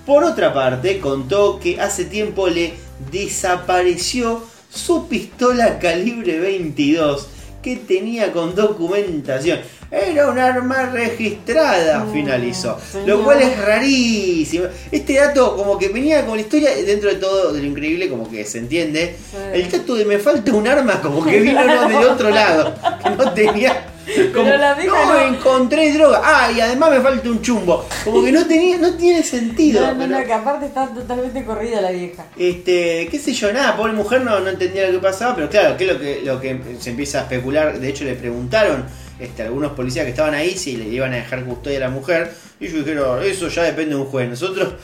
Por 0.04 0.24
otra 0.24 0.52
parte, 0.52 0.98
contó 0.98 1.60
que 1.60 1.80
hace 1.80 2.04
tiempo 2.04 2.48
le 2.48 2.74
desapareció 3.12 4.42
su 4.68 5.06
pistola 5.06 5.78
calibre 5.78 6.40
22 6.40 7.28
que 7.62 7.76
tenía 7.76 8.32
con 8.32 8.56
documentación. 8.56 9.60
Era 9.88 10.28
un 10.28 10.38
arma 10.40 10.86
registrada, 10.86 12.08
finalizó. 12.12 12.76
Lo 13.06 13.22
cual 13.22 13.40
es 13.42 13.56
rarísimo. 13.56 14.64
Este 14.90 15.14
dato 15.14 15.56
como 15.56 15.78
que 15.78 15.90
venía 15.90 16.26
con 16.26 16.34
la 16.34 16.40
historia 16.40 16.74
dentro 16.74 17.08
de 17.08 17.16
todo 17.16 17.52
de 17.52 17.60
lo 17.60 17.66
increíble 17.68 18.08
como 18.08 18.28
que 18.28 18.44
se 18.44 18.58
entiende. 18.58 19.16
Sí. 19.30 19.36
El 19.52 19.70
dato 19.70 19.94
de 19.94 20.04
me 20.06 20.18
falta 20.18 20.52
un 20.52 20.66
arma 20.66 21.00
como 21.00 21.24
que 21.24 21.38
vino 21.38 21.62
no, 21.62 21.88
del 21.88 22.08
otro 22.08 22.30
lado. 22.30 22.74
Que 23.00 23.10
no 23.10 23.32
tenía 23.32 23.91
Como, 24.32 24.44
Pero 24.44 24.56
la 24.58 24.74
vieja 24.74 24.90
no, 25.06 25.12
no. 25.14 25.20
encontré 25.36 25.92
droga. 25.92 26.20
Ah, 26.24 26.50
y 26.50 26.60
además 26.60 26.90
me 26.90 27.00
falta 27.00 27.28
un 27.28 27.40
chumbo. 27.42 27.86
Como 28.04 28.24
que 28.24 28.32
no 28.32 28.46
tenía, 28.46 28.78
no 28.78 28.94
tiene 28.94 29.22
sentido. 29.22 29.80
No, 29.80 29.92
no, 29.94 29.98
pero- 30.06 30.18
no, 30.20 30.26
que 30.26 30.32
aparte 30.32 30.66
está 30.66 30.86
totalmente 30.88 31.44
corrida 31.44 31.80
la 31.80 31.90
vieja. 31.90 32.26
Este, 32.36 33.08
qué 33.10 33.18
sé 33.18 33.32
yo, 33.32 33.52
nada, 33.52 33.76
pobre 33.76 33.92
mujer 33.92 34.22
no, 34.22 34.40
no 34.40 34.50
entendía 34.50 34.86
lo 34.86 34.92
que 34.92 34.98
pasaba, 34.98 35.34
pero 35.36 35.48
claro, 35.48 35.76
que 35.76 35.84
es 35.86 35.92
lo 35.92 36.00
que, 36.00 36.20
lo 36.24 36.40
que 36.40 36.60
se 36.80 36.90
empieza 36.90 37.18
a 37.18 37.22
especular, 37.22 37.78
de 37.78 37.88
hecho 37.88 38.04
le 38.04 38.14
preguntaron 38.14 38.84
este, 39.20 39.42
algunos 39.42 39.72
policías 39.72 40.04
que 40.04 40.10
estaban 40.10 40.34
ahí 40.34 40.56
si 40.58 40.76
le 40.76 40.88
iban 40.88 41.12
a 41.12 41.16
dejar 41.16 41.44
custodia 41.44 41.76
a 41.78 41.80
la 41.82 41.90
mujer, 41.90 42.32
y 42.58 42.66
ellos 42.66 42.84
dijeron, 42.84 43.22
eso 43.22 43.48
ya 43.48 43.62
depende 43.62 43.94
de 43.94 44.00
un 44.00 44.06
juez, 44.06 44.28
nosotros, 44.28 44.74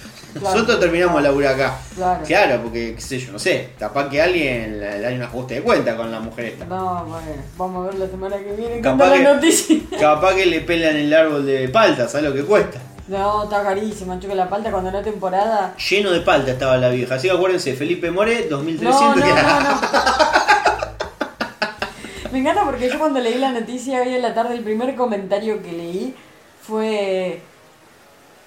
Claro. 0.40 0.54
nosotros 0.54 0.80
terminamos 0.80 1.22
la 1.22 1.30
acá. 1.50 1.78
Claro. 1.94 2.24
porque, 2.62 2.94
qué 2.94 3.00
sé 3.00 3.18
yo, 3.18 3.32
no 3.32 3.38
sé, 3.38 3.70
capaz 3.78 4.08
que 4.08 4.20
alguien 4.22 4.80
le, 4.80 5.00
da 5.00 5.10
un 5.10 5.22
ajuste 5.22 5.54
de 5.54 5.62
cuenta 5.62 5.96
con 5.96 6.10
la 6.10 6.20
mujer 6.20 6.46
esta. 6.46 6.64
No, 6.64 7.04
bueno, 7.04 7.26
vamos 7.56 7.86
a 7.86 7.90
ver 7.90 7.98
la 8.00 8.06
semana 8.08 8.36
que 8.38 8.52
viene. 8.52 8.80
Capaz 8.80 9.12
que- 9.12 9.22
la 9.22 9.34
noticia. 9.34 9.78
Capaz 10.00 10.34
que 10.34 10.46
le 10.46 10.60
pelan 10.62 10.96
el 10.96 11.12
árbol 11.12 11.44
de 11.46 11.68
palta, 11.68 12.08
¿sabes 12.08 12.28
lo 12.28 12.34
que 12.34 12.44
cuesta? 12.44 12.78
No, 13.08 13.44
está 13.44 13.62
carísima, 13.62 14.20
chuca 14.20 14.34
la 14.34 14.50
palta 14.50 14.70
cuando 14.70 14.90
no 14.90 15.00
temporada. 15.00 15.74
Lleno 15.90 16.10
de 16.10 16.20
palta 16.20 16.50
estaba 16.50 16.76
la 16.76 16.90
vieja, 16.90 17.14
así 17.14 17.28
que 17.28 17.34
acuérdense, 17.34 17.72
Felipe 17.74 18.10
More, 18.10 18.48
2300 18.48 19.00
No, 19.00 19.14
no, 19.16 19.22
que- 19.22 19.42
no, 19.42 19.60
no. 19.60 19.80
Me 22.32 22.40
encanta 22.40 22.64
porque 22.64 22.90
yo 22.90 22.98
cuando 22.98 23.20
leí 23.20 23.38
la 23.38 23.52
noticia 23.52 24.02
hoy 24.02 24.14
en 24.14 24.22
la 24.22 24.34
tarde, 24.34 24.54
el 24.54 24.62
primer 24.62 24.94
comentario 24.94 25.62
que 25.62 25.72
leí 25.72 26.14
fue 26.62 27.40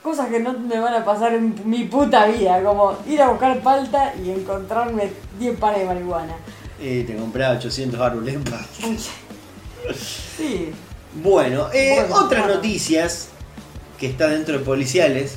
cosas 0.04 0.30
que 0.30 0.40
no 0.40 0.54
me 0.54 0.80
van 0.80 0.94
a 0.94 1.06
pasar 1.06 1.34
en 1.34 1.56
mi 1.66 1.84
puta 1.86 2.26
vida, 2.28 2.62
como 2.64 2.98
ir 3.08 3.22
a 3.22 3.30
buscar 3.30 3.60
palta 3.62 4.14
y 4.24 4.32
encontrarme 4.32 5.12
10 5.40 5.58
pares 5.60 5.80
de 5.80 5.86
marihuana. 5.86 6.36
Te 6.80 7.16
compraba 7.16 7.56
800 7.58 8.00
árboles 8.00 8.34
en 8.36 8.44
palta. 8.44 8.68
Sí, 10.38 10.72
Bueno, 11.14 11.68
eh, 11.74 11.96
Bueno, 12.00 12.16
otras 12.26 12.42
bueno. 12.44 12.56
noticias 12.56 13.28
que 14.00 14.08
está 14.08 14.28
dentro 14.30 14.58
de 14.58 14.64
policiales, 14.64 15.36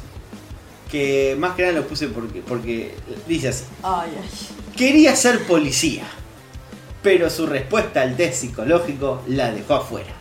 que 0.91 1.35
más 1.39 1.55
que 1.57 1.63
nada 1.63 1.75
lo 1.75 1.87
puse 1.87 2.09
porque, 2.09 2.41
porque 2.41 2.95
dice 3.27 3.49
así, 3.49 3.65
ay, 3.83 4.11
ay. 4.23 4.29
quería 4.77 5.15
ser 5.17 5.45
policía, 5.47 6.05
pero 7.03 7.29
su 7.29 7.47
respuesta 7.47 8.03
al 8.03 8.17
test 8.17 8.41
psicológico 8.43 9.21
la 9.27 9.51
dejó 9.51 9.75
afuera. 9.75 10.13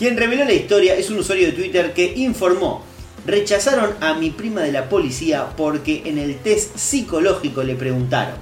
Quien 0.00 0.16
reveló 0.16 0.46
la 0.46 0.54
historia 0.54 0.94
es 0.94 1.10
un 1.10 1.18
usuario 1.18 1.48
de 1.48 1.52
Twitter 1.52 1.92
que 1.92 2.14
informó, 2.16 2.82
rechazaron 3.26 3.96
a 4.00 4.14
mi 4.14 4.30
prima 4.30 4.62
de 4.62 4.72
la 4.72 4.88
policía 4.88 5.48
porque 5.54 6.04
en 6.06 6.16
el 6.16 6.38
test 6.38 6.74
psicológico 6.78 7.62
le 7.62 7.74
preguntaron, 7.74 8.36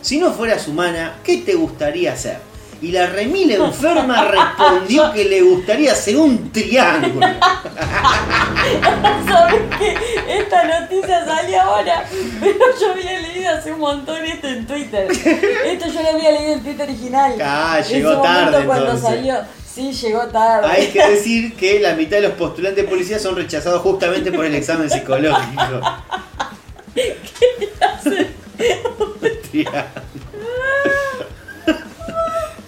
si 0.00 0.18
no 0.18 0.32
fueras 0.32 0.68
humana, 0.68 1.14
¿qué 1.24 1.38
te 1.38 1.54
gustaría 1.54 2.12
hacer? 2.12 2.38
Y 2.80 2.92
la 2.92 3.06
remil 3.08 3.50
enferma 3.50 4.24
respondió 4.30 5.12
que 5.12 5.24
le 5.24 5.42
gustaría 5.42 5.92
ser 5.96 6.18
un 6.18 6.52
triángulo. 6.52 7.26
¿Sabes 9.26 9.60
qué? 9.80 9.96
Esta 10.38 10.82
noticia 10.82 11.24
salió 11.24 11.62
ahora, 11.62 12.04
pero 12.40 12.58
yo 12.80 12.92
había 12.92 13.18
leído 13.22 13.50
hace 13.50 13.72
un 13.72 13.80
montón 13.80 14.24
esto 14.24 14.46
en 14.46 14.66
Twitter. 14.68 15.10
Esto 15.10 15.86
yo 15.92 16.00
lo 16.00 16.08
había 16.10 16.30
leído 16.30 16.52
en 16.52 16.62
Twitter 16.62 16.88
original. 16.88 17.34
Ah, 17.42 17.80
En 17.80 17.84
llegó 17.92 18.14
su 18.14 18.22
tarde, 18.22 18.64
cuando 18.66 18.84
entonces. 18.92 19.08
salió. 19.08 19.61
Sí, 19.74 19.90
llegó 19.92 20.26
tarde. 20.26 20.68
Hay 20.68 20.88
que 20.88 21.08
decir 21.08 21.56
que 21.56 21.80
la 21.80 21.94
mitad 21.94 22.18
de 22.18 22.24
los 22.24 22.32
postulantes 22.32 22.84
de 22.84 22.90
policía 22.90 23.18
son 23.18 23.36
rechazados 23.36 23.80
justamente 23.80 24.30
por 24.30 24.44
el 24.44 24.54
examen 24.54 24.90
psicológico. 24.90 25.80
Triángulo. 29.50 30.02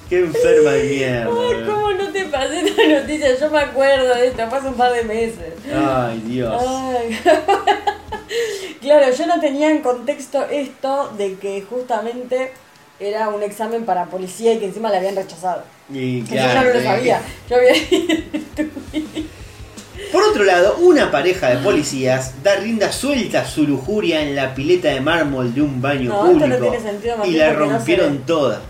Qué 0.08 0.18
enferma 0.18 0.70
de 0.70 0.84
mierda. 0.84 1.30
Ay. 1.30 1.64
¿cómo 1.66 1.92
no 1.92 2.08
te 2.10 2.24
pasé 2.26 2.60
esta 2.60 2.86
noticia? 2.86 3.38
Yo 3.38 3.50
me 3.50 3.58
acuerdo 3.60 4.14
de 4.14 4.28
esto, 4.28 4.42
hace 4.42 4.68
un 4.68 4.74
par 4.74 4.92
de 4.92 5.04
meses. 5.04 5.54
Ay, 5.74 6.22
Dios. 6.26 6.62
Ay. 6.66 7.18
claro, 8.80 9.12
yo 9.14 9.26
no 9.26 9.40
tenía 9.40 9.70
en 9.70 9.82
contexto 9.82 10.44
esto 10.50 11.12
de 11.18 11.34
que 11.36 11.62
justamente 11.68 12.52
era 13.00 13.28
un 13.28 13.42
examen 13.42 13.84
para 13.84 14.06
policía 14.06 14.54
y 14.54 14.58
que 14.58 14.66
encima 14.66 14.90
la 14.90 14.98
habían 14.98 15.16
rechazado. 15.16 15.62
Y 15.92 16.22
Que 16.22 16.36
yo 16.36 16.54
no 16.54 16.64
lo 16.64 16.82
sabía. 16.82 17.20
Yo 17.48 17.56
había 17.56 17.72
Por 20.12 20.22
otro 20.22 20.44
lado, 20.44 20.76
una 20.78 21.10
pareja 21.10 21.50
de 21.50 21.56
policías 21.56 22.42
da 22.42 22.56
rienda 22.56 22.92
suelta 22.92 23.40
a 23.40 23.46
su 23.46 23.66
lujuria 23.66 24.22
en 24.22 24.36
la 24.36 24.54
pileta 24.54 24.88
de 24.88 25.00
mármol 25.00 25.52
de 25.54 25.62
un 25.62 25.80
baño 25.82 26.10
No, 26.10 26.26
esto 26.30 26.46
no 26.46 26.54
público 26.56 26.70
tiene 26.70 26.90
sentido, 26.90 27.14
y 27.14 27.18
Martín, 27.18 27.38
la 27.38 27.46
no 27.46 27.52
se 27.52 27.58
rompieron 27.58 28.18
toda. 28.18 28.60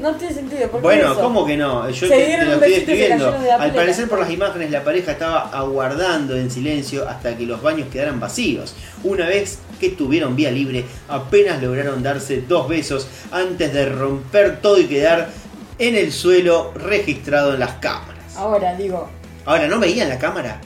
No 0.00 0.14
tiene 0.14 0.34
sentido. 0.34 0.68
¿por 0.68 0.80
qué 0.80 0.86
Bueno, 0.86 1.12
eso? 1.12 1.20
¿cómo 1.20 1.46
que 1.46 1.56
no? 1.56 1.88
Yo 1.90 2.08
te, 2.08 2.44
lo 2.44 2.54
estoy 2.54 2.60
besito 2.60 2.66
y 2.66 2.74
se 2.74 2.78
escribiendo. 2.80 3.24
cayeron 3.26 3.42
de 3.42 3.48
la 3.48 3.56
Al 3.56 3.74
parecer 3.74 4.08
por 4.08 4.18
las 4.20 4.30
imágenes 4.30 4.70
la 4.70 4.82
pareja 4.82 5.12
estaba 5.12 5.50
aguardando 5.50 6.36
en 6.36 6.50
silencio 6.50 7.08
hasta 7.08 7.36
que 7.36 7.46
los 7.46 7.62
baños 7.62 7.88
quedaran 7.92 8.18
vacíos. 8.18 8.74
Una 9.04 9.26
vez 9.26 9.58
que 9.80 9.88
tuvieron 9.90 10.36
vía 10.36 10.50
libre, 10.52 10.84
apenas 11.08 11.60
lograron 11.62 12.02
darse 12.02 12.42
dos 12.42 12.68
besos 12.68 13.08
antes 13.32 13.72
de 13.72 13.86
romper 13.88 14.60
todo 14.60 14.78
y 14.78 14.86
quedar 14.86 15.30
en 15.78 15.96
el 15.96 16.12
suelo 16.12 16.72
registrado 16.74 17.54
en 17.54 17.60
las 17.60 17.72
cámaras. 17.74 18.36
Ahora, 18.36 18.76
digo, 18.76 19.08
Ahora, 19.46 19.66
¿no 19.66 19.80
veían 19.80 20.08
la 20.10 20.18
cámara? 20.18 20.60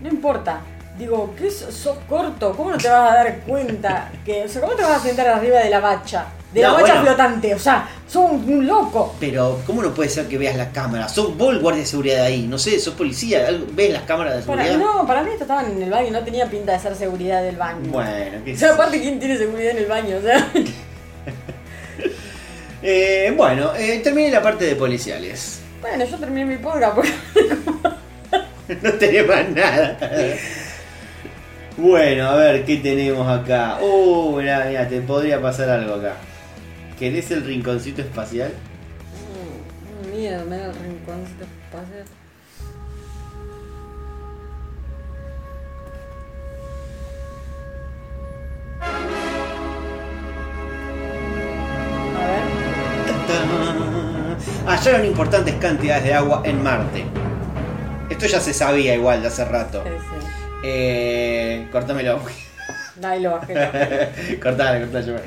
no 0.00 0.08
importa. 0.08 0.60
Digo, 0.98 1.34
¿qué 1.36 1.50
sos, 1.50 1.74
sos 1.74 1.98
corto? 2.08 2.52
¿Cómo 2.56 2.70
no 2.70 2.78
te 2.78 2.88
vas 2.88 3.10
a 3.10 3.14
dar 3.14 3.40
cuenta? 3.40 4.10
que 4.24 4.44
o 4.44 4.48
sea, 4.48 4.60
¿Cómo 4.60 4.74
te 4.74 4.82
vas 4.82 5.00
a 5.00 5.06
sentar 5.06 5.26
arriba 5.26 5.58
de 5.58 5.68
la 5.70 5.80
bacha? 5.80 6.26
De 6.54 6.62
la 6.62 6.68
No, 6.68 6.74
bacha 6.74 6.86
bueno. 6.94 7.02
flotante. 7.02 7.54
O 7.54 7.58
sea, 7.58 7.88
sos 8.08 8.30
un, 8.30 8.66
loco. 8.66 9.14
Pero, 9.20 9.60
¿cómo 9.66 9.82
no 9.82 9.92
puede 9.92 10.08
ser 10.08 10.26
que 10.28 10.38
veas 10.38 10.56
la 10.56 10.70
cámara? 10.70 11.08
Sos 11.08 11.36
vos 11.36 11.52
el 11.52 11.60
guardia 11.60 11.80
de 11.82 11.86
seguridad 11.88 12.16
de 12.18 12.22
ahí, 12.22 12.46
no 12.46 12.58
sé, 12.58 12.78
sos 12.78 12.94
policía, 12.94 13.48
¿ves 13.72 13.92
las 13.92 14.02
cámaras 14.04 14.36
de 14.36 14.42
Para, 14.42 14.64
seguridad? 14.64 14.92
no, 14.94 15.06
para 15.06 15.22
mí 15.24 15.30
estaban 15.38 15.72
en 15.72 15.82
el 15.82 15.90
baño, 15.90 16.10
no 16.12 16.20
tenía 16.22 16.46
pinta 16.46 16.72
de 16.72 16.78
ser 16.78 16.94
seguridad 16.94 17.42
del 17.42 17.56
baño. 17.56 17.90
Bueno, 17.90 18.38
qué 18.44 18.54
O 18.54 18.56
sea, 18.56 18.72
aparte, 18.74 19.00
¿quién 19.00 19.18
tiene 19.18 19.36
seguridad 19.36 19.72
en 19.72 19.78
el 19.78 19.86
baño? 19.86 20.16
O 20.18 20.22
sea, 20.22 20.48
Eh, 22.86 23.32
bueno, 23.34 23.74
eh, 23.76 24.00
terminé 24.04 24.30
la 24.30 24.42
parte 24.42 24.66
de 24.66 24.76
policiales. 24.76 25.60
bueno, 25.80 26.04
yo 26.04 26.18
terminé 26.18 26.44
mi 26.44 26.56
podcast 26.58 26.94
porque 26.94 27.12
No 28.82 28.92
tenés 28.94 29.26
más 29.26 29.48
nada. 29.50 29.98
Bueno, 31.78 32.28
a 32.28 32.36
ver, 32.36 32.64
¿qué 32.66 32.76
tenemos 32.76 33.26
acá? 33.26 33.78
Uh, 33.80 34.36
mirá, 34.36 34.86
te 34.88 35.00
podría 35.00 35.40
pasar 35.40 35.70
algo 35.70 35.94
acá. 35.94 36.16
¿Querés 36.98 37.30
el 37.32 37.44
rinconcito 37.44 38.02
espacial? 38.02 38.52
Mm, 40.12 40.16
Miedo, 40.16 40.44
me 40.46 40.58
da 40.58 40.66
el 40.66 40.74
rinconcito 40.76 41.44
espacial. 41.44 42.04
A 52.16 52.26
ver. 52.26 52.44
Hallaron 54.66 55.04
importantes 55.04 55.54
cantidades 55.56 56.04
de 56.04 56.14
agua 56.14 56.42
en 56.44 56.62
Marte. 56.62 57.04
Esto 58.08 58.26
ya 58.26 58.38
se 58.38 58.54
sabía 58.54 58.94
igual 58.94 59.20
de 59.22 59.28
hace 59.28 59.44
rato. 59.44 59.82
Sí, 59.82 59.90
sí. 59.90 60.26
Eh, 60.62 61.68
cortámelo. 61.72 62.20
Ahí 63.02 63.20
lo 63.20 63.32
bajé. 63.32 64.38
cortale, 64.42 64.80
cortale. 64.86 65.20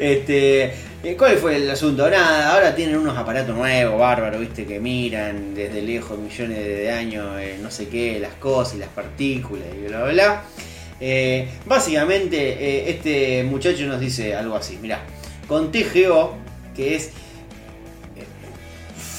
Este, 0.00 0.74
¿Cuál 1.18 1.36
fue 1.36 1.56
el 1.56 1.70
asunto? 1.70 2.08
Nada, 2.08 2.54
ahora 2.54 2.74
tienen 2.74 2.96
unos 2.96 3.16
aparatos 3.16 3.54
nuevos, 3.54 3.98
bárbaros, 3.98 4.40
viste, 4.40 4.64
que 4.64 4.80
miran 4.80 5.54
desde 5.54 5.82
lejos, 5.82 6.18
millones 6.18 6.64
de 6.64 6.90
años, 6.90 7.38
eh, 7.38 7.58
no 7.60 7.70
sé 7.70 7.88
qué, 7.88 8.18
las 8.18 8.32
cosas 8.34 8.76
y 8.76 8.78
las 8.78 8.88
partículas 8.88 9.66
y 9.76 9.86
bla, 9.86 10.04
bla, 10.04 10.12
bla. 10.12 10.42
Eh, 11.00 11.46
básicamente, 11.66 12.36
eh, 12.38 12.90
este 12.90 13.44
muchacho 13.44 13.84
nos 13.84 14.00
dice 14.00 14.34
algo 14.34 14.56
así, 14.56 14.78
mirá, 14.80 15.00
con 15.46 15.70
TGO, 15.70 16.36
que 16.74 16.96
es 16.96 17.08
eh, 18.16 18.24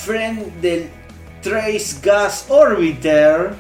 Friend 0.06 0.60
del 0.62 0.88
Trace 1.44 1.98
Gas 2.02 2.48
Orbiter, 2.50 3.52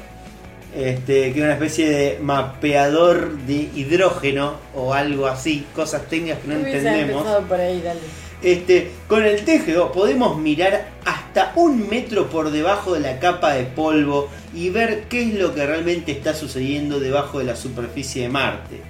este, 0.75 1.31
que 1.31 1.39
es 1.39 1.43
una 1.43 1.53
especie 1.53 1.89
de 1.89 2.19
mapeador 2.21 3.37
de 3.47 3.69
hidrógeno 3.75 4.55
o 4.75 4.93
algo 4.93 5.27
así, 5.27 5.65
cosas 5.73 6.07
técnicas 6.07 6.39
que 6.39 6.47
no 6.49 6.55
entendemos. 6.55 7.21
empezado 7.21 7.41
por 7.47 7.59
ahí, 7.59 7.81
dale. 7.81 8.01
Este, 8.41 8.91
con 9.07 9.23
el 9.23 9.43
TGO 9.45 9.91
podemos 9.93 10.37
mirar 10.37 10.89
hasta 11.05 11.53
un 11.55 11.87
metro 11.89 12.29
por 12.29 12.51
debajo 12.51 12.93
de 12.93 12.99
la 12.99 13.19
capa 13.19 13.53
de 13.53 13.63
polvo 13.63 14.29
y 14.53 14.69
ver 14.69 15.05
qué 15.09 15.23
es 15.23 15.33
lo 15.35 15.55
que 15.55 15.65
realmente 15.65 16.11
está 16.11 16.33
sucediendo 16.33 16.99
debajo 16.99 17.39
de 17.39 17.45
la 17.45 17.55
superficie 17.55 18.23
de 18.23 18.29
Marte. 18.29 18.81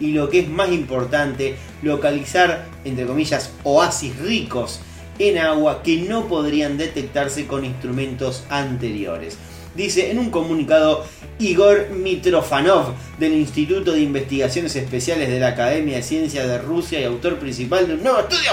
Y 0.00 0.12
lo 0.12 0.30
que 0.30 0.40
es 0.40 0.48
más 0.48 0.72
importante, 0.72 1.56
localizar, 1.82 2.64
entre 2.84 3.06
comillas, 3.06 3.52
oasis 3.62 4.18
ricos 4.18 4.80
en 5.18 5.38
agua 5.38 5.82
que 5.82 5.98
no 5.98 6.26
podrían 6.28 6.78
detectarse 6.78 7.46
con 7.46 7.64
instrumentos 7.64 8.44
anteriores. 8.48 9.38
Dice 9.76 10.10
en 10.10 10.18
un 10.18 10.30
comunicado 10.30 11.04
Igor 11.38 11.90
Mitrofanov 11.90 12.94
del 13.18 13.34
Instituto 13.34 13.92
de 13.92 14.00
Investigaciones 14.00 14.74
Especiales 14.74 15.28
de 15.28 15.38
la 15.38 15.48
Academia 15.48 15.96
de 15.96 16.02
Ciencias 16.02 16.48
de 16.48 16.58
Rusia 16.58 16.98
y 16.98 17.04
autor 17.04 17.38
principal 17.38 17.86
de 17.86 17.94
un 17.94 18.02
nuevo 18.02 18.20
estudio 18.20 18.52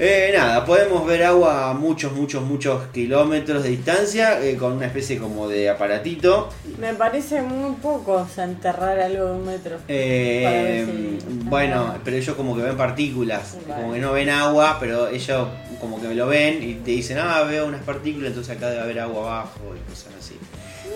Eh, 0.00 0.32
nada, 0.36 0.64
podemos 0.64 1.04
ver 1.06 1.24
agua 1.24 1.70
a 1.70 1.74
muchos, 1.74 2.12
muchos, 2.12 2.42
muchos 2.44 2.86
kilómetros 2.92 3.64
de 3.64 3.70
distancia 3.70 4.40
eh, 4.40 4.56
con 4.56 4.74
una 4.74 4.86
especie 4.86 5.18
como 5.18 5.48
de 5.48 5.68
aparatito. 5.68 6.48
Me 6.78 6.94
parece 6.94 7.42
muy 7.42 7.72
poco 7.76 8.12
o 8.12 8.28
sea, 8.28 8.44
enterrar 8.44 8.98
algo 9.00 9.24
de 9.26 9.32
un 9.32 9.44
metro. 9.46 9.78
Eh, 9.88 10.86
si- 11.18 11.38
bueno, 11.48 11.94
pero 12.04 12.16
ellos 12.16 12.36
como 12.36 12.54
que 12.56 12.62
ven 12.62 12.76
partículas, 12.76 13.56
Vale. 13.66 13.82
como 13.82 13.94
que 13.94 13.98
no 14.00 14.12
ven 14.12 14.30
agua, 14.30 14.76
pero 14.78 15.08
ellos 15.08 15.48
como 15.80 16.00
que 16.00 16.14
lo 16.14 16.28
ven 16.28 16.62
y 16.62 16.74
te 16.74 16.92
dicen, 16.92 17.18
ah, 17.20 17.42
veo 17.42 17.66
unas 17.66 17.82
partículas, 17.82 18.28
entonces 18.28 18.56
acá 18.56 18.70
debe 18.70 18.82
haber 18.82 19.00
agua 19.00 19.20
abajo 19.40 19.74
y 19.74 19.90
cosas 19.90 20.12
así. 20.20 20.36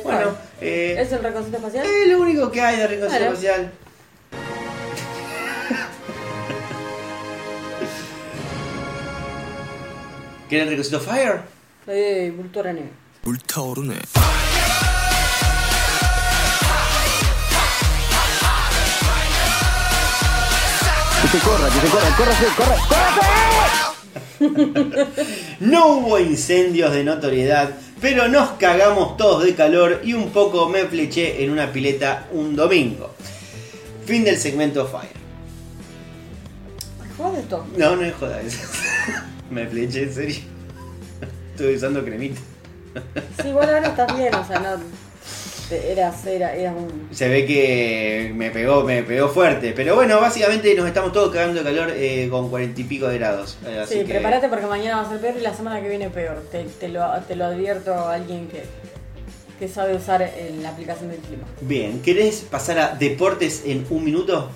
Bueno, 0.05 0.19
Bueno, 0.21 0.37
eh, 0.61 0.97
¿Es 0.99 1.11
el 1.13 1.23
reconcito 1.25 1.57
espacial? 1.57 1.85
es 1.87 2.09
lo 2.09 2.21
único 2.21 2.51
que 2.53 2.61
hay 2.61 2.77
de 2.77 2.87
Rincón 2.87 3.09
Claro. 3.09 3.25
Espacial. 10.52 10.52
¿Quieren 10.52 10.68
el 10.68 10.74
Ricocito 10.74 11.00
Fire? 11.00 11.42
Eh, 11.88 12.34
Vultura 12.36 12.74
Negra. 12.74 12.92
불타오르네. 13.24 14.00
Que 21.32 21.40
corra, 21.40 21.68
que 21.70 21.80
corra, 21.90 22.10
corra, 22.16 22.34
corra. 22.56 22.78
No 25.60 25.88
hubo 25.88 26.20
incendios 26.20 26.94
de 26.94 27.04
notoriedad, 27.04 27.72
pero 28.00 28.28
nos 28.30 28.52
cagamos 28.52 29.18
todos 29.18 29.44
de 29.44 29.54
calor 29.56 30.02
y 30.06 30.14
un 30.14 30.30
poco 30.30 30.70
me 30.70 30.86
fleché 30.86 31.44
en 31.44 31.50
una 31.50 31.74
pileta 31.74 32.28
un 32.32 32.56
domingo. 32.56 33.14
Fin 34.06 34.24
del 34.24 34.38
segmento 34.38 34.88
Fire. 34.88 35.18
Joder 37.18 37.40
esto. 37.42 37.66
No, 37.76 37.96
no 37.96 38.04
es 38.04 38.14
joda 38.16 38.40
eso. 38.42 38.60
me 39.53 39.67
fleché 39.67 40.05
en 40.05 40.13
serio. 40.15 40.37
Estuve 41.53 41.77
usando 41.77 42.05
cremita. 42.05 42.41
Sí, 43.43 43.53
bueno, 43.53 43.73
ahora 43.73 43.89
estás 43.89 44.17
bien, 44.17 44.35
o 44.35 44.47
sea, 44.47 44.59
no. 44.59 45.03
Eras, 45.71 46.27
era, 46.27 46.55
eras 46.55 46.75
un. 46.77 47.09
Se 47.13 47.29
ve 47.29 47.47
que 47.47 48.31
me 48.35 48.51
pegó, 48.51 48.85
me 48.85 49.03
pegó 49.03 49.29
fuerte. 49.29 49.73
Pero 49.75 49.95
bueno, 49.95 50.21
básicamente 50.21 50.75
nos 50.75 50.87
estamos 50.87 51.13
todos 51.15 51.33
cagando 51.33 51.63
de 51.63 51.65
calor 51.65 51.91
eh, 51.97 52.29
con 52.31 52.51
cuarenta 52.51 52.79
y 52.83 52.85
pico 52.85 53.09
de 53.09 53.17
grados. 53.19 53.57
Eh, 53.67 53.79
así 53.83 53.95
Sí, 53.95 54.01
que- 54.01 54.13
prepárate 54.13 54.49
porque 54.51 54.67
mañana 54.67 55.01
va 55.01 55.07
a 55.07 55.09
ser 55.09 55.21
peor 55.21 55.35
y 55.39 55.41
la 55.41 55.55
semana 55.55 55.81
que 55.81 55.89
viene 55.89 56.11
peor. 56.11 56.43
Te, 56.53 56.65
te 56.65 56.89
lo, 56.89 57.07
te 57.27 57.37
lo 57.37 57.47
advierto 57.47 57.95
a 57.95 58.13
alguien 58.15 58.49
que, 58.49 58.65
que 59.59 59.67
sabe 59.73 59.95
usar 59.97 60.21
eh, 60.21 60.55
la 60.61 60.71
aplicación 60.71 61.11
del 61.11 61.21
clima. 61.21 61.45
Bien, 61.63 62.03
¿querés 62.03 62.41
pasar 62.51 62.79
a 62.79 62.95
deportes 62.95 63.63
en 63.65 63.87
un 63.89 64.05
minuto? 64.05 64.51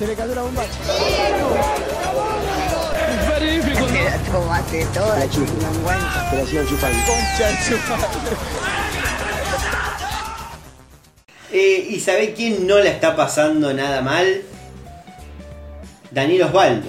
Se 0.00 0.06
le 0.06 0.14
cayó 0.14 0.34
la 0.34 0.40
bomba. 0.40 0.62
Como 4.32 4.54
hace 4.54 4.86
todo 4.94 5.14
La 5.14 5.28
chupa. 5.28 5.52
Se 6.30 6.36
la 6.38 6.46
sigo 6.46 6.64
chupando. 6.64 6.98
Eh, 11.52 11.88
¿Y 11.90 12.00
sabe 12.00 12.32
quién 12.32 12.66
no 12.66 12.78
la 12.78 12.88
está 12.88 13.14
pasando 13.14 13.74
nada 13.74 14.00
mal? 14.00 14.40
Daniel 16.10 16.44
Osvaldo, 16.44 16.88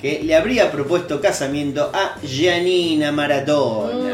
que 0.00 0.24
le 0.24 0.34
habría 0.34 0.72
propuesto 0.72 1.20
casamiento 1.20 1.92
a 1.94 2.16
Janina 2.28 3.12
Maratona. 3.12 4.11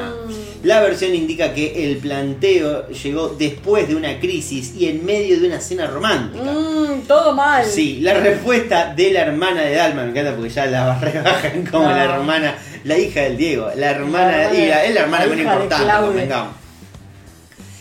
La 0.65 0.81
versión 0.81 1.15
indica 1.15 1.55
que 1.55 1.85
el 1.89 1.99
planteo 1.99 2.89
llegó 2.89 3.29
después 3.39 3.87
de 3.89 3.95
una 3.95 4.19
crisis 4.19 4.75
y 4.77 4.89
en 4.89 5.05
medio 5.07 5.39
de 5.41 5.47
una 5.47 5.61
cena 5.61 5.87
romántica. 5.87 6.45
Mmm, 6.51 7.03
todo 7.07 7.33
mal. 7.33 7.65
Sí, 7.65 8.01
la 8.01 8.15
respuesta 8.15 8.93
de 8.95 9.13
la 9.13 9.21
hermana 9.23 9.63
de 9.63 9.75
Dalma, 9.77 10.03
me 10.03 10.11
encanta 10.11 10.35
porque 10.35 10.51
ya 10.51 10.67
la 10.67 10.99
rebajan 11.01 11.65
como 11.67 11.89
No. 11.89 11.95
la 11.97 12.05
hermana, 12.05 12.55
la 12.85 12.99
hija 12.99 13.21
del 13.23 13.37
Diego, 13.37 13.71
la 13.77 13.91
hermana, 13.91 14.31
La 14.33 14.43
hermana- 14.45 14.59
y 14.59 14.67
la, 14.69 14.85
es 14.85 14.95
la 14.95 15.01
hermana 15.03 15.27
la 15.27 15.35
de 15.35 15.43
importante, 15.43 16.07
convengamos. 16.07 16.55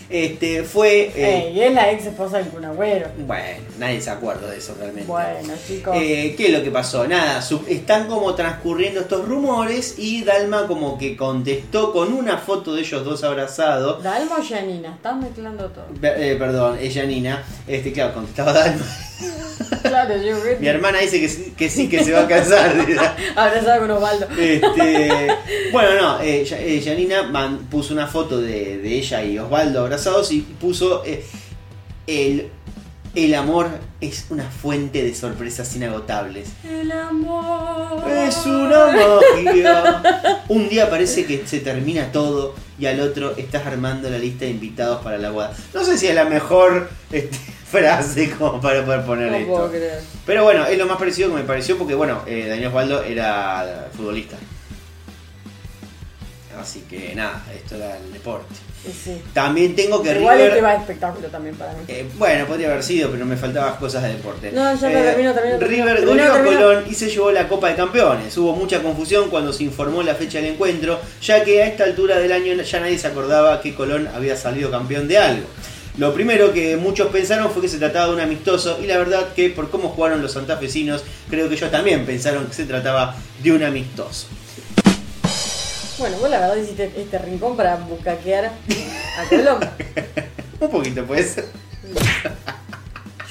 Este 0.10 0.64
fue. 0.64 1.12
eh, 1.16 1.48
Ey, 1.50 1.58
y 1.58 1.62
es 1.62 1.74
la 1.74 1.92
ex 1.92 2.06
esposa 2.06 2.38
del 2.38 2.48
Kun 2.48 2.64
Agüero. 2.64 3.10
bueno, 3.26 3.60
nadie 3.78 4.00
se 4.02 4.10
acuerda 4.10 4.50
de 4.50 4.58
eso 4.58 4.74
realmente. 4.80 5.08
Bueno, 5.08 5.54
chicos. 5.68 5.96
Eh, 6.00 6.34
¿Qué 6.38 6.46
es 6.48 6.52
lo 6.54 6.64
que 6.64 6.72
pasó? 6.72 7.06
Nada, 7.08 7.44
están 7.68 8.08
como 8.08 8.34
transcurriendo 8.34 9.02
estos 9.02 9.28
rumores 9.28 9.96
y 9.98 10.24
Dalma 10.24 10.66
como 10.68 10.98
que 10.98 11.18
contestó 11.18 11.92
con 11.92 12.14
una 12.14 12.38
foto 12.38 12.74
de 12.74 12.82
ellos 12.82 13.04
dos 13.04 13.24
abrazados. 13.24 14.02
Dalma 14.02 14.38
o 14.40 14.44
Janina, 14.48 14.94
estás 14.96 15.18
mezclando 15.18 15.66
todo. 15.72 15.86
Eh, 16.02 16.36
perdón, 16.40 16.78
es 16.82 16.94
Janina. 16.94 17.44
Este, 17.68 17.92
claro, 17.92 18.14
contestaba 18.14 18.54
Dalma. 18.54 18.86
Claro, 19.82 20.16
yo 20.18 20.40
creo 20.42 20.60
Mi 20.60 20.68
hermana 20.68 21.00
dice 21.00 21.20
que, 21.20 21.30
sí- 21.30 21.54
que 21.58 21.70
sí, 21.70 21.88
que 21.90 22.04
se 22.04 22.12
va 22.12 22.22
a 22.24 22.28
casar. 22.28 22.76
Abrazada 23.36 23.80
con 23.80 23.92
Osvaldo. 23.92 24.28
Este, 24.38 25.28
bueno, 25.72 25.90
no, 26.02 26.22
eh, 26.22 26.44
Ya- 26.46 26.60
eh, 26.60 26.82
Janina 26.84 27.24
man- 27.24 27.68
puso 27.70 27.94
una 27.94 28.08
foto 28.08 28.40
de, 28.40 28.78
de 28.78 28.94
ella 28.98 29.24
y 29.24 29.40
Osvaldo 29.40 29.82
abrazados 29.82 30.32
y 30.32 30.42
puso 30.42 31.04
eh, 31.06 31.24
el, 32.06 32.50
el 33.16 33.34
amor 33.36 33.68
es 34.02 34.26
una 34.30 34.44
fuente 34.44 35.04
de 35.04 35.16
sorpresas 35.16 35.76
inagotables. 35.76 36.50
El 36.64 36.92
amor. 36.92 38.04
Es 38.10 38.46
una 38.46 38.88
magia. 38.88 40.44
Un 40.50 40.70
día 40.70 40.90
parece 40.90 41.26
que 41.26 41.44
se 41.48 41.60
termina 41.60 42.12
todo 42.12 42.54
y 42.80 42.86
al 42.86 43.00
otro 43.00 43.36
estás 43.38 43.66
armando 43.66 44.10
la 44.10 44.20
lista 44.20 44.46
de 44.46 44.52
invitados 44.52 45.02
para 45.04 45.18
la 45.18 45.32
boda. 45.32 45.52
No 45.74 45.84
sé 45.84 45.98
si 45.98 46.08
es 46.08 46.14
la 46.16 46.26
mejor 46.26 46.90
este, 47.12 47.36
frase 47.70 48.32
como 48.32 48.60
para 48.62 48.84
poder 48.86 49.04
poner 49.04 49.32
No 49.32 49.38
esto. 49.38 49.52
puedo 49.54 49.70
creer. 49.70 50.00
Pero 50.26 50.44
bueno, 50.44 50.66
es 50.66 50.78
lo 50.78 50.86
más 50.86 50.98
parecido 50.98 51.30
que 51.30 51.36
me 51.36 51.44
pareció 51.44 51.78
porque, 51.78 51.96
bueno, 51.96 52.22
eh, 52.26 52.46
Daniel 52.48 52.68
Osvaldo 52.70 53.04
era 53.04 53.88
futbolista. 53.96 54.38
Así 56.60 56.82
que 56.90 57.14
nada, 57.14 57.44
esto 57.56 57.76
era 57.76 57.98
el 57.98 58.12
deporte. 58.12 58.56
Sí. 59.04 59.22
También 59.34 59.76
tengo 59.76 60.02
que 60.02 60.18
Igual 60.18 60.38
River- 60.38 60.50
este 60.50 60.62
va 60.62 60.70
a 60.72 60.76
espectáculo 60.78 61.28
también 61.28 61.56
para 61.56 61.74
mí. 61.74 61.80
eh, 61.88 62.08
bueno, 62.18 62.46
podría 62.48 62.68
haber 62.70 62.82
sido, 62.84 63.12
pero 63.12 63.26
me 63.26 63.36
faltaban 63.38 63.76
cosas 63.76 64.02
de 64.04 64.10
deporte. 64.10 64.52
No, 64.52 64.74
ya 64.76 64.90
Eh, 64.90 65.04
termino, 65.04 65.34
termino, 65.34 65.58
termino. 65.60 65.86
River 65.86 66.06
goleó 66.06 66.34
a. 66.34 66.44
Colón 66.44 66.84
y 66.90 66.96
se 66.96 67.10
llevó 67.10 67.32
la 67.32 67.48
Copa 67.48 67.70
de 67.70 67.76
Campeones. 67.76 68.36
Hubo 68.38 68.54
mucha 68.56 68.82
confusión 68.82 69.30
cuando 69.30 69.54
se 69.54 69.64
informó 69.66 70.02
la 70.02 70.16
fecha 70.16 70.40
del 70.40 70.54
encuentro, 70.54 71.00
ya 71.22 71.44
que 71.44 71.62
a 71.62 71.68
esta 71.68 71.84
altura 71.84 72.18
del 72.18 72.32
año 72.32 72.54
ya 72.56 72.80
nadie 72.80 72.98
se 72.98 73.08
acordaba 73.08 73.62
que 73.62 73.76
Colón 73.76 74.08
había 74.16 74.36
salido 74.36 74.72
campeón 74.72 75.08
de 75.08 75.18
algo. 75.20 75.48
Lo 75.98 76.14
primero 76.14 76.54
que 76.54 76.78
muchos 76.78 77.08
pensaron 77.08 77.50
fue 77.52 77.64
que 77.64 77.68
se 77.68 77.80
trataba 77.80 78.08
de 78.08 78.14
un 78.14 78.20
amistoso 78.20 78.78
y 78.82 78.86
la 78.86 78.98
verdad 79.00 79.34
que 79.34 79.50
por 79.50 79.72
cómo 79.72 79.90
jugaron 79.90 80.22
los 80.22 80.34
santafesinos, 80.34 81.04
creo 81.30 81.50
que 81.50 81.56
ellos 81.56 81.72
también 81.72 82.06
pensaron 82.06 82.46
que 82.46 82.54
se 82.54 82.66
trataba 82.66 83.16
de 83.42 83.52
un 83.52 83.64
amistoso. 83.64 84.28
Bueno, 85.98 86.18
vos 86.20 86.30
la 86.30 86.40
verdad 86.40 86.56
hiciste 86.58 86.92
este 86.96 87.18
rincón 87.18 87.58
para 87.58 87.78
bucaquear 87.78 88.46
a 88.46 88.52
Colón. 89.28 89.58
Un 90.60 90.70
poquito 90.70 91.04
pues. 91.06 91.38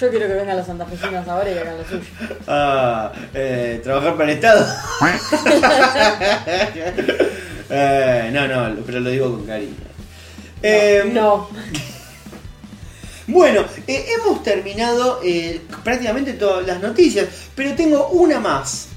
Yo 0.01 0.11
quiero 0.11 0.27
que 0.27 0.35
vengan 0.35 0.57
los 0.57 0.67
santafesinos 0.67 1.27
ahora 1.29 1.51
y 1.51 1.59
hagan 1.59 1.79
lo 1.79 1.85
suyo. 1.85 2.05
Ah, 2.49 3.13
eh, 3.33 3.81
trabajar 3.83 4.17
para 4.17 4.33
el 4.33 4.39
Estado. 4.39 4.67
Eh, 7.69 8.31
no, 8.33 8.47
no, 8.47 8.77
pero 8.87 9.01
lo 9.01 9.11
digo 9.11 9.29
con 9.33 9.45
cariño. 9.45 9.75
Eh, 10.63 11.11
No. 11.13 11.49
Bueno, 13.28 13.65
eh, 13.86 14.07
hemos 14.16 14.43
terminado 14.43 15.20
eh, 15.24 15.61
prácticamente 15.82 16.35
todas 16.35 16.66
las 16.66 16.81
noticias, 16.81 17.27
pero 17.55 17.74
tengo 17.74 18.09
una 18.09 18.39
más. 18.39 18.89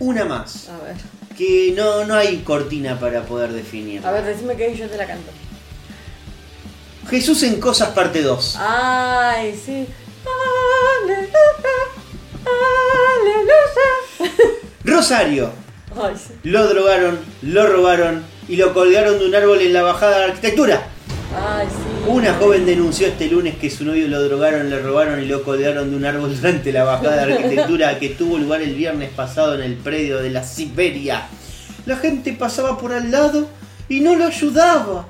Una 0.00 0.24
más. 0.24 0.68
A 0.68 0.78
ver. 0.84 0.96
Que 1.36 1.72
no, 1.76 2.04
no 2.04 2.14
hay 2.14 2.38
cortina 2.38 2.98
para 2.98 3.22
poder 3.22 3.52
definir. 3.52 4.04
A 4.04 4.10
ver, 4.10 4.24
decime 4.24 4.56
que 4.56 4.74
yo 4.76 4.88
te 4.88 4.96
la 4.96 5.06
canto. 5.06 5.30
Jesús 7.08 7.42
en 7.44 7.60
Cosas 7.60 7.90
parte 7.90 8.22
2. 8.22 8.56
Ay, 8.58 9.58
sí. 9.64 9.86
Aleluya. 11.02 11.30
Aleluya. 13.20 14.36
Rosario. 14.84 15.52
Ay, 16.00 16.14
sí. 16.16 16.34
Lo 16.44 16.66
drogaron, 16.68 17.20
lo 17.42 17.66
robaron 17.66 18.24
y 18.48 18.56
lo 18.56 18.74
colgaron 18.74 19.18
de 19.18 19.26
un 19.26 19.34
árbol 19.34 19.60
en 19.60 19.72
la 19.72 19.82
bajada 19.82 20.18
de 20.18 20.24
arquitectura. 20.24 20.82
Ay, 21.36 21.68
sí. 21.68 21.81
Una 22.06 22.34
joven 22.34 22.66
denunció 22.66 23.06
este 23.06 23.28
lunes 23.28 23.56
que 23.56 23.70
su 23.70 23.84
novio 23.84 24.08
lo 24.08 24.22
drogaron, 24.22 24.68
le 24.68 24.80
robaron 24.80 25.22
y 25.22 25.26
lo 25.26 25.44
colgaron 25.44 25.90
de 25.90 25.96
un 25.96 26.04
árbol 26.04 26.34
durante 26.34 26.72
la 26.72 26.82
bajada 26.82 27.24
de 27.24 27.34
arquitectura 27.34 27.98
que 27.98 28.08
tuvo 28.10 28.38
lugar 28.38 28.60
el 28.60 28.74
viernes 28.74 29.10
pasado 29.10 29.54
en 29.54 29.62
el 29.62 29.76
predio 29.76 30.18
de 30.18 30.30
la 30.30 30.42
Siberia. 30.42 31.28
La 31.86 31.96
gente 31.96 32.32
pasaba 32.32 32.76
por 32.76 32.92
al 32.92 33.10
lado 33.10 33.48
y 33.88 34.00
no 34.00 34.16
lo 34.16 34.26
ayudaba. 34.26 35.06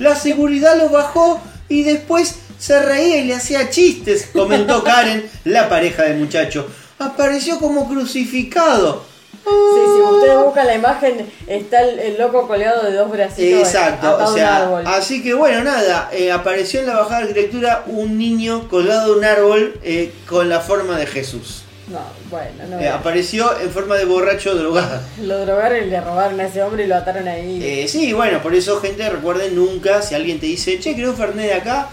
La 0.00 0.16
seguridad 0.16 0.78
lo 0.78 0.88
bajó 0.88 1.42
y 1.68 1.82
después 1.82 2.36
se 2.58 2.82
reía 2.82 3.18
y 3.18 3.26
le 3.26 3.34
hacía 3.34 3.68
chistes, 3.68 4.30
comentó 4.32 4.82
Karen, 4.82 5.28
la 5.44 5.68
pareja 5.68 6.04
del 6.04 6.18
muchacho. 6.18 6.66
Apareció 6.98 7.58
como 7.58 7.86
crucificado. 7.86 9.09
Sí, 9.44 9.80
si 9.96 10.02
ustedes 10.02 10.36
buscan 10.44 10.66
la 10.66 10.74
imagen, 10.74 11.30
está 11.46 11.82
el, 11.82 11.98
el 11.98 12.18
loco 12.18 12.46
colgado 12.46 12.82
de 12.84 12.92
dos 12.92 13.10
bracitos 13.10 13.60
Exacto, 13.60 14.16
o 14.16 14.28
un 14.28 14.34
sea, 14.34 14.56
árbol. 14.64 14.84
así 14.86 15.22
que 15.22 15.32
bueno, 15.34 15.64
nada, 15.64 16.10
eh, 16.12 16.30
apareció 16.30 16.80
en 16.80 16.86
la 16.86 16.96
bajada 16.98 17.20
de 17.20 17.28
arquitectura 17.28 17.84
un 17.86 18.18
niño 18.18 18.68
colgado 18.68 19.12
de 19.12 19.18
un 19.18 19.24
árbol 19.24 19.80
eh, 19.82 20.12
con 20.28 20.48
la 20.48 20.60
forma 20.60 20.98
de 20.98 21.06
Jesús. 21.06 21.62
No, 21.88 22.00
bueno, 22.30 22.64
no. 22.68 22.78
Eh, 22.78 22.88
apareció 22.88 23.58
en 23.58 23.70
forma 23.70 23.96
de 23.96 24.04
borracho 24.04 24.54
drogado. 24.54 25.00
Lo 25.22 25.38
drogaron 25.44 25.78
y 25.78 25.86
le 25.86 26.00
robaron 26.00 26.38
a 26.38 26.44
ese 26.46 26.62
hombre 26.62 26.84
y 26.84 26.86
lo 26.86 26.94
ataron 26.96 27.26
ahí. 27.26 27.60
Eh, 27.64 27.88
sí, 27.88 28.12
bueno, 28.12 28.40
por 28.42 28.54
eso, 28.54 28.80
gente, 28.80 29.08
recuerden 29.10 29.56
nunca, 29.56 30.00
si 30.02 30.14
alguien 30.14 30.38
te 30.38 30.46
dice, 30.46 30.78
che, 30.78 30.94
¿querés 30.94 31.10
un 31.10 31.16
Fernet 31.16 31.46
de 31.46 31.54
acá? 31.54 31.88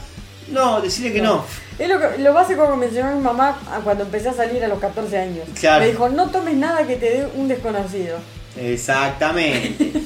No, 0.49 0.81
decirle 0.81 1.13
que 1.13 1.21
no. 1.21 1.43
Es 1.79 1.87
lo, 1.89 1.99
que- 1.99 2.17
lo 2.19 2.33
básico 2.33 2.69
que 2.69 2.75
mencionó 2.77 3.15
mi 3.15 3.21
mamá 3.21 3.59
cuando 3.83 4.03
empecé 4.03 4.29
a 4.29 4.33
salir 4.33 4.63
a 4.63 4.67
los 4.67 4.79
14 4.79 5.17
años. 5.17 5.45
Claro. 5.59 5.83
Me 5.85 5.91
dijo, 5.91 6.09
no 6.09 6.29
tomes 6.31 6.55
nada 6.55 6.85
que 6.87 6.95
te 6.95 7.05
dé 7.09 7.27
un 7.35 7.47
desconocido. 7.47 8.17
Exactamente. 8.59 9.91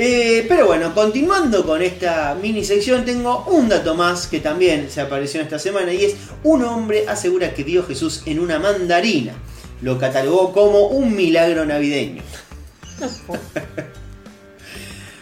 Eh, 0.00 0.44
pero 0.48 0.66
bueno, 0.66 0.94
continuando 0.94 1.64
con 1.66 1.82
esta 1.82 2.36
mini 2.40 2.62
sección, 2.62 3.04
tengo 3.04 3.44
un 3.48 3.68
dato 3.68 3.96
más 3.96 4.28
que 4.28 4.38
también 4.38 4.88
se 4.90 5.00
apareció 5.00 5.40
en 5.40 5.46
esta 5.46 5.58
semana 5.58 5.92
y 5.92 6.04
es 6.04 6.14
un 6.44 6.62
hombre 6.62 7.06
asegura 7.08 7.52
que 7.52 7.64
vio 7.64 7.82
a 7.82 7.86
Jesús 7.86 8.22
en 8.26 8.38
una 8.38 8.60
mandarina. 8.60 9.32
Lo 9.82 9.98
catalogó 9.98 10.52
como 10.52 10.86
un 10.88 11.16
milagro 11.16 11.64
navideño. 11.64 12.22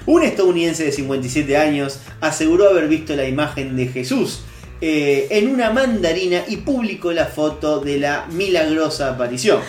Un 0.05 0.23
estadounidense 0.23 0.85
de 0.85 0.93
57 0.93 1.57
años 1.57 1.99
aseguró 2.21 2.69
haber 2.69 2.87
visto 2.89 3.17
la 3.17 3.27
imagen 3.27 3.77
de 3.77 3.87
Jesús 3.89 4.41
eh, 4.81 5.29
en 5.31 5.49
una 5.49 5.71
mandarina 5.71 6.43
y 6.49 6.59
publicó 6.59 7.13
la 7.13 7.27
foto 7.27 7.81
de 7.81 7.99
la 7.99 8.27
milagrosa 8.31 9.11
aparición. 9.13 9.61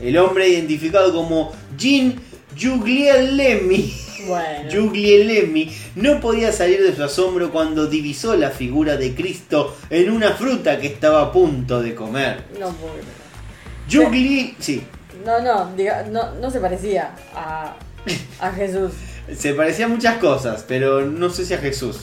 El 0.00 0.16
hombre 0.18 0.48
identificado 0.48 1.12
como 1.12 1.52
Jean 1.76 2.14
Giuglielmi 2.56 3.94
Bueno. 4.26 4.68
Giuglielmi 4.70 5.70
no 5.96 6.20
podía 6.20 6.52
salir 6.52 6.82
de 6.82 6.94
su 6.94 7.02
asombro 7.02 7.50
cuando 7.50 7.86
divisó 7.86 8.36
la 8.36 8.50
figura 8.50 8.96
de 8.96 9.14
Cristo 9.14 9.76
en 9.90 10.10
una 10.10 10.30
fruta 10.32 10.78
que 10.78 10.86
estaba 10.86 11.22
a 11.22 11.32
punto 11.32 11.80
de 11.82 11.94
comer. 11.94 12.44
No 12.58 12.70
puedo. 12.72 12.94
Giugli... 13.88 14.54
Sí, 14.58 14.82
No, 15.24 15.40
no, 15.40 15.72
diga, 15.76 16.04
no, 16.10 16.34
no 16.34 16.50
se 16.50 16.60
parecía 16.60 17.14
a, 17.34 17.74
a 18.40 18.52
Jesús. 18.56 18.92
se 19.36 19.54
parecía 19.54 19.86
a 19.86 19.88
muchas 19.88 20.18
cosas, 20.18 20.64
pero 20.68 21.02
no 21.06 21.30
sé 21.30 21.44
si 21.44 21.54
a 21.54 21.58
Jesús. 21.58 22.00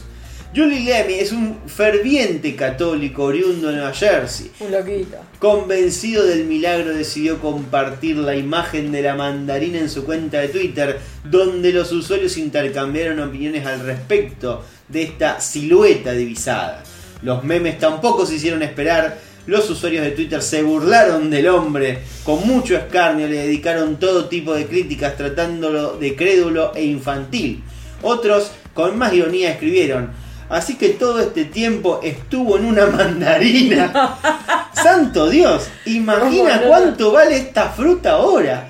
Giuglielmi 0.55 1.15
es 1.15 1.33
un 1.33 1.57
ferviente 1.67 2.55
católico 2.55 3.25
oriundo 3.25 3.67
de 3.67 3.73
Nueva 3.75 3.91
Jersey. 3.91 4.49
Un 4.61 4.71
loquito. 4.71 5.17
Convencido 5.37 6.25
del 6.25 6.45
milagro 6.45 6.93
decidió 6.93 7.41
compartir 7.41 8.15
la 8.15 8.37
imagen 8.37 8.93
de 8.93 9.01
la 9.01 9.15
mandarina 9.15 9.79
en 9.79 9.89
su 9.89 10.05
cuenta 10.05 10.39
de 10.39 10.47
Twitter, 10.47 10.97
donde 11.25 11.73
los 11.73 11.91
usuarios 11.91 12.37
intercambiaron 12.37 13.19
opiniones 13.19 13.65
al 13.65 13.81
respecto 13.81 14.63
de 14.87 15.03
esta 15.03 15.41
silueta 15.41 16.13
divisada. 16.13 16.83
Los 17.21 17.43
memes 17.43 17.77
tampoco 17.77 18.25
se 18.25 18.35
hicieron 18.35 18.63
esperar, 18.63 19.17
los 19.47 19.69
usuarios 19.69 20.05
de 20.05 20.11
Twitter 20.11 20.41
se 20.41 20.63
burlaron 20.63 21.29
del 21.29 21.49
hombre, 21.49 21.99
con 22.23 22.47
mucho 22.47 22.77
escarnio 22.77 23.27
le 23.27 23.39
dedicaron 23.39 23.99
todo 23.99 24.29
tipo 24.29 24.53
de 24.53 24.67
críticas 24.67 25.17
tratándolo 25.17 25.97
de 25.97 26.15
crédulo 26.15 26.73
e 26.75 26.85
infantil. 26.85 27.61
Otros, 28.01 28.51
con 28.73 28.97
más 28.97 29.11
ironía, 29.11 29.51
escribieron, 29.51 30.23
así 30.49 30.75
que 30.75 30.89
todo 30.89 31.19
este 31.19 31.45
tiempo 31.45 31.99
estuvo 32.03 32.57
en 32.57 32.65
una 32.65 32.85
mandarina. 32.97 34.17
¡Santo 34.73 35.29
Dios! 35.29 35.67
Imagina 35.85 36.61
cuánto 36.67 37.11
vale 37.11 37.37
esta 37.37 37.69
fruta 37.69 38.11
ahora. 38.11 38.69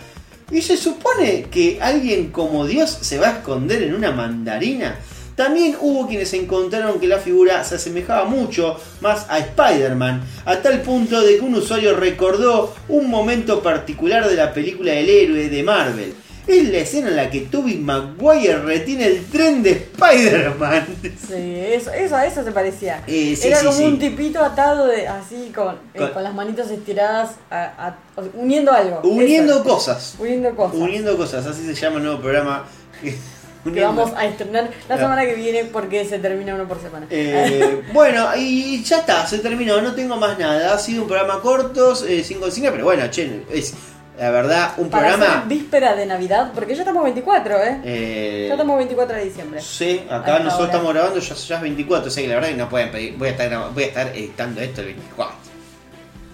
Y 0.52 0.62
se 0.62 0.78
supone 0.78 1.48
que 1.50 1.80
alguien 1.82 2.32
como 2.32 2.66
Dios 2.66 2.90
se 3.02 3.18
va 3.18 3.28
a 3.28 3.32
esconder 3.38 3.84
en 3.84 3.96
una 3.96 4.12
mandarina. 4.12 4.96
También 5.36 5.76
hubo 5.82 6.08
quienes 6.08 6.34
encontraron 6.34 7.00
que 7.00 7.08
la 7.08 7.20
figura 7.20 7.64
se 7.66 7.76
asemejaba 7.76 8.26
mucho 8.26 8.80
más 9.02 9.26
a 9.30 9.40
Spider-Man, 9.40 10.24
a 10.46 10.58
tal 10.58 10.82
punto 10.82 11.22
de 11.22 11.36
que 11.36 11.42
un 11.42 11.56
usuario 11.56 11.96
recordó 11.98 12.74
un 12.88 13.10
momento 13.10 13.62
particular 13.62 14.30
de 14.30 14.36
la 14.36 14.54
película 14.54 14.94
El 14.94 15.10
héroe 15.10 15.50
de 15.50 15.64
Marvel. 15.64 16.14
Es 16.48 16.70
la 16.70 16.78
escena 16.78 17.08
en 17.10 17.16
la 17.16 17.30
que 17.32 17.42
Tobey 17.42 17.78
Maguire 17.78 18.60
retiene 18.60 19.08
el 19.08 19.26
tren 19.26 19.64
de 19.64 19.72
Spider-Man. 19.72 20.86
Sí, 21.28 21.34
eso, 21.74 21.92
eso, 21.92 22.16
a 22.16 22.26
eso 22.26 22.44
se 22.44 22.52
parecía. 22.52 23.02
Eh, 23.08 23.36
sí, 23.36 23.48
Era 23.48 23.60
sí, 23.60 23.66
como 23.66 23.78
sí. 23.78 23.84
un 23.86 24.00
tipito 24.00 24.44
atado 24.44 24.86
de 24.88 25.08
así 25.08 25.52
con, 25.56 25.76
eh, 25.94 26.10
Con- 26.14 26.24
las 26.24 26.34
manitos 26.36 26.70
estiradas, 26.70 27.32
a- 27.50 27.88
a- 27.88 27.98
uniendo 28.36 28.72
algo. 28.72 29.02
Uniendo 29.04 29.56
Eso. 29.56 29.64
cosas. 29.64 30.16
Uniendo 30.20 30.56
cosas. 30.56 30.76
Uniendo 30.78 31.18
cosas, 31.18 31.46
así 31.48 31.66
se 31.66 31.74
llama 31.74 31.98
el 31.98 32.04
nuevo 32.04 32.20
programa. 32.22 32.66
que 33.74 33.82
vamos 33.82 34.12
a 34.16 34.28
estrenar 34.28 34.70
la 34.88 34.94
Ah. 34.96 34.98
semana 35.00 35.26
que 35.26 35.34
viene 35.34 35.64
porque 35.66 36.06
se 36.06 36.20
termina 36.20 36.54
uno 36.54 36.68
por 36.68 36.80
semana. 36.80 37.08
Eh, 37.10 37.82
bueno, 37.94 38.28
y 38.38 38.84
ya 38.84 39.00
está, 39.00 39.26
se 39.26 39.40
terminó, 39.40 39.82
no 39.82 39.96
tengo 39.96 40.16
más 40.18 40.38
nada. 40.38 40.76
Ha 40.76 40.78
sido 40.78 41.02
un 41.02 41.08
programa 41.08 41.42
corto, 41.42 41.94
eh, 42.06 42.24
sin 42.24 42.40
consigna, 42.40 42.70
pero 42.72 42.84
bueno, 42.84 43.10
che, 43.10 43.42
es 43.52 43.74
la 44.18 44.32
verdad 44.32 44.74
un 44.78 44.90
Para 44.90 45.08
programa. 45.10 45.36
hacer 45.38 45.48
víspera 45.50 45.96
de 45.96 46.06
Navidad, 46.06 46.52
porque 46.56 46.74
ya 46.76 46.82
estamos 46.84 47.04
24, 47.04 47.56
¿eh? 47.64 47.82
eh, 47.84 48.46
Ya 48.48 48.54
estamos 48.54 48.78
24 48.78 49.16
de 49.18 49.24
diciembre. 49.26 49.62
sí, 49.62 50.06
acá 50.10 50.40
nosotros 50.40 50.54
hora. 50.60 50.66
estamos 50.72 50.94
grabando, 50.94 51.20
ya, 51.20 51.36
ya 51.36 51.56
es 51.56 51.62
24, 51.62 52.08
o 52.08 52.12
sea 52.12 52.24
que 52.24 52.30
la 52.30 52.36
verdad 52.36 52.50
que 52.50 52.56
no 52.56 52.70
pueden 52.70 52.92
pedir. 52.92 53.18
Voy 53.18 53.28
a 53.28 53.32
estar, 53.32 53.72
voy 53.74 53.84
a 53.84 53.88
estar 53.88 54.08
editando 54.10 54.62
esto 54.62 54.82
el 54.82 54.88
24. 54.88 55.36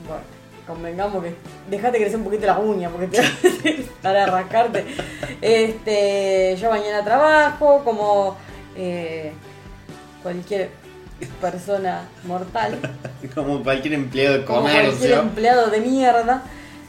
Bueno, 0.07 0.21
convengamos 0.67 1.23
que 1.23 1.35
dejate 1.69 1.97
crecer 1.97 2.17
un 2.17 2.23
poquito 2.23 2.45
las 2.45 2.59
uñas 2.59 2.91
porque 2.91 3.07
te 3.07 3.85
para 4.01 4.25
rascarte. 4.27 4.85
Este, 5.41 6.55
yo 6.59 6.69
mañana 6.69 7.03
trabajo 7.03 7.81
como 7.83 8.37
eh, 8.75 9.31
cualquier 10.21 10.69
persona 11.39 12.01
mortal, 12.25 12.79
Como 13.35 13.61
cualquier 13.63 13.93
empleado 13.93 14.39
de 14.39 14.45
como 14.45 14.61
cualquier 14.61 14.85
comercio. 14.91 15.19
empleado 15.19 15.67
de 15.69 15.79
mierda. 15.79 16.43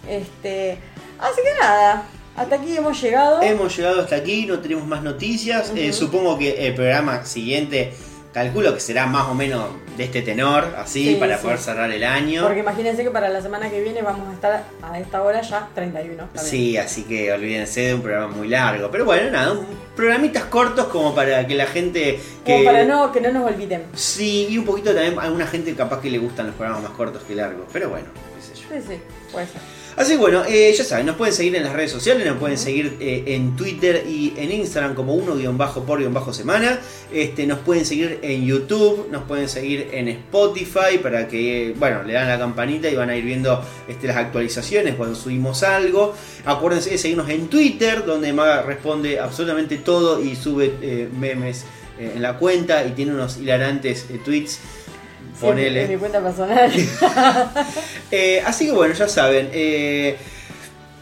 Este, 0.08 0.78
así 1.18 1.40
que 1.42 1.60
nada, 1.60 2.04
hasta 2.36 2.56
aquí 2.56 2.76
hemos 2.76 3.00
llegado. 3.00 3.42
Hemos 3.42 3.76
llegado 3.76 4.00
hasta 4.02 4.16
aquí, 4.16 4.46
no 4.46 4.58
tenemos 4.60 4.86
más 4.86 5.02
noticias. 5.02 5.72
Eh, 5.76 5.92
supongo 5.92 6.38
que 6.38 6.66
el 6.66 6.74
programa 6.74 7.24
siguiente, 7.24 7.92
calculo 8.32 8.74
que 8.74 8.80
será 8.80 9.06
más 9.06 9.28
o 9.28 9.34
menos 9.34 9.66
de 9.96 10.04
este 10.04 10.22
tenor, 10.22 10.74
así, 10.78 11.04
Sí, 11.10 11.14
para 11.16 11.36
sí. 11.36 11.42
poder 11.42 11.58
cerrar 11.58 11.90
el 11.90 12.02
año. 12.02 12.42
Porque 12.44 12.60
imagínense 12.60 13.04
que 13.04 13.10
para 13.10 13.28
la 13.28 13.42
semana 13.42 13.68
que 13.68 13.82
viene 13.82 14.00
vamos 14.00 14.26
a 14.30 14.32
estar 14.32 14.64
a 14.82 14.98
esta 14.98 15.22
hora 15.22 15.42
ya 15.42 15.68
31. 15.74 16.24
también. 16.24 16.44
Sí, 16.46 16.76
así 16.78 17.02
que 17.04 17.30
olvídense 17.30 17.82
de 17.82 17.94
un 17.94 18.00
programa 18.00 18.34
muy 18.34 18.48
largo. 18.48 18.90
Pero 18.90 19.04
bueno, 19.04 19.30
nada, 19.30 19.52
un- 19.52 19.66
programitas 19.94 20.44
cortos 20.44 20.86
como 20.86 21.14
para 21.14 21.46
que 21.46 21.54
la 21.54 21.66
gente 21.66 22.18
que... 22.42 22.52
Como 22.52 22.64
para 22.64 22.84
no, 22.86 23.12
que 23.12 23.20
no 23.20 23.30
nos 23.32 23.52
olviden. 23.52 23.84
Sí, 23.94 24.46
y 24.48 24.56
un 24.56 24.64
poquito 24.64 24.94
también 24.94 25.18
a 25.18 25.24
alguna 25.24 25.46
gente 25.46 25.74
capaz 25.74 26.00
que 26.00 26.10
le 26.10 26.16
gustan 26.16 26.46
los 26.46 26.54
programas 26.56 26.82
más 26.84 26.92
cortos 26.92 27.22
que 27.24 27.34
largos. 27.34 27.66
Pero 27.70 27.90
bueno, 27.90 28.06
qué 28.34 28.42
sé 28.42 28.54
yo. 28.62 28.68
Sí, 28.80 28.86
sí, 28.94 29.00
puede 29.30 29.46
ser. 29.46 29.60
Así 29.96 30.12
que 30.12 30.18
bueno, 30.18 30.42
eh, 30.48 30.72
ya 30.76 30.84
saben, 30.84 31.06
nos 31.06 31.16
pueden 31.16 31.34
seguir 31.34 31.54
en 31.56 31.64
las 31.64 31.72
redes 31.72 31.90
sociales, 31.90 32.26
nos 32.26 32.38
pueden 32.38 32.56
seguir 32.56 32.96
eh, 33.00 33.24
en 33.26 33.56
Twitter 33.56 34.04
y 34.08 34.32
en 34.36 34.50
Instagram 34.50 34.94
como 34.94 35.14
uno 35.14 35.34
guion 35.34 35.58
bajo 35.58 35.84
por 35.84 35.98
guion 35.98 36.14
bajo 36.14 36.32
semana. 36.32 36.78
Este, 37.12 37.46
nos 37.46 37.58
pueden 37.58 37.84
seguir 37.84 38.18
en 38.22 38.46
YouTube, 38.46 39.08
nos 39.10 39.24
pueden 39.24 39.48
seguir 39.48 39.90
en 39.92 40.08
Spotify 40.08 40.98
para 41.02 41.28
que, 41.28 41.74
bueno, 41.78 42.02
le 42.04 42.14
dan 42.14 42.26
la 42.28 42.38
campanita 42.38 42.88
y 42.88 42.94
van 42.94 43.10
a 43.10 43.16
ir 43.16 43.24
viendo 43.24 43.62
este, 43.86 44.06
las 44.06 44.16
actualizaciones 44.16 44.94
cuando 44.94 45.14
subimos 45.14 45.62
algo. 45.62 46.14
Acuérdense 46.44 46.90
de 46.90 46.98
seguirnos 46.98 47.28
en 47.28 47.48
Twitter, 47.48 48.04
donde 48.06 48.32
Maga 48.32 48.62
responde 48.62 49.20
absolutamente 49.20 49.76
todo 49.76 50.22
y 50.22 50.36
sube 50.36 50.74
eh, 50.80 51.08
memes 51.18 51.66
eh, 51.98 52.12
en 52.16 52.22
la 52.22 52.38
cuenta 52.38 52.84
y 52.86 52.92
tiene 52.92 53.12
unos 53.12 53.36
hilarantes 53.36 54.06
eh, 54.10 54.18
tweets. 54.24 54.58
Ponele. 55.48 55.84
en 55.84 55.90
mi 55.90 55.96
cuenta 55.96 56.20
personal. 56.20 56.72
Eh, 58.10 58.42
así 58.44 58.66
que 58.66 58.72
bueno, 58.72 58.94
ya 58.94 59.08
saben. 59.08 59.48
eh, 59.52 60.16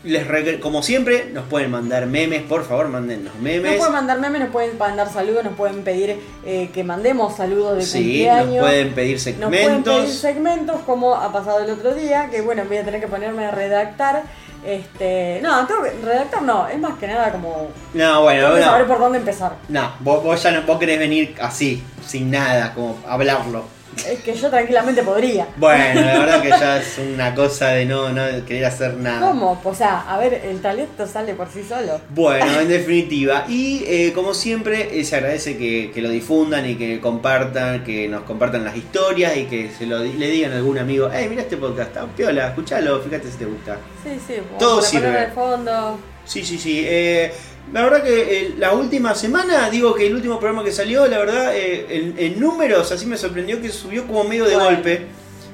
les 0.03 0.59
como 0.61 0.83
siempre, 0.83 1.27
nos 1.31 1.45
pueden 1.45 1.71
mandar 1.71 2.07
memes, 2.07 2.43
por 2.43 2.65
favor, 2.67 2.89
mándennos 2.89 3.35
Nos 3.35 3.43
memes. 3.43 3.77
pueden 3.77 3.93
mandar 3.93 4.19
memes, 4.19 4.41
nos 4.41 4.51
pueden 4.51 4.79
mandar 4.79 5.13
saludos, 5.13 5.45
nos 5.45 5.55
pueden 5.55 5.83
pedir 5.85 6.17
eh, 6.47 6.71
que 6.73 6.85
mandemos 6.85 7.37
saludos 7.37 7.77
de 7.77 7.83
Sí, 7.83 7.99
cumpleaños. 7.99 8.55
nos 8.57 8.65
pueden 8.67 8.95
pedir 8.95 9.17
Nos 9.17 9.23
pueden 9.51 9.83
pedir 9.83 9.85
segmentos. 9.85 10.15
segmentos 10.15 10.81
como 10.87 11.15
ha 11.15 11.31
pasado 11.33 11.65
el 11.65 11.71
otro 11.71 11.95
día, 11.95 12.29
que 12.31 12.41
bueno, 12.41 12.63
voy 12.67 12.79
a 12.79 12.85
tener 12.85 13.01
que 13.01 13.09
ponerme 13.09 13.45
a 13.45 13.51
redactar. 13.51 14.23
Este, 14.65 15.41
no, 15.43 15.67
tengo 15.67 15.83
que 15.83 15.91
redactar 16.03 16.43
no, 16.43 16.67
es 16.69 16.79
más 16.79 16.99
que 16.99 17.07
nada 17.07 17.33
como 17.33 17.69
No, 17.95 18.23
bueno, 18.23 18.43
tengo 18.45 18.57
que 18.57 18.63
saber 18.63 18.83
no. 18.83 18.89
por 18.89 18.99
dónde 19.01 19.19
empezar. 19.19 19.53
No, 19.69 19.93
vos, 20.01 20.23
vos 20.25 20.43
ya 20.43 20.51
no 20.51 20.63
vos 20.63 20.79
querés 20.79 20.99
venir 20.99 21.35
así, 21.41 21.83
sin 22.07 22.31
nada, 22.31 22.73
como 22.75 22.97
hablarlo. 23.07 23.65
Es 23.97 24.21
que 24.21 24.35
yo 24.35 24.49
tranquilamente 24.51 25.03
podría. 25.03 25.49
Bueno, 25.57 26.01
la 26.01 26.19
verdad 26.19 26.43
que 26.43 26.49
ya 26.51 26.79
es 26.81 26.99
una 26.99 27.35
cosa 27.35 27.69
de 27.69 27.87
no, 27.87 28.11
no 28.11 28.23
querer 28.47 28.65
hacer 28.65 28.95
nada. 28.95 29.29
¿Cómo? 29.29 29.61
O 29.63 29.75
sea, 29.75 30.01
a 30.09 30.19
ver, 30.19 30.35
el 30.45 30.61
talento 30.61 31.07
sale 31.07 31.35
por 31.35 31.49
sí 31.51 31.63
solo. 31.69 32.01
Bueno, 32.11 32.61
en 32.61 32.69
definitiva. 32.81 33.45
Y 33.49 33.85
eh, 33.87 34.13
como 34.15 34.35
siempre, 34.35 34.99
eh, 34.99 35.05
se 35.05 35.17
agradece 35.17 35.57
que, 35.57 35.91
que 35.93 36.03
lo 36.03 36.09
difundan 36.11 36.69
y 36.69 36.77
que 36.77 37.01
compartan, 37.01 37.85
que 37.85 38.09
nos 38.09 38.23
compartan 38.23 38.65
las 38.65 38.77
historias 38.77 39.37
y 39.37 39.45
que 39.45 39.71
se 39.71 39.87
lo 39.87 40.01
le 40.01 40.31
digan 40.31 40.53
a 40.53 40.57
algún 40.57 40.79
amigo, 40.79 41.11
hey, 41.13 41.27
mira 41.29 41.43
este 41.43 41.57
podcast, 41.57 41.89
está 41.89 42.07
piola, 42.07 42.49
escuchalo, 42.49 43.01
fíjate 43.01 43.31
si 43.31 43.39
te 43.39 43.45
gusta. 43.45 43.79
Sí, 44.03 44.19
sí. 44.27 44.35
Todo 44.59 44.83
sirve. 44.83 45.11
de 45.11 45.27
fondo. 45.29 45.99
Sí, 46.25 46.45
sí, 46.45 46.59
sí. 46.59 46.83
eh, 46.87 47.33
la 47.73 47.83
verdad 47.85 48.03
que 48.03 48.47
eh, 48.47 48.55
la 48.59 48.73
última 48.73 49.15
semana, 49.15 49.71
digo 49.71 49.95
que 49.95 50.07
el 50.07 50.15
último 50.15 50.39
programa 50.39 50.65
que 50.65 50.73
salió, 50.73 51.07
la 51.07 51.19
verdad, 51.19 51.53
eh, 51.55 52.15
en, 52.17 52.41
números, 52.41 52.91
así 52.91 53.07
me 53.07 53.17
sorprendió 53.17 53.61
que 53.61 53.69
subió 53.69 54.07
como 54.07 54.25
medio 54.25 54.45
de 54.45 54.57
Bueno. 54.57 54.71
golpe. 54.71 55.07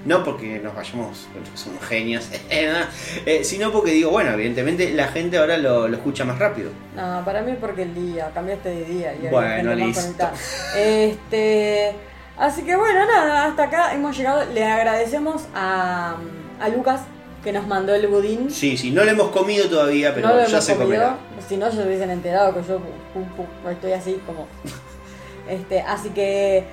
No 0.06 0.22
porque 0.22 0.60
nos 0.60 0.72
vayamos, 0.72 1.26
somos 1.54 1.84
genios, 1.84 2.28
eh, 2.50 3.40
sino 3.42 3.72
porque 3.72 3.90
digo, 3.90 4.10
bueno, 4.12 4.30
evidentemente 4.30 4.92
la 4.92 5.08
gente 5.08 5.36
ahora 5.36 5.58
lo, 5.58 5.88
lo 5.88 5.96
escucha 5.96 6.24
más 6.24 6.38
rápido. 6.38 6.70
No, 6.94 7.24
para 7.24 7.42
mí 7.42 7.50
es 7.50 7.58
porque 7.58 7.82
el 7.82 7.92
día, 7.92 8.30
cambiaste 8.32 8.68
de 8.68 8.84
día 8.84 9.14
y 9.20 9.26
Bueno, 9.26 9.74
listo. 9.74 10.30
Este, 10.76 11.92
así 12.38 12.62
que 12.62 12.76
bueno, 12.76 13.04
nada, 13.04 13.46
hasta 13.46 13.64
acá 13.64 13.94
hemos 13.94 14.16
llegado. 14.16 14.44
Le 14.54 14.64
agradecemos 14.64 15.42
a, 15.52 16.14
a 16.60 16.68
Lucas 16.68 17.00
que 17.46 17.52
nos 17.52 17.66
mandó 17.68 17.94
el 17.94 18.08
budín. 18.08 18.50
Sí, 18.50 18.76
sí, 18.76 18.90
no 18.90 19.04
lo 19.04 19.10
hemos 19.12 19.28
comido 19.28 19.68
todavía, 19.68 20.12
pero 20.12 20.26
no 20.26 20.44
ya 20.46 20.60
se 20.60 20.72
comido, 20.74 20.86
comerá. 21.00 21.16
si 21.48 21.56
no 21.56 21.70
se 21.70 21.80
hubiesen 21.86 22.10
enterado 22.10 22.52
que 22.52 22.60
yo 22.66 22.80
pum, 23.14 23.24
pum, 23.36 23.46
estoy 23.70 23.92
así 23.92 24.20
como... 24.26 24.48
Este, 25.48 25.80
así 25.80 26.08
que 26.08 26.64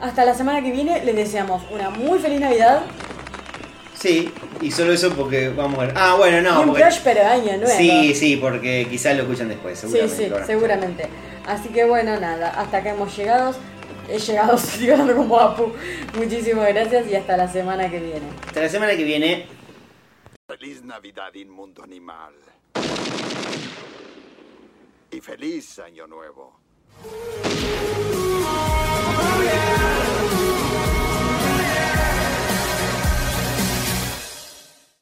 hasta 0.00 0.24
la 0.24 0.34
semana 0.34 0.60
que 0.62 0.72
viene 0.72 1.04
les 1.04 1.14
deseamos 1.14 1.62
una 1.70 1.90
muy 1.90 2.18
feliz 2.18 2.40
Navidad 2.40 2.80
Sí, 3.94 4.32
y 4.60 4.72
solo 4.72 4.92
eso 4.92 5.10
porque 5.10 5.50
vamos 5.50 5.78
a 5.78 5.82
ver. 5.82 5.94
Ah, 5.96 6.14
bueno, 6.18 6.40
no. 6.42 6.56
y 6.58 6.62
un 6.62 6.68
porque- 6.70 6.82
próspero 6.82 7.24
año 7.24 7.56
nuevo. 7.58 7.70
Sí, 7.76 8.12
sí, 8.16 8.36
porque 8.36 8.88
quizás 8.90 9.14
lo 9.14 9.22
escuchan 9.22 9.48
después, 9.48 9.78
Sí, 9.78 9.86
seguramente. 9.88 10.16
sí, 10.26 10.32
a 10.42 10.46
seguramente. 10.46 11.04
Así 11.46 11.68
que 11.68 11.84
bueno, 11.84 12.18
nada, 12.18 12.48
hasta 12.48 12.78
acá 12.78 12.90
hemos 12.90 13.16
llegado. 13.16 13.54
He 14.10 14.18
llegado, 14.18 14.56
estoy 14.56 14.88
como 15.14 15.38
Apu. 15.38 15.70
Muchísimas 16.18 16.66
gracias 16.68 17.06
y 17.08 17.14
hasta 17.14 17.36
la 17.36 17.46
semana 17.46 17.88
que 17.90 18.00
viene. 18.00 18.22
Hasta 18.48 18.60
la 18.62 18.68
semana 18.68 18.96
que 18.96 19.04
viene. 19.04 19.46
Feliz 20.60 20.82
Navidad, 20.82 21.32
inmundo 21.36 21.82
animal. 21.82 22.34
Y 25.10 25.20
feliz 25.22 25.78
Año 25.78 26.06
Nuevo. 26.06 26.60